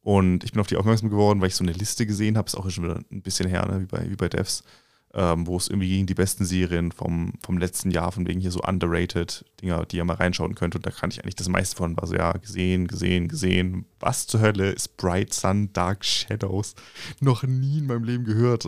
Und 0.00 0.42
ich 0.42 0.52
bin 0.52 0.60
auf 0.60 0.66
die 0.66 0.76
aufmerksam 0.76 1.10
geworden, 1.10 1.40
weil 1.40 1.48
ich 1.48 1.54
so 1.54 1.62
eine 1.62 1.72
Liste 1.72 2.06
gesehen 2.06 2.36
habe. 2.36 2.48
Ist 2.48 2.56
auch 2.56 2.68
schon 2.68 2.84
wieder 2.84 3.00
ein 3.10 3.22
bisschen 3.22 3.48
her, 3.48 3.66
ne? 3.66 3.82
wie, 3.82 3.86
bei, 3.86 4.10
wie 4.10 4.16
bei 4.16 4.28
Devs 4.28 4.64
ähm, 5.14 5.46
wo 5.46 5.56
es 5.56 5.68
irgendwie 5.68 5.88
gegen 5.88 6.06
die 6.06 6.14
besten 6.14 6.44
Serien 6.44 6.90
vom, 6.90 7.34
vom 7.42 7.58
letzten 7.58 7.90
Jahr, 7.90 8.12
von 8.12 8.26
wegen 8.26 8.40
hier 8.40 8.50
so 8.50 8.62
underrated 8.62 9.44
Dinger, 9.60 9.84
die 9.84 9.98
ihr 9.98 10.04
mal 10.04 10.16
reinschauen 10.16 10.54
könnt. 10.54 10.74
Und 10.74 10.86
da 10.86 10.90
kann 10.90 11.10
ich 11.10 11.22
eigentlich 11.22 11.34
das 11.34 11.48
meiste 11.48 11.76
von, 11.76 11.96
war 11.96 12.06
so, 12.06 12.14
ja, 12.14 12.32
gesehen, 12.32 12.86
gesehen, 12.86 13.28
gesehen. 13.28 13.84
Was 14.00 14.26
zur 14.26 14.40
Hölle 14.40 14.70
ist 14.70 14.96
Bright 14.96 15.34
Sun 15.34 15.72
Dark 15.72 16.04
Shadows? 16.04 16.74
Noch 17.20 17.42
nie 17.42 17.78
in 17.78 17.86
meinem 17.86 18.04
Leben 18.04 18.24
gehört. 18.24 18.66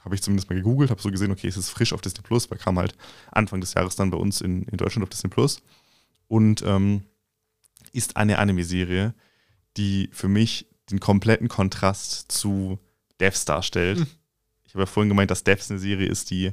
Habe 0.00 0.14
ich 0.14 0.22
zumindest 0.22 0.50
mal 0.50 0.56
gegoogelt, 0.56 0.90
habe 0.90 1.00
so 1.00 1.10
gesehen, 1.10 1.30
okay, 1.30 1.48
es 1.48 1.56
ist 1.56 1.70
frisch 1.70 1.92
auf 1.92 2.00
Disney 2.00 2.22
Plus, 2.22 2.50
weil 2.50 2.58
kam 2.58 2.78
halt 2.78 2.96
Anfang 3.30 3.60
des 3.60 3.74
Jahres 3.74 3.96
dann 3.96 4.10
bei 4.10 4.18
uns 4.18 4.40
in, 4.40 4.64
in 4.64 4.76
Deutschland 4.76 5.04
auf 5.04 5.08
Disney 5.08 5.30
Plus. 5.30 5.62
Und 6.26 6.62
ähm, 6.66 7.04
ist 7.92 8.16
eine 8.16 8.38
Anime-Serie, 8.38 9.14
die 9.76 10.10
für 10.12 10.28
mich 10.28 10.66
den 10.90 10.98
kompletten 10.98 11.48
Kontrast 11.48 12.30
zu 12.32 12.78
Devs 13.20 13.44
darstellt. 13.44 14.00
Hm 14.00 14.06
ich 14.74 14.76
habe 14.76 14.82
ja 14.82 14.86
vorhin 14.92 15.08
gemeint, 15.08 15.30
dass 15.30 15.44
Devs 15.44 15.70
eine 15.70 15.78
Serie 15.78 16.08
ist, 16.08 16.30
die 16.30 16.50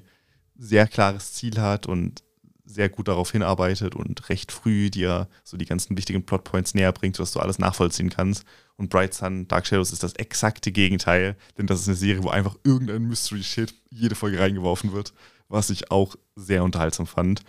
sehr 0.56 0.86
klares 0.86 1.34
Ziel 1.34 1.60
hat 1.60 1.88
und 1.88 2.24
sehr 2.64 2.88
gut 2.88 3.08
darauf 3.08 3.32
hinarbeitet 3.32 3.96
und 3.96 4.30
recht 4.30 4.52
früh 4.52 4.92
dir 4.92 5.28
so 5.44 5.58
die 5.58 5.66
ganzen 5.66 5.98
wichtigen 5.98 6.24
Plotpoints 6.24 6.76
näher 6.76 6.92
bringt, 6.92 7.16
sodass 7.16 7.32
du 7.32 7.40
alles 7.40 7.58
nachvollziehen 7.58 8.12
kannst. 8.12 8.46
Und 8.78 8.92
Bright 8.92 9.16
Sun, 9.16 9.48
Dark 9.48 9.66
Shadows 9.66 9.92
ist 9.92 10.04
das 10.04 10.14
exakte 10.14 10.72
Gegenteil, 10.72 11.36
denn 11.58 11.66
das 11.66 11.82
ist 11.82 11.88
eine 11.88 11.98
Serie, 11.98 12.22
wo 12.22 12.30
einfach 12.30 12.56
irgendein 12.64 13.08
Mystery-Shit 13.08 13.74
jede 13.90 14.14
Folge 14.14 14.40
reingeworfen 14.40 14.94
wird, 14.94 15.14
was 15.48 15.72
ich 15.72 15.90
auch 15.90 16.16
sehr 16.36 16.64
unterhaltsam 16.64 17.08
fand. 17.08 17.42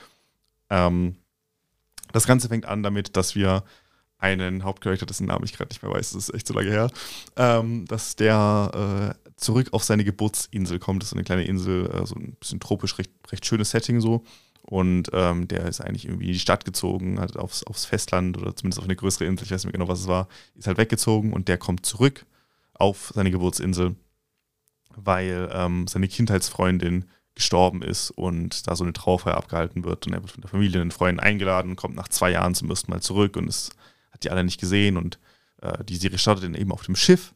Ähm, 0.71 1.17
das 2.13 2.27
Ganze 2.27 2.49
fängt 2.49 2.65
an 2.65 2.83
damit, 2.83 3.15
dass 3.19 3.35
wir 3.35 3.63
einen 4.23 4.63
Hauptcharakter, 4.63 5.05
dessen 5.05 5.27
Namen 5.27 5.45
ich 5.45 5.53
gerade 5.53 5.69
nicht 5.69 5.83
mehr 5.83 5.93
weiß, 5.93 6.13
das 6.13 6.29
ist 6.29 6.35
echt 6.35 6.47
so 6.47 6.55
lange 6.55 6.71
her, 6.71 6.91
ähm, 7.37 7.85
dass 7.87 8.17
der 8.17 9.17
äh, 9.19 9.31
zurück 9.37 9.69
auf 9.73 9.83
seine 9.83 10.05
Geburtsinsel 10.05 10.79
kommt. 10.79 11.03
Das 11.03 11.09
ist 11.11 11.15
eine 11.15 11.25
kleine 11.25 11.45
Insel, 11.45 11.91
äh, 11.91 12.07
so 12.07 12.15
ein 12.15 12.37
bisschen 12.39 12.61
tropisch, 12.61 12.99
recht, 12.99 13.11
recht 13.31 13.45
schönes 13.45 13.71
Setting 13.71 14.01
so. 14.01 14.25
Und 14.63 15.11
ähm, 15.13 15.49
der 15.49 15.67
ist 15.67 15.81
eigentlich 15.81 16.05
irgendwie 16.05 16.27
in 16.27 16.33
die 16.35 16.39
Stadt 16.39 16.65
gezogen, 16.65 17.19
hat 17.21 17.37
aufs, 17.37 17.65
aufs 17.65 17.85
Festland 17.85 18.39
oder 18.39 18.55
zumindest 18.55 18.79
auf 18.79 18.85
eine 18.85 18.95
größere 18.95 19.25
Insel, 19.25 19.45
ich 19.45 19.51
weiß 19.51 19.65
nicht 19.65 19.73
mehr 19.73 19.79
genau, 19.79 19.89
was 19.89 20.01
es 20.01 20.07
war, 20.07 20.29
ist 20.55 20.69
halt 20.69 20.79
weggezogen 20.79 21.33
und 21.33 21.49
der 21.49 21.59
kommt 21.59 21.85
zurück 21.85 22.25
auf 22.75 23.11
seine 23.13 23.33
Geburtsinsel, 23.33 23.97
weil 24.95 25.51
ähm, 25.53 25.89
seine 25.89 26.07
Kindheitsfreundin 26.07 27.07
gestorben 27.35 27.83
ist 27.83 28.11
und 28.13 28.69
da 28.69 28.77
so 28.77 28.85
eine 28.85 28.93
Trauerfeier 28.93 29.37
abgehalten 29.37 29.85
wird 29.85 30.07
und 30.07 30.13
er 30.13 30.23
wird 30.23 30.31
von 30.31 30.43
der 30.43 30.51
Familie 30.51 30.81
und 30.81 30.89
den 30.89 30.93
Freunden 30.93 31.21
eingeladen 31.21 31.73
und 31.73 31.77
kommt 31.77 31.97
nach 31.97 32.09
zwei 32.09 32.31
Jahren 32.31 32.55
zum 32.55 32.71
ersten 32.71 32.91
Mal 32.91 33.01
zurück 33.01 33.37
und 33.37 33.49
ist 33.49 33.75
die 34.25 34.31
alle 34.31 34.45
nicht 34.45 34.61
gesehen 34.61 34.97
und 34.97 35.19
äh, 35.61 35.85
die 35.85 35.97
Serie 35.97 36.19
startet 36.19 36.45
dann 36.45 36.55
eben 36.55 36.73
auf 36.73 36.85
dem 36.85 36.97
Schiff 36.97 37.35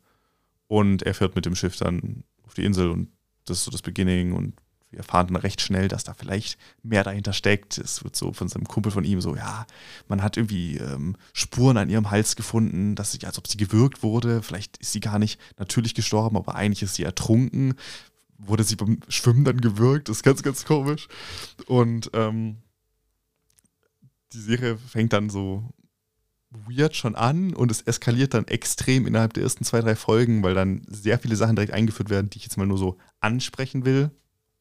und 0.68 1.02
er 1.02 1.14
fährt 1.14 1.36
mit 1.36 1.46
dem 1.46 1.54
Schiff 1.54 1.76
dann 1.76 2.24
auf 2.44 2.54
die 2.54 2.64
Insel 2.64 2.90
und 2.90 3.08
das 3.44 3.58
ist 3.58 3.64
so 3.64 3.70
das 3.70 3.82
Beginning 3.82 4.32
und 4.32 4.54
wir 4.90 4.98
erfahren 5.00 5.26
dann 5.26 5.36
recht 5.36 5.60
schnell, 5.60 5.88
dass 5.88 6.04
da 6.04 6.14
vielleicht 6.14 6.58
mehr 6.82 7.02
dahinter 7.02 7.32
steckt. 7.32 7.76
Es 7.76 8.04
wird 8.04 8.14
so 8.14 8.32
von 8.32 8.48
seinem 8.48 8.66
Kumpel 8.66 8.92
von 8.92 9.04
ihm 9.04 9.20
so, 9.20 9.34
ja, 9.34 9.66
man 10.08 10.22
hat 10.22 10.36
irgendwie 10.36 10.76
ähm, 10.78 11.16
Spuren 11.32 11.76
an 11.76 11.90
ihrem 11.90 12.10
Hals 12.10 12.36
gefunden, 12.36 12.94
dass 12.94 13.12
sie, 13.12 13.24
als 13.26 13.38
ob 13.38 13.48
sie 13.48 13.56
gewürgt 13.56 14.02
wurde. 14.02 14.42
Vielleicht 14.42 14.76
ist 14.78 14.92
sie 14.92 15.00
gar 15.00 15.18
nicht 15.18 15.40
natürlich 15.58 15.94
gestorben, 15.94 16.36
aber 16.36 16.54
eigentlich 16.54 16.82
ist 16.82 16.94
sie 16.94 17.02
ertrunken. 17.02 17.74
Wurde 18.38 18.64
sie 18.64 18.76
beim 18.76 19.00
Schwimmen 19.08 19.44
dann 19.44 19.60
gewürgt? 19.60 20.08
Das 20.08 20.18
ist 20.18 20.22
ganz, 20.22 20.42
ganz 20.42 20.64
komisch. 20.64 21.08
Und 21.66 22.10
ähm, 22.12 22.58
die 24.32 24.40
Serie 24.40 24.76
fängt 24.76 25.12
dann 25.12 25.30
so 25.30 25.64
weird 26.50 26.96
schon 26.96 27.14
an 27.14 27.54
und 27.54 27.70
es 27.70 27.82
eskaliert 27.82 28.34
dann 28.34 28.46
extrem 28.48 29.06
innerhalb 29.06 29.34
der 29.34 29.42
ersten 29.42 29.64
zwei, 29.64 29.80
drei 29.80 29.96
Folgen, 29.96 30.42
weil 30.42 30.54
dann 30.54 30.82
sehr 30.88 31.18
viele 31.18 31.36
Sachen 31.36 31.56
direkt 31.56 31.72
eingeführt 31.72 32.10
werden, 32.10 32.30
die 32.30 32.38
ich 32.38 32.44
jetzt 32.44 32.56
mal 32.56 32.66
nur 32.66 32.78
so 32.78 32.98
ansprechen 33.20 33.84
will. 33.84 34.10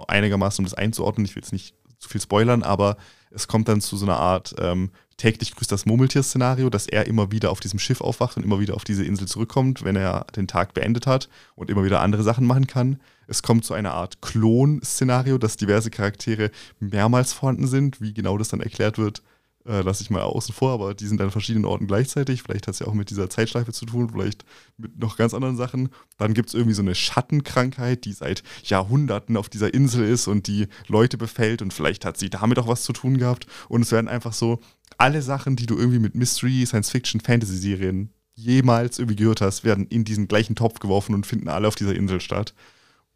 Einigermaßen, 0.08 0.64
um 0.64 0.70
das 0.70 0.74
einzuordnen. 0.74 1.26
Ich 1.26 1.36
will 1.36 1.44
jetzt 1.44 1.54
nicht 1.54 1.76
zu 2.00 2.10
viel 2.10 2.22
spoilern, 2.22 2.64
aber 2.64 2.98
es 3.32 3.48
kommt 3.48 3.68
dann 3.68 3.82
zu 3.82 3.98
so 3.98 4.06
einer 4.06 4.18
Art 4.18 4.56
ähm, 4.60 4.92
täglich 5.18 5.56
grüßt 5.56 5.72
das 5.72 5.86
Murmeltier-Szenario, 5.86 6.70
dass 6.70 6.88
er 6.88 7.08
immer 7.08 7.32
wieder 7.32 7.52
auf 7.52 7.60
diesem 7.60 7.80
Schiff 7.80 8.02
aufwacht 8.02 8.38
und 8.38 8.44
immer 8.44 8.60
wieder 8.60 8.76
auf 8.76 8.84
diese 8.84 9.06
Insel 9.06 9.28
zurückkommt, 9.28 9.84
wenn 9.84 9.96
er 9.96 10.26
den 10.36 10.48
Tag 10.48 10.74
beendet 10.74 11.08
hat 11.08 11.30
und 11.56 11.70
immer 11.70 11.84
wieder 11.84 12.02
andere 12.02 12.24
Sachen 12.24 12.46
machen 12.46 12.68
kann. 12.68 13.00
Es 13.28 13.42
kommt 13.42 13.66
zu 13.66 13.74
einer 13.74 13.94
Art 13.94 14.22
Klon-Szenario, 14.22 15.38
dass 15.38 15.58
diverse 15.58 15.90
Charaktere 15.90 16.52
mehrmals 16.80 17.34
vorhanden 17.34 17.68
sind. 17.68 18.02
Wie 18.02 18.14
genau 18.14 18.38
das 18.38 18.50
dann 18.50 18.62
erklärt 18.62 18.98
wird, 18.98 19.24
äh, 19.66 19.82
lasse 19.82 20.03
ich 20.03 20.09
mal 20.09 20.22
außen 20.22 20.53
vor, 20.53 20.72
aber 20.72 20.93
die 20.93 21.07
sind 21.07 21.20
an 21.22 21.32
verschiedenen 21.32 21.66
Orten 21.66 21.88
gleichzeitig. 21.88 22.43
Vielleicht 22.43 22.68
hat 22.68 22.74
es 22.76 22.80
ja 22.80 22.88
auch 22.88 22.93
mit 22.93 23.09
dieser 23.09 23.30
Zeitschleife 23.30 23.74
zu 23.74 23.86
tun, 23.86 24.09
vielleicht 24.11 24.45
mit 24.78 24.99
noch 24.99 25.18
ganz 25.18 25.34
anderen 25.34 25.57
Sachen. 25.57 25.89
Dann 26.18 26.34
gibt 26.34 26.49
es 26.49 26.55
irgendwie 26.55 26.76
so 26.76 26.82
eine 26.82 26.95
Schattenkrankheit, 26.95 28.05
die 28.05 28.13
seit 28.13 28.43
Jahrhunderten 28.63 29.38
auf 29.38 29.49
dieser 29.49 29.74
Insel 29.74 30.05
ist 30.07 30.28
und 30.28 30.47
die 30.47 30.68
Leute 30.88 31.18
befällt 31.18 31.61
und 31.61 31.74
vielleicht 31.74 32.05
hat 32.05 32.18
sie 32.18 32.30
damit 32.30 32.59
auch 32.59 32.68
was 32.68 32.84
zu 32.84 32.93
tun 32.93 33.18
gehabt. 33.18 33.47
Und 33.68 33.82
es 33.82 33.91
werden 33.91 34.07
einfach 34.07 34.34
so 34.34 34.59
alle 34.97 35.22
Sachen, 35.22 35.55
die 35.55 35.66
du 35.66 35.78
irgendwie 35.78 35.99
mit 35.99 36.16
Mystery, 36.16 36.66
Science-Fiction, 36.66 37.22
Fantasy-Serien 37.22 38.11
jemals 38.36 38.99
irgendwie 38.99 39.16
gehört 39.16 39.41
hast, 39.41 39.63
werden 39.63 39.88
in 39.88 40.03
diesen 40.03 40.28
gleichen 40.28 40.55
Topf 40.55 40.80
geworfen 40.80 41.16
und 41.16 41.26
finden 41.26 41.47
alle 41.47 41.68
auf 41.68 41.76
dieser 41.76 41.95
Insel 41.95 42.22
statt. 42.22 42.53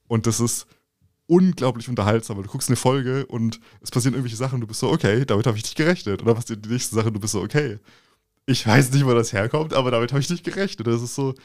Und 0.07 0.25
das 0.25 0.39
ist 0.39 0.65
unglaublich 1.29 1.87
unterhaltsam, 1.87 2.37
weil 2.37 2.43
du 2.43 2.49
guckst 2.49 2.69
eine 2.69 2.75
Folge 2.75 3.25
und 3.27 3.59
es 3.81 3.91
passieren 3.91 4.15
irgendwelche 4.15 4.35
Sachen 4.35 4.59
du 4.59 4.67
bist 4.67 4.79
so, 4.79 4.89
okay, 4.89 5.25
damit 5.25 5.45
habe 5.45 5.57
ich 5.57 5.63
nicht 5.63 5.75
gerechnet. 5.75 6.21
Und 6.21 6.27
dann 6.27 6.35
passiert 6.35 6.65
die 6.65 6.69
nächste 6.69 6.95
Sache 6.95 7.11
du 7.11 7.19
bist 7.19 7.33
so, 7.33 7.41
okay, 7.41 7.77
ich 8.47 8.65
weiß 8.65 8.91
nicht, 8.91 9.05
wo 9.05 9.13
das 9.13 9.31
herkommt, 9.31 9.73
aber 9.73 9.91
damit 9.91 10.11
habe 10.11 10.21
ich 10.21 10.29
nicht 10.29 10.43
gerechnet. 10.43 10.87
Das 10.87 11.03
ist 11.03 11.13
so, 11.13 11.35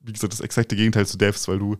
wie 0.00 0.12
gesagt, 0.12 0.34
das 0.34 0.40
exakte 0.40 0.76
Gegenteil 0.76 1.06
zu 1.06 1.16
Devs, 1.16 1.48
weil 1.48 1.58
du 1.58 1.78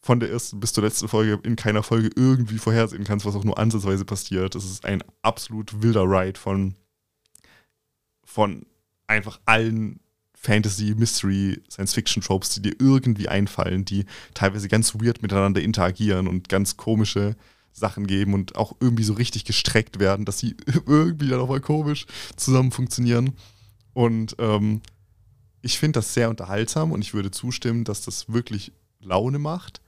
von 0.00 0.20
der 0.20 0.30
ersten 0.30 0.60
bis 0.60 0.74
zur 0.74 0.84
letzten 0.84 1.08
Folge 1.08 1.40
in 1.42 1.56
keiner 1.56 1.82
Folge 1.82 2.10
irgendwie 2.14 2.58
vorhersehen 2.58 3.04
kannst, 3.04 3.24
was 3.24 3.34
auch 3.34 3.44
nur 3.44 3.58
ansatzweise 3.58 4.04
passiert. 4.04 4.54
Das 4.54 4.64
ist 4.64 4.84
ein 4.84 5.02
absolut 5.22 5.82
wilder 5.82 6.04
Ride 6.04 6.38
von, 6.38 6.74
von 8.24 8.66
einfach 9.06 9.40
allen 9.46 10.00
Fantasy, 10.40 10.94
Mystery, 10.96 11.60
Science-Fiction-Tropes, 11.70 12.50
die 12.50 12.62
dir 12.62 12.74
irgendwie 12.78 13.28
einfallen, 13.28 13.84
die 13.84 14.04
teilweise 14.34 14.68
ganz 14.68 14.94
weird 14.94 15.20
miteinander 15.22 15.60
interagieren 15.60 16.28
und 16.28 16.48
ganz 16.48 16.76
komische 16.76 17.36
Sachen 17.72 18.06
geben 18.06 18.34
und 18.34 18.56
auch 18.56 18.76
irgendwie 18.80 19.04
so 19.04 19.14
richtig 19.14 19.44
gestreckt 19.44 19.98
werden, 19.98 20.24
dass 20.24 20.38
sie 20.38 20.56
irgendwie 20.86 21.28
dann 21.28 21.40
auch 21.40 21.48
mal 21.48 21.60
komisch 21.60 22.06
zusammen 22.36 22.70
funktionieren. 22.70 23.34
Und 23.94 24.36
ähm, 24.38 24.80
ich 25.60 25.78
finde 25.78 25.98
das 25.98 26.14
sehr 26.14 26.30
unterhaltsam 26.30 26.92
und 26.92 27.02
ich 27.02 27.14
würde 27.14 27.30
zustimmen, 27.30 27.84
dass 27.84 28.02
das 28.02 28.32
wirklich 28.32 28.72
Laune 29.00 29.38
macht. 29.38 29.80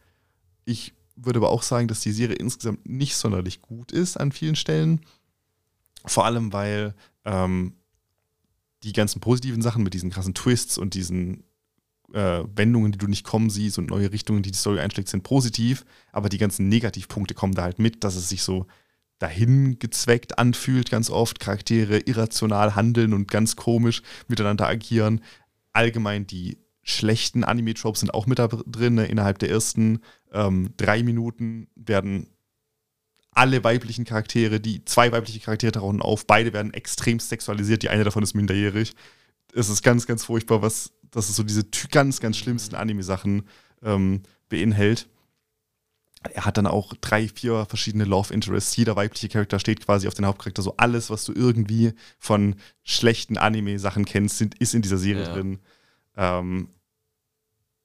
Ich 0.64 0.94
würde 1.14 1.38
aber 1.38 1.50
auch 1.50 1.62
sagen, 1.62 1.88
dass 1.88 2.00
die 2.00 2.12
Serie 2.12 2.36
insgesamt 2.36 2.88
nicht 2.88 3.16
sonderlich 3.16 3.62
gut 3.62 3.92
ist 3.92 4.16
an 4.16 4.32
vielen 4.32 4.56
Stellen. 4.56 5.00
Vor 6.06 6.24
allem, 6.24 6.52
weil 6.52 6.94
ähm, 7.24 7.74
die 8.82 8.92
ganzen 8.92 9.20
positiven 9.20 9.62
Sachen 9.62 9.82
mit 9.82 9.94
diesen 9.94 10.10
krassen 10.10 10.34
Twists 10.34 10.78
und 10.78 10.94
diesen 10.94 11.44
äh, 12.12 12.42
Wendungen, 12.54 12.92
die 12.92 12.98
du 12.98 13.06
nicht 13.06 13.24
kommen 13.24 13.50
siehst 13.50 13.78
und 13.78 13.90
neue 13.90 14.12
Richtungen, 14.12 14.42
die 14.42 14.50
die 14.50 14.58
Story 14.58 14.80
einschlägt, 14.80 15.08
sind 15.08 15.22
positiv, 15.22 15.84
aber 16.12 16.28
die 16.28 16.38
ganzen 16.38 16.68
Negativpunkte 16.68 17.34
kommen 17.34 17.54
da 17.54 17.62
halt 17.62 17.78
mit, 17.78 18.04
dass 18.04 18.16
es 18.16 18.28
sich 18.28 18.42
so 18.42 18.66
dahin 19.18 19.78
gezweckt 19.78 20.38
anfühlt, 20.38 20.90
ganz 20.90 21.10
oft. 21.10 21.40
Charaktere 21.40 21.98
irrational 21.98 22.74
handeln 22.74 23.12
und 23.12 23.30
ganz 23.30 23.54
komisch 23.54 24.02
miteinander 24.28 24.66
agieren. 24.66 25.20
Allgemein 25.72 26.26
die 26.26 26.58
schlechten 26.82 27.44
Anime-Tropes 27.44 28.00
sind 28.00 28.14
auch 28.14 28.26
mit 28.26 28.38
da 28.38 28.48
drin. 28.48 28.94
Ne? 28.94 29.06
Innerhalb 29.06 29.38
der 29.38 29.50
ersten 29.50 30.00
ähm, 30.32 30.70
drei 30.76 31.02
Minuten 31.02 31.68
werden 31.76 32.28
alle 33.32 33.62
weiblichen 33.62 34.04
Charaktere, 34.04 34.60
die 34.60 34.84
zwei 34.84 35.12
weibliche 35.12 35.40
Charaktere 35.40 35.72
tauchen 35.72 36.02
auf, 36.02 36.26
beide 36.26 36.52
werden 36.52 36.74
extrem 36.74 37.20
sexualisiert, 37.20 37.82
die 37.82 37.88
eine 37.88 38.04
davon 38.04 38.22
ist 38.22 38.34
minderjährig. 38.34 38.94
Es 39.54 39.68
ist 39.68 39.82
ganz, 39.82 40.06
ganz 40.06 40.24
furchtbar, 40.24 40.62
was, 40.62 40.92
dass 41.10 41.28
es 41.28 41.36
so 41.36 41.42
diese 41.42 41.64
ganz, 41.90 42.20
ganz 42.20 42.36
schlimmsten 42.36 42.74
Anime-Sachen 42.74 43.44
ähm, 43.82 44.22
beinhält. 44.48 45.08
Er 46.34 46.44
hat 46.44 46.58
dann 46.58 46.66
auch 46.66 46.92
drei, 47.00 47.28
vier 47.28 47.64
verschiedene 47.66 48.04
Love 48.04 48.34
Interests. 48.34 48.76
Jeder 48.76 48.94
weibliche 48.94 49.28
Charakter 49.28 49.58
steht 49.58 49.84
quasi 49.84 50.06
auf 50.06 50.14
den 50.14 50.26
Hauptcharakter. 50.26 50.60
So 50.60 50.76
alles, 50.76 51.08
was 51.08 51.24
du 51.24 51.32
irgendwie 51.32 51.94
von 52.18 52.56
schlechten 52.82 53.38
Anime-Sachen 53.38 54.04
kennst, 54.04 54.36
sind, 54.36 54.54
ist 54.56 54.74
in 54.74 54.82
dieser 54.82 54.98
Serie 54.98 55.24
ja. 55.24 55.32
drin. 55.32 55.60
Ähm, 56.16 56.68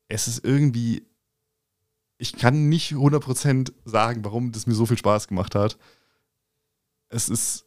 es 0.10 0.28
ist 0.28 0.44
irgendwie 0.44 1.04
ich 2.18 2.34
kann 2.34 2.70
nicht 2.70 2.94
100% 2.94 3.74
sagen, 3.84 4.24
warum 4.24 4.52
das 4.52 4.68
mir 4.68 4.76
so 4.76 4.86
viel 4.86 4.98
Spaß 4.98 5.28
gemacht 5.28 5.56
hat. 5.56 5.78
Es 7.10 7.30
ist 7.30 7.66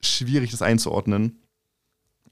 schwierig, 0.00 0.50
das 0.50 0.62
einzuordnen. 0.62 1.40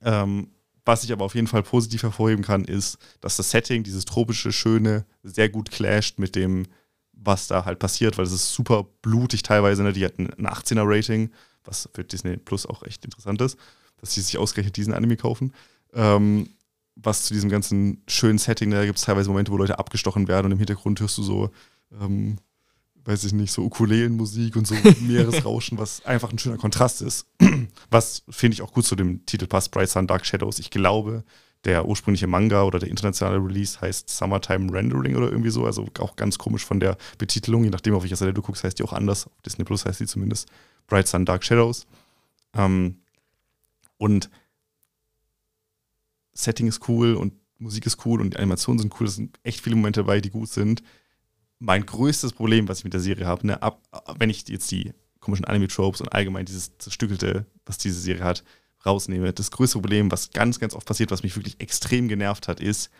Ähm, 0.02 0.50
was 0.84 1.04
ich 1.04 1.12
aber 1.12 1.24
auf 1.24 1.34
jeden 1.34 1.46
Fall 1.46 1.62
positiv 1.62 2.02
hervorheben 2.02 2.44
kann, 2.44 2.64
ist, 2.64 2.98
dass 3.20 3.36
das 3.36 3.50
Setting, 3.50 3.82
dieses 3.82 4.04
tropische, 4.04 4.52
schöne, 4.52 5.04
sehr 5.22 5.48
gut 5.48 5.70
clasht 5.70 6.18
mit 6.18 6.34
dem, 6.34 6.66
was 7.12 7.46
da 7.46 7.64
halt 7.64 7.78
passiert, 7.78 8.16
weil 8.16 8.24
es 8.24 8.32
ist 8.32 8.54
super 8.54 8.86
blutig 9.02 9.42
teilweise. 9.42 9.82
Ne? 9.82 9.92
Die 9.92 10.04
hatten 10.04 10.30
ein 10.38 10.46
18er-Rating, 10.46 11.30
was 11.64 11.88
für 11.92 12.04
Disney 12.04 12.36
Plus 12.36 12.64
auch 12.64 12.82
echt 12.84 13.04
interessant 13.04 13.40
ist, 13.42 13.58
dass 14.00 14.14
sie 14.14 14.22
sich 14.22 14.38
ausgerechnet 14.38 14.76
diesen 14.76 14.94
Anime 14.94 15.16
kaufen. 15.16 15.52
Ähm, 15.92 16.48
was 17.02 17.24
zu 17.24 17.34
diesem 17.34 17.48
ganzen 17.48 18.02
schönen 18.08 18.38
Setting, 18.38 18.70
da 18.70 18.84
gibt 18.84 18.98
es 18.98 19.04
teilweise 19.04 19.28
Momente, 19.30 19.52
wo 19.52 19.56
Leute 19.56 19.78
abgestochen 19.78 20.28
werden 20.28 20.46
und 20.46 20.52
im 20.52 20.58
Hintergrund 20.58 21.00
hörst 21.00 21.18
du 21.18 21.22
so, 21.22 21.50
ähm, 22.00 22.38
weiß 23.04 23.24
ich 23.24 23.32
nicht, 23.32 23.52
so 23.52 23.62
Ukulelenmusik 23.62 24.56
und 24.56 24.66
so 24.66 24.74
Meeresrauschen, 25.00 25.78
was 25.78 26.04
einfach 26.04 26.30
ein 26.30 26.38
schöner 26.38 26.58
Kontrast 26.58 27.00
ist. 27.00 27.26
was 27.90 28.24
finde 28.28 28.54
ich 28.54 28.62
auch 28.62 28.72
gut 28.72 28.84
zu 28.84 28.96
dem 28.96 29.24
Titel 29.26 29.46
passt, 29.46 29.70
Bright 29.70 29.88
Sun 29.88 30.06
Dark 30.06 30.26
Shadows. 30.26 30.58
Ich 30.58 30.70
glaube, 30.70 31.24
der 31.64 31.86
ursprüngliche 31.86 32.26
Manga 32.26 32.64
oder 32.64 32.78
der 32.78 32.88
internationale 32.88 33.38
Release 33.38 33.80
heißt 33.80 34.08
Summertime 34.08 34.72
Rendering 34.72 35.16
oder 35.16 35.30
irgendwie 35.30 35.50
so, 35.50 35.64
also 35.64 35.86
auch 35.98 36.16
ganz 36.16 36.38
komisch 36.38 36.64
von 36.64 36.80
der 36.80 36.96
Betitelung, 37.18 37.64
je 37.64 37.70
nachdem, 37.70 37.94
auf 37.94 38.02
welcher 38.02 38.16
Seite 38.16 38.34
du 38.34 38.42
guckst, 38.42 38.64
heißt 38.64 38.78
die 38.78 38.84
auch 38.84 38.92
anders. 38.92 39.26
Auf 39.26 39.42
Disney 39.42 39.64
Plus 39.64 39.84
heißt 39.84 40.00
die 40.00 40.06
zumindest 40.06 40.48
Bright 40.86 41.08
Sun 41.08 41.24
Dark 41.24 41.44
Shadows. 41.44 41.86
Ähm, 42.54 42.98
und 43.98 44.30
Setting 46.38 46.68
ist 46.68 46.88
cool 46.88 47.14
und 47.14 47.34
Musik 47.58 47.84
ist 47.86 48.06
cool 48.06 48.20
und 48.20 48.34
die 48.34 48.36
Animationen 48.36 48.78
sind 48.78 48.94
cool. 49.00 49.08
Es 49.08 49.16
sind 49.16 49.38
echt 49.42 49.60
viele 49.60 49.74
Momente 49.74 50.00
dabei, 50.00 50.20
die 50.20 50.30
gut 50.30 50.48
sind. 50.48 50.82
Mein 51.58 51.84
größtes 51.84 52.32
Problem, 52.32 52.68
was 52.68 52.78
ich 52.78 52.84
mit 52.84 52.92
der 52.92 53.00
Serie 53.00 53.26
habe, 53.26 53.44
ne, 53.44 53.58
wenn 54.18 54.30
ich 54.30 54.48
jetzt 54.48 54.70
die 54.70 54.92
komischen 55.18 55.44
Anime-Tropes 55.44 56.00
und 56.00 56.12
allgemein 56.12 56.46
dieses 56.46 56.78
Zerstückelte, 56.78 57.46
was 57.66 57.78
diese 57.78 58.00
Serie 58.00 58.22
hat, 58.22 58.44
rausnehme. 58.86 59.32
Das 59.32 59.50
größte 59.50 59.78
Problem, 59.80 60.12
was 60.12 60.30
ganz, 60.30 60.60
ganz 60.60 60.74
oft 60.74 60.86
passiert, 60.86 61.10
was 61.10 61.24
mich 61.24 61.34
wirklich 61.34 61.60
extrem 61.60 62.06
genervt 62.06 62.46
hat, 62.46 62.60
ist, 62.60 62.90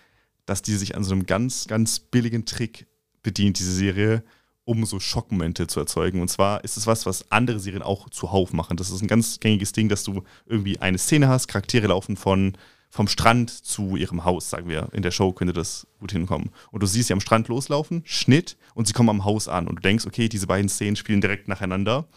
dass 0.45 0.63
die 0.63 0.75
sich 0.75 0.97
an 0.97 1.05
so 1.05 1.13
einem 1.13 1.25
ganz, 1.25 1.69
ganz 1.69 2.01
billigen 2.01 2.45
Trick 2.45 2.89
bedient, 3.23 3.61
diese 3.61 3.73
Serie, 3.73 4.25
um 4.65 4.85
so 4.85 4.99
Schockmomente 4.99 5.69
zu 5.69 5.79
erzeugen. 5.79 6.21
Und 6.21 6.29
zwar 6.29 6.65
ist 6.65 6.77
es 6.77 6.89
was, 6.89 7.07
was 7.07 7.31
andere 7.31 7.61
Serien 7.61 7.83
auch 7.83 8.11
zuhauf 8.11 8.53
machen. 8.53 8.77
Das 8.77 8.91
ist 8.91 9.01
ein 9.01 9.09
ganz 9.09 9.39
gängiges 9.39 9.71
Ding, 9.71 9.89
dass 9.89 10.03
du 10.03 10.25
irgendwie 10.47 10.81
eine 10.81 10.99
Szene 10.99 11.29
hast, 11.29 11.47
Charaktere 11.47 11.87
laufen 11.87 12.17
von 12.17 12.59
vom 12.91 13.09
Strand 13.09 13.51
zu 13.51 13.97
ihrem 13.97 14.25
Haus, 14.25 14.51
sagen 14.51 14.69
wir. 14.69 14.89
In 14.93 15.03
der 15.03 15.11
Show 15.11 15.33
könnte 15.33 15.53
das 15.53 15.87
gut 16.01 16.13
hinkommen. 16.13 16.51
Und 16.71 16.83
du 16.83 16.87
siehst 16.87 17.09
sie 17.09 17.13
am 17.13 17.21
Strand 17.21 17.49
loslaufen, 17.49 18.03
Schnitt, 18.05 18.57
und 18.75 18.87
sie 18.87 18.93
kommen 18.93 19.11
am 19.11 19.25
Haus 19.25 19.49
an. 19.49 19.69
Und 19.69 19.77
du 19.77 19.83
denkst, 19.83 20.07
okay, 20.07 20.29
diese 20.29 20.47
beiden 20.47 20.69
Szenen 20.69 20.97
spielen 20.97 21.21
direkt 21.21 21.49
nacheinander. 21.49 22.09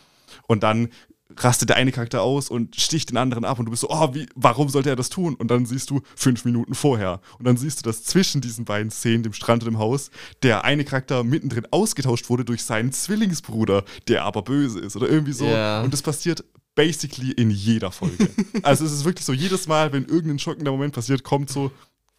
Und 0.47 0.63
dann 0.63 0.89
rastet 1.37 1.69
der 1.69 1.77
eine 1.77 1.91
Charakter 1.91 2.21
aus 2.21 2.49
und 2.49 2.75
sticht 2.75 3.09
den 3.09 3.17
anderen 3.17 3.45
ab 3.45 3.59
und 3.59 3.65
du 3.65 3.71
bist 3.71 3.81
so, 3.81 3.89
oh, 3.89 4.13
wie, 4.13 4.27
warum 4.35 4.69
sollte 4.69 4.89
er 4.89 4.95
das 4.95 5.09
tun? 5.09 5.35
Und 5.35 5.49
dann 5.49 5.65
siehst 5.65 5.89
du 5.89 6.01
fünf 6.15 6.45
Minuten 6.45 6.75
vorher. 6.75 7.21
Und 7.39 7.47
dann 7.47 7.57
siehst 7.57 7.79
du, 7.79 7.83
dass 7.83 8.03
zwischen 8.03 8.41
diesen 8.41 8.65
beiden 8.65 8.91
Szenen, 8.91 9.23
dem 9.23 9.33
Strand 9.33 9.63
und 9.63 9.71
dem 9.71 9.79
Haus, 9.79 10.11
der 10.43 10.65
eine 10.65 10.83
Charakter 10.83 11.23
mittendrin 11.23 11.67
ausgetauscht 11.71 12.29
wurde 12.29 12.45
durch 12.45 12.63
seinen 12.63 12.91
Zwillingsbruder, 12.91 13.83
der 14.07 14.23
aber 14.23 14.41
böse 14.41 14.79
ist 14.79 14.95
oder 14.95 15.09
irgendwie 15.09 15.33
so. 15.33 15.45
Ja. 15.45 15.81
Und 15.81 15.93
das 15.93 16.01
passiert 16.01 16.43
basically 16.75 17.31
in 17.31 17.49
jeder 17.49 17.91
Folge. 17.91 18.29
also 18.63 18.85
es 18.85 18.91
ist 18.91 19.05
wirklich 19.05 19.25
so, 19.25 19.33
jedes 19.33 19.67
Mal, 19.67 19.91
wenn 19.93 20.05
irgendein 20.05 20.39
schockender 20.39 20.71
Moment 20.71 20.93
passiert, 20.93 21.23
kommt 21.23 21.49
so 21.49 21.71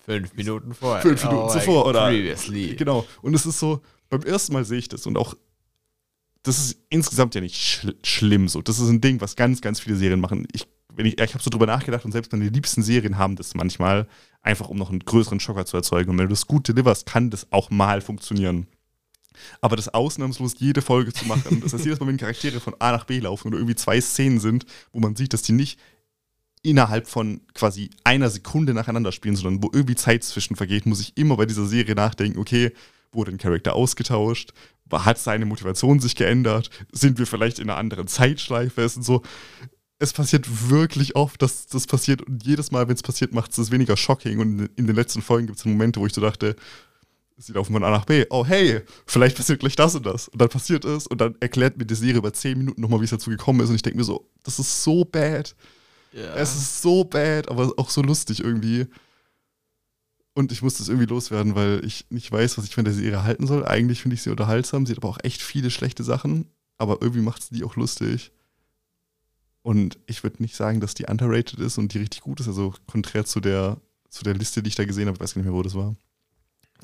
Fünf 0.05 0.35
Minuten 0.35 0.75
vorher. 0.75 1.03
fünf 1.03 1.23
Minuten 1.25 1.45
Oh, 1.45 1.53
zuvor 1.53 1.87
oder 1.87 2.07
Previously. 2.09 2.75
Genau. 2.75 3.07
Und 3.23 3.35
es 3.35 3.47
ist 3.47 3.61
so, 3.61 3.81
beim 4.11 4.23
ersten 4.23 4.53
Mal 4.53 4.65
sehe 4.65 4.79
ich 4.79 4.89
das 4.89 5.07
und 5.07 5.17
auch, 5.17 5.35
das 6.43 6.59
ist 6.59 6.79
insgesamt 6.89 7.37
ja 7.37 7.41
nicht 7.41 7.57
schl 7.57 7.95
schlimm 8.03 8.49
so. 8.49 8.63
Das 8.63 8.81
ist 8.81 8.89
ein 8.89 9.01
Ding, 9.01 9.21
was 9.21 9.37
ganz, 9.37 9.61
ganz 9.61 9.79
viele 9.79 9.97
Serien 9.97 10.21
machen. 10.21 10.49
Ich, 10.53 10.67
wenn 10.93 11.07
ich, 11.07 11.21
ich 11.21 11.35
habe 11.35 11.43
so 11.43 11.51
drüber 11.51 11.67
nachgedacht 11.67 12.05
und 12.05 12.11
selbst 12.11 12.33
meine 12.33 12.49
liebsten 12.49 12.83
Serien 12.83 13.17
haben 13.17 13.37
das 13.37 13.55
manchmal, 13.55 14.09
einfach 14.43 14.69
um 14.69 14.77
noch 14.77 14.91
einen 14.91 14.99
größeren 14.99 15.39
Schocker 15.39 15.67
zu 15.67 15.77
erzeugen. 15.77 16.11
Und 16.11 16.19
wenn 16.19 16.27
du 16.27 16.31
das 16.33 16.49
gut 16.49 16.67
deliverst, 16.67 17.07
kann 17.07 17.31
das 17.31 17.47
auch 17.53 17.71
mal 17.71 18.01
funktionieren. 18.01 18.67
Aber 19.61 19.77
das 19.77 19.89
ausnahmslos 19.89 20.55
jede 20.59 20.83
Folge 20.83 21.13
zu 21.13 21.27
machen, 21.27 21.61
das 21.63 21.73
heißt, 21.73 21.85
jedes 21.85 22.01
Mal, 22.01 22.07
wenn 22.07 22.17
Charaktere 22.17 22.61
von 22.61 22.75
A 22.79 22.93
nach 22.93 23.05
B 23.05 23.19
laufen 23.19 23.49
oder 23.49 23.59
irgendwie 23.59 23.77
zwei 23.77 24.01
Szenen 24.01 24.41
sind, 24.41 24.67
wo 24.93 25.01
man 25.01 25.17
sieht, 25.17 25.33
dass 25.33 25.43
die 25.43 25.53
nicht 25.53 25.79
innerhalb 26.63 27.09
von 27.09 27.41
quasi 27.55 27.91
einer 28.05 28.31
Sekunde 28.31 28.73
nacheinander 28.73 29.13
spielen, 29.13 29.37
sondern 29.37 29.63
wo 29.63 29.71
irgendwie 29.73 29.97
Zeit 29.97 30.23
zwischen 30.23 30.57
vergeht, 30.57 30.87
muss 30.87 31.01
ich 31.01 31.17
immer 31.17 31.37
bei 31.37 31.47
dieser 31.47 31.67
Serie 31.67 31.95
nachdenken, 31.95 32.39
okay, 32.39 32.73
wurde 33.13 33.33
ein 33.33 33.39
Charakter 33.39 33.75
ausgetauscht? 33.75 34.53
Hat 34.91 35.19
seine 35.19 35.47
Motivation 35.47 36.01
sich 36.01 36.15
geändert? 36.17 36.71
Sind 36.93 37.19
wir 37.19 37.27
vielleicht 37.27 37.59
in 37.59 37.71
einer 37.71 37.79
anderen 37.79 38.09
Zeitschleife? 38.09 38.83
Es 38.83 38.95
so, 38.95 39.23
es 39.99 40.13
passiert 40.13 40.69
wirklich 40.69 41.17
oft, 41.17 41.41
dass 41.41 41.67
das 41.67 41.87
passiert 41.87 42.23
und 42.23 42.45
jedes 42.45 42.73
Mal, 42.73 42.89
wenn 42.89 42.95
es 42.95 43.03
passiert, 43.03 43.33
macht 43.33 43.53
es 43.53 43.59
es 43.59 43.71
weniger 43.71 43.97
shocking 43.97 44.41
und 44.41 44.69
in 44.77 44.87
den 44.87 44.97
letzten 44.97 45.23
Folgen 45.23 45.47
gibt 45.47 45.59
es 45.59 45.65
Momente, 45.65 46.01
wo 46.01 46.07
ich 46.07 46.13
so 46.13 46.21
dachte, 46.21 46.57
sie 47.43 47.53
laufen 47.53 47.73
von 47.73 47.85
A 47.85 47.91
nach 47.91 48.05
B. 48.05 48.25
Oh, 48.31 48.45
hey, 48.47 48.83
vielleicht 49.07 49.37
passiert 49.37 49.61
gleich 49.61 49.77
das 49.77 49.95
und 49.95 50.07
das. 50.07 50.29
Und 50.29 50.41
dann 50.41 50.49
passiert 50.49 50.85
es 50.85 51.07
und 51.07 51.21
dann 51.21 51.35
erklärt 51.41 51.77
mir 51.77 51.85
die 51.85 51.95
Serie 51.95 52.19
über 52.19 52.33
10 52.33 52.57
Minuten 52.57 52.81
nochmal, 52.81 53.01
wie 53.01 53.05
es 53.05 53.11
dazu 53.11 53.31
gekommen 53.31 53.61
ist. 53.61 53.69
Und 53.69 53.77
ich 53.77 53.83
denke 53.83 53.99
mir 53.99 54.05
so, 54.05 54.29
das 54.43 54.59
ist 54.59 54.83
so 54.83 55.05
bad. 55.05 55.55
Ja. 56.13 56.35
Es 56.35 56.55
ist 56.55 56.83
so 56.83 57.05
bad, 57.05 57.49
aber 57.49 57.73
auch 57.77 57.91
so 57.91 58.03
lustig 58.03 58.41
irgendwie. 58.41 58.87
Und 60.35 60.53
ich 60.53 60.63
muss 60.63 60.79
das 60.79 60.89
irgendwie 60.89 61.07
loswerden, 61.07 61.55
weil 61.55 61.85
ich 61.85 62.07
nicht 62.11 62.31
weiß, 62.31 62.57
was 62.57 62.65
ich 62.65 62.75
von 62.75 62.85
der 62.85 62.95
Serie 62.95 63.23
halten 63.23 63.47
soll. 63.47 63.67
Eigentlich 63.67 64.01
finde 64.01 64.15
ich 64.15 64.23
sie 64.23 64.31
unterhaltsam. 64.31 64.87
Sie 64.87 64.93
hat 64.93 64.99
aber 64.99 65.09
auch 65.09 65.19
echt 65.23 65.43
viele 65.43 65.71
schlechte 65.71 66.05
Sachen. 66.05 66.47
Aber 66.79 66.99
irgendwie 67.01 67.23
macht 67.23 67.43
sie 67.43 67.55
die 67.55 67.65
auch 67.65 67.77
lustig. 67.77 68.33
Und 69.63 69.99
ich 70.07 70.23
würde 70.23 70.43
nicht 70.43 70.57
sagen, 70.57 70.81
dass 70.81 70.95
die 70.95 71.07
underrated 71.07 71.61
ist 71.61 71.79
und 71.79 71.93
die 71.93 71.99
richtig 71.99 72.23
gut 72.23 72.41
ist. 72.41 72.49
Also 72.49 72.75
konträr 72.91 73.25
zu 73.25 73.41
der, 73.41 73.79
zu 74.09 74.25
der 74.25 74.35
Liste, 74.35 74.63
die 74.63 74.69
ich 74.69 74.75
da 74.75 74.85
gesehen 74.85 75.07
habe. 75.07 75.17
Ich 75.17 75.21
weiß 75.21 75.35
gar 75.35 75.41
nicht 75.41 75.51
mehr, 75.51 75.57
wo 75.57 75.63
das 75.63 75.75
war. 75.75 75.95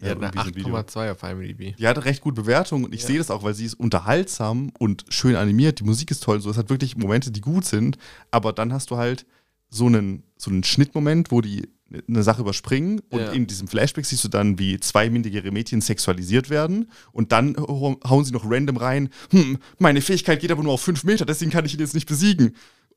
Hat 0.02 0.16
eine 0.16 0.26
irgendwie 0.26 0.38
so 0.38 0.48
ein 0.48 0.54
Video. 0.54 0.76
8,2 0.76 1.10
auf 1.12 1.22
IMDb. 1.22 1.76
Die 1.76 1.86
hat 1.86 2.04
recht 2.04 2.20
gute 2.22 2.42
Bewertung 2.42 2.84
und 2.84 2.94
ich 2.94 3.02
Ja. 3.02 3.06
sehe 3.08 3.18
das 3.18 3.30
auch, 3.30 3.42
weil 3.42 3.54
sie 3.54 3.64
ist 3.64 3.74
unterhaltsam 3.74 4.70
und 4.78 5.04
schön 5.08 5.36
animiert. 5.36 5.80
Die 5.80 5.84
Musik 5.84 6.10
ist 6.10 6.22
toll. 6.22 6.40
So, 6.40 6.50
es 6.50 6.56
hat 6.56 6.70
wirklich 6.70 6.96
Momente, 6.96 7.30
die 7.30 7.40
gut 7.40 7.64
sind. 7.64 7.98
Aber 8.30 8.52
dann 8.52 8.72
hast 8.72 8.90
du 8.90 8.96
halt 8.96 9.26
so 9.70 9.86
einen, 9.86 10.22
so 10.36 10.50
einen 10.50 10.64
Schnittmoment, 10.64 11.30
wo 11.30 11.40
die 11.40 11.68
eine 12.06 12.22
Sache 12.22 12.42
überspringen 12.42 13.00
und 13.08 13.20
Ja. 13.20 13.32
in 13.32 13.46
diesem 13.46 13.66
Flashback 13.66 14.04
siehst 14.04 14.22
du 14.22 14.28
dann, 14.28 14.58
wie 14.58 14.78
zwei 14.78 15.08
minderjährige 15.08 15.52
Mädchen 15.52 15.80
sexualisiert 15.80 16.50
werden 16.50 16.90
und 17.12 17.32
dann 17.32 17.56
hauen 17.56 18.24
sie 18.26 18.32
noch 18.32 18.44
random 18.44 18.76
rein, 18.76 19.08
hm, 19.30 19.56
meine 19.78 20.02
Fähigkeit 20.02 20.38
geht 20.40 20.50
aber 20.52 20.62
nur 20.62 20.74
auf 20.74 20.82
fünf 20.82 21.02
Meter, 21.04 21.24
deswegen 21.24 21.50
kann 21.50 21.64
ich 21.64 21.72
ihn 21.72 21.80
jetzt 21.80 21.94
nicht 21.94 22.06
besiegen. 22.06 22.54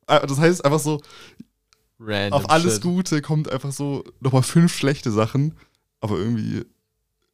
Äh, 0.08 0.28
Das 0.28 0.40
heißt 0.40 0.66
einfach 0.66 0.80
so, 0.82 1.00
Random 2.00 2.34
auf 2.34 2.50
alles 2.50 2.76
shit. 2.76 2.84
Gute 2.84 3.22
kommt 3.22 3.50
einfach 3.50 3.72
so 3.72 4.04
nochmal 4.20 4.44
fünf 4.44 4.74
schlechte 4.76 5.10
Sachen, 5.12 5.54
aber 6.02 6.18
irgendwie, 6.18 6.66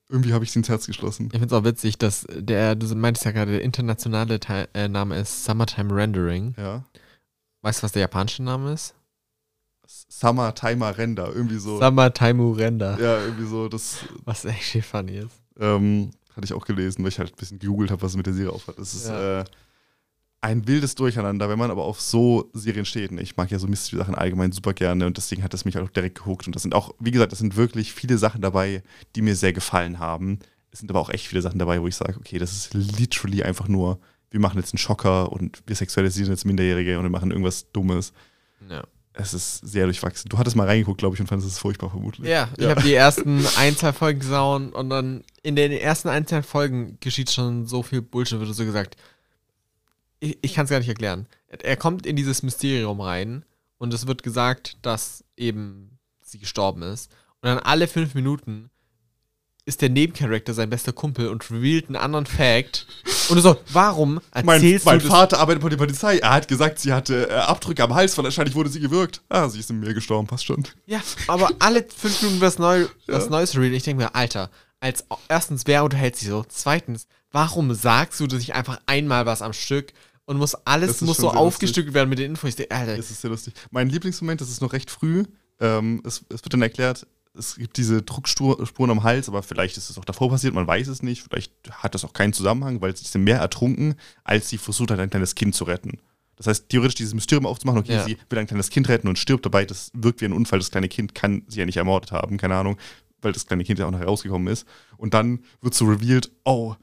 irgendwie 0.10 0.34
habe 0.34 0.44
ich 0.44 0.52
sie 0.52 0.60
ins 0.60 0.70
Herz 0.70 0.86
geschlossen. 0.88 1.26
Ich 1.34 1.40
finde 1.40 1.48
es 1.48 1.54
auch 1.54 1.64
witzig, 1.66 1.98
dass 1.98 2.26
der, 2.34 2.76
du 2.76 2.88
meintest 2.96 3.26
ja 3.26 3.32
gerade, 3.32 3.52
der 3.52 3.62
internationale 3.62 4.40
Teil, 4.40 4.68
äh, 4.74 4.88
Name 4.88 5.18
ist 5.20 5.44
Summertime 5.44 5.94
Rendering. 5.94 6.54
Ja. 6.58 6.84
Weißt 7.62 7.80
du, 7.80 7.84
was 7.84 7.92
der 7.92 8.02
japanische 8.02 8.44
Name 8.44 8.72
ist? 8.74 8.94
Summer 9.86 10.54
Timer 10.54 10.98
Render, 10.98 11.32
irgendwie 11.34 11.58
so. 11.58 11.80
Summertime 11.80 12.58
Render. 12.58 13.00
ja, 13.00 13.22
irgendwie 13.24 13.48
so, 13.48 13.68
das 13.70 14.00
Was 14.26 14.44
echt 14.46 14.84
funny 14.86 15.18
ist. 15.18 15.32
ähm, 15.60 16.12
hatte 16.36 16.46
ich 16.46 16.54
auch 16.54 16.66
gelesen, 16.66 17.04
weil 17.04 17.10
ich 17.10 17.20
halt 17.20 17.32
ein 17.32 17.38
bisschen 17.38 17.60
gegoogelt 17.60 17.90
habe, 17.92 18.02
was 18.02 18.12
es 18.12 18.18
mit 18.18 18.26
der 18.26 18.34
Serie 18.34 18.52
aufhat. 18.52 18.78
Es 18.80 18.94
ist 18.94 19.08
Ja. 19.08 19.42
äh, 19.42 19.46
ein 20.42 20.68
wildes 20.68 20.96
Durcheinander, 20.96 21.50
wenn 21.50 21.58
man 21.58 21.72
aber 21.72 21.84
auf 21.84 22.00
so 22.00 22.50
Serien 22.54 22.86
steht. 22.86 23.12
Und 23.12 23.18
ich 23.20 23.36
mag 23.38 23.50
ja 23.52 23.58
so 23.60 23.68
Mystery-Sachen 23.68 24.16
allgemein 24.16 24.52
super 24.52 24.74
gerne 24.74 25.06
und 25.08 25.18
deswegen 25.18 25.44
hat 25.44 25.54
das 25.54 25.66
mich 25.66 25.76
halt 25.76 25.86
auch 25.88 25.92
direkt 25.92 26.20
gehuckt. 26.20 26.46
Und 26.48 26.56
das 26.56 26.62
sind 26.62 26.76
auch, 26.76 26.94
wie 27.00 27.12
gesagt, 27.12 27.32
das 27.32 27.40
sind 27.40 27.56
wirklich 27.56 27.92
viele 27.94 28.18
Sachen 28.18 28.42
dabei, 28.42 28.84
die 29.16 29.22
mir 29.24 29.36
sehr 29.36 29.54
gefallen 29.54 30.00
haben. 30.00 30.40
Es 30.72 30.80
sind 30.80 30.92
aber 30.92 31.00
auch 31.00 31.10
echt 31.10 31.26
viele 31.28 31.42
Sachen 31.42 31.58
dabei, 31.60 31.82
wo 31.82 31.88
ich 31.88 31.96
sage, 31.96 32.18
okay, 32.20 32.38
das 32.38 32.52
ist 32.52 32.74
literally 32.74 33.42
einfach 33.44 33.68
nur, 33.68 34.00
wir 34.30 34.40
machen 34.40 34.60
jetzt 34.60 34.74
einen 34.74 34.78
Schocker 34.80 35.32
und 35.32 35.64
wir 35.66 35.76
sexualisieren 35.76 36.30
jetzt 36.32 36.46
Minderjährige 36.46 36.98
und 36.98 37.04
wir 37.06 37.10
machen 37.10 37.32
irgendwas 37.32 37.72
Dummes. 37.72 38.14
Ja, 38.70 38.84
Es 39.14 39.34
ist 39.34 39.60
sehr 39.68 39.86
durchwachsen. 39.86 40.30
Du 40.30 40.38
hattest 40.38 40.56
mal 40.56 40.68
reingeguckt, 40.68 41.00
glaube 41.00 41.16
ich, 41.16 41.22
und 41.22 41.28
fandest 41.28 41.50
es 41.52 41.58
furchtbar 41.58 41.90
vermutlich. 41.90 42.28
ja 42.28 42.48
ich 42.58 42.64
Ja. 42.64 42.70
habe 42.72 42.82
die 42.84 42.94
ersten 42.94 43.44
ein, 43.58 43.76
zwei 43.76 43.92
Folgen 43.92 44.20
gesehen 44.20 44.72
und 44.72 44.90
dann 44.92 45.24
in 45.42 45.56
den 45.56 45.72
ersten 45.72 46.10
ein, 46.10 46.28
zwei 46.28 46.44
Folgen 46.44 46.98
geschieht 47.00 47.32
schon 47.32 47.66
so 47.66 47.82
viel 47.82 48.04
Bullshit, 48.04 48.40
wird 48.40 48.54
so 48.54 48.66
gesagt. 48.66 48.98
Ich, 50.20 50.38
ich 50.42 50.54
kann 50.54 50.66
es 50.66 50.72
gar 50.72 50.80
nicht 50.80 50.90
erklären. 50.90 51.28
Er 51.48 51.78
kommt 51.78 52.06
in 52.06 52.16
dieses 52.16 52.44
Mysterium 52.44 53.02
rein 53.02 53.46
und 53.78 53.94
es 53.94 54.08
wird 54.08 54.24
gesagt, 54.24 54.78
dass 54.82 55.24
eben 55.36 56.00
sie 56.22 56.40
gestorben 56.40 56.82
ist. 56.82 57.12
Und 57.42 57.50
dann 57.50 57.60
alle 57.60 57.88
fünf 57.88 58.16
Minuten 58.16 58.70
ist 59.66 59.82
der 59.82 59.90
Nebencharakter 59.90 60.54
sein 60.54 60.70
bester 60.70 60.94
Kumpel 60.94 61.28
und 61.28 61.52
revealt 61.52 61.88
einen 61.88 61.98
anderen 61.98 62.26
Fact. 62.26 62.88
Und 63.30 63.36
du 63.36 63.42
so, 63.42 63.58
warum 63.74 64.22
Mein, 64.34 64.48
erzählst 64.48 64.86
mein 64.86 65.00
du 65.00 65.08
das? 65.08 65.14
Vater 65.14 65.40
arbeitet 65.40 65.62
bei 65.62 65.70
der 65.70 65.78
Polizei. 65.78 66.20
Er 66.20 66.32
hat 66.32 66.48
gesagt, 66.48 66.80
sie 66.80 66.94
hatte 66.94 67.30
äh, 67.30 67.34
Abdrücke 67.34 67.84
am 67.84 67.94
Hals, 67.94 68.18
wahrscheinlich 68.18 68.56
wurde 68.56 68.70
sie 68.70 68.80
gewürgt. 68.80 69.22
Ah, 69.28 69.50
sie 69.50 69.60
ist 69.60 69.70
im 69.70 69.82
Meer 69.82 69.94
gestorben, 69.94 70.26
passt 70.26 70.46
schon. 70.46 70.66
Ja, 70.86 71.02
aber 71.28 71.52
alle 71.60 71.84
fünf 71.84 72.22
Minuten 72.22 72.40
was, 72.40 72.58
neu, 72.60 72.88
was 73.08 73.26
Ja. 73.26 73.30
Neues 73.30 73.56
revealen. 73.56 73.74
Ich 73.74 73.84
denke 73.84 74.04
mir, 74.04 74.16
Alter, 74.16 74.50
als 74.80 75.04
erstens, 75.28 75.64
wer 75.66 75.84
unterhält 75.84 76.16
sich 76.16 76.30
so? 76.30 76.46
Zweitens, 76.48 77.08
warum 77.32 77.74
sagst 77.74 78.22
du 78.22 78.26
nicht 78.28 78.56
einfach 78.56 78.80
einmal 78.86 79.26
was 79.26 79.42
am 79.42 79.52
Stück 79.52 79.92
und 80.28 80.38
muss 80.38 80.54
alles 80.66 81.02
muss 81.02 81.18
so 81.18 81.32
aufgestückelt 81.32 81.96
werden 81.96 82.10
mit 82.10 82.20
den 82.20 82.32
Infos? 82.32 82.50
Ich 82.50 82.56
denk, 82.56 82.72
Alter, 82.74 82.96
Das 82.96 83.10
ist 83.10 83.22
sehr 83.22 83.32
lustig. 83.32 83.56
Mein 83.72 83.90
Lieblingsmoment, 83.90 84.40
das 84.40 84.50
ist 84.50 84.62
noch 84.62 84.74
recht 84.74 84.92
früh. 84.92 85.24
Ähm, 85.60 86.02
es, 86.06 86.24
es 86.30 86.44
wird 86.44 86.54
dann 86.54 86.62
erklärt, 86.62 87.08
es 87.34 87.56
gibt 87.56 87.78
diese 87.78 88.02
Druckspuren 88.02 88.92
am 88.92 89.04
Hals, 89.04 89.28
aber 89.30 89.42
vielleicht 89.42 89.78
ist 89.78 89.90
es 89.90 89.98
auch 89.98 90.06
davor 90.06 90.30
passiert, 90.30 90.54
man 90.54 90.68
weiß 90.68 90.88
es 90.88 91.02
nicht. 91.02 91.24
Vielleicht 91.24 91.52
hat 91.72 91.96
das 91.96 92.04
auch 92.04 92.14
keinen 92.14 92.34
Zusammenhang, 92.34 92.82
weil 92.82 92.96
sie 92.96 93.06
im 93.18 93.24
Meer 93.24 93.40
ertrunken, 93.40 93.96
als 94.24 94.50
sie 94.50 94.58
versucht 94.58 94.92
hat, 94.92 95.00
ein 95.00 95.10
kleines 95.10 95.34
Kind 95.36 95.56
zu 95.56 95.64
retten. 95.64 96.00
Das 96.36 96.46
heißt, 96.48 96.70
theoretisch 96.70 96.96
dieses 96.96 97.14
Mysterium 97.14 97.46
aufzumachen, 97.48 97.80
okay, 97.80 97.94
Ja. 97.94 98.04
sie 98.06 98.18
will 98.30 98.38
ein 98.40 98.48
kleines 98.48 98.70
Kind 98.70 98.90
retten 98.90 99.08
und 99.08 99.18
stirbt 99.18 99.46
dabei, 99.46 99.66
das 99.66 99.92
wirkt 99.94 100.22
wie 100.22 100.26
ein 100.26 100.34
Unfall. 100.34 100.60
Das 100.60 100.70
kleine 100.72 100.88
Kind 100.90 101.16
kann 101.16 101.44
sie 101.48 101.60
ja 101.60 101.66
nicht 101.66 101.78
ermordet 101.78 102.12
haben, 102.12 102.38
keine 102.38 102.56
Ahnung, 102.56 102.78
weil 103.22 103.32
das 103.32 103.46
kleine 103.48 103.64
Kind 103.64 103.80
ja 103.80 103.88
auch 103.88 103.92
noch 103.92 104.00
herausgekommen 104.00 104.48
ist. 104.52 104.68
Und 104.98 105.14
dann 105.14 105.40
wird 105.62 105.74
so 105.74 105.86
revealed, 105.86 106.30
oh, 106.44 106.76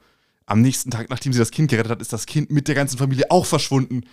am 0.45 0.61
nächsten 0.61 0.91
Tag, 0.91 1.09
nachdem 1.09 1.33
sie 1.33 1.39
das 1.39 1.51
Kind 1.51 1.69
gerettet 1.69 1.91
hat, 1.91 2.01
ist 2.01 2.13
das 2.13 2.25
Kind 2.25 2.51
mit 2.51 2.67
der 2.67 2.75
ganzen 2.75 2.97
Familie 2.97 3.31
auch 3.31 3.45
verschwunden. 3.45 4.03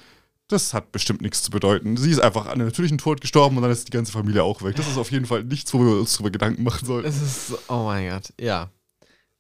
Das 0.49 0.75
hat 0.75 0.93
bestimmt 0.93 1.23
nichts 1.23 1.43
zu 1.43 1.51
bedeuten. 1.51 1.97
Sie 1.97 2.11
ist 2.11 2.21
einfach 2.21 2.47
an 2.47 2.53
einem 2.53 2.67
natürlichen 2.67 2.99
Tod 2.99 3.21
gestorben 3.21 3.57
und 3.57 3.63
dann 3.63 3.71
ist 3.71 3.87
die 3.89 3.93
ganze 3.93 4.13
Familie 4.13 4.43
auch 4.43 4.63
weg. 4.63 4.77
Das 4.77 4.89
ist 4.89 4.99
auf 4.99 5.11
jeden 5.11 5.27
Fall 5.27 5.45
nichts, 5.45 5.73
wo 5.73 5.79
wir 5.79 6.01
uns 6.01 6.15
drüber 6.17 6.31
Gedanken 6.31 6.63
machen 6.63 6.85
sollten. 6.87 7.09
es 7.09 7.21
ist 7.23 7.59
oh 7.69 7.85
mein 7.85 8.09
Gott, 8.11 8.33
ja. 8.41 8.71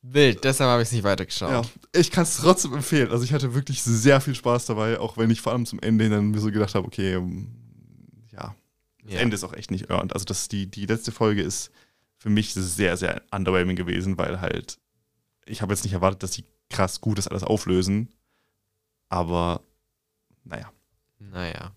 Wild, 0.04 0.42
deshalb 0.42 0.68
habe 0.68 0.82
ich 0.82 0.88
es 0.88 0.92
nicht 0.92 1.04
weitergeschaut. 1.04 1.50
Ja, 1.50 1.62
ich 1.92 2.10
kann 2.10 2.24
es 2.24 2.36
trotzdem 2.36 2.74
empfehlen. 2.74 3.10
Also 3.10 3.24
ich 3.24 3.32
hatte 3.32 3.54
wirklich 3.54 3.82
sehr 3.82 4.20
viel 4.20 4.34
Spaß 4.34 4.66
dabei, 4.66 4.98
auch 4.98 5.16
wenn 5.16 5.30
ich 5.30 5.40
vor 5.40 5.52
allem 5.52 5.64
zum 5.64 5.78
Ende 5.80 6.04
hin 6.04 6.12
dann 6.12 6.30
mir 6.30 6.40
so 6.40 6.50
gedacht 6.50 6.74
habe, 6.74 6.86
okay, 6.86 7.14
ähm, 7.14 7.48
ja, 8.32 8.54
das 9.04 9.14
Ja. 9.14 9.20
Ende 9.20 9.36
ist 9.36 9.44
auch 9.44 9.52
echt 9.52 9.70
nicht 9.70 9.90
earned. 9.90 10.12
Also 10.12 10.24
das, 10.24 10.48
die, 10.48 10.66
die 10.66 10.86
letzte 10.86 11.12
Folge 11.12 11.42
ist 11.42 11.70
für 12.18 12.30
mich 12.30 12.52
sehr, 12.52 12.96
sehr 12.96 13.22
underwhelming 13.30 13.76
gewesen, 13.76 14.18
weil 14.18 14.40
halt, 14.40 14.78
ich 15.46 15.62
habe 15.62 15.72
jetzt 15.72 15.84
nicht 15.84 15.92
erwartet, 15.92 16.22
dass 16.22 16.32
die 16.32 16.44
krass 16.72 17.00
Gutes 17.00 17.28
alles 17.28 17.44
auflösen, 17.44 18.08
aber 19.08 19.62
naja. 20.44 20.72
Naja. 21.18 21.72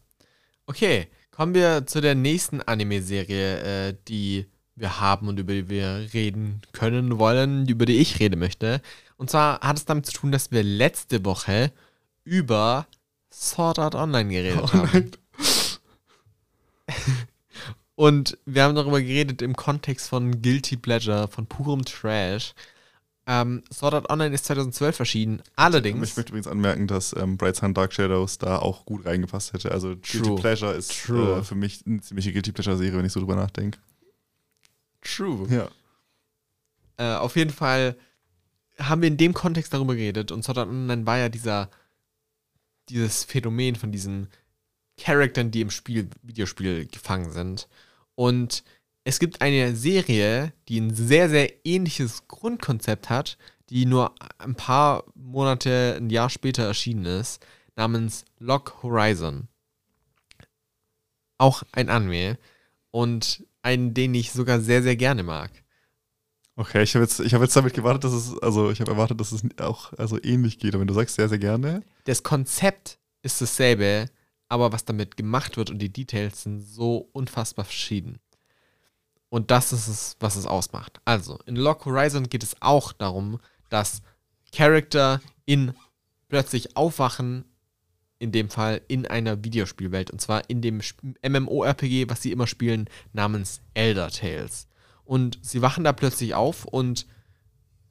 Okay, 0.66 1.08
kommen 1.32 1.54
wir 1.54 1.86
zu 1.86 2.02
der 2.02 2.16
nächsten 2.16 2.62
Anime-Serie, 2.62 3.90
äh, 3.90 3.96
die 4.08 4.48
wir 4.76 5.00
haben 5.00 5.28
und 5.28 5.40
über 5.40 5.54
die 5.54 5.70
wir 5.70 6.10
reden 6.14 6.62
können 6.74 7.20
wollen, 7.20 7.68
über 7.68 7.86
die 7.86 7.98
ich 7.98 8.20
reden 8.20 8.40
möchte. 8.40 8.82
Und 9.18 9.30
zwar 9.30 9.62
hat 9.62 9.78
es 9.78 9.86
damit 9.86 10.06
zu 10.06 10.14
tun, 10.14 10.32
dass 10.32 10.52
wir 10.52 10.64
letzte 10.64 11.24
Woche 11.24 11.72
über 12.24 12.88
Sword 13.32 13.80
Art 13.80 13.96
Online 13.96 14.30
geredet 14.30 14.62
Oh 14.62 14.74
haben. 14.74 15.12
Und 17.96 18.38
wir 18.46 18.64
haben 18.64 18.76
darüber 18.76 19.02
geredet 19.02 19.42
im 19.42 19.56
Kontext 19.56 20.10
von 20.10 20.42
Guilty 20.42 20.76
Pleasure, 20.76 21.30
von 21.30 21.48
purem 21.48 21.86
Trash. 21.86 22.54
Ähm, 23.28 23.64
Sword 23.74 23.96
Art 23.96 24.10
Online 24.10 24.36
ist 24.36 24.46
2012 24.46 25.00
erschienen. 25.00 25.42
Allerdings. 25.56 26.10
Ich 26.10 26.16
möchte 26.16 26.32
übrigens 26.32 26.48
anmerken, 26.48 26.88
dass 26.88 27.16
ähm, 27.16 27.38
Bright 27.38 27.56
Sun 27.56 27.74
Dark 27.74 27.92
Shadows 27.92 28.38
da 28.38 28.60
auch 28.60 28.86
gut 28.86 29.06
reingepasst 29.06 29.54
hätte. 29.54 29.72
Also 29.72 29.96
Guilty 29.96 30.22
True. 30.22 30.40
Pleasure 30.40 30.74
ist. 30.74 31.10
Äh, 31.10 31.44
für 31.44 31.56
mich 31.56 31.84
eine 31.88 32.02
ziemliche 32.02 32.32
Guilty 32.32 32.52
Pleasure-Serie, 32.52 32.98
wenn 32.98 33.06
ich 33.06 33.14
so 33.14 33.20
drüber 33.20 33.36
nachdenke. 33.36 33.80
True. 35.02 35.48
Ja. 35.50 35.70
Äh, 36.98 37.18
auf 37.18 37.36
jeden 37.36 37.52
Fall 37.52 37.96
haben 38.78 39.02
wir 39.02 39.08
in 39.08 39.18
dem 39.18 39.34
Kontext 39.34 39.74
darüber 39.74 39.96
geredet 39.96 40.32
und 40.32 40.44
Sword 40.44 40.60
Art 40.60 40.70
Online 40.70 41.06
war 41.06 41.18
ja 41.18 41.30
dieser, 41.30 41.70
dieses 42.90 43.24
Phänomen 43.24 43.76
von 43.76 43.92
diesen 43.92 44.28
Charakteren, 44.98 45.52
die 45.52 45.62
im 45.62 45.72
Spiel, 45.72 46.10
Videospiel 46.22 46.86
gefangen 46.86 47.32
sind. 47.32 47.68
Und 48.16 48.64
es 49.06 49.20
gibt 49.20 49.42
eine 49.42 49.76
Serie, 49.76 50.52
die 50.68 50.82
ein 50.82 50.94
sehr, 50.94 51.30
sehr 51.30 51.66
ähnliches 51.66 52.28
Grundkonzept 52.28 53.10
hat, 53.10 53.38
die 53.70 53.86
nur 53.86 54.16
ein 54.40 54.56
paar 54.56 55.04
Monate, 55.14 55.96
ein 55.98 56.10
Jahr 56.10 56.30
später 56.30 56.64
erschienen 56.64 57.06
ist, 57.06 57.46
namens 57.76 58.26
Lock 58.40 58.82
Horizon. 58.82 59.48
Auch 61.38 61.64
ein 61.72 61.90
Anime 61.90 62.38
und 62.90 63.46
einen, 63.62 63.94
den 63.94 64.16
ich 64.16 64.32
sogar 64.32 64.60
sehr, 64.60 64.82
sehr 64.82 64.96
gerne 64.96 65.22
mag. 65.22 65.52
Okay, 66.56 66.82
ich 66.82 66.96
habe 66.96 67.04
jetzt, 67.04 67.20
ich 67.20 67.34
hab 67.34 67.42
jetzt 67.42 67.56
damit 67.56 67.74
gewartet, 67.74 68.06
dass 68.06 68.14
es, 68.14 68.38
also 68.40 68.72
ich 68.72 68.80
habe 68.80 68.92
erwartet, 68.92 69.20
dass 69.20 69.32
es 69.32 69.44
auch 69.60 69.94
also 69.94 70.18
ähnlich 70.24 70.58
geht. 70.58 70.74
Aber 70.74 70.82
wenn 70.82 70.88
du 70.88 70.94
sagst 70.94 71.16
sehr, 71.16 71.30
sehr 71.30 71.38
gerne. 71.38 71.84
das 72.06 72.24
Konzept 72.24 72.98
ist 73.22 73.40
dasselbe, 73.42 74.08
aber 74.48 74.72
was 74.72 74.86
damit 74.86 75.18
gemacht 75.18 75.58
wird 75.58 75.70
und 75.70 75.80
die 75.80 75.92
Details 75.92 76.44
sind 76.44 76.62
so 76.62 77.10
unfassbar 77.12 77.66
verschieden. 77.66 78.20
Und 79.36 79.52
das 79.52 79.74
ist 79.74 79.90
es, 79.90 80.16
was 80.22 80.38
es 80.38 80.46
ausmacht. 80.46 81.02
Also, 81.04 81.40
in 81.46 81.58
Lock 81.58 81.84
Horizon 81.84 82.30
geht 82.30 82.42
es 82.42 82.56
auch 82.62 82.94
darum, 82.94 83.42
dass 83.68 84.02
Charakter 84.54 85.20
in 85.44 85.74
plötzlich 86.30 86.78
aufwachen, 86.78 87.44
in 88.18 88.32
dem 88.32 88.50
Fall 88.50 88.80
in 88.88 89.06
einer 89.06 89.44
Videospielwelt, 89.44 90.10
und 90.10 90.22
zwar 90.22 90.50
in 90.50 90.62
dem 90.62 90.80
MMORPG, 91.22 92.08
was 92.08 92.22
sie 92.22 92.32
immer 92.32 92.48
spielen, 92.48 92.90
namens 93.12 93.60
Elder 93.74 94.10
Tales. 94.10 94.70
Und 95.04 95.38
sie 95.42 95.62
wachen 95.62 95.84
da 95.84 95.92
plötzlich 95.92 96.34
auf 96.34 96.64
und 96.64 97.06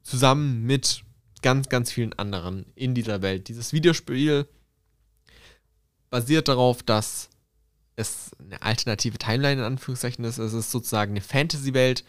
zusammen 0.01 0.63
mit 0.63 1.03
ganz, 1.43 1.69
ganz 1.69 1.91
vielen 1.91 2.13
anderen 2.13 2.65
in 2.73 2.95
dieser 2.95 3.21
Welt. 3.21 3.49
Dieses 3.49 3.71
Videospiel 3.71 4.47
basiert 6.09 6.47
darauf, 6.47 6.81
dass 6.81 7.29
es 7.95 8.31
eine 8.39 8.61
alternative 8.61 9.17
Timeline 9.17 9.61
in 9.61 9.65
Anführungszeichen 9.65 10.23
ist. 10.25 10.37
Es 10.37 10.53
ist 10.53 10.71
sozusagen 10.71 11.11
eine 11.11 11.21
Fantasy-Welt 11.21 12.03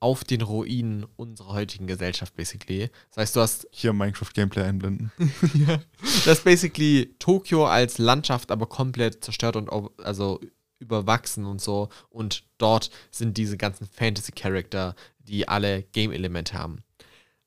auf 0.00 0.24
den 0.24 0.42
Ruinen 0.42 1.06
unserer 1.16 1.52
heutigen 1.52 1.86
Gesellschaft, 1.86 2.34
basically. 2.34 2.90
Das 3.10 3.18
heißt, 3.18 3.36
du 3.36 3.40
hast 3.40 3.68
Hier 3.70 3.92
Minecraft-Gameplay 3.92 4.64
einblenden. 4.64 5.12
das 6.24 6.38
ist 6.38 6.44
basically 6.44 7.14
Tokio 7.20 7.66
als 7.66 7.98
Landschaft, 7.98 8.50
aber 8.50 8.66
komplett 8.66 9.22
zerstört 9.22 9.54
und 9.54 9.70
also 10.00 10.40
überwachsen 10.80 11.46
und 11.46 11.60
so. 11.60 11.88
Und 12.10 12.42
dort 12.58 12.90
sind 13.12 13.36
diese 13.36 13.56
ganzen 13.56 13.86
Fantasy-Charakter, 13.86 14.96
die 15.20 15.46
alle 15.46 15.84
Game-Elemente 15.84 16.54
haben. 16.54 16.82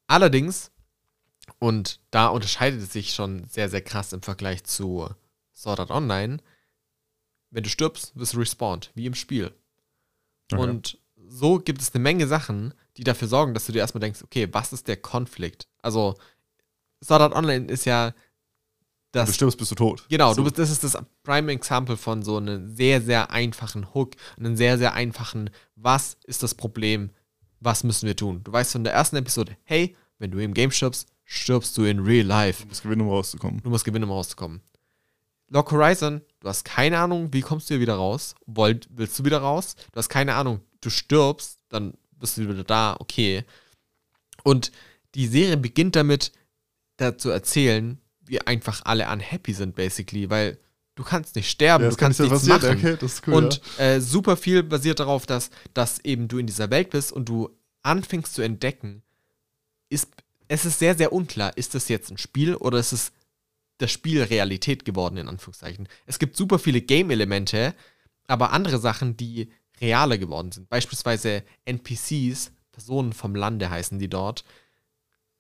Allerdings, 0.07 0.71
und 1.59 1.99
da 2.09 2.27
unterscheidet 2.27 2.81
es 2.81 2.93
sich 2.93 3.13
schon 3.13 3.43
sehr, 3.49 3.69
sehr 3.69 3.81
krass 3.81 4.13
im 4.13 4.21
Vergleich 4.21 4.63
zu 4.63 5.09
Sword 5.53 5.81
Art 5.81 5.91
Online, 5.91 6.37
wenn 7.51 7.63
du 7.63 7.69
stirbst, 7.69 8.15
wirst 8.15 8.33
du 8.33 8.39
respawned, 8.39 8.91
wie 8.95 9.05
im 9.05 9.15
Spiel. 9.15 9.53
Okay. 10.51 10.61
Und 10.61 10.99
so 11.27 11.59
gibt 11.59 11.81
es 11.81 11.93
eine 11.93 12.03
Menge 12.03 12.27
Sachen, 12.27 12.73
die 12.97 13.03
dafür 13.03 13.27
sorgen, 13.27 13.53
dass 13.53 13.65
du 13.65 13.71
dir 13.71 13.79
erstmal 13.79 14.01
denkst, 14.01 14.23
okay, 14.23 14.47
was 14.51 14.73
ist 14.73 14.87
der 14.87 14.97
Konflikt? 14.97 15.67
Also, 15.81 16.15
Sword 17.03 17.21
Art 17.21 17.33
Online 17.33 17.65
ist 17.65 17.85
ja 17.85 18.13
das 19.15 19.29
du 19.29 19.33
stirbst, 19.33 19.57
bist 19.57 19.71
du 19.71 19.75
tot. 19.75 20.05
Genau, 20.09 20.33
So. 20.33 20.37
du 20.37 20.43
bist, 20.43 20.59
das 20.59 20.69
ist 20.69 20.83
das 20.83 20.97
Prime 21.23 21.51
Example 21.51 21.95
von 21.95 22.21
so 22.21 22.37
einem 22.37 22.75
sehr, 22.75 23.01
sehr 23.01 23.31
einfachen 23.31 23.93
Hook, 23.93 24.11
einem 24.37 24.57
sehr, 24.57 24.77
sehr 24.77 24.93
einfachen, 24.93 25.49
was 25.75 26.17
ist 26.25 26.43
das 26.43 26.53
Problem, 26.53 27.11
was 27.61 27.83
müssen 27.83 28.07
wir 28.07 28.15
tun? 28.15 28.43
Du 28.43 28.51
weißt 28.51 28.73
von 28.73 28.83
der 28.83 28.93
ersten 28.93 29.15
Episode, 29.15 29.55
hey, 29.63 29.95
wenn 30.19 30.31
du 30.31 30.39
im 30.39 30.53
Game 30.53 30.71
stirbst, 30.71 31.07
stirbst 31.23 31.77
du 31.77 31.85
in 31.85 31.99
real 31.99 32.25
life. 32.25 32.63
Du 32.63 32.67
musst 32.67 32.83
gewinnen, 32.83 33.01
um 33.01 33.09
rauszukommen. 33.09 33.61
Du 33.63 33.69
musst 33.69 33.85
gewinnen, 33.85 34.03
um 34.03 34.11
rauszukommen. 34.11 34.61
Lock 35.49 35.71
Horizon, 35.71 36.21
du 36.45 36.49
hast 36.49 36.63
keine 36.63 36.99
Ahnung, 36.99 37.33
wie 37.33 37.41
kommst 37.41 37.67
du 37.67 37.73
hier 37.73 37.81
wieder 37.81 37.95
raus? 37.95 38.35
Wollt, 38.45 38.87
willst 38.91 39.17
du 39.17 39.25
wieder 39.25 39.39
raus? 39.39 39.75
Du 39.91 39.97
hast 39.97 40.09
keine 40.09 40.35
Ahnung, 40.35 40.61
du 40.79 40.91
stirbst, 40.91 41.57
dann 41.69 41.95
bist 42.11 42.37
du 42.37 42.47
wieder 42.47 42.63
da, 42.63 42.95
okay. 42.99 43.43
Und 44.43 44.71
die 45.15 45.25
Serie 45.25 45.57
beginnt 45.57 45.95
damit, 45.95 46.31
da 46.97 47.17
zu 47.17 47.31
erzählen, 47.31 47.99
wie 48.27 48.41
einfach 48.41 48.83
alle 48.85 49.09
unhappy 49.11 49.53
sind, 49.53 49.75
basically, 49.75 50.29
weil 50.29 50.59
du 50.93 51.03
kannst 51.03 51.35
nicht 51.35 51.49
sterben, 51.49 51.85
Ja, 51.85 51.89
du 51.89 51.95
kann 51.95 52.09
kannst 52.09 52.19
nicht 52.19 52.31
nichts 52.31 52.47
passieren. 52.47 52.79
machen. 52.79 52.93
Okay, 52.93 53.11
cool. 53.25 53.33
Und 53.33 53.61
ja. 53.79 53.83
äh, 53.85 54.01
super 54.01 54.37
viel 54.37 54.61
basiert 54.61 54.99
darauf, 54.99 55.25
dass, 55.25 55.49
dass 55.73 55.97
eben 56.05 56.27
du 56.27 56.37
in 56.37 56.45
dieser 56.45 56.69
Welt 56.69 56.91
bist 56.91 57.11
und 57.11 57.27
du 57.27 57.49
anfängst 57.81 58.35
zu 58.35 58.43
entdecken, 58.43 59.01
ist, 59.89 60.09
es 60.47 60.63
ist 60.65 60.77
sehr, 60.77 60.95
sehr 60.95 61.11
unklar, 61.11 61.57
ist 61.57 61.73
das 61.73 61.89
jetzt 61.89 62.11
ein 62.11 62.19
Spiel 62.19 62.53
oder 62.53 62.77
ist 62.77 62.91
es 62.91 63.11
das 63.77 63.91
Spiel 63.91 64.23
Realität 64.23 64.85
geworden, 64.85 65.17
in 65.17 65.27
Anführungszeichen. 65.27 65.87
Es 66.05 66.19
gibt 66.19 66.37
super 66.37 66.59
viele 66.59 66.81
Game-Elemente, 66.81 67.75
aber 68.27 68.51
andere 68.51 68.79
Sachen, 68.79 69.17
die 69.17 69.49
realer 69.81 70.17
geworden 70.17 70.51
sind. 70.51 70.69
Beispielsweise 70.69 71.43
NPCs, 71.65 72.51
Personen 72.71 73.13
vom 73.13 73.35
Lande 73.35 73.69
heißen 73.69 73.99
die 73.99 74.09
dort, 74.09 74.45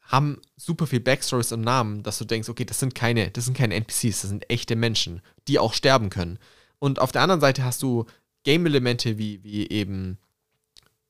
haben 0.01 0.39
super 0.55 0.85
viel 0.87 0.99
Backstories 0.99 1.51
und 1.51 1.61
Namen, 1.61 2.03
dass 2.03 2.17
du 2.17 2.25
denkst, 2.25 2.49
okay, 2.49 2.65
das 2.65 2.79
sind 2.79 2.93
keine, 2.93 3.31
das 3.31 3.45
sind 3.45 3.57
keine 3.57 3.75
NPCs, 3.75 4.21
das 4.21 4.29
sind 4.29 4.49
echte 4.49 4.75
Menschen, 4.75 5.21
die 5.47 5.57
auch 5.57 5.73
sterben 5.73 6.09
können. 6.09 6.37
Und 6.79 6.99
auf 6.99 7.11
der 7.11 7.21
anderen 7.21 7.41
Seite 7.41 7.63
hast 7.63 7.81
du 7.81 8.05
Game-Elemente 8.43 9.17
wie, 9.17 9.43
wie 9.43 9.67
eben, 9.69 10.19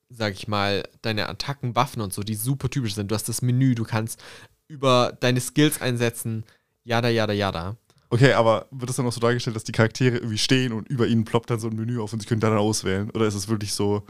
sag 0.08 0.32
ich 0.32 0.48
mal, 0.48 0.88
deine 1.02 1.28
Attacken, 1.28 1.76
Waffen 1.76 2.00
und 2.00 2.14
so, 2.14 2.22
die 2.22 2.34
super 2.34 2.70
typisch 2.70 2.94
sind. 2.94 3.10
Du 3.10 3.14
hast 3.14 3.28
das 3.28 3.42
Menü, 3.42 3.74
du 3.74 3.84
kannst 3.84 4.22
über 4.68 5.16
deine 5.20 5.40
Skills 5.40 5.80
einsetzen, 5.80 6.44
jada, 6.86 7.08
jada, 7.10 7.32
jada. 7.32 7.76
Okay, 8.08 8.32
aber 8.32 8.66
wird 8.70 8.88
es 8.88 8.96
dann 8.96 9.06
auch 9.06 9.12
so 9.12 9.20
dargestellt, 9.20 9.56
dass 9.56 9.64
die 9.64 9.72
Charaktere 9.72 10.16
irgendwie 10.18 10.38
stehen 10.38 10.72
und 10.72 10.88
über 10.88 11.06
ihnen 11.08 11.24
ploppt 11.24 11.50
dann 11.50 11.58
so 11.60 11.68
ein 11.68 11.74
Menü 11.76 12.00
auf 12.00 12.12
und 12.12 12.20
sie 12.20 12.26
können 12.26 12.40
dann 12.40 12.56
auswählen? 12.56 13.10
Oder 13.10 13.26
ist 13.26 13.34
es 13.34 13.48
wirklich 13.48 13.74
so. 13.74 14.04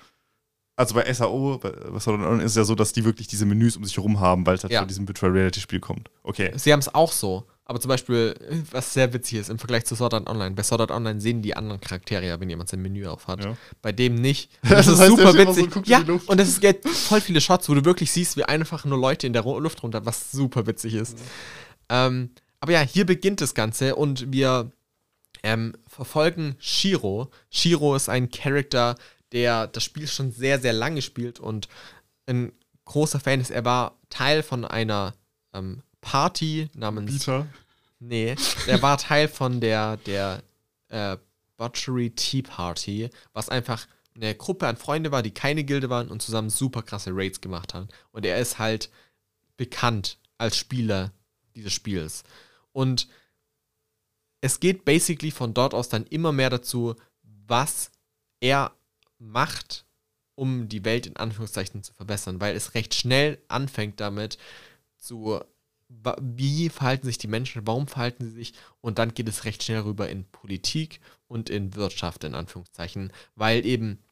Also 0.79 0.95
bei 0.95 1.11
SAO, 1.12 1.57
bei, 1.59 1.70
dann- 1.70 2.41
ist 2.41 2.51
es 2.53 2.57
ja 2.57 2.64
so, 2.64 2.74
dass 2.74 2.93
die 2.93 3.05
wirklich 3.07 3.27
diese 3.27 3.47
Menüs 3.47 3.77
um 3.79 3.85
sich 3.85 3.97
herum 3.97 4.20
haben, 4.20 4.45
weil 4.47 4.57
es 4.57 4.62
halt 4.62 4.72
Ja. 4.74 4.81
von 4.81 4.89
diesem 4.89 5.09
Virtual 5.09 5.33
Reality 5.33 5.61
Spiel 5.61 5.81
kommt. 5.81 6.11
Okay. 6.22 6.53
Sie 6.57 6.70
haben 6.70 6.81
es 6.81 6.95
auch 6.95 7.11
so. 7.12 7.47
Aber 7.64 7.81
zum 7.81 7.89
Beispiel, 7.89 8.35
was 8.70 8.93
sehr 8.93 9.12
witzig 9.14 9.39
ist, 9.39 9.49
im 9.49 9.59
Vergleich 9.59 9.87
zu 9.87 9.97
Sword 9.97 10.12
Art 10.14 10.29
Online. 10.29 10.55
Bei 10.55 10.62
Sword 10.62 10.83
Art 10.83 10.91
Online 10.93 11.18
sehen 11.20 11.41
die 11.43 11.57
anderen 11.57 11.81
Charaktere 11.81 12.24
ja, 12.27 12.39
wenn 12.39 12.49
jemand 12.51 12.68
sein 12.68 12.81
Menü 12.83 13.07
aufhat. 13.07 13.43
Ja. 13.45 13.57
Bei 13.81 13.91
dem 13.93 14.16
nicht. 14.16 14.51
Das 14.62 14.85
Das 14.85 14.89
ist 14.89 15.01
heißt, 15.01 15.11
super 15.11 15.33
so 15.33 15.39
witzig. 15.39 15.74
in 15.77 15.85
ja, 15.85 16.05
und 16.27 16.39
es 16.41 16.61
gibt 16.61 16.87
voll 16.87 17.22
viele 17.22 17.41
Shots, 17.41 17.68
wo 17.70 17.74
du 17.74 17.85
wirklich 17.87 18.12
siehst, 18.12 18.37
wie 18.37 18.45
einfach 18.45 18.85
nur 18.85 18.99
Leute 18.99 19.27
in 19.27 19.33
der 19.33 19.43
Luft 19.45 19.83
runter, 19.83 20.05
was 20.05 20.31
super 20.31 20.66
witzig 20.66 20.93
ist. 20.95 21.18
Ähm, 21.89 22.31
aber 22.67 22.73
ja, 22.73 22.81
hier 22.81 23.07
beginnt 23.07 23.41
das 23.41 23.55
Ganze 23.55 23.95
und 23.95 24.33
wir 24.33 24.73
ähm, 25.45 25.77
verfolgen 25.87 26.57
Shiro. 26.59 27.31
Shiro 27.49 27.95
ist 27.95 28.09
ein 28.09 28.29
Charakter, 28.29 28.97
der 29.31 29.69
das 29.69 29.85
Spiel 29.85 30.09
schon 30.09 30.33
sehr, 30.33 30.59
sehr 30.59 30.73
lange 30.73 31.01
spielt 31.01 31.39
und 31.39 31.69
ein 32.27 32.51
großer 32.85 33.21
Fan 33.21 33.41
ist. 33.41 33.53
Er 33.53 33.64
war 33.64 34.01
Teil 34.11 34.43
von 34.43 34.64
einer 34.64 35.14
ähm, 35.53 35.85
Party 36.01 36.69
namens. 36.75 37.12
Bieter. 37.12 37.47
Nee, 38.01 38.35
er 38.67 38.83
war 38.83 38.99
Teil 38.99 39.29
von 39.29 39.61
der, 39.61 39.99
der 39.99 40.43
äh, 40.89 41.19
Butchery 41.59 42.11
Tea 42.11 42.43
Party, 42.43 43.11
was 43.33 43.49
einfach 43.49 43.87
eine 44.17 44.35
Gruppe 44.35 44.67
an 44.67 44.77
Freunde 44.77 45.12
war, 45.12 45.23
die 45.23 45.31
keine 45.31 45.62
Gilde 45.62 45.89
waren 45.89 46.09
und 46.09 46.21
zusammen 46.21 46.51
super 46.51 46.83
krasse 46.83 47.12
Raids 47.14 47.41
gemacht 47.41 47.75
haben. 47.75 47.87
Und 48.11 48.27
er 48.27 48.41
ist 48.41 48.59
halt 48.59 48.91
bekannt 49.57 50.19
als 50.37 50.57
Spieler 50.57 51.12
dieses 51.55 51.73
Spiels. 51.73 52.25
Und 52.77 53.09
es 54.43 54.61
geht 54.61 54.85
basically 54.85 55.31
von 55.31 55.55
dort 55.55 55.72
aus 55.72 55.89
dann 55.89 56.05
immer 56.05 56.31
mehr 56.31 56.51
dazu, 56.51 56.95
was 57.22 57.91
er 58.39 58.77
macht, 59.16 59.87
um 60.35 60.68
die 60.68 60.85
Welt 60.85 61.07
in 61.07 61.16
Anführungszeichen 61.16 61.83
zu 61.83 61.95
verbessern, 61.95 62.39
weil 62.39 62.55
es 62.55 62.74
recht 62.74 62.95
schnell 62.95 63.43
anfängt 63.49 63.99
damit 63.99 64.37
zu 64.99 65.41
wie 65.89 66.68
verhalten 66.68 67.07
sich 67.07 67.16
die 67.16 67.29
Menschen, 67.29 67.66
warum 67.66 67.87
verhalten 67.87 68.27
sie 68.27 68.33
sich? 68.33 68.53
Und 68.83 68.99
dann 68.99 69.14
geht 69.14 69.29
es 69.29 69.45
recht 69.45 69.62
schnell 69.62 69.81
rüber 69.81 70.11
in 70.11 70.24
Politik 70.24 71.01
und 71.29 71.49
in 71.49 71.77
Wirtschaft 71.77 72.24
in 72.24 72.35
Anführungszeichen, 72.35 73.11
weil 73.37 73.64
eben 73.64 74.03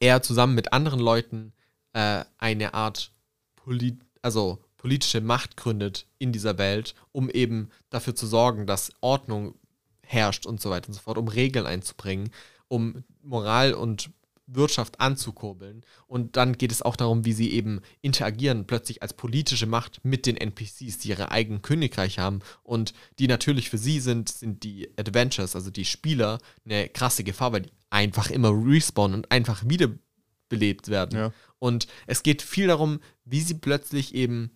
er 0.00 0.22
zusammen 0.22 0.56
mit 0.56 0.72
anderen 0.72 0.98
Leuten 0.98 1.52
äh, 1.92 2.24
eine 2.38 2.74
Art 2.74 3.12
Poli 3.54 3.98
also 4.22 4.64
politische 4.78 5.20
Macht 5.20 5.56
gründet 5.56 6.06
in 6.18 6.32
dieser 6.32 6.56
Welt, 6.56 6.94
um 7.12 7.28
eben 7.28 7.68
dafür 7.90 8.14
zu 8.14 8.26
sorgen, 8.26 8.66
dass 8.66 8.92
Ordnung 9.00 9.54
herrscht 10.02 10.46
und 10.46 10.60
so 10.60 10.70
weiter 10.70 10.88
und 10.88 10.94
so 10.94 11.00
fort, 11.00 11.18
um 11.18 11.28
Regeln 11.28 11.66
einzubringen, 11.66 12.30
um 12.68 13.04
Moral 13.22 13.74
und 13.74 14.10
Wirtschaft 14.48 15.00
anzukurbeln. 15.00 15.84
Und 16.06 16.36
dann 16.36 16.56
geht 16.56 16.72
es 16.72 16.82
auch 16.82 16.96
darum, 16.96 17.24
wie 17.24 17.34
sie 17.34 17.52
eben 17.52 17.80
interagieren, 18.00 18.66
plötzlich 18.66 19.02
als 19.02 19.12
politische 19.12 19.66
Macht 19.66 20.00
mit 20.04 20.26
den 20.26 20.36
NPCs, 20.36 20.98
die 20.98 21.10
ihre 21.10 21.30
eigenen 21.30 21.60
Königreich 21.60 22.18
haben 22.18 22.40
und 22.62 22.94
die 23.18 23.28
natürlich 23.28 23.68
für 23.68 23.78
sie 23.78 24.00
sind, 24.00 24.30
sind 24.30 24.62
die 24.62 24.88
Adventures, 24.96 25.54
also 25.54 25.70
die 25.70 25.84
Spieler, 25.84 26.38
eine 26.64 26.88
krasse 26.88 27.24
Gefahr, 27.24 27.52
weil 27.52 27.62
die 27.62 27.72
einfach 27.90 28.30
immer 28.30 28.50
respawnen 28.50 29.16
und 29.16 29.30
einfach 29.30 29.64
wiederbelebt 29.66 30.88
werden. 30.88 31.18
Ja. 31.18 31.32
Und 31.58 31.86
es 32.06 32.22
geht 32.22 32.42
viel 32.42 32.68
darum, 32.68 33.00
wie 33.24 33.40
sie 33.40 33.54
plötzlich 33.54 34.14
eben 34.14 34.50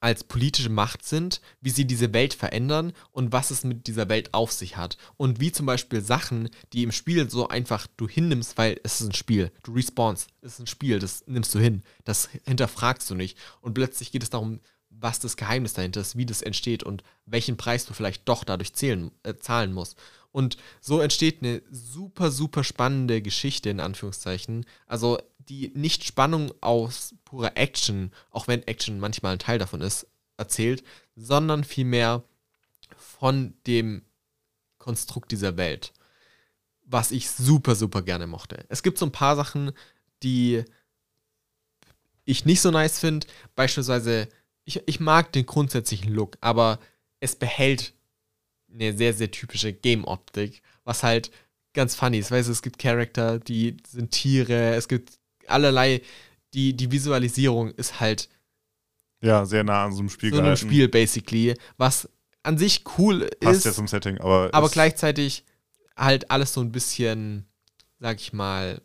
als 0.00 0.24
politische 0.24 0.68
Macht 0.68 1.04
sind, 1.04 1.40
wie 1.60 1.70
sie 1.70 1.84
diese 1.84 2.12
Welt 2.12 2.34
verändern 2.34 2.92
und 3.10 3.32
was 3.32 3.50
es 3.50 3.64
mit 3.64 3.86
dieser 3.86 4.08
Welt 4.08 4.32
auf 4.32 4.52
sich 4.52 4.76
hat. 4.76 4.96
Und 5.16 5.40
wie 5.40 5.52
zum 5.52 5.66
Beispiel 5.66 6.00
Sachen, 6.00 6.48
die 6.72 6.82
im 6.82 6.92
Spiel 6.92 7.28
so 7.28 7.48
einfach 7.48 7.86
du 7.96 8.08
hinnimmst, 8.08 8.56
weil 8.58 8.80
es 8.84 9.00
ist 9.00 9.08
ein 9.08 9.14
Spiel. 9.14 9.50
Du 9.62 9.72
respawnst, 9.72 10.28
es 10.40 10.54
ist 10.54 10.60
ein 10.60 10.66
Spiel, 10.66 10.98
das 10.98 11.24
nimmst 11.26 11.54
du 11.54 11.58
hin. 11.58 11.82
Das 12.04 12.28
hinterfragst 12.46 13.10
du 13.10 13.14
nicht. 13.14 13.36
Und 13.60 13.74
plötzlich 13.74 14.12
geht 14.12 14.22
es 14.22 14.30
darum, 14.30 14.60
was 14.90 15.20
das 15.20 15.36
Geheimnis 15.36 15.74
dahinter 15.74 16.00
ist, 16.00 16.16
wie 16.16 16.26
das 16.26 16.42
entsteht 16.42 16.82
und 16.82 17.02
welchen 17.26 17.56
Preis 17.56 17.86
du 17.86 17.94
vielleicht 17.94 18.28
doch 18.28 18.44
dadurch 18.44 18.74
zählen, 18.74 19.10
äh, 19.22 19.34
zahlen 19.34 19.72
musst. 19.72 19.96
Und 20.30 20.56
so 20.80 21.00
entsteht 21.00 21.42
eine 21.42 21.62
super, 21.70 22.30
super 22.30 22.62
spannende 22.62 23.22
Geschichte, 23.22 23.70
in 23.70 23.80
Anführungszeichen. 23.80 24.66
Also 24.86 25.18
die 25.48 25.72
nicht 25.74 26.04
Spannung 26.04 26.52
aus 26.60 27.14
purer 27.24 27.56
Action, 27.56 28.12
auch 28.30 28.48
wenn 28.48 28.66
Action 28.66 29.00
manchmal 29.00 29.34
ein 29.34 29.38
Teil 29.38 29.58
davon 29.58 29.80
ist, 29.80 30.06
erzählt, 30.36 30.84
sondern 31.16 31.64
vielmehr 31.64 32.22
von 32.96 33.54
dem 33.66 34.02
Konstrukt 34.78 35.32
dieser 35.32 35.56
Welt. 35.56 35.92
Was 36.84 37.10
ich 37.10 37.30
super, 37.30 37.74
super 37.74 38.02
gerne 38.02 38.26
mochte. 38.26 38.64
Es 38.68 38.82
gibt 38.82 38.98
so 38.98 39.06
ein 39.06 39.12
paar 39.12 39.36
Sachen, 39.36 39.72
die 40.22 40.64
ich 42.24 42.44
nicht 42.44 42.60
so 42.60 42.70
nice 42.70 42.98
finde. 42.98 43.26
Beispielsweise, 43.54 44.28
ich, 44.64 44.82
ich 44.86 45.00
mag 45.00 45.32
den 45.32 45.46
grundsätzlichen 45.46 46.12
Look, 46.12 46.36
aber 46.40 46.78
es 47.20 47.36
behält 47.36 47.94
eine 48.72 48.96
sehr, 48.96 49.14
sehr 49.14 49.30
typische 49.30 49.72
Game-Optik, 49.72 50.62
was 50.84 51.02
halt 51.02 51.30
ganz 51.72 51.94
funny 51.94 52.18
ist. 52.18 52.30
Weißt 52.30 52.48
du, 52.48 52.52
es 52.52 52.62
gibt 52.62 52.78
Charakter, 52.78 53.38
die 53.38 53.76
sind 53.86 54.10
Tiere, 54.10 54.74
es 54.74 54.88
gibt 54.88 55.17
allerlei, 55.50 56.02
die, 56.54 56.74
die 56.76 56.90
Visualisierung 56.90 57.70
ist 57.72 58.00
halt 58.00 58.28
Ja, 59.22 59.44
sehr 59.44 59.64
nah 59.64 59.84
an 59.84 59.92
so 59.92 60.00
einem 60.00 60.08
Spiel 60.08 60.32
so 60.32 60.40
einem. 60.40 60.56
Spiel, 60.56 60.88
basically, 60.88 61.54
was 61.76 62.08
an 62.42 62.56
sich 62.58 62.84
cool 62.98 63.28
Passt 63.40 63.58
ist, 63.58 63.64
ja 63.66 63.72
zum 63.72 63.88
Setting, 63.88 64.18
aber. 64.18 64.50
aber 64.52 64.68
gleichzeitig 64.68 65.44
halt 65.96 66.30
alles 66.30 66.52
so 66.54 66.60
ein 66.60 66.72
bisschen, 66.72 67.46
sag 67.98 68.20
ich 68.20 68.32
mal, 68.32 68.80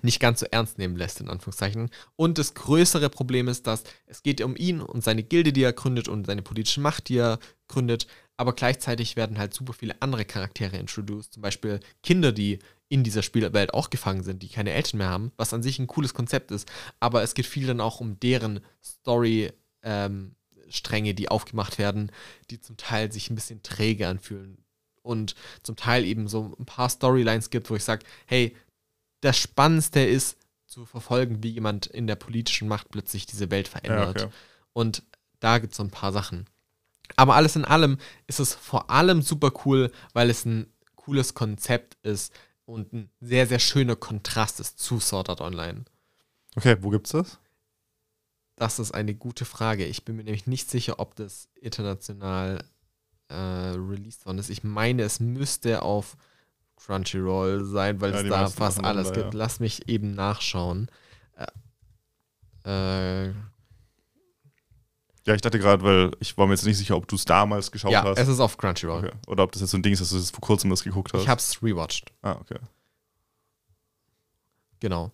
nicht 0.00 0.20
ganz 0.20 0.40
so 0.40 0.46
ernst 0.50 0.78
nehmen 0.78 0.96
lässt, 0.96 1.20
in 1.20 1.28
Anführungszeichen. 1.28 1.90
Und 2.16 2.38
das 2.38 2.54
größere 2.54 3.10
Problem 3.10 3.46
ist, 3.46 3.66
dass 3.66 3.84
es 4.06 4.22
geht 4.22 4.40
um 4.40 4.56
ihn 4.56 4.80
und 4.80 5.04
seine 5.04 5.22
Gilde, 5.22 5.52
die 5.52 5.62
er 5.62 5.74
gründet 5.74 6.08
und 6.08 6.26
seine 6.26 6.40
politische 6.42 6.80
Macht, 6.80 7.10
die 7.10 7.18
er 7.18 7.38
gründet, 7.68 8.06
aber 8.38 8.54
gleichzeitig 8.54 9.16
werden 9.16 9.38
halt 9.38 9.52
super 9.52 9.74
viele 9.74 10.00
andere 10.00 10.24
Charaktere 10.24 10.78
introduced, 10.78 11.34
zum 11.34 11.42
Beispiel 11.42 11.78
Kinder, 12.02 12.32
die 12.32 12.58
in 12.92 13.04
dieser 13.04 13.22
Spielwelt 13.22 13.72
auch 13.72 13.88
gefangen 13.88 14.22
sind, 14.22 14.42
die 14.42 14.48
keine 14.48 14.72
Eltern 14.72 14.98
mehr 14.98 15.08
haben, 15.08 15.32
was 15.38 15.54
an 15.54 15.62
sich 15.62 15.78
ein 15.78 15.86
cooles 15.86 16.12
Konzept 16.12 16.50
ist, 16.50 16.70
aber 17.00 17.22
es 17.22 17.32
geht 17.32 17.46
viel 17.46 17.66
dann 17.66 17.80
auch 17.80 18.00
um 18.00 18.20
deren 18.20 18.60
Story, 18.84 19.50
ähm, 19.82 20.34
Stränge, 20.68 21.14
die 21.14 21.30
aufgemacht 21.30 21.78
werden, 21.78 22.12
die 22.50 22.60
zum 22.60 22.76
Teil 22.76 23.10
sich 23.10 23.30
ein 23.30 23.34
bisschen 23.34 23.62
träge 23.62 24.08
anfühlen 24.08 24.58
und 25.02 25.34
zum 25.62 25.76
Teil 25.76 26.04
eben 26.04 26.28
so 26.28 26.54
ein 26.58 26.66
paar 26.66 26.90
Storylines 26.90 27.48
gibt, 27.48 27.70
wo 27.70 27.76
ich 27.76 27.84
sage, 27.84 28.04
hey, 28.26 28.54
das 29.22 29.38
Spannendste 29.38 30.00
ist 30.00 30.36
zu 30.66 30.84
verfolgen, 30.84 31.42
wie 31.42 31.50
jemand 31.50 31.86
in 31.86 32.06
der 32.06 32.16
politischen 32.16 32.68
Macht 32.68 32.90
plötzlich 32.90 33.24
diese 33.24 33.50
Welt 33.50 33.68
Ja, 33.68 33.72
verändert. 33.72 34.22
okay. 34.24 34.32
Und 34.74 35.02
da 35.40 35.58
gibt 35.58 35.72
es 35.72 35.76
so 35.78 35.82
ein 35.82 35.90
paar 35.90 36.12
Sachen. 36.12 36.44
Aber 37.16 37.36
alles 37.36 37.56
in 37.56 37.64
allem 37.64 37.96
ist 38.26 38.40
es 38.40 38.54
vor 38.54 38.90
allem 38.90 39.22
super 39.22 39.52
cool, 39.64 39.90
weil 40.12 40.28
es 40.30 40.44
ein 40.44 40.66
cooles 40.96 41.34
Konzept 41.34 41.96
ist 42.02 42.32
und 42.64 42.92
ein 42.92 43.10
sehr, 43.20 43.46
sehr 43.46 43.58
schöner 43.58 43.96
Kontrast 43.96 44.60
ist 44.60 44.78
zu 44.78 45.00
Sword 45.00 45.28
Art 45.30 45.40
Online. 45.40 45.84
okay, 46.56 46.76
wo 46.80 46.90
gibt's 46.90 47.10
das? 47.10 47.38
Das 48.56 48.78
ist 48.78 48.92
eine 48.92 49.14
gute 49.14 49.44
Frage. 49.44 49.84
Ich 49.86 50.04
bin 50.04 50.16
mir 50.16 50.24
nämlich 50.24 50.46
nicht 50.46 50.70
sicher, 50.70 51.00
ob 51.00 51.16
das 51.16 51.48
international 51.60 52.62
äh, 53.28 53.34
released 53.34 54.26
worden 54.26 54.38
ist. 54.38 54.50
Ich 54.50 54.62
meine, 54.62 55.02
es 55.02 55.20
müsste 55.20 55.82
auf 55.82 56.16
Crunchyroll 56.76 57.64
sein, 57.64 58.00
weil 58.00 58.12
Ja, 58.12 58.20
es 58.20 58.28
da 58.28 58.48
fast 58.48 58.84
alles 58.84 59.12
gibt. 59.12 59.32
ja. 59.34 59.38
Lass 59.38 59.58
mich 59.60 59.88
eben 59.88 60.14
nachschauen. 60.14 60.88
Äh, 62.64 63.28
äh, 63.28 63.34
Ja, 65.26 65.34
ich 65.34 65.40
dachte 65.40 65.58
gerade, 65.58 65.82
weil 65.82 66.10
ich 66.20 66.36
war 66.36 66.46
mir 66.46 66.54
jetzt 66.54 66.64
nicht 66.64 66.76
sicher, 66.76 66.96
ob 66.96 67.06
du 67.06 67.14
es 67.16 67.24
damals 67.24 67.70
geschaut 67.70 67.92
ja, 67.92 68.02
hast. 68.02 68.18
es 68.18 68.28
ist 68.28 68.40
auf 68.40 68.56
Crunchyroll. 68.56 69.04
okay. 69.04 69.16
Oder 69.28 69.44
ob 69.44 69.52
das 69.52 69.62
jetzt 69.62 69.70
so 69.70 69.78
ein 69.78 69.82
Ding 69.82 69.92
ist, 69.92 70.00
dass 70.00 70.10
du 70.10 70.16
das 70.16 70.30
vor 70.30 70.40
kurzem 70.40 70.70
das 70.70 70.82
geguckt 70.82 71.12
hast. 71.12 71.22
Ich 71.22 71.28
hab's 71.28 71.62
rewatcht. 71.62 72.12
Ah, 72.22 72.36
okay. 72.40 72.58
Genau. 74.80 75.12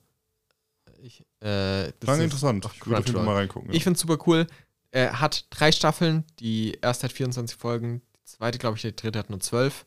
Ich, 1.02 1.24
äh, 1.42 1.88
ist 1.88 1.94
interessant. 2.00 2.24
Ich 2.24 2.30
würde 2.30 2.30
auf 2.60 2.74
jeden 2.74 2.84
Fall 2.84 3.02
Crunchyroll. 3.02 3.24
mal 3.24 3.34
reingucken. 3.34 3.72
Ich 3.72 3.84
find's 3.84 4.00
super 4.00 4.18
cool. 4.26 4.46
Er 4.90 5.20
hat 5.20 5.46
drei 5.50 5.72
Staffeln. 5.72 6.24
Die 6.40 6.78
erste 6.80 7.04
hat 7.04 7.12
24 7.12 7.58
Folgen. 7.58 8.00
Die 8.14 8.24
zweite, 8.24 8.58
glaube 8.58 8.76
ich, 8.76 8.82
die 8.82 8.96
dritte 8.96 9.18
hat 9.18 9.28
nur 9.28 9.40
12. 9.40 9.84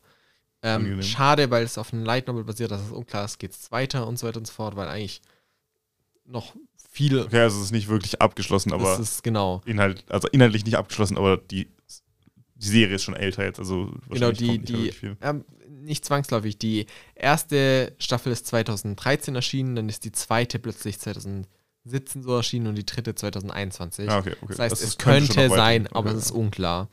Ähm, 0.64 1.02
schade, 1.02 1.50
weil 1.50 1.64
es 1.64 1.76
auf 1.76 1.92
einem 1.92 2.04
Light 2.04 2.28
Novel 2.28 2.44
basiert, 2.44 2.70
dass 2.70 2.80
es 2.80 2.92
unklar 2.92 3.24
ist, 3.24 3.38
geht's 3.38 3.72
weiter 3.72 4.06
und 4.06 4.16
so 4.16 4.28
weiter 4.28 4.38
und 4.38 4.46
so 4.46 4.52
fort, 4.52 4.76
weil 4.76 4.86
eigentlich 4.86 5.20
noch 6.24 6.54
viel. 6.92 7.18
okay, 7.20 7.40
also 7.40 7.58
es 7.58 7.64
ist 7.64 7.72
nicht 7.72 7.88
wirklich 7.88 8.20
abgeschlossen, 8.20 8.72
aber 8.72 8.84
das 8.84 9.00
ist 9.00 9.22
genau. 9.24 9.62
Inhalt, 9.64 10.04
also 10.10 10.28
inhaltlich 10.28 10.64
nicht 10.64 10.76
abgeschlossen, 10.76 11.16
aber 11.16 11.38
die, 11.38 11.68
die 12.54 12.68
Serie 12.68 12.94
ist 12.96 13.02
schon 13.02 13.16
älter 13.16 13.44
jetzt, 13.44 13.58
also 13.58 13.92
Genau, 14.10 14.30
die, 14.30 14.58
nicht 14.58 14.68
die 15.02 15.16
ähm, 15.20 15.44
nicht 15.68 16.04
zwangsläufig. 16.04 16.58
Die 16.58 16.86
erste 17.14 17.94
Staffel 17.98 18.30
ist 18.32 18.46
2013 18.46 19.34
erschienen, 19.34 19.74
dann 19.74 19.88
ist 19.88 20.04
die 20.04 20.12
zweite 20.12 20.58
plötzlich 20.58 21.00
2017 21.00 22.22
so 22.22 22.36
erschienen 22.36 22.68
und 22.68 22.76
die 22.76 22.86
dritte 22.86 23.14
2021. 23.14 24.08
Ah, 24.08 24.18
okay, 24.18 24.36
okay. 24.40 24.46
Das 24.50 24.58
heißt, 24.60 24.72
Also 24.72 24.84
es 24.84 24.98
könnte 24.98 25.48
sein, 25.48 25.88
aber 25.88 26.10
Okay. 26.10 26.18
es 26.18 26.26
ist 26.26 26.30
unklar. 26.30 26.88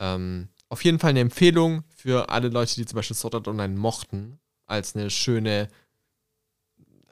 Ähm, 0.00 0.48
auf 0.68 0.82
jeden 0.84 0.98
Fall 0.98 1.10
eine 1.10 1.20
Empfehlung 1.20 1.84
für 1.94 2.28
alle 2.30 2.48
Leute, 2.48 2.74
die 2.74 2.86
zum 2.86 2.96
Beispiel 2.96 3.16
Sword 3.16 3.36
Art 3.36 3.48
Online 3.48 3.74
mochten, 3.76 4.38
als 4.66 4.94
eine 4.96 5.10
schöne, 5.10 5.68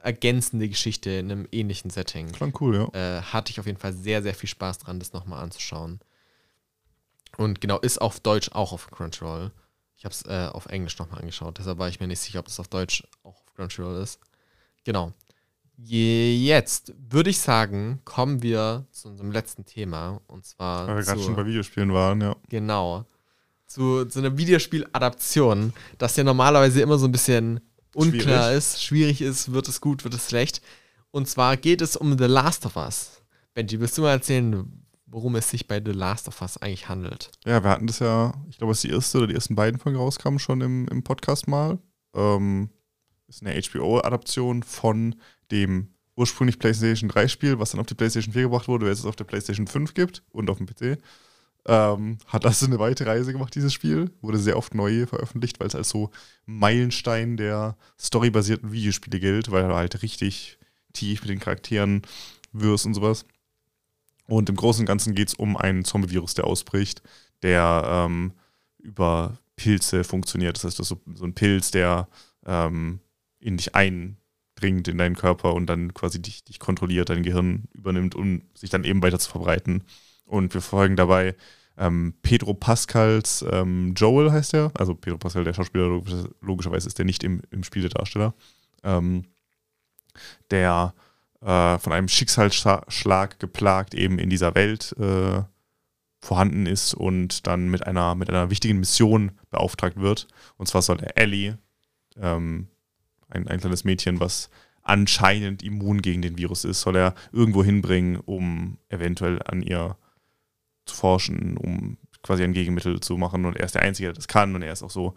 ergänzende 0.07 0.69
Geschichte 0.69 1.09
in 1.09 1.29
einem 1.29 1.47
ähnlichen 1.51 1.89
Setting. 1.89 2.31
Klang 2.31 2.53
cool, 2.61 2.89
ja. 2.93 3.17
Äh, 3.17 3.21
hatte 3.21 3.51
ich 3.51 3.59
auf 3.59 3.65
jeden 3.65 3.77
Fall 3.77 3.93
sehr, 3.93 4.23
sehr 4.23 4.33
viel 4.33 4.47
Spaß 4.47 4.79
dran, 4.79 4.99
das 4.99 5.11
nochmal 5.11 5.43
anzuschauen. 5.43 5.99
Und 7.35 7.59
genau, 7.59 7.77
ist 7.79 7.99
auf 7.99 8.21
Deutsch 8.21 8.49
auch 8.53 8.71
auf 8.71 8.89
Crunchyroll. 8.89 9.51
Ich 9.97 10.05
habe 10.05 10.13
es 10.13 10.21
äh, 10.25 10.49
auf 10.49 10.67
Englisch 10.67 10.97
nochmal 10.97 11.19
angeschaut, 11.19 11.57
deshalb 11.57 11.77
war 11.77 11.89
ich 11.89 11.99
mir 11.99 12.07
nicht 12.07 12.21
sicher, 12.21 12.39
ob 12.39 12.45
das 12.45 12.57
auf 12.59 12.69
Deutsch 12.69 13.03
auch 13.23 13.41
auf 13.41 13.53
Crunchyroll 13.55 14.01
ist. 14.01 14.21
Genau. 14.85 15.11
Je, 15.75 16.35
jetzt 16.37 16.93
würde 16.97 17.29
ich 17.29 17.39
sagen, 17.39 17.99
kommen 18.05 18.41
wir 18.41 18.85
zu 18.91 19.09
unserem 19.09 19.31
letzten 19.31 19.65
Thema. 19.65 20.21
Und 20.27 20.45
zwar 20.45 20.87
Weil 20.87 20.95
wir 20.95 21.03
gerade 21.03 21.21
schon 21.21 21.35
bei 21.35 21.45
Videospielen 21.45 21.93
waren, 21.93 22.21
ja. 22.21 22.35
genau, 22.47 23.05
zu, 23.67 24.05
zu 24.05 24.19
einer 24.19 24.37
Videospiel-Adaption, 24.37 25.73
das 25.97 26.15
ja 26.15 26.23
normalerweise 26.23 26.81
immer 26.81 26.97
so 26.97 27.05
ein 27.07 27.11
bisschen 27.11 27.59
unklar 27.97 28.43
Schwierig. 28.43 28.57
ist, 28.57 28.83
schwierig 28.83 29.21
ist, 29.21 29.51
wird 29.51 29.67
es 29.67 29.81
gut, 29.81 30.03
wird 30.03 30.13
es 30.13 30.29
schlecht. 30.29 30.61
Und 31.11 31.27
zwar 31.27 31.57
geht 31.57 31.81
es 31.81 31.95
um 31.95 32.17
The 32.17 32.25
Last 32.25 32.65
of 32.65 32.75
Us. 32.75 33.21
Benji, 33.53 33.79
willst 33.79 33.97
du 33.97 34.03
mal 34.03 34.11
erzählen, 34.11 34.85
worum 35.07 35.35
es 35.35 35.49
sich 35.49 35.67
bei 35.67 35.81
The 35.83 35.91
Last 35.91 36.27
of 36.27 36.41
Us 36.41 36.57
eigentlich 36.57 36.89
handelt? 36.89 37.31
Ja, 37.45 37.63
wir 37.63 37.71
hatten 37.71 37.87
das 37.87 37.99
ja, 37.99 38.33
ich 38.49 38.57
glaube, 38.57 38.73
es 38.73 38.79
ist 38.79 38.83
die 38.83 38.93
erste 38.93 39.17
oder 39.17 39.27
die 39.27 39.33
ersten 39.33 39.55
beiden 39.55 39.79
Folgen 39.79 39.97
rauskamen 39.97 40.37
schon 40.37 40.61
im, 40.61 40.87
im 40.89 41.03
Podcast 41.03 41.47
mal. 41.47 41.79
Ähm, 42.13 42.69
ist 43.27 43.45
eine 43.45 43.59
HBO-Adaption 43.59 44.63
von 44.63 45.15
dem 45.51 45.93
ursprünglich 46.15 46.59
PlayStation 46.59 47.09
3-Spiel, 47.09 47.59
was 47.59 47.71
dann 47.71 47.79
auf 47.79 47.87
die 47.87 47.95
PlayStation 47.95 48.33
4 48.33 48.43
gebracht 48.43 48.67
wurde, 48.67 48.85
wer 48.85 48.93
es 48.93 49.05
auf 49.05 49.15
der 49.15 49.23
PlayStation 49.23 49.67
5 49.67 49.93
gibt 49.93 50.23
und 50.29 50.49
auf 50.49 50.57
dem 50.57 50.67
PC. 50.67 50.99
Ähm, 51.69 52.17
hat 52.27 52.45
das 52.45 52.63
eine 52.63 52.79
weite 52.79 53.05
Reise 53.05 53.33
gemacht, 53.33 53.53
dieses 53.53 53.73
Spiel. 53.73 54.09
Wurde 54.21 54.37
sehr 54.37 54.57
oft 54.57 54.73
neu 54.73 55.05
veröffentlicht, 55.05 55.59
weil 55.59 55.67
es 55.67 55.75
als 55.75 55.89
so 55.89 56.11
Meilenstein 56.45 57.35
der 57.35 57.75
storybasierten 57.99 58.71
Videospiele 58.71 59.19
gilt, 59.19 59.51
weil 59.51 59.67
du 59.67 59.75
halt 59.75 60.01
richtig 60.01 60.57
tief 60.93 61.21
mit 61.21 61.29
den 61.29 61.39
Charakteren 61.39 62.03
wirst 62.53 62.85
und 62.85 62.93
sowas. 62.93 63.25
Und 64.27 64.49
im 64.49 64.55
Großen 64.55 64.81
und 64.81 64.87
Ganzen 64.87 65.13
geht 65.13 65.29
es 65.29 65.33
um 65.33 65.57
einen 65.57 65.83
Zombie-Virus, 65.83 66.33
der 66.35 66.45
ausbricht, 66.45 67.01
der 67.41 67.83
ähm, 67.85 68.33
über 68.79 69.37
Pilze 69.57 70.05
funktioniert. 70.05 70.55
Das 70.55 70.63
heißt, 70.63 70.79
das 70.79 70.91
ist 70.91 70.97
so, 71.05 71.13
so 71.15 71.25
ein 71.25 71.33
Pilz, 71.33 71.71
der 71.71 72.07
ähm, 72.45 72.99
in 73.39 73.57
dich 73.57 73.75
eindringt 73.75 74.87
in 74.87 74.97
deinen 74.97 75.15
Körper 75.15 75.53
und 75.53 75.67
dann 75.67 75.93
quasi 75.93 76.21
dich, 76.21 76.45
dich 76.45 76.59
kontrolliert, 76.59 77.09
dein 77.09 77.23
Gehirn 77.23 77.65
übernimmt, 77.73 78.15
um 78.15 78.43
sich 78.53 78.69
dann 78.69 78.85
eben 78.85 79.01
weiter 79.01 79.19
zu 79.19 79.29
verbreiten. 79.29 79.83
Und 80.25 80.53
wir 80.53 80.61
verfolgen 80.61 80.95
dabei 80.95 81.35
ähm, 81.77 82.15
Pedro 82.21 82.53
Pascals 82.53 83.45
ähm, 83.49 83.93
Joel 83.95 84.31
heißt 84.31 84.53
er. 84.53 84.71
Also 84.73 84.95
Pedro 84.95 85.17
Pascal, 85.17 85.43
der 85.43 85.53
Schauspieler, 85.53 86.01
logischerweise 86.41 86.87
ist 86.87 86.97
der 86.97 87.05
nicht 87.05 87.23
im, 87.23 87.41
im 87.51 87.63
Spiel 87.63 87.83
der 87.83 87.91
Darsteller. 87.91 88.33
Ähm, 88.83 89.25
der 90.49 90.93
äh, 91.41 91.77
von 91.77 91.93
einem 91.93 92.07
Schicksalsschlag 92.07 93.39
geplagt 93.39 93.93
eben 93.93 94.17
in 94.17 94.29
dieser 94.29 94.55
Welt 94.55 94.95
äh, 94.99 95.43
vorhanden 96.19 96.65
ist 96.65 96.95
und 96.95 97.45
dann 97.45 97.69
mit 97.69 97.85
einer, 97.85 98.15
mit 98.15 98.29
einer 98.29 98.49
wichtigen 98.49 98.79
Mission 98.79 99.31
beauftragt 99.51 99.99
wird. 99.99 100.27
Und 100.57 100.67
zwar 100.67 100.81
soll 100.81 100.99
er 100.99 101.15
Ellie, 101.15 101.59
ähm, 102.19 102.67
ein, 103.29 103.47
ein 103.47 103.59
kleines 103.59 103.83
Mädchen, 103.83 104.19
was 104.19 104.49
anscheinend 104.81 105.61
immun 105.61 106.01
gegen 106.01 106.21
den 106.21 106.37
Virus 106.37 106.63
ist, 106.63 106.81
soll 106.81 106.95
er 106.95 107.13
irgendwo 107.31 107.63
hinbringen, 107.63 108.17
um 108.17 108.79
eventuell 108.89 109.41
an 109.43 109.61
ihr 109.61 109.97
zu 110.87 110.95
forschen, 110.95 111.57
um 111.57 111.97
quasi 112.23 112.43
ein 112.43 112.53
Gegenmittel 112.53 112.99
zu 112.99 113.17
machen. 113.17 113.45
Und 113.45 113.57
er 113.57 113.65
ist 113.65 113.75
der 113.75 113.83
Einzige, 113.83 114.07
der 114.07 114.13
das 114.13 114.27
kann. 114.27 114.55
Und 114.55 114.61
er 114.63 114.73
ist 114.73 114.83
auch 114.83 114.91
so 114.91 115.13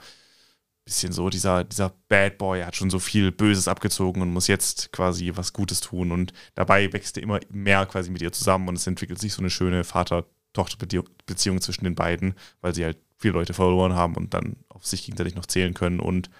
bisschen 0.84 1.12
so 1.12 1.30
dieser, 1.30 1.64
dieser 1.64 1.92
Bad 2.08 2.38
Boy, 2.38 2.60
er 2.60 2.66
hat 2.66 2.76
schon 2.76 2.90
so 2.90 2.98
viel 2.98 3.32
Böses 3.32 3.68
abgezogen 3.68 4.22
und 4.22 4.32
muss 4.32 4.48
jetzt 4.48 4.92
quasi 4.92 5.32
was 5.34 5.52
Gutes 5.52 5.80
tun. 5.80 6.12
Und 6.12 6.32
dabei 6.54 6.92
wächst 6.92 7.16
er 7.16 7.22
immer 7.22 7.40
mehr 7.50 7.86
quasi 7.86 8.10
mit 8.10 8.22
ihr 8.22 8.32
zusammen 8.32 8.68
und 8.68 8.76
es 8.76 8.86
entwickelt 8.86 9.18
sich 9.18 9.32
so 9.32 9.40
eine 9.40 9.50
schöne 9.50 9.84
Vater-Tochter-Beziehung 9.84 11.60
zwischen 11.60 11.84
den 11.84 11.94
beiden, 11.94 12.34
weil 12.60 12.74
sie 12.74 12.84
halt 12.84 12.98
viele 13.18 13.34
Leute 13.34 13.54
verloren 13.54 13.94
haben 13.94 14.16
und 14.16 14.34
dann 14.34 14.56
auf 14.68 14.86
sich 14.86 15.04
gegenseitig 15.04 15.34
noch 15.34 15.46
zählen 15.46 15.74
können. 15.74 16.00
Und 16.00 16.30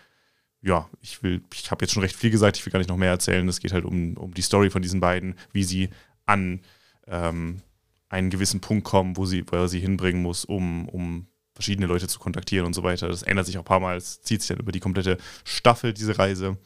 ja, 0.63 0.89
ich 1.01 1.23
will, 1.23 1.43
ich 1.55 1.71
habe 1.71 1.85
jetzt 1.85 1.93
schon 1.93 2.03
recht 2.03 2.17
viel 2.17 2.31
gesagt, 2.31 2.57
ich 2.57 2.67
will 2.67 2.73
gar 2.73 2.79
nicht 2.79 2.91
noch 2.91 2.97
mehr 2.97 3.11
erzählen. 3.11 3.49
Es 3.49 3.61
geht 3.61 3.73
halt 3.73 3.85
um, 3.85 4.17
um 4.17 4.35
die 4.35 4.43
Story 4.43 4.71
von 4.71 4.83
diesen 4.83 5.01
beiden, 5.01 5.37
wie 5.53 5.65
sie 5.65 5.91
an 6.27 6.61
ähm, 7.07 7.63
einen 8.11 8.29
gewissen 8.29 8.61
Punkt 8.61 8.85
kommen, 8.85 9.17
wo, 9.17 9.25
sie, 9.25 9.45
wo 9.47 9.57
er 9.57 9.69
sie 9.69 9.81
hinbringen 9.81 10.21
muss, 10.21 10.45
um, 10.45 10.89
um 10.89 11.29
verschiedene 11.55 11.87
Leute 11.87 12.09
zu 12.09 12.19
kontaktieren 12.19 12.67
und 12.67 12.75
so 12.75 12.83
weiter. 12.83 13.09
Das 13.09 13.23
ändert 13.23 13.47
sich 13.47 13.57
auch 13.57 13.63
ein 13.63 13.67
paar 13.67 13.81
Mal, 13.81 13.97
es 13.97 14.21
zieht 14.21 14.43
sich 14.43 14.49
dann 14.49 14.59
über 14.59 14.73
die 14.73 14.81
komplette 14.81 15.17
Staffel, 15.45 15.95
diese 15.95 16.19
Reise. 16.19 16.59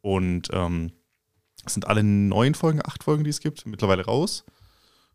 Und 0.00 0.48
ähm, 0.52 0.92
es 1.64 1.74
sind 1.74 1.86
alle 1.86 2.02
neun 2.02 2.54
Folgen, 2.54 2.80
acht 2.84 3.04
Folgen, 3.04 3.24
die 3.24 3.30
es 3.30 3.40
gibt, 3.40 3.64
mittlerweile 3.64 4.04
raus. 4.04 4.44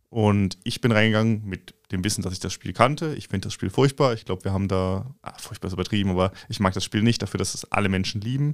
Und 0.09 0.57
ich 0.63 0.79
bin 0.79 0.91
reingegangen 0.91 1.43
mit 1.45 1.73
dem 1.91 2.03
Wissen, 2.03 2.21
dass 2.21 2.34
ich 2.34 2.39
das 2.39 2.53
Spiel 2.53 2.71
kannte. 2.71 3.15
Ich 3.15 3.27
finde 3.27 3.47
das 3.47 3.53
Spiel 3.53 3.69
furchtbar. 3.69 4.13
Ich 4.13 4.25
glaube, 4.25 4.43
wir 4.45 4.53
haben 4.53 4.67
da, 4.67 5.13
ah, 5.21 5.38
furchtbar 5.38 5.67
ist 5.67 5.73
übertrieben, 5.73 6.11
aber 6.11 6.31
ich 6.47 6.59
mag 6.59 6.73
das 6.73 6.84
Spiel 6.84 7.01
nicht 7.01 7.21
dafür, 7.21 7.39
dass 7.39 7.55
es 7.55 7.69
alle 7.71 7.89
Menschen 7.89 8.21
lieben, 8.21 8.53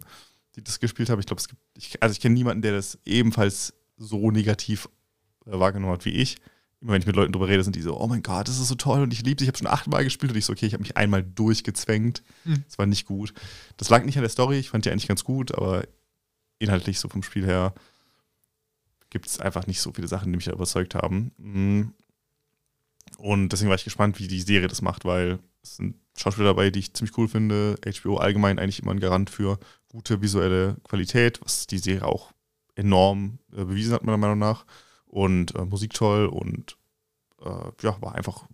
die 0.56 0.64
das 0.64 0.80
gespielt 0.80 1.10
haben. 1.10 1.20
Ich 1.20 1.26
glaube, 1.26 1.42
es 1.42 1.48
gibt, 1.48 1.62
ich, 1.76 2.02
also 2.02 2.14
ich 2.14 2.22
kenne 2.22 2.34
niemanden, 2.34 2.62
der 2.62 2.72
das 2.72 2.98
ebenfalls 3.06 3.74
so 3.98 4.32
negativ 4.32 4.88
äh, 5.46 5.60
wahrgenommen 5.60 5.94
hat 5.94 6.06
wie 6.06 6.12
ich 6.12 6.38
immer 6.82 6.94
wenn 6.94 7.02
ich 7.02 7.08
mit 7.08 7.16
Leuten 7.16 7.34
drüber 7.34 7.48
rede, 7.48 7.64
sind 7.64 7.76
die 7.76 7.82
so, 7.82 8.00
oh 8.00 8.08
mein 8.08 8.24
Gott, 8.24 8.48
das 8.48 8.60
ist 8.60 8.68
so 8.70 8.76
toll 8.76 9.02
und 9.02 9.14
ich 9.14 9.24
liebe 9.24 9.36
dich, 9.36 9.46
ich 9.46 9.50
habe 9.50 9.58
schon 9.58 9.68
achtmal 9.68 10.04
gespielt 10.04 10.32
und 10.32 10.38
ich 10.38 10.46
so, 10.46 10.54
okay, 10.54 10.66
ich 10.66 10.74
habe 10.74 10.82
mich 10.82 10.96
einmal 10.96 11.24
durchgezwängt. 11.24 12.24
Mhm. 12.46 12.64
Das 12.68 12.78
war 12.78 12.86
nicht 12.86 13.06
gut. 13.06 13.34
Das 13.78 13.90
lag 13.90 14.06
nicht 14.06 14.18
an 14.18 14.24
der 14.24 14.30
Story, 14.30 14.60
ich 14.60 14.70
fand 14.70 14.86
die 14.86 14.92
eigentlich 14.92 15.08
ganz 15.08 15.24
gut, 15.24 15.54
aber 15.54 15.86
inhaltlich 16.58 17.00
so 17.00 17.10
vom 17.10 17.24
Spiel 17.24 17.46
her 17.46 17.74
gibt 19.10 19.26
es 19.26 19.40
einfach 19.40 19.68
nicht 19.68 19.82
so 19.82 19.92
viele 19.92 20.08
Sachen, 20.08 20.32
die 20.32 20.38
mich 20.38 20.46
da 20.46 20.52
überzeugt 20.52 20.96
haben. 20.96 21.32
Mhm. 21.38 21.94
Und 23.18 23.50
deswegen 23.50 23.70
war 23.70 23.76
ich 23.76 23.84
gespannt, 23.84 24.20
wie 24.20 24.28
die 24.28 24.42
Serie 24.42 24.68
das 24.68 24.82
macht, 24.82 25.04
weil 25.04 25.40
es 25.62 25.78
sind 25.78 25.96
Schauspieler 26.16 26.48
dabei, 26.50 26.70
die 26.70 26.80
ich 26.80 26.94
ziemlich 26.94 27.18
cool 27.18 27.28
finde. 27.28 27.76
HBO 27.86 28.18
allgemein 28.18 28.60
eigentlich 28.60 28.82
immer 28.82 28.92
ein 28.92 29.00
Garant 29.00 29.30
für 29.30 29.60
gute 29.90 30.22
visuelle 30.22 30.78
Qualität, 30.84 31.42
was 31.42 31.68
die 31.68 31.80
Serie 31.80 32.06
auch 32.06 32.32
enorm 32.76 33.40
äh, 33.52 33.66
bewiesen 33.66 33.94
hat, 33.94 34.04
meiner 34.04 34.18
Meinung 34.18 34.40
nach 34.40 34.66
und 35.10 35.56
äh, 35.56 35.66
Musik 35.66 35.94
toll 35.94 36.28
und 36.28 36.78
äh, 37.42 37.72
ja, 37.82 38.02
war 38.02 38.16
einfach 38.16 38.46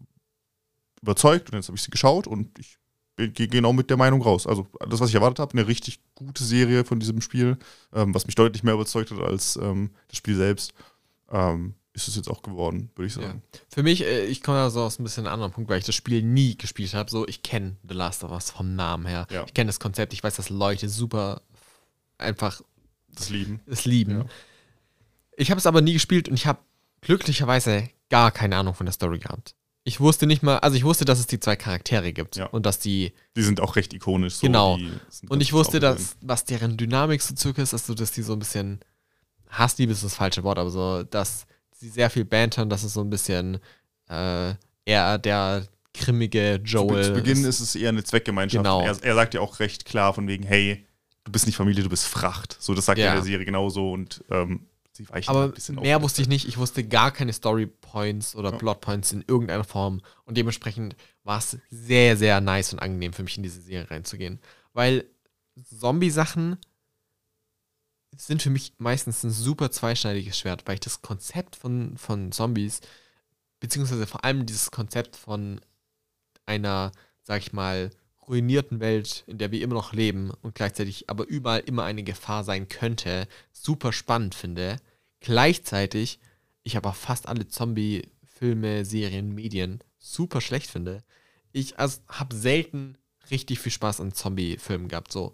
überzeugt 1.01 1.51
und 1.51 1.55
jetzt 1.55 1.67
habe 1.67 1.77
ich 1.77 1.83
sie 1.83 1.91
geschaut 1.91 2.27
und 2.27 2.57
ich 2.57 2.77
gehe 3.17 3.47
genau 3.47 3.71
mit 3.73 3.89
der 3.89 3.97
Meinung 3.97 4.21
raus. 4.21 4.47
Also 4.47 4.67
das, 4.89 4.99
was 4.99 5.09
ich 5.09 5.15
erwartet 5.15 5.39
habe, 5.39 5.53
eine 5.53 5.67
richtig 5.67 5.99
gute 6.15 6.43
Serie 6.43 6.83
von 6.83 6.99
diesem 6.99 7.21
Spiel, 7.21 7.57
ähm, 7.93 8.13
was 8.13 8.25
mich 8.25 8.35
deutlich 8.35 8.63
mehr 8.63 8.73
überzeugt 8.73 9.11
hat 9.11 9.19
als 9.19 9.55
ähm, 9.57 9.91
das 10.07 10.17
Spiel 10.17 10.35
selbst, 10.35 10.73
ähm, 11.31 11.75
ist 11.93 12.09
es 12.09 12.15
jetzt 12.15 12.29
auch 12.29 12.41
geworden, 12.41 12.89
würde 12.95 13.07
ich 13.07 13.13
sagen. 13.13 13.41
Ja. 13.53 13.59
Für 13.69 13.83
mich, 13.83 14.03
äh, 14.03 14.25
ich 14.25 14.43
komme 14.43 14.57
da 14.57 14.69
so 14.69 14.81
aus 14.81 14.99
ein 14.99 15.03
bisschen 15.03 15.25
einem 15.25 15.33
anderen 15.33 15.53
Punkt, 15.53 15.69
weil 15.69 15.79
ich 15.79 15.85
das 15.85 15.95
Spiel 15.95 16.21
nie 16.21 16.57
gespielt 16.57 16.93
habe. 16.93 17.09
So, 17.09 17.25
ich 17.25 17.41
kenne 17.41 17.77
The 17.87 17.95
Last 17.95 18.23
of 18.23 18.31
Us 18.31 18.51
vom 18.51 18.75
Namen 18.75 19.05
her. 19.05 19.27
Ja. 19.31 19.45
Ich 19.45 19.53
kenne 19.53 19.69
das 19.69 19.79
Konzept, 19.79 20.11
ich 20.13 20.23
weiß, 20.23 20.35
dass 20.35 20.49
Leute 20.49 20.89
super 20.89 21.41
einfach 22.17 22.61
das 23.07 23.29
lieben. 23.29 23.61
Es 23.65 23.85
lieben. 23.85 24.19
Ja. 24.19 24.25
Ich 25.37 25.51
habe 25.51 25.59
es 25.59 25.65
aber 25.65 25.81
nie 25.81 25.93
gespielt 25.93 26.29
und 26.29 26.35
ich 26.35 26.47
habe 26.47 26.59
glücklicherweise 27.01 27.89
gar 28.09 28.31
keine 28.31 28.57
Ahnung 28.57 28.73
von 28.73 28.85
der 28.85 28.93
Story 28.93 29.19
gehabt. 29.19 29.55
Ich 29.83 29.99
wusste 29.99 30.25
nicht 30.25 30.41
mal, 30.41 30.57
also 30.59 30.75
ich 30.75 30.83
wusste, 30.83 31.05
dass 31.05 31.19
es 31.19 31.27
die 31.27 31.39
zwei 31.39 31.55
Charaktere 31.55 32.11
gibt 32.11 32.37
ja. 32.37 32.47
und 32.47 32.65
dass 32.65 32.79
die. 32.79 33.13
Die 33.35 33.43
sind 33.43 33.59
auch 33.59 33.75
recht 33.75 33.93
ikonisch. 33.93 34.35
So, 34.35 34.47
genau. 34.47 34.79
Und 35.29 35.41
ich 35.41 35.53
wusste, 35.53 35.79
dass, 35.79 36.17
was 36.21 36.43
deren 36.45 36.75
Dynamik 36.75 37.21
so 37.21 37.35
circa 37.35 37.61
ist, 37.61 37.73
also 37.73 37.93
dass 37.93 38.11
die 38.11 38.23
so 38.23 38.33
ein 38.33 38.39
bisschen. 38.39 38.79
Hassliebe 39.47 39.91
ist 39.91 40.03
das 40.03 40.15
falsche 40.15 40.43
Wort, 40.43 40.57
aber 40.57 40.71
so, 40.71 41.03
dass 41.03 41.45
sie 41.71 41.89
sehr 41.89 42.09
viel 42.09 42.25
bantern, 42.25 42.69
dass 42.69 42.83
es 42.83 42.93
so 42.93 43.01
ein 43.01 43.09
bisschen 43.11 43.59
äh, 44.09 44.53
eher 44.85 45.17
der 45.19 45.67
grimmige 45.93 46.59
Joel. 46.63 47.03
Zu, 47.03 47.09
zu 47.09 47.13
Beginn 47.13 47.37
ist. 47.37 47.45
ist 47.45 47.59
es 47.61 47.75
eher 47.75 47.89
eine 47.89 48.03
Zweckgemeinschaft. 48.03 48.63
Genau. 48.63 48.81
Er, 48.81 48.97
er, 49.01 49.15
sagt 49.15 49.35
ja 49.35 49.41
auch 49.41 49.59
recht 49.59 49.85
klar 49.85 50.13
von 50.13 50.27
wegen, 50.27 50.43
hey, 50.43 50.85
du 51.23 51.31
bist 51.31 51.45
nicht 51.45 51.55
Familie, 51.55 51.83
du 51.83 51.89
bist 51.89 52.05
Fracht. 52.05 52.57
So, 52.59 52.73
das 52.73 52.85
sagt 52.85 52.97
ja. 52.97 53.05
er 53.05 53.11
in 53.11 53.17
der 53.17 53.25
Serie 53.25 53.45
genauso 53.45 53.91
und 53.91 54.23
ähm, 54.31 54.65
Sie 54.95 55.09
weichen 55.09 55.29
Aber 55.29 55.53
mehr 55.81 56.01
wusste 56.01 56.21
ich 56.21 56.29
nicht. 56.29 56.47
Ich 56.47 56.57
wusste 56.57 56.87
gar 56.87 57.11
keine 57.11 57.33
Story 57.33 57.65
Points 57.65 58.33
oder 58.33 58.51
ja. 58.51 58.57
Plot 58.57 58.79
Points 58.79 59.11
in 59.11 59.25
irgendeiner 59.27 59.65
Form. 59.65 60.01
Und 60.23 60.37
dementsprechend 60.37 60.95
war 61.23 61.39
es 61.39 61.57
sehr, 61.69 62.15
sehr 62.15 62.39
nice 62.39 62.71
und 62.71 62.79
angenehm 62.79 63.11
für 63.11 63.23
mich 63.23 63.35
in 63.35 63.43
diese 63.43 63.61
Serie 63.61 63.91
reinzugehen. 63.91 64.39
Weil 64.71 65.03
Zombie-Sachen 65.61 66.57
sind 68.15 68.41
für 68.41 68.49
mich 68.49 68.71
meistens 68.77 69.21
ein 69.23 69.31
super 69.31 69.69
zweischneidiges 69.69 70.39
Schwert, 70.39 70.65
weil 70.65 70.75
ich 70.75 70.79
das 70.79 71.01
Konzept 71.01 71.57
von, 71.57 71.97
von 71.97 72.31
Zombies, 72.31 72.79
beziehungsweise 73.59 74.07
vor 74.07 74.23
allem 74.23 74.45
dieses 74.45 74.71
Konzept 74.71 75.17
von 75.17 75.59
einer, 76.45 76.93
sag 77.21 77.41
ich 77.41 77.51
mal, 77.51 77.89
ruinierten 78.27 78.79
Welt, 78.79 79.23
in 79.27 79.37
der 79.37 79.51
wir 79.51 79.61
immer 79.61 79.75
noch 79.75 79.93
leben 79.93 80.31
und 80.41 80.55
gleichzeitig 80.55 81.09
aber 81.09 81.27
überall 81.27 81.61
immer 81.61 81.83
eine 81.83 82.03
Gefahr 82.03 82.43
sein 82.43 82.67
könnte, 82.67 83.27
super 83.51 83.93
spannend 83.93 84.35
finde. 84.35 84.77
Gleichzeitig 85.19 86.19
ich 86.63 86.77
aber 86.77 86.93
fast 86.93 87.27
alle 87.27 87.47
Zombie-Filme, 87.47 88.85
Serien, 88.85 89.33
Medien 89.33 89.79
super 89.99 90.41
schlecht 90.41 90.69
finde. 90.69 91.03
Ich 91.51 91.79
also, 91.79 92.01
habe 92.07 92.35
selten 92.35 92.97
richtig 93.31 93.59
viel 93.59 93.71
Spaß 93.71 94.01
an 94.01 94.13
Zombie-Filmen 94.13 94.87
gehabt. 94.87 95.11
So 95.11 95.33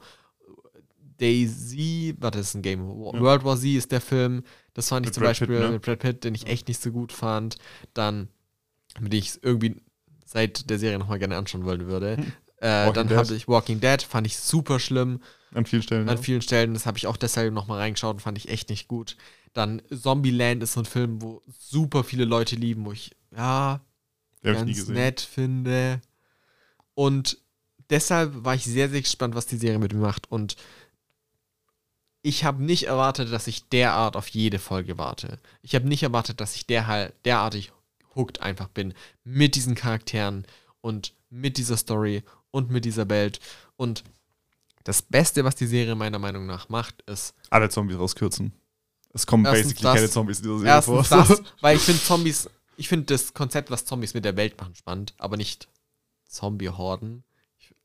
Daisy, 1.17 2.15
warte, 2.19 2.39
das 2.39 2.49
ist 2.49 2.55
ein 2.55 2.61
Game. 2.61 2.81
Ja. 2.81 3.19
World 3.19 3.43
War 3.43 3.57
Z 3.57 3.65
ist 3.65 3.91
der 3.91 4.01
Film. 4.01 4.43
Das 4.73 4.89
fand 4.89 5.05
ich 5.05 5.13
zum 5.13 5.21
Brad 5.21 5.31
Beispiel 5.31 5.47
Pitt, 5.47 5.59
ne? 5.59 5.71
mit 5.71 5.81
Brad 5.81 5.99
Pitt, 5.99 6.23
den 6.23 6.35
ich 6.35 6.47
echt 6.47 6.67
nicht 6.67 6.81
so 6.81 6.91
gut 6.91 7.11
fand. 7.11 7.57
Dann, 7.93 8.27
mit 8.99 9.13
dem 9.13 9.19
ich 9.19 9.39
irgendwie 9.43 9.75
seit 10.25 10.69
der 10.69 10.79
Serie 10.79 10.99
nochmal 10.99 11.19
gerne 11.19 11.37
anschauen 11.37 11.65
wollen 11.65 11.87
würde. 11.87 12.17
Äh, 12.61 12.93
dann 12.93 13.09
habe 13.09 13.33
ich 13.33 13.47
Walking 13.47 13.79
Dead, 13.79 14.01
fand 14.01 14.27
ich 14.27 14.37
super 14.37 14.79
schlimm. 14.79 15.19
An 15.53 15.65
vielen 15.65 15.81
Stellen. 15.81 16.07
An 16.07 16.17
ja. 16.17 16.21
vielen 16.21 16.41
Stellen, 16.41 16.73
das 16.75 16.85
habe 16.85 16.97
ich 16.97 17.07
auch 17.07 17.17
deshalb 17.17 17.53
nochmal 17.53 17.79
reingeschaut 17.79 18.13
und 18.13 18.19
fand 18.21 18.37
ich 18.37 18.49
echt 18.49 18.69
nicht 18.69 18.87
gut. 18.87 19.17
Dann 19.53 19.81
Zombieland 19.89 20.61
ist 20.61 20.73
so 20.73 20.81
ein 20.81 20.85
Film, 20.85 21.21
wo 21.21 21.41
super 21.49 22.03
viele 22.03 22.23
Leute 22.23 22.55
lieben, 22.55 22.85
wo 22.85 22.91
ich, 22.91 23.15
ja, 23.35 23.81
Den 24.43 24.53
ganz 24.53 24.87
nett 24.87 25.21
finde. 25.21 26.01
Und 26.93 27.39
deshalb 27.89 28.43
war 28.45 28.53
ich 28.53 28.63
sehr, 28.63 28.89
sehr 28.89 29.01
gespannt, 29.01 29.33
was 29.33 29.47
die 29.47 29.57
Serie 29.57 29.79
mit 29.79 29.93
mir 29.93 29.99
macht. 29.99 30.31
Und 30.31 30.55
ich 32.21 32.43
habe 32.43 32.63
nicht 32.63 32.85
erwartet, 32.85 33.33
dass 33.33 33.47
ich 33.47 33.67
derart 33.69 34.15
auf 34.15 34.27
jede 34.27 34.59
Folge 34.59 34.99
warte. 34.99 35.39
Ich 35.63 35.73
habe 35.73 35.87
nicht 35.87 36.03
erwartet, 36.03 36.39
dass 36.39 36.55
ich 36.55 36.67
der, 36.67 37.11
derartig 37.25 37.71
hooked 38.15 38.39
einfach 38.39 38.67
bin 38.67 38.93
mit 39.23 39.55
diesen 39.55 39.73
Charakteren 39.73 40.45
und 40.81 41.13
mit 41.31 41.57
dieser 41.57 41.77
Story 41.77 42.23
und 42.51 42.69
mit 42.69 42.85
dieser 42.85 43.09
Welt. 43.09 43.39
Und 43.77 44.03
das 44.83 45.01
Beste, 45.01 45.43
was 45.43 45.55
die 45.55 45.67
Serie 45.67 45.95
meiner 45.95 46.19
Meinung 46.19 46.45
nach 46.45 46.69
macht, 46.69 47.01
ist. 47.03 47.33
Alle 47.49 47.69
Zombies 47.69 47.97
rauskürzen. 47.97 48.53
Es 49.13 49.25
kommen 49.27 49.43
basically 49.43 49.83
das, 49.83 49.95
keine 49.95 50.09
Zombies 50.09 50.37
in 50.39 50.43
dieser 50.43 50.59
Serie 50.59 50.73
erstens 50.73 51.07
vor. 51.07 51.17
Das, 51.17 51.41
weil 51.61 51.77
ich 51.77 51.83
finde 51.83 52.01
Zombies, 52.01 52.49
ich 52.77 52.87
finde 52.87 53.05
das 53.05 53.33
Konzept, 53.33 53.69
was 53.69 53.85
Zombies 53.85 54.13
mit 54.13 54.25
der 54.25 54.37
Welt 54.37 54.57
machen, 54.59 54.75
spannend, 54.75 55.13
aber 55.17 55.37
nicht 55.37 55.67
Zombie-Horden. 56.25 57.23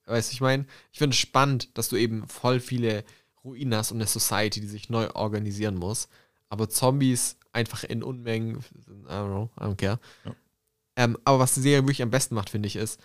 Weißt 0.07 0.31
du, 0.31 0.35
ich 0.35 0.41
meine, 0.41 0.67
ich 0.93 0.99
finde 0.99 1.15
es 1.15 1.19
spannend, 1.19 1.77
dass 1.77 1.89
du 1.89 1.97
eben 1.97 2.29
voll 2.29 2.61
viele 2.61 3.05
Ruinen 3.45 3.75
hast 3.75 3.91
und 3.91 3.99
eine 3.99 4.07
Society, 4.07 4.61
die 4.61 4.69
sich 4.69 4.89
neu 4.89 5.11
organisieren 5.11 5.75
muss. 5.77 6.09
Aber 6.49 6.69
Zombies 6.69 7.37
einfach 7.53 7.83
in 7.83 8.05
Unmengen. 8.05 8.59
I 8.59 9.11
don't 9.11 9.27
know, 9.27 9.51
I 9.59 9.65
don't 9.65 9.77
care. 9.77 9.99
Ja. 10.25 10.35
Ähm, 10.97 11.19
aber 11.25 11.41
was 11.41 11.55
die 11.55 11.61
Serie 11.61 11.83
wirklich 11.83 12.03
am 12.03 12.11
besten 12.11 12.37
macht, 12.37 12.51
finde 12.51 12.69
ich, 12.69 12.77
ist, 12.77 13.01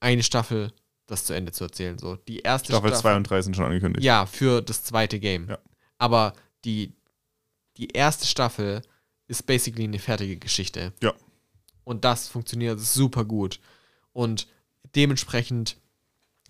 eine 0.00 0.22
Staffel 0.22 0.72
das 1.08 1.24
zu 1.24 1.32
Ende 1.32 1.52
zu 1.52 1.64
erzählen. 1.64 1.98
So, 1.98 2.16
die 2.16 2.40
erste 2.40 2.72
Staffel 2.72 2.94
2 2.94 3.16
und 3.16 3.24
3 3.24 3.42
sind 3.42 3.56
schon 3.56 3.64
angekündigt. 3.64 4.04
Ja, 4.04 4.26
für 4.26 4.62
das 4.62 4.84
zweite 4.84 5.18
Game. 5.18 5.48
Ja. 5.48 5.58
Aber 5.96 6.34
die, 6.64 6.94
die 7.76 7.88
erste 7.88 8.26
Staffel 8.26 8.82
ist 9.26 9.46
basically 9.46 9.84
eine 9.84 9.98
fertige 9.98 10.36
Geschichte. 10.36 10.92
Ja. 11.02 11.14
Und 11.84 12.04
das 12.04 12.28
funktioniert 12.28 12.78
super 12.78 13.24
gut. 13.24 13.58
Und 14.12 14.46
dementsprechend 14.94 15.78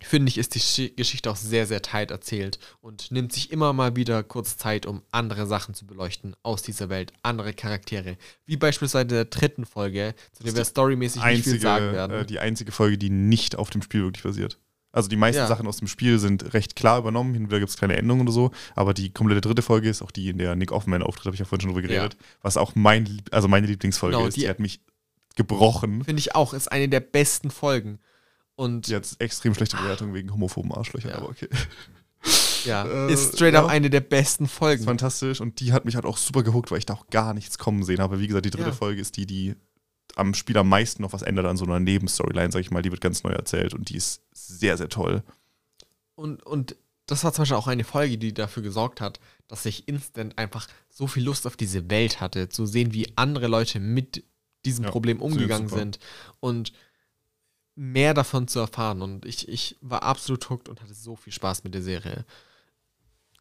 finde 0.01 0.29
ich, 0.31 0.39
ist 0.39 0.55
die 0.55 0.61
Schi- 0.61 0.95
Geschichte 0.95 1.31
auch 1.31 1.37
sehr, 1.37 1.67
sehr 1.67 1.83
tight 1.83 2.11
erzählt 2.11 2.59
und 2.81 3.11
nimmt 3.11 3.33
sich 3.33 3.51
immer 3.51 3.73
mal 3.73 3.97
wieder 3.97 4.23
kurz 4.23 4.57
Zeit, 4.57 4.87
um 4.87 5.03
andere 5.11 5.47
Sachen 5.47 5.75
zu 5.75 5.87
beleuchten 5.87 6.37
aus 6.43 6.63
dieser 6.63 6.89
Welt, 6.89 7.13
andere 7.23 7.53
Charaktere. 7.53 8.17
Wie 8.47 8.57
beispielsweise 8.57 9.03
in 9.03 9.09
der 9.09 9.25
dritten 9.25 9.67
Folge, 9.67 10.15
zu 10.33 10.45
der 10.45 10.55
wir 10.55 10.65
storymäßig 10.65 11.17
nicht 11.23 11.25
viel 11.25 11.37
Einzige, 11.55 11.61
sagen 11.61 11.93
werden. 11.93 12.13
äh, 12.21 12.27
die 12.27 12.39
einzige 12.39 12.71
Folge, 12.73 12.97
die 12.99 13.11
nicht 13.11 13.57
auf 13.57 13.71
dem 13.71 13.83
Spiel 13.83 14.03
wirklich 14.05 14.23
basiert. 14.23 14.59
Also 14.91 15.09
die 15.09 15.17
meisten 15.17 15.41
Ja. 15.41 15.47
Sachen 15.47 15.67
aus 15.67 15.77
dem 15.77 15.87
Spiel 15.89 16.19
sind 16.19 16.55
recht 16.55 16.75
klar 16.75 16.99
übernommen, 16.99 17.35
hin 17.35 17.43
und 17.45 17.51
wieder 17.51 17.59
gibt 17.61 17.71
es 17.71 17.77
kleine 17.77 17.97
Änderungen 17.97 18.23
oder 18.23 18.33
so, 18.33 18.51
aber 18.75 18.95
die 18.95 19.13
komplette 19.13 19.43
dritte 19.43 19.63
Folge 19.63 19.89
ist 19.89 20.01
auch 20.01 20.11
die, 20.11 20.31
in 20.31 20.39
der 20.39 20.57
Nick 20.57 20.73
Offman 20.73 21.03
auftritt, 21.03 21.27
habe 21.27 21.35
ich 21.35 21.41
ja 21.41 21.45
vorhin 21.45 21.61
schon 21.69 21.75
drüber 21.75 21.87
Ja. 21.93 22.01
geredet, 22.03 22.17
was 22.41 22.57
auch 22.57 22.75
mein, 22.75 23.21
also 23.31 23.49
meine 23.49 23.67
Lieblingsfolge 23.67 24.17
Genau, 24.17 24.29
ist. 24.29 24.37
die- 24.37 24.41
Die, 24.43 24.49
hat 24.49 24.61
mich 24.61 24.81
gebrochen. 25.37 26.05
Finde 26.05 26.21
ich 26.21 26.35
auch, 26.35 26.55
ist 26.55 26.71
eine 26.73 26.89
der 26.89 27.01
besten 27.01 27.51
Folgen. 27.51 27.99
Und 28.59 28.89
hat 28.93 29.17
extrem 29.21 29.55
schlechte 29.55 29.77
Bewertungen 29.77 30.15
wegen 30.15 30.33
homophoben 30.33 30.73
Arschlöchern, 30.73 31.13
Ja. 31.13 31.19
aber 31.19 31.29
okay. 31.29 31.49
ja, 32.65 32.85
äh, 33.09 33.13
ist 33.13 33.35
straight 33.37 33.55
ja. 33.55 33.63
up 33.63 33.71
eine 33.71 33.89
der 33.89 34.01
besten 34.01 34.47
ist 34.47 34.53
Folgen. 34.53 34.83
fantastisch 34.85 35.41
und 35.41 35.61
die 35.61 35.73
hat 35.73 35.85
mich 35.85 35.95
halt 35.95 36.05
auch 36.05 36.17
super 36.17 36.43
gehuckt, 36.43 36.71
weil 36.73 36.79
ich 36.79 36.87
da 36.87 36.95
auch 36.95 37.07
gar 37.09 37.35
nichts 37.35 37.59
kommen 37.59 37.85
sehen 37.85 38.01
habe. 38.01 38.19
Wie 38.19 38.27
gesagt, 38.27 38.47
die 38.47 38.51
dritte 38.51 38.71
Ja. 38.71 38.75
Folge 38.75 39.01
ist 39.01 39.17
die, 39.17 39.27
die 39.27 39.55
am 40.17 40.35
Spiel 40.35 40.59
am 40.59 40.69
meisten 40.69 41.03
noch 41.03 41.13
was 41.13 41.23
ändert 41.23 41.47
an 41.47 41.57
so 41.57 41.65
einer 41.67 41.79
Nebenstoryline, 41.79 42.51
sag 42.51 42.61
ich 42.61 42.73
mal. 42.73 42.83
Die 42.83 42.91
wird 42.91 43.01
ganz 43.01 43.23
neu 43.23 43.31
erzählt 43.31 43.75
und 43.75 43.91
die 43.91 43.97
ist 43.97 44.23
sehr, 44.33 44.77
sehr 44.77 44.89
toll. 44.89 45.23
Und, 46.17 46.43
und 46.43 46.75
das 47.07 47.23
war 47.23 47.33
zum 47.33 47.43
Beispiel 47.43 47.57
auch 47.59 47.69
eine 47.69 47.85
Folge, 47.85 48.19
die 48.19 48.35
dafür 48.35 48.65
gesorgt 48.65 49.01
hat, 49.01 49.21
dass 49.47 49.65
ich 49.67 49.87
instant 49.87 50.37
einfach 50.37 50.67
so 50.91 51.07
viel 51.07 51.23
Lust 51.23 51.47
auf 51.47 51.57
diese 51.57 51.89
Welt 51.91 52.21
hatte, 52.21 52.49
zu 52.49 52.67
sehen, 52.67 52.93
wie 52.93 53.13
andere 53.17 53.47
Leute 53.47 53.79
mit 53.79 54.25
diesem 54.65 54.85
Problem 54.87 55.23
umgegangen 55.23 55.69
sind 55.69 56.01
und 56.41 56.73
mehr 57.79 58.13
davon 58.13 58.49
zu 58.49 58.59
erfahren. 58.59 59.03
Und 59.03 59.25
ich, 59.25 59.49
ich 59.49 59.77
war 59.81 60.03
absolut 60.03 60.51
hooked 60.51 60.69
und 60.69 60.83
hatte 60.83 60.95
so 60.95 61.15
viel 61.15 61.33
Spaß 61.33 61.63
mit 61.65 61.75
der 61.75 61.83
Serie. 61.83 62.25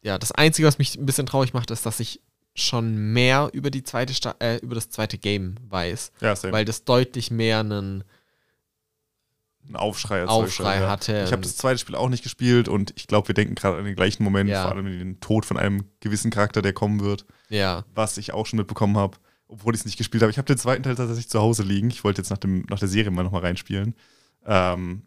Ja, 0.02 0.16
das 0.16 0.30
Einzige, 0.32 0.68
was 0.68 0.78
mich 0.78 0.96
ein 0.96 1.06
bisschen 1.06 1.26
traurig 1.26 1.52
macht, 1.52 1.72
ist, 1.72 1.84
dass 1.84 1.98
ich 1.98 2.20
schon 2.54 2.96
mehr 3.12 3.50
über 3.52 3.70
die 3.70 3.82
zweite 3.82 4.14
Sta 4.14 4.34
äh, 4.38 4.56
über 4.58 4.74
das 4.76 4.90
zweite 4.90 5.18
Game 5.18 5.56
weiß, 5.68 6.12
Ja, 6.20 6.34
same. 6.36 6.52
weil 6.52 6.64
das 6.64 6.84
deutlich 6.84 7.30
mehr 7.30 7.60
einen 7.60 8.04
einen 9.66 9.76
Aufschrei 9.76 10.24
Aufschrei 10.24 10.80
ja. 10.80 10.88
hatte. 10.88 11.24
Ich 11.26 11.32
habe 11.32 11.42
das 11.42 11.56
zweite 11.56 11.78
Spiel 11.78 11.94
auch 11.94 12.08
nicht 12.08 12.22
gespielt 12.22 12.68
und 12.68 12.94
ich 12.96 13.06
glaube, 13.06 13.28
wir 13.28 13.34
denken 13.34 13.54
gerade 13.54 13.76
an 13.76 13.84
den 13.84 13.96
gleichen 13.96 14.22
Moment, 14.24 14.48
Ja. 14.48 14.62
vor 14.62 14.72
allem 14.72 14.86
den 14.86 15.20
Tod 15.20 15.44
von 15.44 15.56
einem 15.58 15.84
gewissen 16.00 16.30
Charakter, 16.30 16.62
der 16.62 16.72
kommen 16.72 17.00
wird, 17.00 17.26
ja, 17.48 17.84
was 17.94 18.16
ich 18.18 18.32
auch 18.32 18.46
schon 18.46 18.56
mitbekommen 18.58 18.96
habe, 18.96 19.18
obwohl 19.46 19.74
ich 19.74 19.80
es 19.80 19.84
nicht 19.84 19.98
gespielt 19.98 20.22
habe. 20.22 20.30
Ich 20.30 20.38
habe 20.38 20.46
den 20.46 20.58
zweiten 20.58 20.84
Teil 20.84 20.94
tatsächlich 20.94 21.28
zu 21.28 21.40
Hause 21.40 21.64
liegen. 21.64 21.90
Ich 21.90 22.02
wollte 22.02 22.22
jetzt 22.22 22.30
nach, 22.30 22.38
dem, 22.38 22.64
nach 22.70 22.78
der 22.78 22.88
Serie 22.88 23.10
mal 23.10 23.24
nochmal 23.24 23.42
reinspielen. 23.42 23.94
Ähm, 24.48 25.02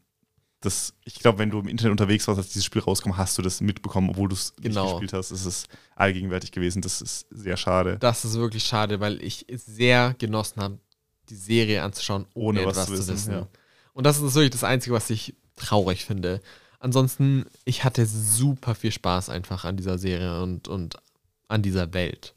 das, 0.62 0.94
ich 1.04 1.16
glaube, 1.16 1.39
wenn 1.39 1.50
du 1.50 1.60
im 1.60 1.68
Internet 1.68 1.92
unterwegs 1.92 2.28
warst, 2.28 2.38
als 2.38 2.50
dieses 2.50 2.66
Spiel 2.66 2.82
rauskam, 2.84 3.18
hast 3.18 3.36
du 3.38 3.42
das 3.42 3.62
mitbekommen, 3.62 4.10
obwohl 4.12 4.30
du 4.30 4.36
es 4.36 4.54
Genau. 4.62 4.84
nicht 4.84 4.92
gespielt 4.94 5.14
hast. 5.14 5.32
Es 5.32 5.46
ist 5.46 5.68
allgegenwärtig 5.96 6.52
gewesen. 6.52 6.84
Das 6.84 7.02
ist 7.02 7.26
sehr 7.32 7.58
schade. 7.58 7.98
Das 8.00 8.24
ist 8.26 8.36
wirklich 8.36 8.64
schade, 8.64 9.00
weil 9.00 9.22
ich 9.24 9.46
es 9.50 9.66
sehr 9.66 10.14
genossen 10.20 10.62
habe, 10.62 10.78
die 11.30 11.36
Serie 11.36 11.82
anzuschauen, 11.84 12.28
ohne, 12.36 12.60
Ohne 12.62 12.68
was 12.68 12.78
etwas 12.78 12.86
zu 12.86 12.92
zu 12.94 12.98
wissen, 13.00 13.14
wissen. 13.16 13.32
ja. 13.34 13.48
Und 13.94 14.04
das 14.06 14.22
ist 14.22 14.36
wirklich 14.36 14.52
das 14.52 14.64
Einzige, 14.64 14.94
was 14.96 15.10
ich 15.10 15.36
traurig 15.56 16.06
finde. 16.06 16.42
Ansonsten, 16.80 17.46
ich 17.66 17.84
hatte 17.84 18.06
super 18.06 18.76
viel 18.76 18.92
Spaß 18.92 19.30
einfach 19.30 19.66
an 19.66 19.78
dieser 19.78 19.98
Serie 19.98 20.42
und, 20.44 20.68
und 20.68 20.98
an 21.48 21.62
dieser 21.64 21.94
Welt. 21.94 22.34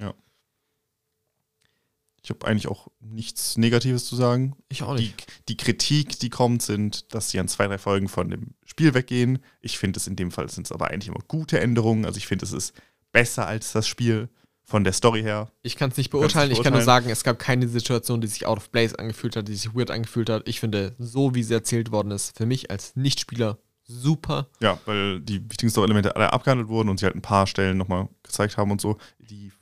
Ich 2.25 2.31
habe 2.31 2.47
eigentlich 2.47 2.69
auch 2.69 2.89
nichts 3.01 3.59
Negatives 3.59 4.07
zu 4.07 4.17
sagen. 4.17 4.57
Ich 4.71 4.83
auch 4.83 4.97
Die, 4.97 5.05
nicht. 5.05 5.27
die 5.51 5.59
Kritik, 5.59 6.19
die 6.19 6.31
kommt, 6.31 6.63
sind, 6.63 7.15
dass 7.15 7.29
sie 7.29 7.39
an 7.39 7.49
zwei, 7.49 7.67
drei 7.67 7.77
Folgen 7.77 8.09
von 8.09 8.31
dem 8.31 8.55
Spiel 8.65 8.95
weggehen. 8.95 9.41
Ich 9.61 9.79
finde 9.79 9.99
es 9.99 10.07
in 10.07 10.17
dem 10.17 10.31
Fall 10.31 10.49
sind 10.49 10.67
es 10.67 10.73
aber 10.73 10.89
eigentlich 10.91 11.09
immer 11.09 11.21
gute 11.29 11.61
Änderungen. 11.61 12.07
Also 12.07 12.17
ich 12.17 12.27
finde, 12.27 12.47
es 12.47 12.53
ist 12.53 12.73
besser 13.13 13.47
als 13.47 13.73
das 13.73 13.87
Spiel 13.87 14.31
von 14.65 14.85
der 14.85 14.95
Story 14.95 15.21
her. 15.21 15.53
Ich 15.61 15.77
kann 15.77 15.91
es 15.91 15.99
nicht 15.99 16.09
beurteilen. 16.09 16.51
Ich 16.51 16.63
kann 16.63 16.73
nur 16.73 16.81
sagen, 16.81 17.11
es 17.11 17.25
gab 17.25 17.39
keine 17.39 17.69
Situation, 17.69 18.23
die 18.23 18.27
sich 18.27 18.47
out 18.47 18.57
of 18.57 18.73
place 18.73 18.95
angefühlt 18.95 19.37
hat, 19.37 19.47
die 19.47 19.55
sich 19.55 19.75
weird 19.75 19.91
angefühlt 19.91 20.31
hat. 20.31 20.49
Ich 20.49 20.61
finde, 20.61 20.95
so 20.99 21.35
wie 21.35 21.43
sie 21.43 21.53
erzählt 21.53 21.93
worden 21.93 22.11
ist, 22.11 22.35
für 22.39 22.47
mich 22.47 22.71
als 22.71 22.97
Nichtspieler 22.97 23.59
super. 23.87 24.49
Ja, 24.61 24.81
weil 24.87 25.21
die 25.21 25.45
wichtigen 25.51 25.69
Story-Elemente 25.69 26.17
alle 26.17 26.33
abgehandelt 26.33 26.69
wurden 26.71 26.89
und 26.89 26.99
sie 26.99 27.05
halt 27.05 27.17
ein 27.17 27.21
paar 27.21 27.47
Stellen 27.47 27.77
nochmal 27.77 28.09
gezeigt 28.23 28.57
haben 28.57 28.71
und 28.71 28.81
so. 28.81 28.97
Die 29.19 29.53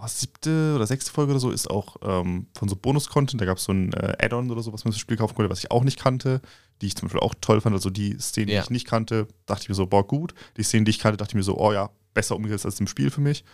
boah, 0.00 0.08
siebte 0.08 0.72
oder 0.74 0.86
sechste 0.86 1.10
Folge 1.12 1.32
oder 1.32 1.40
so 1.40 1.50
ist 1.50 1.70
auch 1.70 1.96
ähm, 2.02 2.46
von 2.58 2.68
so 2.68 2.76
Bonus-Content. 2.76 3.40
Da 3.40 3.44
gab 3.46 3.58
es 3.58 3.64
so 3.64 3.72
ein 3.72 3.92
äh, 3.92 4.16
Add-on 4.20 4.50
oder 4.50 4.62
so, 4.62 4.72
was 4.72 4.84
man 4.84 4.92
fürs 4.92 5.00
Spiel 5.00 5.16
kaufen 5.16 5.34
konnte, 5.34 5.50
was 5.50 5.58
ich 5.58 5.70
auch 5.70 5.84
nicht 5.84 5.98
kannte, 6.00 6.40
die 6.80 6.86
ich 6.86 6.96
zum 6.96 7.08
Beispiel 7.08 7.20
auch 7.20 7.34
toll 7.40 7.60
fand. 7.60 7.74
Also 7.74 7.90
die 7.90 8.18
Szenen, 8.18 8.48
die 8.48 8.54
Ja. 8.54 8.62
ich 8.62 8.70
nicht 8.70 8.86
kannte, 8.86 9.28
dachte 9.46 9.62
ich 9.64 9.68
mir 9.68 9.74
so, 9.74 9.86
boah, 9.86 10.06
gut. 10.06 10.34
Die 10.56 10.62
Szenen, 10.62 10.84
die 10.84 10.90
ich 10.90 10.98
kannte, 10.98 11.16
dachte 11.18 11.32
ich 11.32 11.36
mir 11.36 11.42
so, 11.42 11.58
oh 11.58 11.72
ja, 11.72 11.90
besser 12.14 12.36
umgesetzt 12.36 12.64
als 12.66 12.80
im 12.80 12.86
Spiel 12.86 13.10
für 13.10 13.20
mich. 13.20 13.44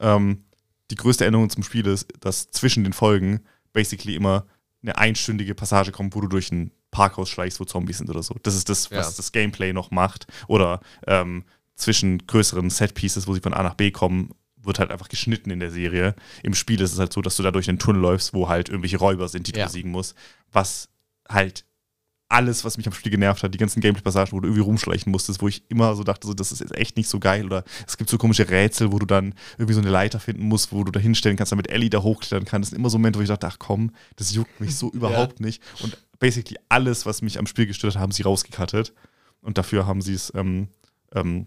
Ähm, 0.00 0.44
die 0.90 0.94
größte 0.94 1.26
Änderung 1.26 1.50
zum 1.50 1.62
Spiel 1.64 1.86
ist, 1.86 2.06
dass 2.20 2.50
zwischen 2.50 2.84
den 2.84 2.92
Folgen 2.92 3.40
basically 3.72 4.14
immer 4.14 4.46
eine 4.82 4.96
einstündige 4.96 5.54
Passage 5.54 5.90
kommt, 5.92 6.14
wo 6.14 6.20
du 6.20 6.28
durch 6.28 6.50
ein 6.52 6.70
Parkhaus 6.90 7.28
schleichst, 7.28 7.60
wo 7.60 7.64
Zombies 7.64 7.98
sind 7.98 8.08
oder 8.08 8.22
so. 8.22 8.34
Das 8.42 8.54
ist 8.54 8.68
das, 8.68 8.90
was 8.90 9.10
Ja. 9.10 9.12
das 9.16 9.32
Gameplay 9.32 9.72
noch 9.72 9.90
macht. 9.90 10.26
Oder 10.46 10.80
ähm, 11.06 11.44
zwischen 11.74 12.26
größeren 12.26 12.70
Set-Pieces, 12.70 13.26
wo 13.26 13.34
sie 13.34 13.40
von 13.40 13.52
A 13.52 13.62
nach 13.62 13.74
B 13.74 13.90
kommen, 13.90 14.30
wird 14.68 14.78
halt 14.78 14.92
einfach 14.92 15.08
geschnitten 15.08 15.50
in 15.50 15.58
der 15.58 15.72
Serie. 15.72 16.14
Im 16.44 16.54
Spiel 16.54 16.80
ist 16.80 16.92
es 16.92 16.98
halt 17.00 17.12
so, 17.12 17.20
dass 17.22 17.36
du 17.36 17.42
da 17.42 17.50
durch 17.50 17.68
einen 17.68 17.80
Tunnel 17.80 18.00
läufst, 18.00 18.32
wo 18.34 18.48
halt 18.48 18.68
irgendwelche 18.68 18.98
Räuber 18.98 19.28
sind, 19.28 19.48
die 19.48 19.52
du 19.52 19.58
Ja. 19.58 19.66
besiegen 19.66 19.90
musst. 19.90 20.14
Was 20.52 20.88
halt 21.28 21.64
alles, 22.30 22.62
was 22.62 22.76
mich 22.76 22.86
am 22.86 22.92
Spiel 22.92 23.10
genervt 23.10 23.42
hat, 23.42 23.54
die 23.54 23.58
ganzen 23.58 23.80
Gameplay-Passagen, 23.80 24.32
wo 24.32 24.40
du 24.40 24.48
irgendwie 24.48 24.60
rumschleichen 24.62 25.10
musstest, 25.10 25.40
wo 25.40 25.48
ich 25.48 25.62
immer 25.70 25.94
so 25.96 26.04
dachte, 26.04 26.26
so, 26.26 26.34
das 26.34 26.52
ist 26.52 26.60
jetzt 26.60 26.74
echt 26.76 26.96
nicht 26.98 27.08
so 27.08 27.18
geil. 27.18 27.46
Oder 27.46 27.64
es 27.86 27.96
gibt 27.96 28.10
so 28.10 28.18
komische 28.18 28.50
Rätsel, 28.50 28.92
wo 28.92 28.98
du 28.98 29.06
dann 29.06 29.34
irgendwie 29.56 29.72
so 29.72 29.80
eine 29.80 29.88
Leiter 29.88 30.20
finden 30.20 30.42
musst, 30.44 30.70
wo 30.70 30.84
du 30.84 30.92
da 30.92 31.00
hinstellen 31.00 31.38
kannst, 31.38 31.52
damit 31.52 31.70
Ellie 31.70 31.88
da 31.88 32.02
hochklettern 32.02 32.44
kann. 32.44 32.60
Das 32.60 32.68
sind 32.70 32.78
immer 32.78 32.90
so 32.90 32.98
Momente, 32.98 33.18
wo 33.18 33.22
ich 33.22 33.28
dachte, 33.28 33.46
ach 33.46 33.58
komm, 33.58 33.92
das 34.16 34.34
juckt 34.34 34.60
mich 34.60 34.76
so 34.76 34.90
überhaupt 34.92 35.40
nicht. 35.40 35.62
Und 35.82 35.96
basically 36.18 36.58
alles, 36.68 37.06
was 37.06 37.22
mich 37.22 37.38
am 37.38 37.46
Spiel 37.46 37.66
gestört 37.66 37.94
hat, 37.94 38.02
haben 38.02 38.12
sie 38.12 38.22
rausgekattet. 38.24 38.92
Und 39.40 39.56
dafür 39.56 39.86
haben 39.86 40.02
sie 40.02 40.12
es 40.12 40.30
ähm, 40.34 40.68
ähm, 41.14 41.46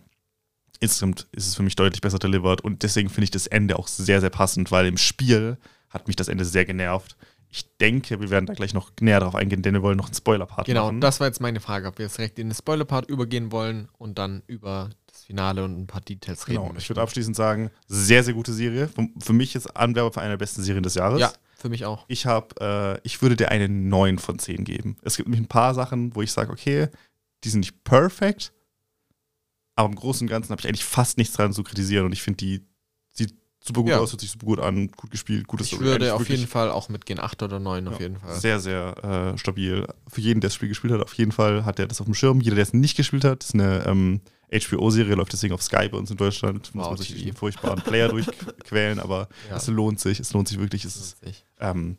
insgesamt 0.82 1.28
ist 1.32 1.48
es 1.48 1.56
für 1.56 1.64
mich 1.64 1.76
deutlich 1.76 2.02
besser 2.02 2.20
delivered 2.20 2.60
und 2.62 2.84
deswegen 2.84 3.08
finde 3.10 3.24
ich 3.24 3.32
das 3.32 3.48
Ende 3.48 3.80
auch 3.80 3.88
sehr, 3.88 4.20
sehr 4.20 4.30
passend, 4.30 4.72
weil 4.72 4.86
im 4.88 4.98
Spiel 4.98 5.58
hat 5.90 6.08
mich 6.08 6.16
das 6.18 6.28
Ende 6.28 6.44
sehr 6.44 6.66
genervt. 6.66 7.16
Ich 7.54 7.66
denke, 7.80 8.20
wir 8.22 8.30
werden 8.30 8.46
da 8.46 8.54
gleich 8.54 8.74
noch 8.74 8.92
näher 9.02 9.20
drauf 9.20 9.36
eingehen, 9.36 9.62
denn 9.62 9.74
wir 9.74 9.82
wollen 9.82 9.98
noch 9.98 10.06
einen 10.06 10.14
Spoiler-Part 10.16 10.66
Genau, 10.68 10.86
machen. 10.88 11.02
das 11.02 11.20
war 11.20 11.28
jetzt 11.28 11.42
meine 11.42 11.60
Frage, 11.60 11.88
ob 11.88 11.98
wir 11.98 12.06
jetzt 12.06 12.18
direkt 12.18 12.40
in 12.40 12.48
den 12.50 12.56
Spoiler-Part 12.56 13.10
übergehen 13.10 13.52
wollen 13.52 13.90
und 13.98 14.18
dann 14.18 14.42
über 14.48 14.90
das 15.08 15.26
Finale 15.26 15.64
und 15.66 15.78
ein 15.78 15.86
paar 15.88 16.00
Details 16.02 16.48
reden. 16.48 16.60
Genau, 16.60 16.68
ich 16.70 16.74
möchten. 16.76 16.90
würde 16.92 17.02
abschließend 17.02 17.36
sagen, 17.36 17.70
sehr, 17.88 18.24
sehr 18.24 18.34
gute 18.34 18.54
Serie. 18.54 18.88
Für- 18.88 19.08
Für 19.20 19.34
mich 19.34 19.54
ist 19.56 19.68
Anwerber 19.76 20.14
für 20.14 20.22
eine 20.22 20.30
der 20.32 20.38
besten 20.38 20.64
Serien 20.64 20.84
des 20.84 20.96
Jahres. 20.96 21.20
Ja, 21.20 21.34
für 21.58 21.68
mich 21.68 21.84
auch. 21.86 22.06
Ich 22.08 22.26
habe, 22.26 22.56
äh, 22.62 23.02
ich 23.04 23.22
würde 23.22 23.36
dir 23.36 23.50
eine 23.52 23.68
9 23.68 24.18
von 24.18 24.40
10 24.40 24.64
geben. 24.64 24.96
Es 25.02 25.18
gibt 25.18 25.28
nämlich 25.28 25.42
ein 25.46 25.50
paar 25.50 25.74
Sachen, 25.74 26.16
wo 26.16 26.22
ich 26.22 26.32
sage, 26.32 26.52
okay, 26.54 26.88
die 27.44 27.50
sind 27.50 27.60
nicht 27.60 27.84
perfekt, 27.84 28.54
aber 29.76 29.90
im 29.90 29.96
Großen 29.96 30.26
und 30.26 30.30
Ganzen 30.30 30.52
habe 30.52 30.60
ich 30.62 30.68
eigentlich 30.68 30.84
fast 30.86 31.18
nichts 31.18 31.36
dran 31.36 31.54
zu 31.54 31.64
kritisieren 31.64 32.06
und 32.06 32.12
ich 32.14 32.22
finde, 32.22 32.38
die 32.38 32.66
sieht 33.10 33.36
super 33.64 33.82
gut 33.82 33.92
Ja. 33.92 34.00
aus, 34.00 34.12
hört 34.12 34.22
sich 34.22 34.32
super 34.32 34.46
gut 34.48 34.60
an, 34.60 34.90
gut 34.92 35.12
gespielt, 35.12 35.48
gutes 35.48 35.72
Ich 35.72 35.80
würde 35.80 36.14
auf 36.16 36.28
jeden 36.30 36.48
Fall 36.48 36.72
auch 36.72 36.90
mitgehen, 36.90 37.20
8 37.20 37.44
oder 37.44 37.60
9 37.60 37.88
auf 37.88 37.96
ja, 37.96 38.00
jeden 38.02 38.18
Fall. 38.18 38.40
Sehr, 38.40 38.60
sehr 38.60 39.34
äh, 39.34 39.38
stabil. 39.38 39.88
Für 40.08 40.22
jeden, 40.22 40.42
der 40.42 40.50
das 40.50 40.56
Spiel 40.56 40.70
gespielt 40.70 40.94
hat, 40.94 41.02
auf 41.02 41.14
jeden 41.14 41.32
Fall 41.32 41.64
hat 41.66 41.78
er 41.80 41.88
das 41.88 42.02
auf 42.02 42.06
dem 42.06 42.14
Schirm. 42.16 42.42
Jeder, 42.42 42.56
der 42.56 42.64
es 42.64 42.74
nicht 42.74 42.98
gespielt 42.98 43.24
hat, 43.24 43.44
ist 43.44 43.54
eine 43.54 43.86
ähm, 43.86 44.22
HBO-Serie, 44.52 45.14
läuft 45.16 45.32
deswegen 45.34 45.54
auf 45.54 45.62
Sky 45.62 45.88
bei 45.90 45.98
uns 45.98 46.10
in 46.12 46.18
Deutschland. 46.18 46.74
Muss 46.74 46.84
Wow, 46.86 46.92
man 46.92 46.98
sich 46.98 47.08
TV. 47.10 47.18
durch 47.18 47.28
einen 47.28 47.36
furchtbaren 47.38 47.82
Player 47.82 48.10
durchquälen, 48.10 49.00
aber 49.00 49.30
Ja. 49.50 49.58
es 49.58 49.68
lohnt 49.68 50.00
sich. 50.00 50.20
Es 50.20 50.34
lohnt 50.34 50.48
sich 50.48 50.60
wirklich. 50.60 50.84
Es 50.84 50.96
ist 50.96 51.18
ähm, 51.60 51.98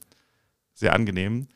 sehr 0.75 0.93
angenehm. 0.95 1.47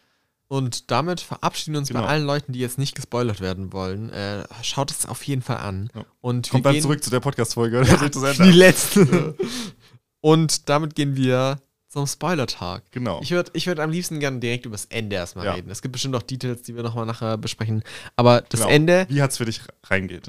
Und 0.48 0.90
damit 0.92 1.20
verabschieden 1.20 1.72
wir 1.74 1.78
uns 1.80 1.88
Genau. 1.88 2.02
bei 2.02 2.06
allen 2.08 2.24
Leuten, 2.24 2.52
die 2.52 2.60
jetzt 2.60 2.78
nicht 2.78 2.94
gespoilert 2.94 3.40
werden 3.40 3.72
wollen. 3.72 4.10
Äh, 4.10 4.44
schaut 4.62 4.90
es 4.92 5.04
auf 5.06 5.22
jeden 5.24 5.42
Fall 5.42 5.56
an. 5.58 5.90
Ja. 5.94 6.04
Und 6.20 6.50
Kommt 6.50 6.64
dann 6.66 6.80
zurück 6.80 7.02
zu 7.02 7.10
der 7.10 7.18
Podcast-Folge. 7.20 7.82
die 7.84 8.52
letzte. 8.52 9.34
Und 10.20 10.68
damit 10.68 10.94
gehen 10.94 11.16
wir 11.16 11.58
zum 11.88 12.06
Spoiler-Tag. 12.06 12.90
genau. 12.92 13.20
Ich 13.22 13.30
würde 13.30 13.50
ich 13.54 13.66
würd 13.66 13.80
am 13.80 13.90
liebsten 13.90 14.20
gerne 14.20 14.38
direkt 14.38 14.66
über 14.66 14.74
das 14.74 14.84
Ende 14.86 15.16
erstmal 15.16 15.46
Ja. 15.46 15.52
reden. 15.54 15.70
Es 15.70 15.82
gibt 15.82 15.92
bestimmt 15.92 16.14
auch 16.14 16.22
Details, 16.22 16.62
die 16.62 16.76
wir 16.76 16.82
nochmal 16.82 17.06
nachher 17.06 17.38
besprechen. 17.38 17.82
Aber 18.16 18.42
das 18.42 18.60
Genau. 18.60 18.70
Ende, 18.72 19.06
Wie 19.08 19.22
hat 19.22 19.30
es 19.30 19.38
für 19.38 19.46
dich 19.46 19.60
reingeht? 19.84 20.28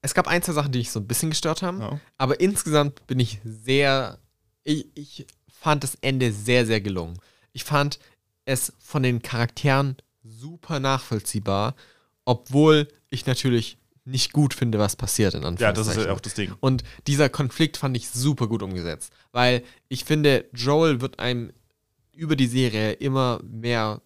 es 0.00 0.14
gab 0.14 0.26
ein, 0.28 0.42
zwei 0.42 0.52
Sachen, 0.52 0.72
die 0.72 0.78
mich 0.78 0.90
so 0.90 1.00
ein 1.00 1.06
bisschen 1.06 1.30
gestört 1.30 1.62
haben. 1.62 1.80
Ja. 1.80 2.00
Aber 2.16 2.40
insgesamt 2.40 3.06
bin 3.06 3.20
ich 3.20 3.40
sehr 3.44 4.18
Ich, 4.64 4.86
ich 4.94 5.26
fand 5.50 5.82
das 5.82 5.94
Ende 6.02 6.30
sehr, 6.32 6.66
sehr 6.66 6.80
gelungen. 6.80 7.18
Ich 7.58 7.64
fand 7.64 7.98
es 8.44 8.72
von 8.78 9.02
den 9.02 9.20
Charakteren 9.20 9.96
super 10.22 10.78
nachvollziehbar, 10.78 11.74
obwohl 12.24 12.86
ich 13.10 13.26
natürlich 13.26 13.78
nicht 14.04 14.32
gut 14.32 14.54
finde, 14.54 14.78
was 14.78 14.94
passiert 14.94 15.34
in 15.34 15.42
Ja, 15.42 15.50
das 15.50 15.58
ist 15.58 15.66
Anführungszeichen. 15.66 16.06
ja 16.08 16.12
auch 16.14 16.20
das 16.20 16.34
Ding. 16.34 16.54
Und 16.60 16.84
dieser 17.08 17.28
Konflikt 17.28 17.76
fand 17.76 17.96
ich 17.96 18.08
super 18.10 18.46
gut 18.46 18.62
umgesetzt, 18.62 19.12
weil 19.32 19.64
ich 19.88 20.04
finde, 20.04 20.44
Joel 20.54 21.00
wird 21.00 21.18
einem 21.18 21.52
über 22.14 22.36
die 22.36 22.46
Serie 22.46 22.92
immer 22.92 23.40
mehr 23.42 24.02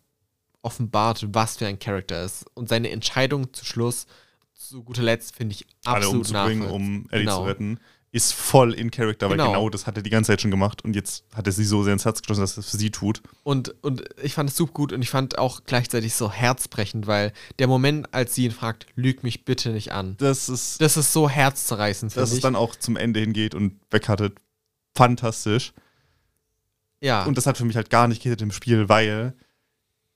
offenbart, 0.63 1.27
was 1.35 1.59
für 1.59 1.67
ein 1.67 1.79
Charakter 1.79 2.25
ist. 2.25 2.47
Und 2.55 2.71
seine 2.71 2.89
Entscheidung 2.91 3.53
zu 3.53 3.67
Schluss, 3.67 4.07
zu 4.55 4.83
guter 4.83 5.03
Letzt, 5.03 5.37
finde 5.37 5.55
ich 5.57 5.67
Alle 5.85 5.97
absolut 6.07 6.17
umzubringen, 6.27 6.63
nachvoll- 6.69 6.73
um 6.75 7.07
Ellie 7.11 7.25
Genau. 7.27 7.41
zu 7.43 7.45
retten, 7.49 7.81
ist 8.15 8.35
voll 8.35 8.75
in 8.75 8.91
Character, 8.91 9.31
weil 9.31 9.39
Genau. 9.39 9.53
genau 9.53 9.71
das 9.71 9.87
hat 9.87 9.97
er 9.97 10.03
die 10.03 10.11
ganze 10.11 10.33
Zeit 10.33 10.43
schon 10.43 10.51
gemacht 10.51 10.85
und 10.85 10.95
jetzt 10.95 11.25
hat 11.35 11.47
er 11.47 11.53
sie 11.53 11.65
so 11.65 11.83
sehr 11.83 11.95
ins 11.95 12.05
Herz 12.05 12.21
geschlossen, 12.21 12.43
dass 12.43 12.57
er 12.57 12.61
es 12.61 12.71
für 12.71 12.77
sie 12.77 12.91
tut. 12.91 13.23
Und, 13.43 13.75
und 13.83 14.05
ich 14.23 14.35
fand 14.35 14.51
es 14.51 14.57
super 14.57 14.73
gut 14.75 14.93
und 14.93 15.01
ich 15.01 15.09
fand 15.09 15.39
auch 15.39 15.63
gleichzeitig 15.65 16.15
so 16.15 16.31
herzbrechend, 16.31 17.07
weil 17.07 17.33
der 17.59 17.69
Moment, 17.69 18.13
als 18.13 18.35
sie 18.35 18.45
ihn 18.45 18.51
fragt, 18.51 18.87
lüg 18.97 19.23
mich 19.23 19.47
bitte 19.47 19.71
nicht 19.71 19.93
an, 19.93 20.17
Das 20.19 20.51
ist, 20.51 20.79
das 20.83 20.99
ist 20.99 21.13
so 21.15 21.29
herzzerreißend, 21.31 22.15
dass 22.15 22.33
es 22.33 22.41
dann 22.41 22.55
auch 22.55 22.77
zum 22.77 22.97
Ende 22.97 23.21
hingeht 23.21 23.55
und 23.55 23.81
weghattet. 23.91 24.39
Fantastisch. 24.95 25.73
ja, 27.01 27.25
Und 27.25 27.39
das 27.39 27.47
hat 27.47 27.57
für 27.57 27.65
mich 27.65 27.77
halt 27.77 27.89
gar 27.89 28.09
nicht 28.09 28.23
gehittet 28.23 28.43
im 28.43 28.53
Spiel, 28.53 28.91
weil 28.91 29.35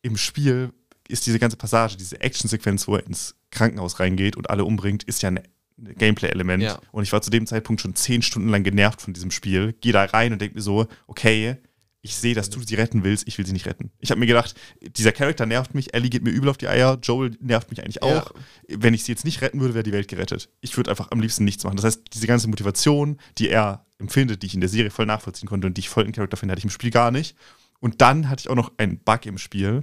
im 0.03 0.18
Spiel 0.18 0.70
ist 1.09 1.26
diese 1.26 1.38
ganze 1.38 1.57
Passage, 1.57 1.97
diese 1.97 2.20
Actionsequenz, 2.20 2.86
wo 2.88 2.97
er 2.97 3.07
ins 3.07 3.36
Krankenhaus 3.51 4.01
reingeht 4.01 4.36
und 4.36 4.51
alle 4.51 4.64
umbringt, 4.66 5.03
ist 5.05 5.22
ja 5.22 5.30
ein 5.30 5.38
ein 5.38 5.49
Gameplay-Element. 5.79 6.62
Ja. 6.62 6.79
Und 6.93 7.03
ich 7.03 7.12
war 7.12 7.22
zu 7.22 7.31
dem 7.31 7.47
Zeitpunkt 7.47 7.81
schon 7.83 7.95
zehn 7.95 8.22
Stunden 8.22 8.49
lang 8.49 8.62
genervt 8.62 9.03
von 9.03 9.12
diesem 9.12 9.31
Spiel. 9.31 9.74
Gehe 9.81 9.93
da 9.93 10.05
rein 10.05 10.33
und 10.33 10.41
denke 10.41 10.57
mir 10.57 10.62
so, 10.62 10.87
okay, 11.07 11.57
ich 12.03 12.14
sehe, 12.14 12.35
dass 12.35 12.51
du 12.51 12.61
sie 12.62 12.77
retten 12.77 13.03
willst, 13.03 13.27
ich 13.27 13.37
will 13.37 13.45
sie 13.45 13.53
nicht 13.53 13.66
retten. 13.66 13.91
Ich 13.99 14.11
habe 14.11 14.20
mir 14.20 14.27
gedacht, 14.27 14.55
dieser 14.97 15.11
Charakter 15.11 15.45
nervt 15.45 15.74
mich, 15.74 15.93
Ellie 15.93 16.09
geht 16.09 16.22
mir 16.22 16.31
übel 16.31 16.49
auf 16.49 16.57
die 16.57 16.68
Eier, 16.68 16.99
Joel 17.03 17.37
nervt 17.41 17.68
mich 17.70 17.83
eigentlich 17.83 17.97
Ja. 17.97 18.03
auch. 18.20 18.33
Wenn 18.68 18.95
ich 18.95 19.03
sie 19.03 19.11
jetzt 19.12 19.24
nicht 19.24 19.43
retten 19.43 19.61
würde, 19.61 19.74
wäre 19.74 19.83
die 19.83 19.91
Welt 19.93 20.07
gerettet. 20.07 20.49
Ich 20.61 20.77
würde 20.77 20.91
einfach 20.91 21.11
am 21.11 21.20
liebsten 21.20 21.45
nichts 21.45 21.64
machen. 21.64 21.77
Das 21.77 21.85
heißt, 21.85 22.03
diese 22.14 22.29
ganze 22.29 22.49
Motivation, 22.49 23.18
die 23.39 23.49
er 23.49 23.87
empfindet, 23.99 24.43
die 24.43 24.47
ich 24.47 24.55
in 24.55 24.61
der 24.61 24.68
Serie 24.68 24.91
voll 24.91 25.07
nachvollziehen 25.07 25.49
konnte 25.49 25.66
und 25.66 25.77
die 25.77 25.81
ich 25.81 25.89
voll 25.89 26.05
in 26.05 26.12
Charakter 26.12 26.37
finde, 26.37 26.53
hatte 26.53 26.61
ich 26.61 26.64
im 26.64 26.70
Spiel 26.70 26.91
gar 26.91 27.11
nicht. 27.11 27.37
Und 27.81 28.01
dann 28.01 28.29
hatte 28.29 28.41
ich 28.41 28.51
auch 28.51 28.55
noch 28.55 28.72
einen 28.79 28.99
Bug 28.99 29.27
im 29.27 29.39
Spiel, 29.39 29.83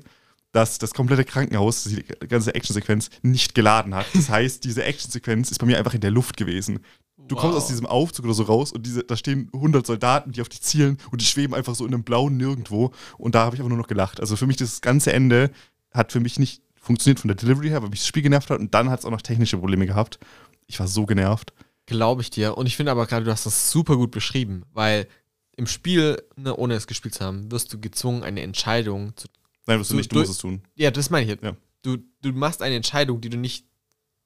dass 0.54 0.78
das 0.78 0.94
komplette 0.94 1.26
Krankenhaus, 1.26 1.84
die 1.84 2.04
ganze 2.28 2.56
Actionsequenz, 2.56 3.10
nicht 3.22 3.54
geladen 3.56 3.94
hat. 3.94 4.06
Das 4.14 4.30
heißt, 4.30 4.64
diese 4.64 4.84
Actionsequenz 4.84 5.52
ist 5.52 5.60
bei 5.60 5.66
mir 5.66 5.78
einfach 5.78 5.94
in 5.94 6.02
der 6.02 6.12
Luft 6.12 6.38
gewesen. 6.38 6.80
Du 7.18 7.36
kommst 7.36 7.56
Wow. 7.56 7.64
aus 7.64 7.68
diesem 7.68 7.86
Aufzug 7.86 8.26
oder 8.26 8.34
so 8.34 8.44
raus 8.44 8.72
und 8.72 8.86
diese, 8.86 9.04
da 9.04 9.16
stehen 9.18 9.50
100 9.54 9.86
Soldaten, 9.86 10.32
die 10.32 10.42
auf 10.42 10.50
dich 10.50 10.62
zielen 10.62 10.98
und 11.12 11.22
die 11.22 11.26
schweben 11.26 11.54
einfach 11.54 11.74
so 11.76 11.86
in 11.86 11.94
einem 11.94 12.04
blauen 12.04 12.38
Nirgendwo. 12.38 12.92
Und 13.18 13.36
da 13.36 13.46
habe 13.46 13.56
ich 13.56 13.62
einfach 13.62 13.70
nur 13.70 13.78
noch 13.78 13.88
gelacht. 13.88 14.20
Also 14.20 14.36
für 14.36 14.46
mich 14.48 14.58
das 14.58 14.82
ganze 14.82 15.12
Ende 15.12 15.52
hat 15.92 16.12
für 16.12 16.20
mich 16.20 16.38
nicht 16.40 16.62
funktioniert 16.80 17.20
von 17.20 17.30
der 17.30 17.36
Delivery 17.38 17.70
her, 17.70 17.82
weil 17.82 17.90
mich 17.90 18.00
das 18.00 18.08
Spiel 18.08 18.24
genervt 18.24 18.50
hat 18.50 18.60
und 18.60 18.74
dann 18.74 18.90
hat 18.90 19.00
es 19.00 19.06
auch 19.06 19.12
noch 19.12 19.22
technische 19.22 19.58
Probleme 19.58 19.86
gehabt. 19.88 20.20
Ich 20.68 20.80
war 20.80 20.88
so 20.88 21.06
genervt. 21.06 21.54
Glaube 21.86 22.22
ich 22.22 22.30
dir. 22.30 22.58
Und 22.58 22.66
ich 22.68 22.76
finde 22.76 22.92
aber 22.92 23.08
gerade, 23.08 23.26
du 23.26 23.32
hast 23.32 23.46
das 23.46 23.72
super 23.72 23.96
gut 23.96 24.12
beschrieben, 24.12 24.64
weil 24.74 25.08
im 25.56 25.66
Spiel, 25.68 26.22
ne, 26.36 26.56
ohne 26.56 26.74
es 26.76 26.88
gespielt 26.88 27.16
zu 27.16 27.24
haben, 27.26 27.52
wirst 27.52 27.72
du 27.74 27.80
gezwungen, 27.80 28.24
eine 28.24 28.42
Entscheidung 28.42 29.16
zu. 29.16 29.28
Nein, 29.66 29.80
wirst 29.80 29.90
du 29.92 29.94
Du- 29.94 29.98
nicht, 29.98 30.12
du 30.12 30.16
du- 30.16 30.20
musst 30.22 30.32
es 30.32 30.38
tun. 30.40 30.62
Ja, 30.76 30.92
das 30.92 31.10
meine 31.10 31.24
ich 31.26 31.30
jetzt. 31.30 31.44
Ja. 31.44 31.56
Du, 31.82 31.98
du 32.22 32.32
machst 32.34 32.62
eine 32.62 32.76
Entscheidung, 32.76 33.22
die 33.22 33.30
du 33.30 33.38
nicht 33.38 33.66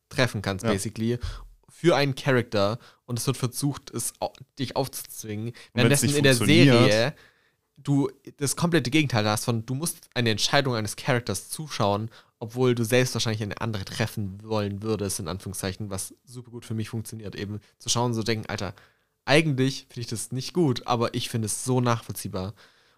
treffen 0.09 0.41
kannst, 0.41 0.63
Ja. 0.65 0.71
basically, 0.71 1.19
für 1.69 1.95
einen 1.95 2.15
Charakter 2.15 2.79
und 3.05 3.19
es 3.19 3.27
wird 3.27 3.37
versucht, 3.37 3.91
es 3.91 4.13
dich 4.57 4.75
aufzuzwingen. 4.75 5.53
Währenddessen 5.73 6.15
in 6.15 6.23
der 6.23 6.33
Serie 6.35 7.13
du 7.79 8.09
das 8.37 8.55
komplette 8.55 8.89
Gegenteil 8.89 9.27
hast 9.27 9.45
von, 9.45 9.63
du 9.65 9.75
musst 9.75 10.09
eine 10.15 10.31
Entscheidung 10.31 10.73
eines 10.75 10.95
Charakters 10.95 11.49
zuschauen, 11.49 12.09
obwohl 12.39 12.73
du 12.73 12.83
selbst 12.83 13.13
wahrscheinlich 13.13 13.43
eine 13.43 13.61
andere 13.61 13.85
treffen 13.85 14.39
wollen 14.43 14.81
würdest, 14.81 15.19
in 15.19 15.27
Anführungszeichen, 15.27 15.91
was 15.91 16.15
super 16.25 16.49
gut 16.49 16.65
für 16.65 16.73
mich 16.73 16.89
funktioniert, 16.89 17.35
eben 17.35 17.59
zu 17.77 17.89
schauen, 17.89 18.15
so 18.15 18.23
denken, 18.23 18.47
Alter, 18.47 18.73
eigentlich 19.25 19.81
finde 19.89 20.01
ich 20.01 20.07
das 20.07 20.31
nicht 20.31 20.53
gut, 20.53 20.87
aber 20.87 21.13
ich 21.13 21.29
finde 21.29 21.45
es 21.47 21.65
so 21.65 21.79
nachvollziehbar 21.81 22.53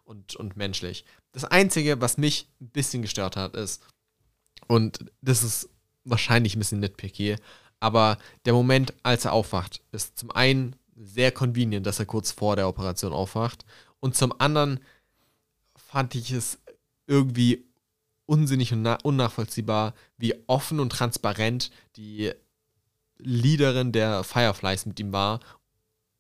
und, 0.05 0.35
und 0.37 0.55
menschlich. 0.55 1.03
Das 1.31 1.45
Einzige, 1.45 2.01
was 2.01 2.17
mich 2.17 2.47
ein 2.59 2.69
bisschen 2.69 3.01
gestört 3.01 3.35
hat, 3.35 3.55
ist, 3.55 3.83
und 4.67 5.05
das 5.21 5.43
ist 5.43 5.69
wahrscheinlich 6.03 6.55
ein 6.55 6.59
bisschen 6.59 6.79
nitpicky, 6.79 7.35
aber 7.79 8.17
der 8.45 8.53
Moment, 8.53 8.93
als 9.03 9.25
er 9.25 9.33
aufwacht, 9.33 9.81
ist 9.91 10.17
zum 10.17 10.31
einen 10.31 10.75
sehr 10.95 11.31
convenient, 11.31 11.85
dass 11.85 11.99
er 11.99 12.05
kurz 12.05 12.31
vor 12.31 12.55
der 12.55 12.67
Operation 12.67 13.13
aufwacht 13.13 13.65
und 13.99 14.15
zum 14.15 14.33
anderen 14.39 14.79
fand 15.75 16.15
ich 16.15 16.31
es 16.31 16.59
irgendwie 17.07 17.65
unsinnig 18.25 18.73
und 18.73 18.81
na- 18.83 18.97
unnachvollziehbar, 19.03 19.93
wie 20.17 20.35
offen 20.47 20.79
und 20.79 20.91
transparent 20.91 21.71
die 21.95 22.31
Leaderin 23.17 23.91
der 23.91 24.23
Fireflies 24.23 24.85
mit 24.85 24.99
ihm 24.99 25.11
war, 25.11 25.39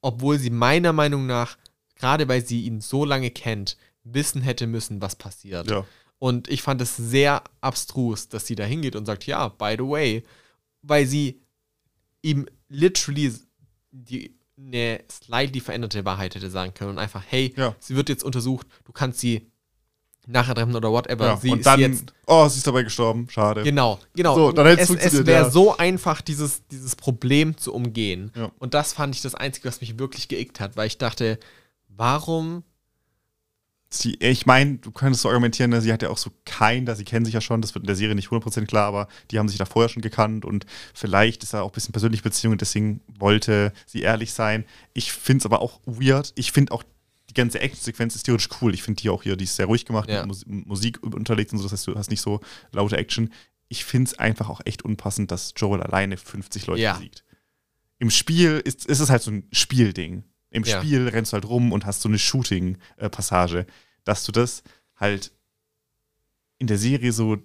obwohl 0.01 0.39
sie 0.39 0.49
meiner 0.49 0.93
Meinung 0.93 1.27
nach, 1.27 1.57
gerade 1.95 2.27
weil 2.27 2.45
sie 2.45 2.65
ihn 2.65 2.81
so 2.81 3.05
lange 3.05 3.31
kennt, 3.31 3.77
wissen 4.03 4.41
hätte 4.41 4.67
müssen, 4.67 5.01
was 5.01 5.15
passiert. 5.15 5.69
Ja. 5.69 5.85
Und 6.17 6.49
ich 6.49 6.61
fand 6.61 6.81
es 6.81 6.97
sehr 6.97 7.43
abstrus, 7.61 8.27
dass 8.27 8.45
sie 8.45 8.55
da 8.55 8.65
hingeht 8.65 8.95
und 8.95 9.05
sagt, 9.05 9.25
ja, 9.25 9.47
by 9.47 9.75
the 9.77 9.85
way, 9.87 10.23
weil 10.81 11.05
sie 11.05 11.41
ihm 12.21 12.45
literally 12.67 13.33
die 13.91 14.35
eine 14.57 14.99
slightly 15.09 15.61
veränderte 15.61 16.03
Wahrheit 16.03 16.35
hätte 16.35 16.49
sagen 16.49 16.73
können 16.73 16.91
und 16.91 16.99
einfach, 16.99 17.23
hey, 17.25 17.53
Ja. 17.55 17.75
sie 17.79 17.95
wird 17.95 18.09
jetzt 18.09 18.23
untersucht, 18.23 18.67
du 18.83 18.91
kannst 18.91 19.19
sie 19.19 19.49
nachher 20.27 20.53
treffen 20.53 20.75
oder 20.75 20.91
whatever. 20.91 21.25
ja. 21.25 21.37
sie 21.37 21.51
und 21.51 21.59
ist 21.59 21.65
dann, 21.65 21.79
jetzt 21.79 22.13
oh, 22.27 22.47
sie 22.47 22.57
ist 22.57 22.67
dabei 22.67 22.83
gestorben, 22.83 23.27
schade. 23.29 23.63
Genau, 23.63 23.99
genau. 24.13 24.35
So, 24.35 24.51
dann 24.51 24.67
es 24.67 24.89
es 24.89 25.25
wäre 25.25 25.45
ja. 25.45 25.49
so 25.49 25.77
einfach, 25.77 26.21
dieses, 26.21 26.67
dieses 26.67 26.95
Problem 26.95 27.57
zu 27.57 27.73
umgehen. 27.73 28.31
Ja. 28.35 28.51
Und 28.59 28.73
das 28.73 28.93
fand 28.93 29.15
ich 29.15 29.21
das 29.21 29.33
Einzige, 29.33 29.67
was 29.69 29.81
mich 29.81 29.97
wirklich 29.97 30.27
geickt 30.27 30.59
hat, 30.59 30.75
weil 30.75 30.87
ich 30.87 30.97
dachte, 30.97 31.39
warum 31.87 32.63
Sie, 33.91 34.15
ich 34.19 34.45
meine, 34.45 34.77
du 34.77 34.91
könntest 34.91 35.23
so 35.23 35.29
argumentieren, 35.29 35.71
ne, 35.71 35.81
sie 35.81 35.91
hat 35.91 36.03
ja 36.03 36.09
auch 36.09 36.17
so 36.19 36.29
kein, 36.45 36.85
da 36.85 36.95
sie 36.95 37.05
kennen 37.05 37.25
sich 37.25 37.33
ja 37.33 37.41
schon, 37.41 37.59
das 37.61 37.73
wird 37.73 37.83
in 37.83 37.87
der 37.87 37.95
Serie 37.95 38.13
nicht 38.13 38.27
100% 38.29 38.67
klar, 38.67 38.85
aber 38.85 39.07
die 39.31 39.39
haben 39.39 39.49
sich 39.49 39.57
da 39.57 39.65
vorher 39.65 39.89
schon 39.89 40.03
gekannt 40.03 40.45
und 40.45 40.67
vielleicht 40.93 41.41
ist 41.41 41.55
da 41.55 41.61
auch 41.61 41.69
ein 41.71 41.73
bisschen 41.73 41.91
persönliche 41.91 42.21
Beziehung 42.21 42.51
und 42.51 42.61
deswegen 42.61 43.01
wollte 43.07 43.73
sie 43.87 44.01
ehrlich 44.01 44.31
sein. 44.33 44.63
Ich 44.93 45.11
finde 45.11 45.39
es 45.41 45.45
aber 45.47 45.61
auch 45.61 45.79
weird. 45.85 46.33
Ich 46.35 46.51
finde 46.51 46.71
auch 46.71 46.83
die 47.31 47.33
ganze 47.33 47.59
Action-Sequenz 47.61 48.15
ist 48.15 48.23
theoretisch 48.23 48.49
cool. 48.61 48.75
Ich 48.75 48.83
finde 48.83 49.01
die 49.01 49.09
auch 49.09 49.23
hier, 49.23 49.35
die 49.35 49.45
ist 49.45 49.55
sehr 49.55 49.65
ruhig 49.65 49.85
gemacht, 49.85 50.07
Ja. 50.09 50.19
mit 50.19 50.27
Mus 50.27 50.45
Musik 50.45 51.01
unterlegt 51.01 51.51
und 51.51 51.57
so, 51.57 51.63
das 51.63 51.71
heißt, 51.71 51.87
du 51.87 51.95
hast 51.95 52.11
nicht 52.11 52.21
so 52.21 52.41
laute 52.71 52.95
Action. 52.97 53.31
Ich 53.69 53.85
finde 53.85 54.09
es 54.11 54.19
einfach 54.19 54.49
auch 54.49 54.61
echt 54.65 54.83
unpassend, 54.83 55.31
dass 55.31 55.53
Joel 55.57 55.81
alleine 55.81 56.17
50 56.17 56.67
Leute 56.67 56.81
Ja. 56.81 56.93
besiegt. 56.93 57.23
Im 57.97 58.11
Spiel 58.11 58.61
ist, 58.63 58.85
ist 58.85 58.99
es 58.99 59.09
halt 59.09 59.23
so 59.23 59.31
ein 59.31 59.47
Spielding. 59.51 60.23
Im 60.51 60.63
Ja. 60.63 60.81
Spiel 60.81 61.07
rennst 61.07 61.31
du 61.31 61.35
halt 61.35 61.45
rum 61.45 61.71
und 61.71 61.85
hast 61.85 62.01
so 62.01 62.09
eine 62.09 62.19
Shooting-Passage, 62.19 63.65
dass 64.03 64.23
du 64.23 64.31
das 64.31 64.63
halt 64.95 65.31
in 66.57 66.67
der 66.67 66.77
Serie 66.77 67.11
so. 67.11 67.37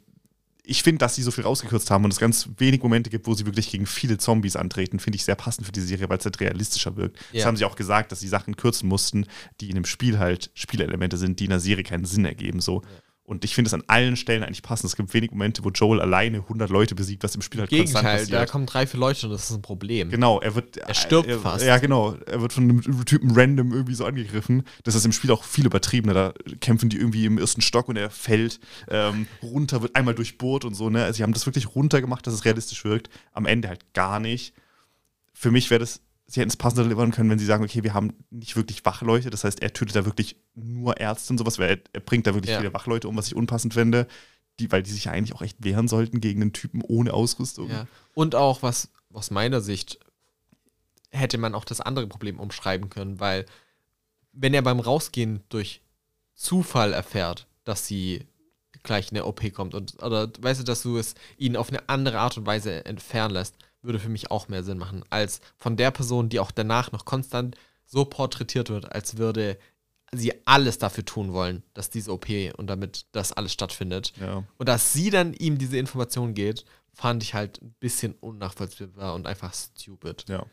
Ich 0.67 0.83
finde, 0.83 1.01
dass 1.01 1.15
sie 1.15 1.23
so 1.23 1.31
viel 1.31 1.45
rausgekürzt 1.45 1.91
haben 1.91 2.05
und 2.07 2.13
es 2.13 2.19
ganz 2.19 2.49
wenig 2.57 2.83
Momente 2.83 3.11
gibt, 3.11 3.27
wo 3.27 3.35
sie 3.35 3.45
wirklich 3.45 3.71
gegen 3.71 3.85
viele 3.85 4.17
Zombies 4.17 4.57
antreten, 4.57 4.99
finde 4.99 5.17
ich 5.17 5.25
sehr 5.25 5.35
passend 5.35 5.67
für 5.67 5.73
die 5.73 5.83
Serie, 5.83 6.09
weil 6.09 6.17
es 6.17 6.25
halt 6.25 6.41
realistischer 6.41 6.97
wirkt. 6.97 7.19
Das 7.33 7.43
Ja. 7.43 7.47
haben 7.47 7.59
sie 7.59 7.67
auch 7.67 7.77
gesagt, 7.77 8.11
dass 8.13 8.21
sie 8.21 8.29
Sachen 8.29 8.57
kürzen 8.57 8.89
mussten, 8.89 9.27
die 9.61 9.69
in 9.69 9.75
dem 9.75 9.85
Spiel 9.85 10.19
halt 10.19 10.51
Spielelemente 10.55 11.19
sind, 11.19 11.39
die 11.39 11.45
in 11.45 11.51
der 11.51 11.61
Serie 11.61 11.85
keinen 11.85 12.07
Sinn 12.07 12.25
ergeben. 12.25 12.61
So. 12.63 12.83
Und 13.27 13.43
ich 13.43 13.55
finde 13.55 13.69
es 13.69 13.75
an 13.75 13.83
allen 13.87 14.17
Stellen 14.17 14.43
eigentlich 14.43 14.63
passend. 14.63 14.91
Es 14.91 14.97
gibt 14.97 15.15
wenig 15.15 15.31
Momente, 15.31 15.65
wo 15.65 15.71
Joel 15.71 16.03
alleine 16.03 16.39
100 16.41 16.69
Leute 16.69 16.95
besiegt, 16.95 17.25
was 17.25 17.35
im 17.35 17.41
Spiel 17.41 17.61
halt 17.61 17.71
Gegenteil, 17.71 18.03
da 18.03 18.19
passiert. 18.19 18.51
kommen 18.51 18.67
drei, 18.67 18.87
vier 18.87 19.01
Leute 19.01 19.27
und 19.27 19.33
das 19.33 19.49
ist 19.49 19.57
ein 19.57 19.63
Problem. 19.63 20.11
Genau, 20.11 20.41
er 20.41 20.55
wird. 20.55 20.77
Er 20.77 20.93
stirbt 20.93 21.31
er, 21.31 21.39
fast. 21.39 21.65
Ja, 21.65 21.79
genau. 21.79 22.17
Er 22.27 22.43
wird 22.43 22.53
von 22.53 22.65
einem 22.65 23.05
Typen 23.07 23.31
random 23.31 23.73
irgendwie 23.73 23.95
so 23.95 24.05
angegriffen. 24.05 24.65
Das 24.83 24.95
ist 24.95 25.07
im 25.07 25.13
Spiel 25.13 25.31
auch 25.31 25.43
viel 25.43 25.65
übertriebener. 25.65 26.13
Da 26.13 26.35
kämpfen 26.61 26.91
die 26.91 26.99
irgendwie 26.99 27.25
im 27.25 27.39
ersten 27.39 27.63
Stock 27.63 27.89
und 27.89 27.97
er 27.97 28.11
fällt 28.11 28.61
ähm, 28.89 29.27
runter, 29.43 29.81
wird 29.81 29.97
einmal 29.97 30.15
durchbohrt 30.15 30.67
und 30.67 30.75
so. 30.75 30.91
Ne? 30.91 31.03
Also, 31.03 31.17
sie 31.17 31.23
haben 31.23 31.33
das 31.33 31.47
wirklich 31.47 31.75
runtergemacht, 31.75 32.27
dass 32.27 32.35
es 32.35 32.45
realistisch 32.45 32.85
wirkt. 32.85 33.09
Am 33.33 33.47
Ende 33.47 33.69
halt 33.69 33.95
gar 33.95 34.21
nicht. 34.21 34.53
Für 35.33 35.51
mich 35.51 35.71
wäre 35.71 35.81
das. 35.81 36.03
Sie 36.27 36.41
hätten 36.41 36.49
es 36.51 36.57
passender 36.57 36.85
delivern 36.85 37.11
können, 37.11 37.29
wenn 37.31 37.39
sie 37.39 37.45
sagen, 37.45 37.63
okay, 37.65 37.83
wir 37.83 37.93
haben 37.95 38.15
nicht 38.31 38.57
wirklich 38.57 38.85
Wachleute. 38.85 39.29
Das 39.31 39.45
heißt, 39.45 39.61
er 39.63 39.73
tötet 39.73 39.95
da 39.97 40.05
wirklich 40.07 40.37
nur 40.55 40.99
Ärzte 40.99 41.33
und 41.33 41.39
sowas, 41.39 41.59
weil 41.59 41.71
er, 41.71 41.79
er 41.93 42.01
bringt 42.01 42.27
da 42.27 42.35
wirklich 42.35 42.53
Ja. 42.53 42.59
viele 42.61 42.73
Wachleute 42.73 43.09
um, 43.09 43.17
was 43.17 43.27
ich 43.27 43.35
unpassend 43.37 43.75
finde. 43.75 44.07
Die, 44.61 44.71
weil 44.71 44.83
die 44.85 44.91
sich 44.93 45.05
ja 45.07 45.13
eigentlich 45.13 45.35
auch 45.35 45.43
echt 45.43 45.63
wehren 45.65 45.89
sollten 45.89 46.21
gegen 46.21 46.41
einen 46.41 46.53
Typen 46.53 46.81
ohne 46.81 47.13
Ausrüstung. 47.13 47.69
Ja. 47.71 47.87
Und 48.15 48.35
auch, 48.37 48.63
was 48.63 48.89
aus 49.13 49.31
meiner 49.33 49.61
Sicht 49.61 49.99
hätte 51.11 51.39
man 51.39 51.55
auch 51.55 51.65
das 51.65 51.81
andere 51.81 52.07
Problem 52.07 52.39
umschreiben 52.39 52.89
können, 52.89 53.21
weil 53.21 53.47
wenn 54.33 54.55
er 54.55 54.63
beim 54.63 54.81
Rausgehen 54.81 55.43
durch 55.49 55.81
Zufall 56.35 56.93
erfährt, 56.93 57.47
dass 57.65 57.87
sie 57.87 58.27
gleich 58.83 59.11
in 59.13 59.17
eine 59.19 59.27
OP 59.27 59.53
kommt 59.53 59.75
und 59.75 60.03
oder 60.03 60.31
weißt 60.41 60.61
du, 60.61 60.65
dass 60.65 60.83
du 60.83 60.99
es 60.99 61.15
ihn 61.39 61.57
auf 61.57 61.71
eine 61.71 61.89
andere 61.89 62.19
Art 62.19 62.37
und 62.37 62.47
Weise 62.47 62.85
entfernen 62.85 63.35
lässt, 63.35 63.57
würde 63.85 63.99
für 63.99 64.09
mich 64.09 64.31
auch 64.31 64.49
mehr 64.49 64.63
Sinn 64.65 64.79
machen, 64.79 65.05
als 65.11 65.41
von 65.57 65.77
der 65.77 65.91
Person, 65.91 66.29
die 66.29 66.41
auch 66.41 66.51
danach 66.51 66.91
noch 66.93 67.05
konstant 67.05 67.57
so 67.87 68.05
porträtiert 68.05 68.71
wird, 68.71 68.91
als 68.93 69.17
würde 69.19 69.59
sie 70.13 70.33
alles 70.47 70.79
dafür 70.79 71.05
tun 71.05 71.33
wollen, 71.33 71.63
dass 71.75 71.91
diese 71.91 72.13
OP 72.13 72.27
und 72.57 72.67
damit 72.69 73.07
das 73.13 73.33
alles 73.33 73.53
stattfindet. 73.53 74.13
Ja. 74.21 74.45
Und 74.59 74.69
dass 74.69 74.93
sie 74.93 75.11
dann 75.11 75.35
ihm 75.35 75.59
diese 75.59 75.77
Information 75.77 76.35
geht, 76.35 76.65
fand 76.93 77.23
ich 77.23 77.35
halt 77.35 77.61
ein 77.61 77.75
bisschen 77.81 78.15
unnachvollziehbar 78.21 79.15
und 79.15 79.27
einfach 79.27 79.53
stupid. 79.55 80.25
ja. 80.29 80.45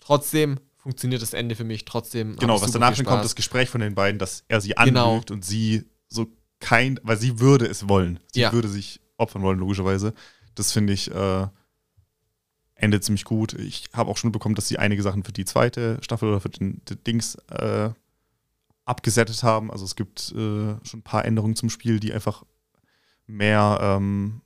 Trotzdem 0.00 0.58
funktioniert 0.76 1.22
das 1.22 1.32
Ende 1.34 1.56
für 1.56 1.64
mich, 1.64 1.84
trotzdem. 1.84 2.36
Genau, 2.36 2.60
was 2.60 2.70
danach 2.70 2.96
kommt, 3.04 3.24
das 3.24 3.34
Gespräch 3.34 3.68
von 3.68 3.80
den 3.80 3.94
beiden, 3.94 4.18
dass 4.18 4.44
er 4.48 4.60
sie 4.60 4.74
Genau. 4.84 5.10
anlügt 5.12 5.30
und 5.30 5.44
sie 5.44 5.84
so 6.08 6.26
kein, 6.60 7.00
weil 7.02 7.16
sie 7.18 7.40
würde 7.40 7.66
es 7.66 7.88
wollen. 7.88 8.20
Sie 8.32 8.40
Ja. 8.40 8.52
würde 8.52 8.68
sich 8.68 9.00
opfern 9.16 9.42
wollen, 9.42 9.58
logischerweise. 9.58 10.14
Das 10.54 10.72
finde 10.72 10.92
ich 10.92 11.10
äh, 11.10 11.46
endet 12.78 13.04
ziemlich 13.04 13.24
gut. 13.24 13.52
Ich 13.54 13.90
habe 13.92 14.10
auch 14.10 14.16
schon 14.16 14.32
bekommen, 14.32 14.54
dass 14.54 14.68
sie 14.68 14.78
einige 14.78 15.02
Sachen 15.02 15.24
für 15.24 15.32
die 15.32 15.44
zweite 15.44 15.98
Staffel 16.00 16.28
oder 16.28 16.40
für 16.40 16.48
den, 16.48 16.80
den 16.88 17.04
Dings 17.04 17.34
äh, 17.50 17.90
abgesettet 18.84 19.42
haben. 19.42 19.70
Also 19.70 19.84
es 19.84 19.96
gibt 19.96 20.32
äh, 20.32 20.76
schon 20.82 21.00
ein 21.00 21.02
paar 21.02 21.24
Änderungen 21.24 21.56
zum 21.56 21.70
Spiel, 21.70 22.00
die 22.00 22.12
einfach 22.12 22.44
mehr. 23.26 23.78
Ähm, 23.82 24.40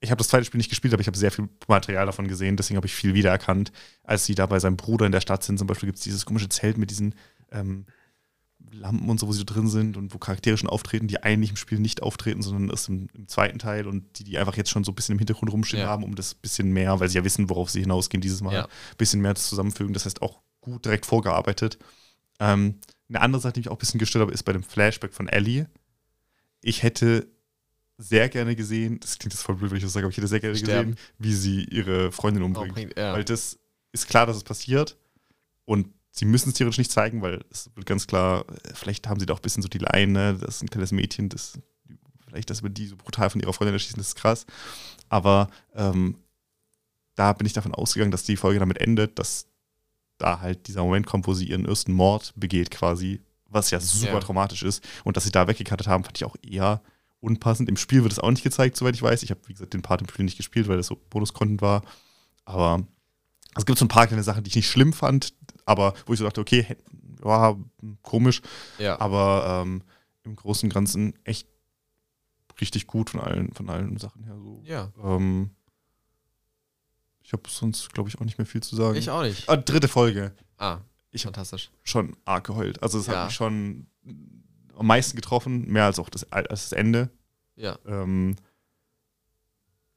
ich 0.00 0.10
habe 0.10 0.18
das 0.18 0.28
zweite 0.28 0.44
Spiel 0.44 0.58
nicht 0.58 0.68
gespielt, 0.68 0.92
aber 0.92 1.00
ich 1.00 1.06
habe 1.06 1.16
sehr 1.16 1.30
viel 1.30 1.48
Material 1.68 2.06
davon 2.06 2.28
gesehen, 2.28 2.56
deswegen 2.56 2.76
habe 2.76 2.86
ich 2.86 2.94
viel 2.94 3.14
wiedererkannt. 3.14 3.72
Als 4.02 4.26
sie 4.26 4.34
da 4.34 4.46
bei 4.46 4.58
seinem 4.58 4.76
Bruder 4.76 5.06
in 5.06 5.12
der 5.12 5.22
Stadt 5.22 5.42
sind, 5.42 5.58
zum 5.58 5.66
Beispiel 5.66 5.86
gibt 5.86 5.98
es 5.98 6.04
dieses 6.04 6.26
komische 6.26 6.48
Zelt 6.48 6.76
mit 6.76 6.90
diesen 6.90 7.14
ähm, 7.50 7.86
Lampen 8.72 9.08
und 9.08 9.18
so, 9.20 9.26
wo 9.28 9.32
sie 9.32 9.44
drin 9.44 9.68
sind 9.68 9.96
und 9.96 10.12
wo 10.14 10.18
Charaktere 10.18 10.56
schon 10.58 10.68
auftreten, 10.68 11.06
die 11.08 11.22
eigentlich 11.22 11.50
im 11.50 11.56
Spiel 11.56 11.78
nicht 11.78 12.02
auftreten, 12.02 12.42
sondern 12.42 12.70
erst 12.70 12.88
im, 12.88 13.08
im 13.14 13.26
zweiten 13.28 13.58
Teil 13.58 13.86
und 13.86 14.18
die, 14.18 14.24
die 14.24 14.38
einfach 14.38 14.56
jetzt 14.56 14.70
schon 14.70 14.84
so 14.84 14.92
ein 14.92 14.94
bisschen 14.94 15.14
im 15.14 15.18
Hintergrund 15.18 15.52
rumstehen 15.52 15.82
Ja. 15.82 15.88
haben, 15.88 16.04
um 16.04 16.14
das 16.14 16.34
bisschen 16.34 16.72
mehr, 16.72 16.98
weil 17.00 17.08
sie 17.08 17.16
ja 17.18 17.24
wissen, 17.24 17.48
worauf 17.48 17.70
sie 17.70 17.80
hinausgehen 17.80 18.20
dieses 18.20 18.40
Mal, 18.42 18.54
Ja. 18.54 18.64
ein 18.64 18.96
bisschen 18.98 19.20
mehr 19.22 19.34
zusammenfügen. 19.34 19.92
Das 19.94 20.04
heißt 20.04 20.20
auch 20.22 20.40
gut 20.60 20.84
direkt 20.84 21.06
vorgearbeitet. 21.06 21.78
Ähm, 22.40 22.76
eine 23.08 23.20
andere 23.20 23.40
Sache, 23.40 23.54
die 23.54 23.60
mich 23.60 23.68
auch 23.68 23.76
ein 23.76 23.78
bisschen 23.78 24.00
gestört 24.00 24.22
habe, 24.22 24.32
ist 24.32 24.42
bei 24.42 24.52
dem 24.52 24.62
Flashback 24.62 25.14
von 25.14 25.28
Ellie. 25.28 25.68
Ich 26.60 26.82
hätte 26.82 27.28
sehr 27.98 28.28
gerne 28.28 28.56
gesehen, 28.56 29.00
das 29.00 29.18
klingt 29.18 29.32
jetzt 29.32 29.42
voll 29.42 29.54
blöd, 29.54 29.70
wenn 29.70 29.78
ich 29.78 29.84
das 29.84 29.92
sage, 29.94 30.04
aber 30.04 30.10
ich 30.10 30.16
hätte 30.18 30.26
sehr 30.28 30.40
gerne 30.40 30.56
Sterben. 30.56 30.90
gesehen, 30.92 31.06
wie 31.18 31.32
sie 31.34 31.64
ihre 31.64 32.12
Freundin 32.12 32.42
umbringt. 32.42 32.68
Umbringt, 32.70 32.96
ja. 32.98 33.14
Weil 33.14 33.24
das 33.24 33.58
ist 33.92 34.06
klar, 34.08 34.26
dass 34.26 34.36
es 34.36 34.44
passiert. 34.44 34.98
Und 35.64 35.88
sie 36.16 36.24
müssen 36.24 36.48
es 36.48 36.54
theoretisch 36.56 36.78
nicht 36.78 36.90
zeigen, 36.90 37.22
weil 37.22 37.44
es 37.50 37.70
wird 37.74 37.86
ganz 37.86 38.06
klar, 38.06 38.44
vielleicht 38.74 39.06
haben 39.08 39.20
sie 39.20 39.26
da 39.26 39.34
auch 39.34 39.38
ein 39.38 39.42
bisschen 39.42 39.62
so 39.62 39.68
die 39.68 39.78
Leine, 39.78 40.34
das 40.34 40.56
ist 40.56 40.62
ein 40.62 40.70
kleines 40.70 40.92
Mädchen, 40.92 41.28
das 41.28 41.58
vielleicht, 42.26 42.50
dass 42.50 42.62
wir 42.62 42.70
die 42.70 42.86
so 42.86 42.96
brutal 42.96 43.30
von 43.30 43.40
ihrer 43.40 43.52
Freundin 43.52 43.74
erschießen, 43.74 43.98
das 43.98 44.08
ist 44.08 44.14
krass. 44.16 44.46
Aber 45.08 45.48
ähm, 45.74 46.16
da 47.14 47.32
bin 47.32 47.46
ich 47.46 47.52
davon 47.52 47.74
ausgegangen, 47.74 48.10
dass 48.10 48.24
die 48.24 48.36
Folge 48.36 48.58
damit 48.58 48.78
endet, 48.78 49.18
dass 49.18 49.46
da 50.18 50.40
halt 50.40 50.66
dieser 50.66 50.82
Moment 50.82 51.06
kommt, 51.06 51.26
wo 51.26 51.34
sie 51.34 51.48
ihren 51.48 51.66
ersten 51.66 51.92
Mord 51.92 52.32
begeht 52.36 52.70
quasi, 52.70 53.20
was 53.48 53.70
ja 53.70 53.80
super 53.80 54.14
Ja. 54.14 54.20
traumatisch 54.20 54.62
ist. 54.62 54.82
Und 55.04 55.16
dass 55.16 55.24
sie 55.24 55.30
da 55.30 55.46
weggekattet 55.46 55.86
haben, 55.86 56.04
fand 56.04 56.16
ich 56.18 56.24
auch 56.24 56.36
eher 56.42 56.82
unpassend. 57.20 57.68
Im 57.68 57.76
Spiel 57.76 58.02
wird 58.02 58.12
es 58.12 58.18
auch 58.18 58.30
nicht 58.30 58.42
gezeigt, 58.42 58.76
soweit 58.76 58.94
ich 58.94 59.02
weiß. 59.02 59.22
Ich 59.22 59.30
habe, 59.30 59.40
wie 59.46 59.52
gesagt, 59.52 59.74
den 59.74 59.82
Part 59.82 60.00
im 60.00 60.08
Spiel 60.08 60.24
nicht 60.24 60.36
gespielt, 60.36 60.68
weil 60.68 60.76
das 60.78 60.86
so 60.88 60.96
Bonus-Content 61.10 61.62
war. 61.62 61.82
Aber 62.44 62.86
es 63.56 63.66
gibt 63.66 63.78
so 63.78 63.84
ein 63.84 63.88
paar 63.88 64.06
kleine 64.06 64.22
Sachen, 64.22 64.42
die 64.44 64.48
ich 64.48 64.56
nicht 64.56 64.70
schlimm 64.70 64.92
fand, 64.92 65.34
aber 65.64 65.94
wo 66.06 66.12
ich 66.12 66.18
so 66.18 66.24
dachte, 66.24 66.40
okay, 66.40 66.76
war 67.20 67.58
komisch, 68.02 68.40
ja. 68.78 69.00
aber 69.00 69.62
ähm, 69.64 69.82
im 70.24 70.36
Großen 70.36 70.66
und 70.68 70.74
Ganzen 70.74 71.14
echt 71.24 71.48
richtig 72.60 72.86
gut 72.86 73.10
von 73.10 73.20
allen, 73.20 73.52
von 73.52 73.68
allen 73.68 73.96
Sachen 73.98 74.24
her. 74.24 74.36
So. 74.38 74.62
ja. 74.64 74.92
Ähm, 75.02 75.50
ich 77.22 77.32
habe 77.32 77.42
sonst, 77.48 77.92
glaube 77.92 78.08
ich, 78.08 78.18
auch 78.20 78.24
nicht 78.24 78.38
mehr 78.38 78.46
viel 78.46 78.62
zu 78.62 78.76
sagen. 78.76 78.96
Ich 78.96 79.10
auch 79.10 79.22
nicht. 79.22 79.48
Ah, 79.48 79.56
dritte 79.56 79.88
Folge. 79.88 80.32
Ah, 80.58 80.78
Ich 81.10 81.24
fantastisch. 81.24 81.70
Schon 81.82 82.16
arg 82.24 82.46
geheult. 82.46 82.80
Also 82.82 82.98
es 83.00 83.06
Ja. 83.06 83.20
hat 83.20 83.26
mich 83.26 83.34
schon 83.34 83.86
am 84.76 84.86
meisten 84.86 85.16
getroffen, 85.16 85.66
mehr 85.66 85.84
als 85.86 85.98
auch 85.98 86.08
das, 86.08 86.30
als 86.30 86.48
das 86.48 86.72
Ende. 86.72 87.10
Ja. 87.56 87.78
Ähm, 87.86 88.36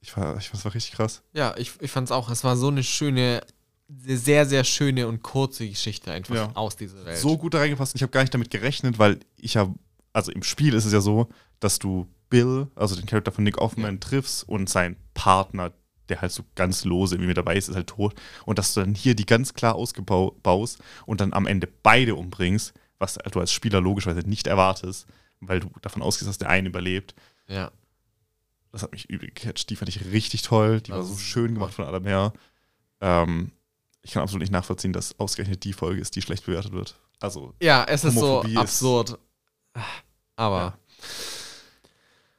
ich 0.01 0.15
war, 0.15 0.38
ich, 0.38 0.49
das 0.51 0.63
war 0.65 0.73
richtig 0.73 0.93
krass. 0.93 1.21
Ja, 1.34 1.53
ich, 1.57 1.73
ich 1.81 1.91
fand 1.91 2.07
es 2.07 2.11
auch. 2.11 2.30
Es 2.30 2.43
war 2.43 2.55
so 2.55 2.67
eine 2.69 2.84
schöne, 2.84 3.41
sehr, 3.88 4.45
sehr 4.45 4.63
schöne 4.63 5.07
und 5.07 5.23
kurze 5.23 5.67
Geschichte 5.67 6.11
einfach 6.11 6.35
Ja. 6.35 6.51
aus 6.55 6.76
dieser 6.76 7.03
Welt. 7.05 7.17
so 7.17 7.38
gut 7.38 7.53
da 7.53 7.59
reingepasst. 7.59 7.95
Ich 7.95 8.01
habe 8.01 8.11
gar 8.11 8.21
nicht 8.21 8.34
damit 8.34 8.49
gerechnet, 8.51 8.99
weil 8.99 9.19
ich 9.38 9.57
habe, 9.57 9.73
also 10.13 10.31
im 10.31 10.43
Spiel 10.43 10.73
ist 10.73 10.85
es 10.85 10.93
ja 10.93 11.01
so, 11.01 11.27
dass 11.59 11.80
du 11.80 12.07
Bill, 12.30 12.67
also 12.76 12.95
den 12.95 13.07
Charakter 13.07 13.31
von 13.31 13.43
Nick 13.43 13.57
Offerman, 13.57 13.99
triffst 13.99 14.47
und 14.47 14.69
sein 14.69 14.95
Partner, 15.15 15.73
der 16.07 16.21
halt 16.21 16.31
so 16.31 16.43
ganz 16.55 16.85
lose 16.85 17.15
irgendwie 17.15 17.27
mit 17.30 17.38
dabei 17.38 17.55
ist, 17.57 17.67
ist 17.69 17.76
halt 17.76 17.88
tot. 17.88 18.13
Und 18.45 18.59
dass 18.59 18.73
du 18.73 18.80
dann 18.81 18.93
hier 18.95 19.15
die 19.15 19.26
ganz 19.26 19.53
klar 19.53 19.76
ausgebaust 19.76 20.80
und 21.05 21.21
dann 21.21 21.34
am 21.34 21.47
Ende 21.47 21.67
beide 21.84 22.15
umbringst, 22.15 22.73
was 22.99 23.15
du 23.31 23.39
als 23.39 23.51
Spieler 23.51 23.81
logischerweise 23.81 24.27
nicht 24.27 24.47
erwartest, 24.47 25.07
weil 25.39 25.59
du 25.59 25.69
davon 25.81 26.01
ausgehst, 26.01 26.30
dass 26.30 26.38
der 26.38 26.49
eine 26.49 26.69
überlebt. 26.69 27.15
Ja. 27.47 27.71
Das 28.71 28.83
hat 28.83 28.91
mich 28.91 29.09
übel 29.09 29.29
gecatcht. 29.29 29.69
Die 29.69 29.75
fand 29.75 29.89
ich 29.89 30.05
richtig 30.11 30.43
toll. 30.43 30.81
Die 30.81 30.91
war 30.91 30.99
Also 30.99 31.13
so 31.13 31.19
schön 31.19 31.53
gemacht 31.55 31.73
von 31.73 31.85
allem 31.85 32.05
her. 32.05 32.33
Ähm, 33.01 33.51
ich 34.01 34.11
kann 34.11 34.21
absolut 34.23 34.41
nicht 34.41 34.51
nachvollziehen, 34.51 34.93
dass 34.93 35.19
ausgerechnet 35.19 35.63
die 35.63 35.73
Folge 35.73 35.99
ist, 36.01 36.15
die 36.15 36.21
schlecht 36.21 36.45
bewertet 36.45 36.71
wird. 36.71 36.95
Also, 37.19 37.53
Ja, 37.61 37.83
es 37.85 38.03
ist 38.05 38.13
so 38.15 38.21
Homophobie 38.21 38.53
ist- 38.53 38.57
absurd. 38.59 39.19
Aber 40.35 40.77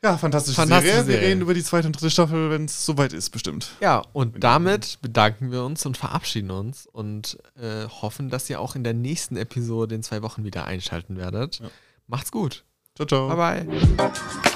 Ja. 0.02 0.10
ja, 0.10 0.16
fantastische, 0.18 0.56
Fantastische 0.56 0.92
Serie. 0.94 1.06
Wir 1.08 1.14
Serie. 1.14 1.28
reden 1.28 1.40
über 1.42 1.52
die 1.54 1.62
zweite 1.62 1.86
und 1.86 1.92
dritte 1.94 2.10
Staffel, 2.10 2.50
wenn 2.50 2.64
es 2.64 2.86
soweit 2.86 3.12
ist, 3.12 3.30
bestimmt. 3.30 3.72
Ja, 3.80 4.02
und 4.12 4.34
Wenn- 4.34 4.40
damit 4.40 4.98
bedanken 5.02 5.50
wir 5.52 5.64
uns 5.64 5.84
und 5.84 5.96
verabschieden 5.98 6.50
uns 6.50 6.86
und 6.86 7.38
äh, 7.56 7.86
hoffen, 7.88 8.30
dass 8.30 8.48
ihr 8.48 8.60
auch 8.60 8.74
in 8.76 8.84
der 8.84 8.94
nächsten 8.94 9.36
Episode 9.36 9.94
in 9.96 10.02
zwei 10.02 10.22
Wochen 10.22 10.44
wieder 10.44 10.64
einschalten 10.64 11.16
werdet. 11.18 11.58
Ja. 11.60 11.70
Macht's 12.06 12.32
gut. 12.32 12.64
Ciao, 12.96 13.06
ciao. 13.06 13.28
Bye 13.36 13.64
bye. 13.66 14.49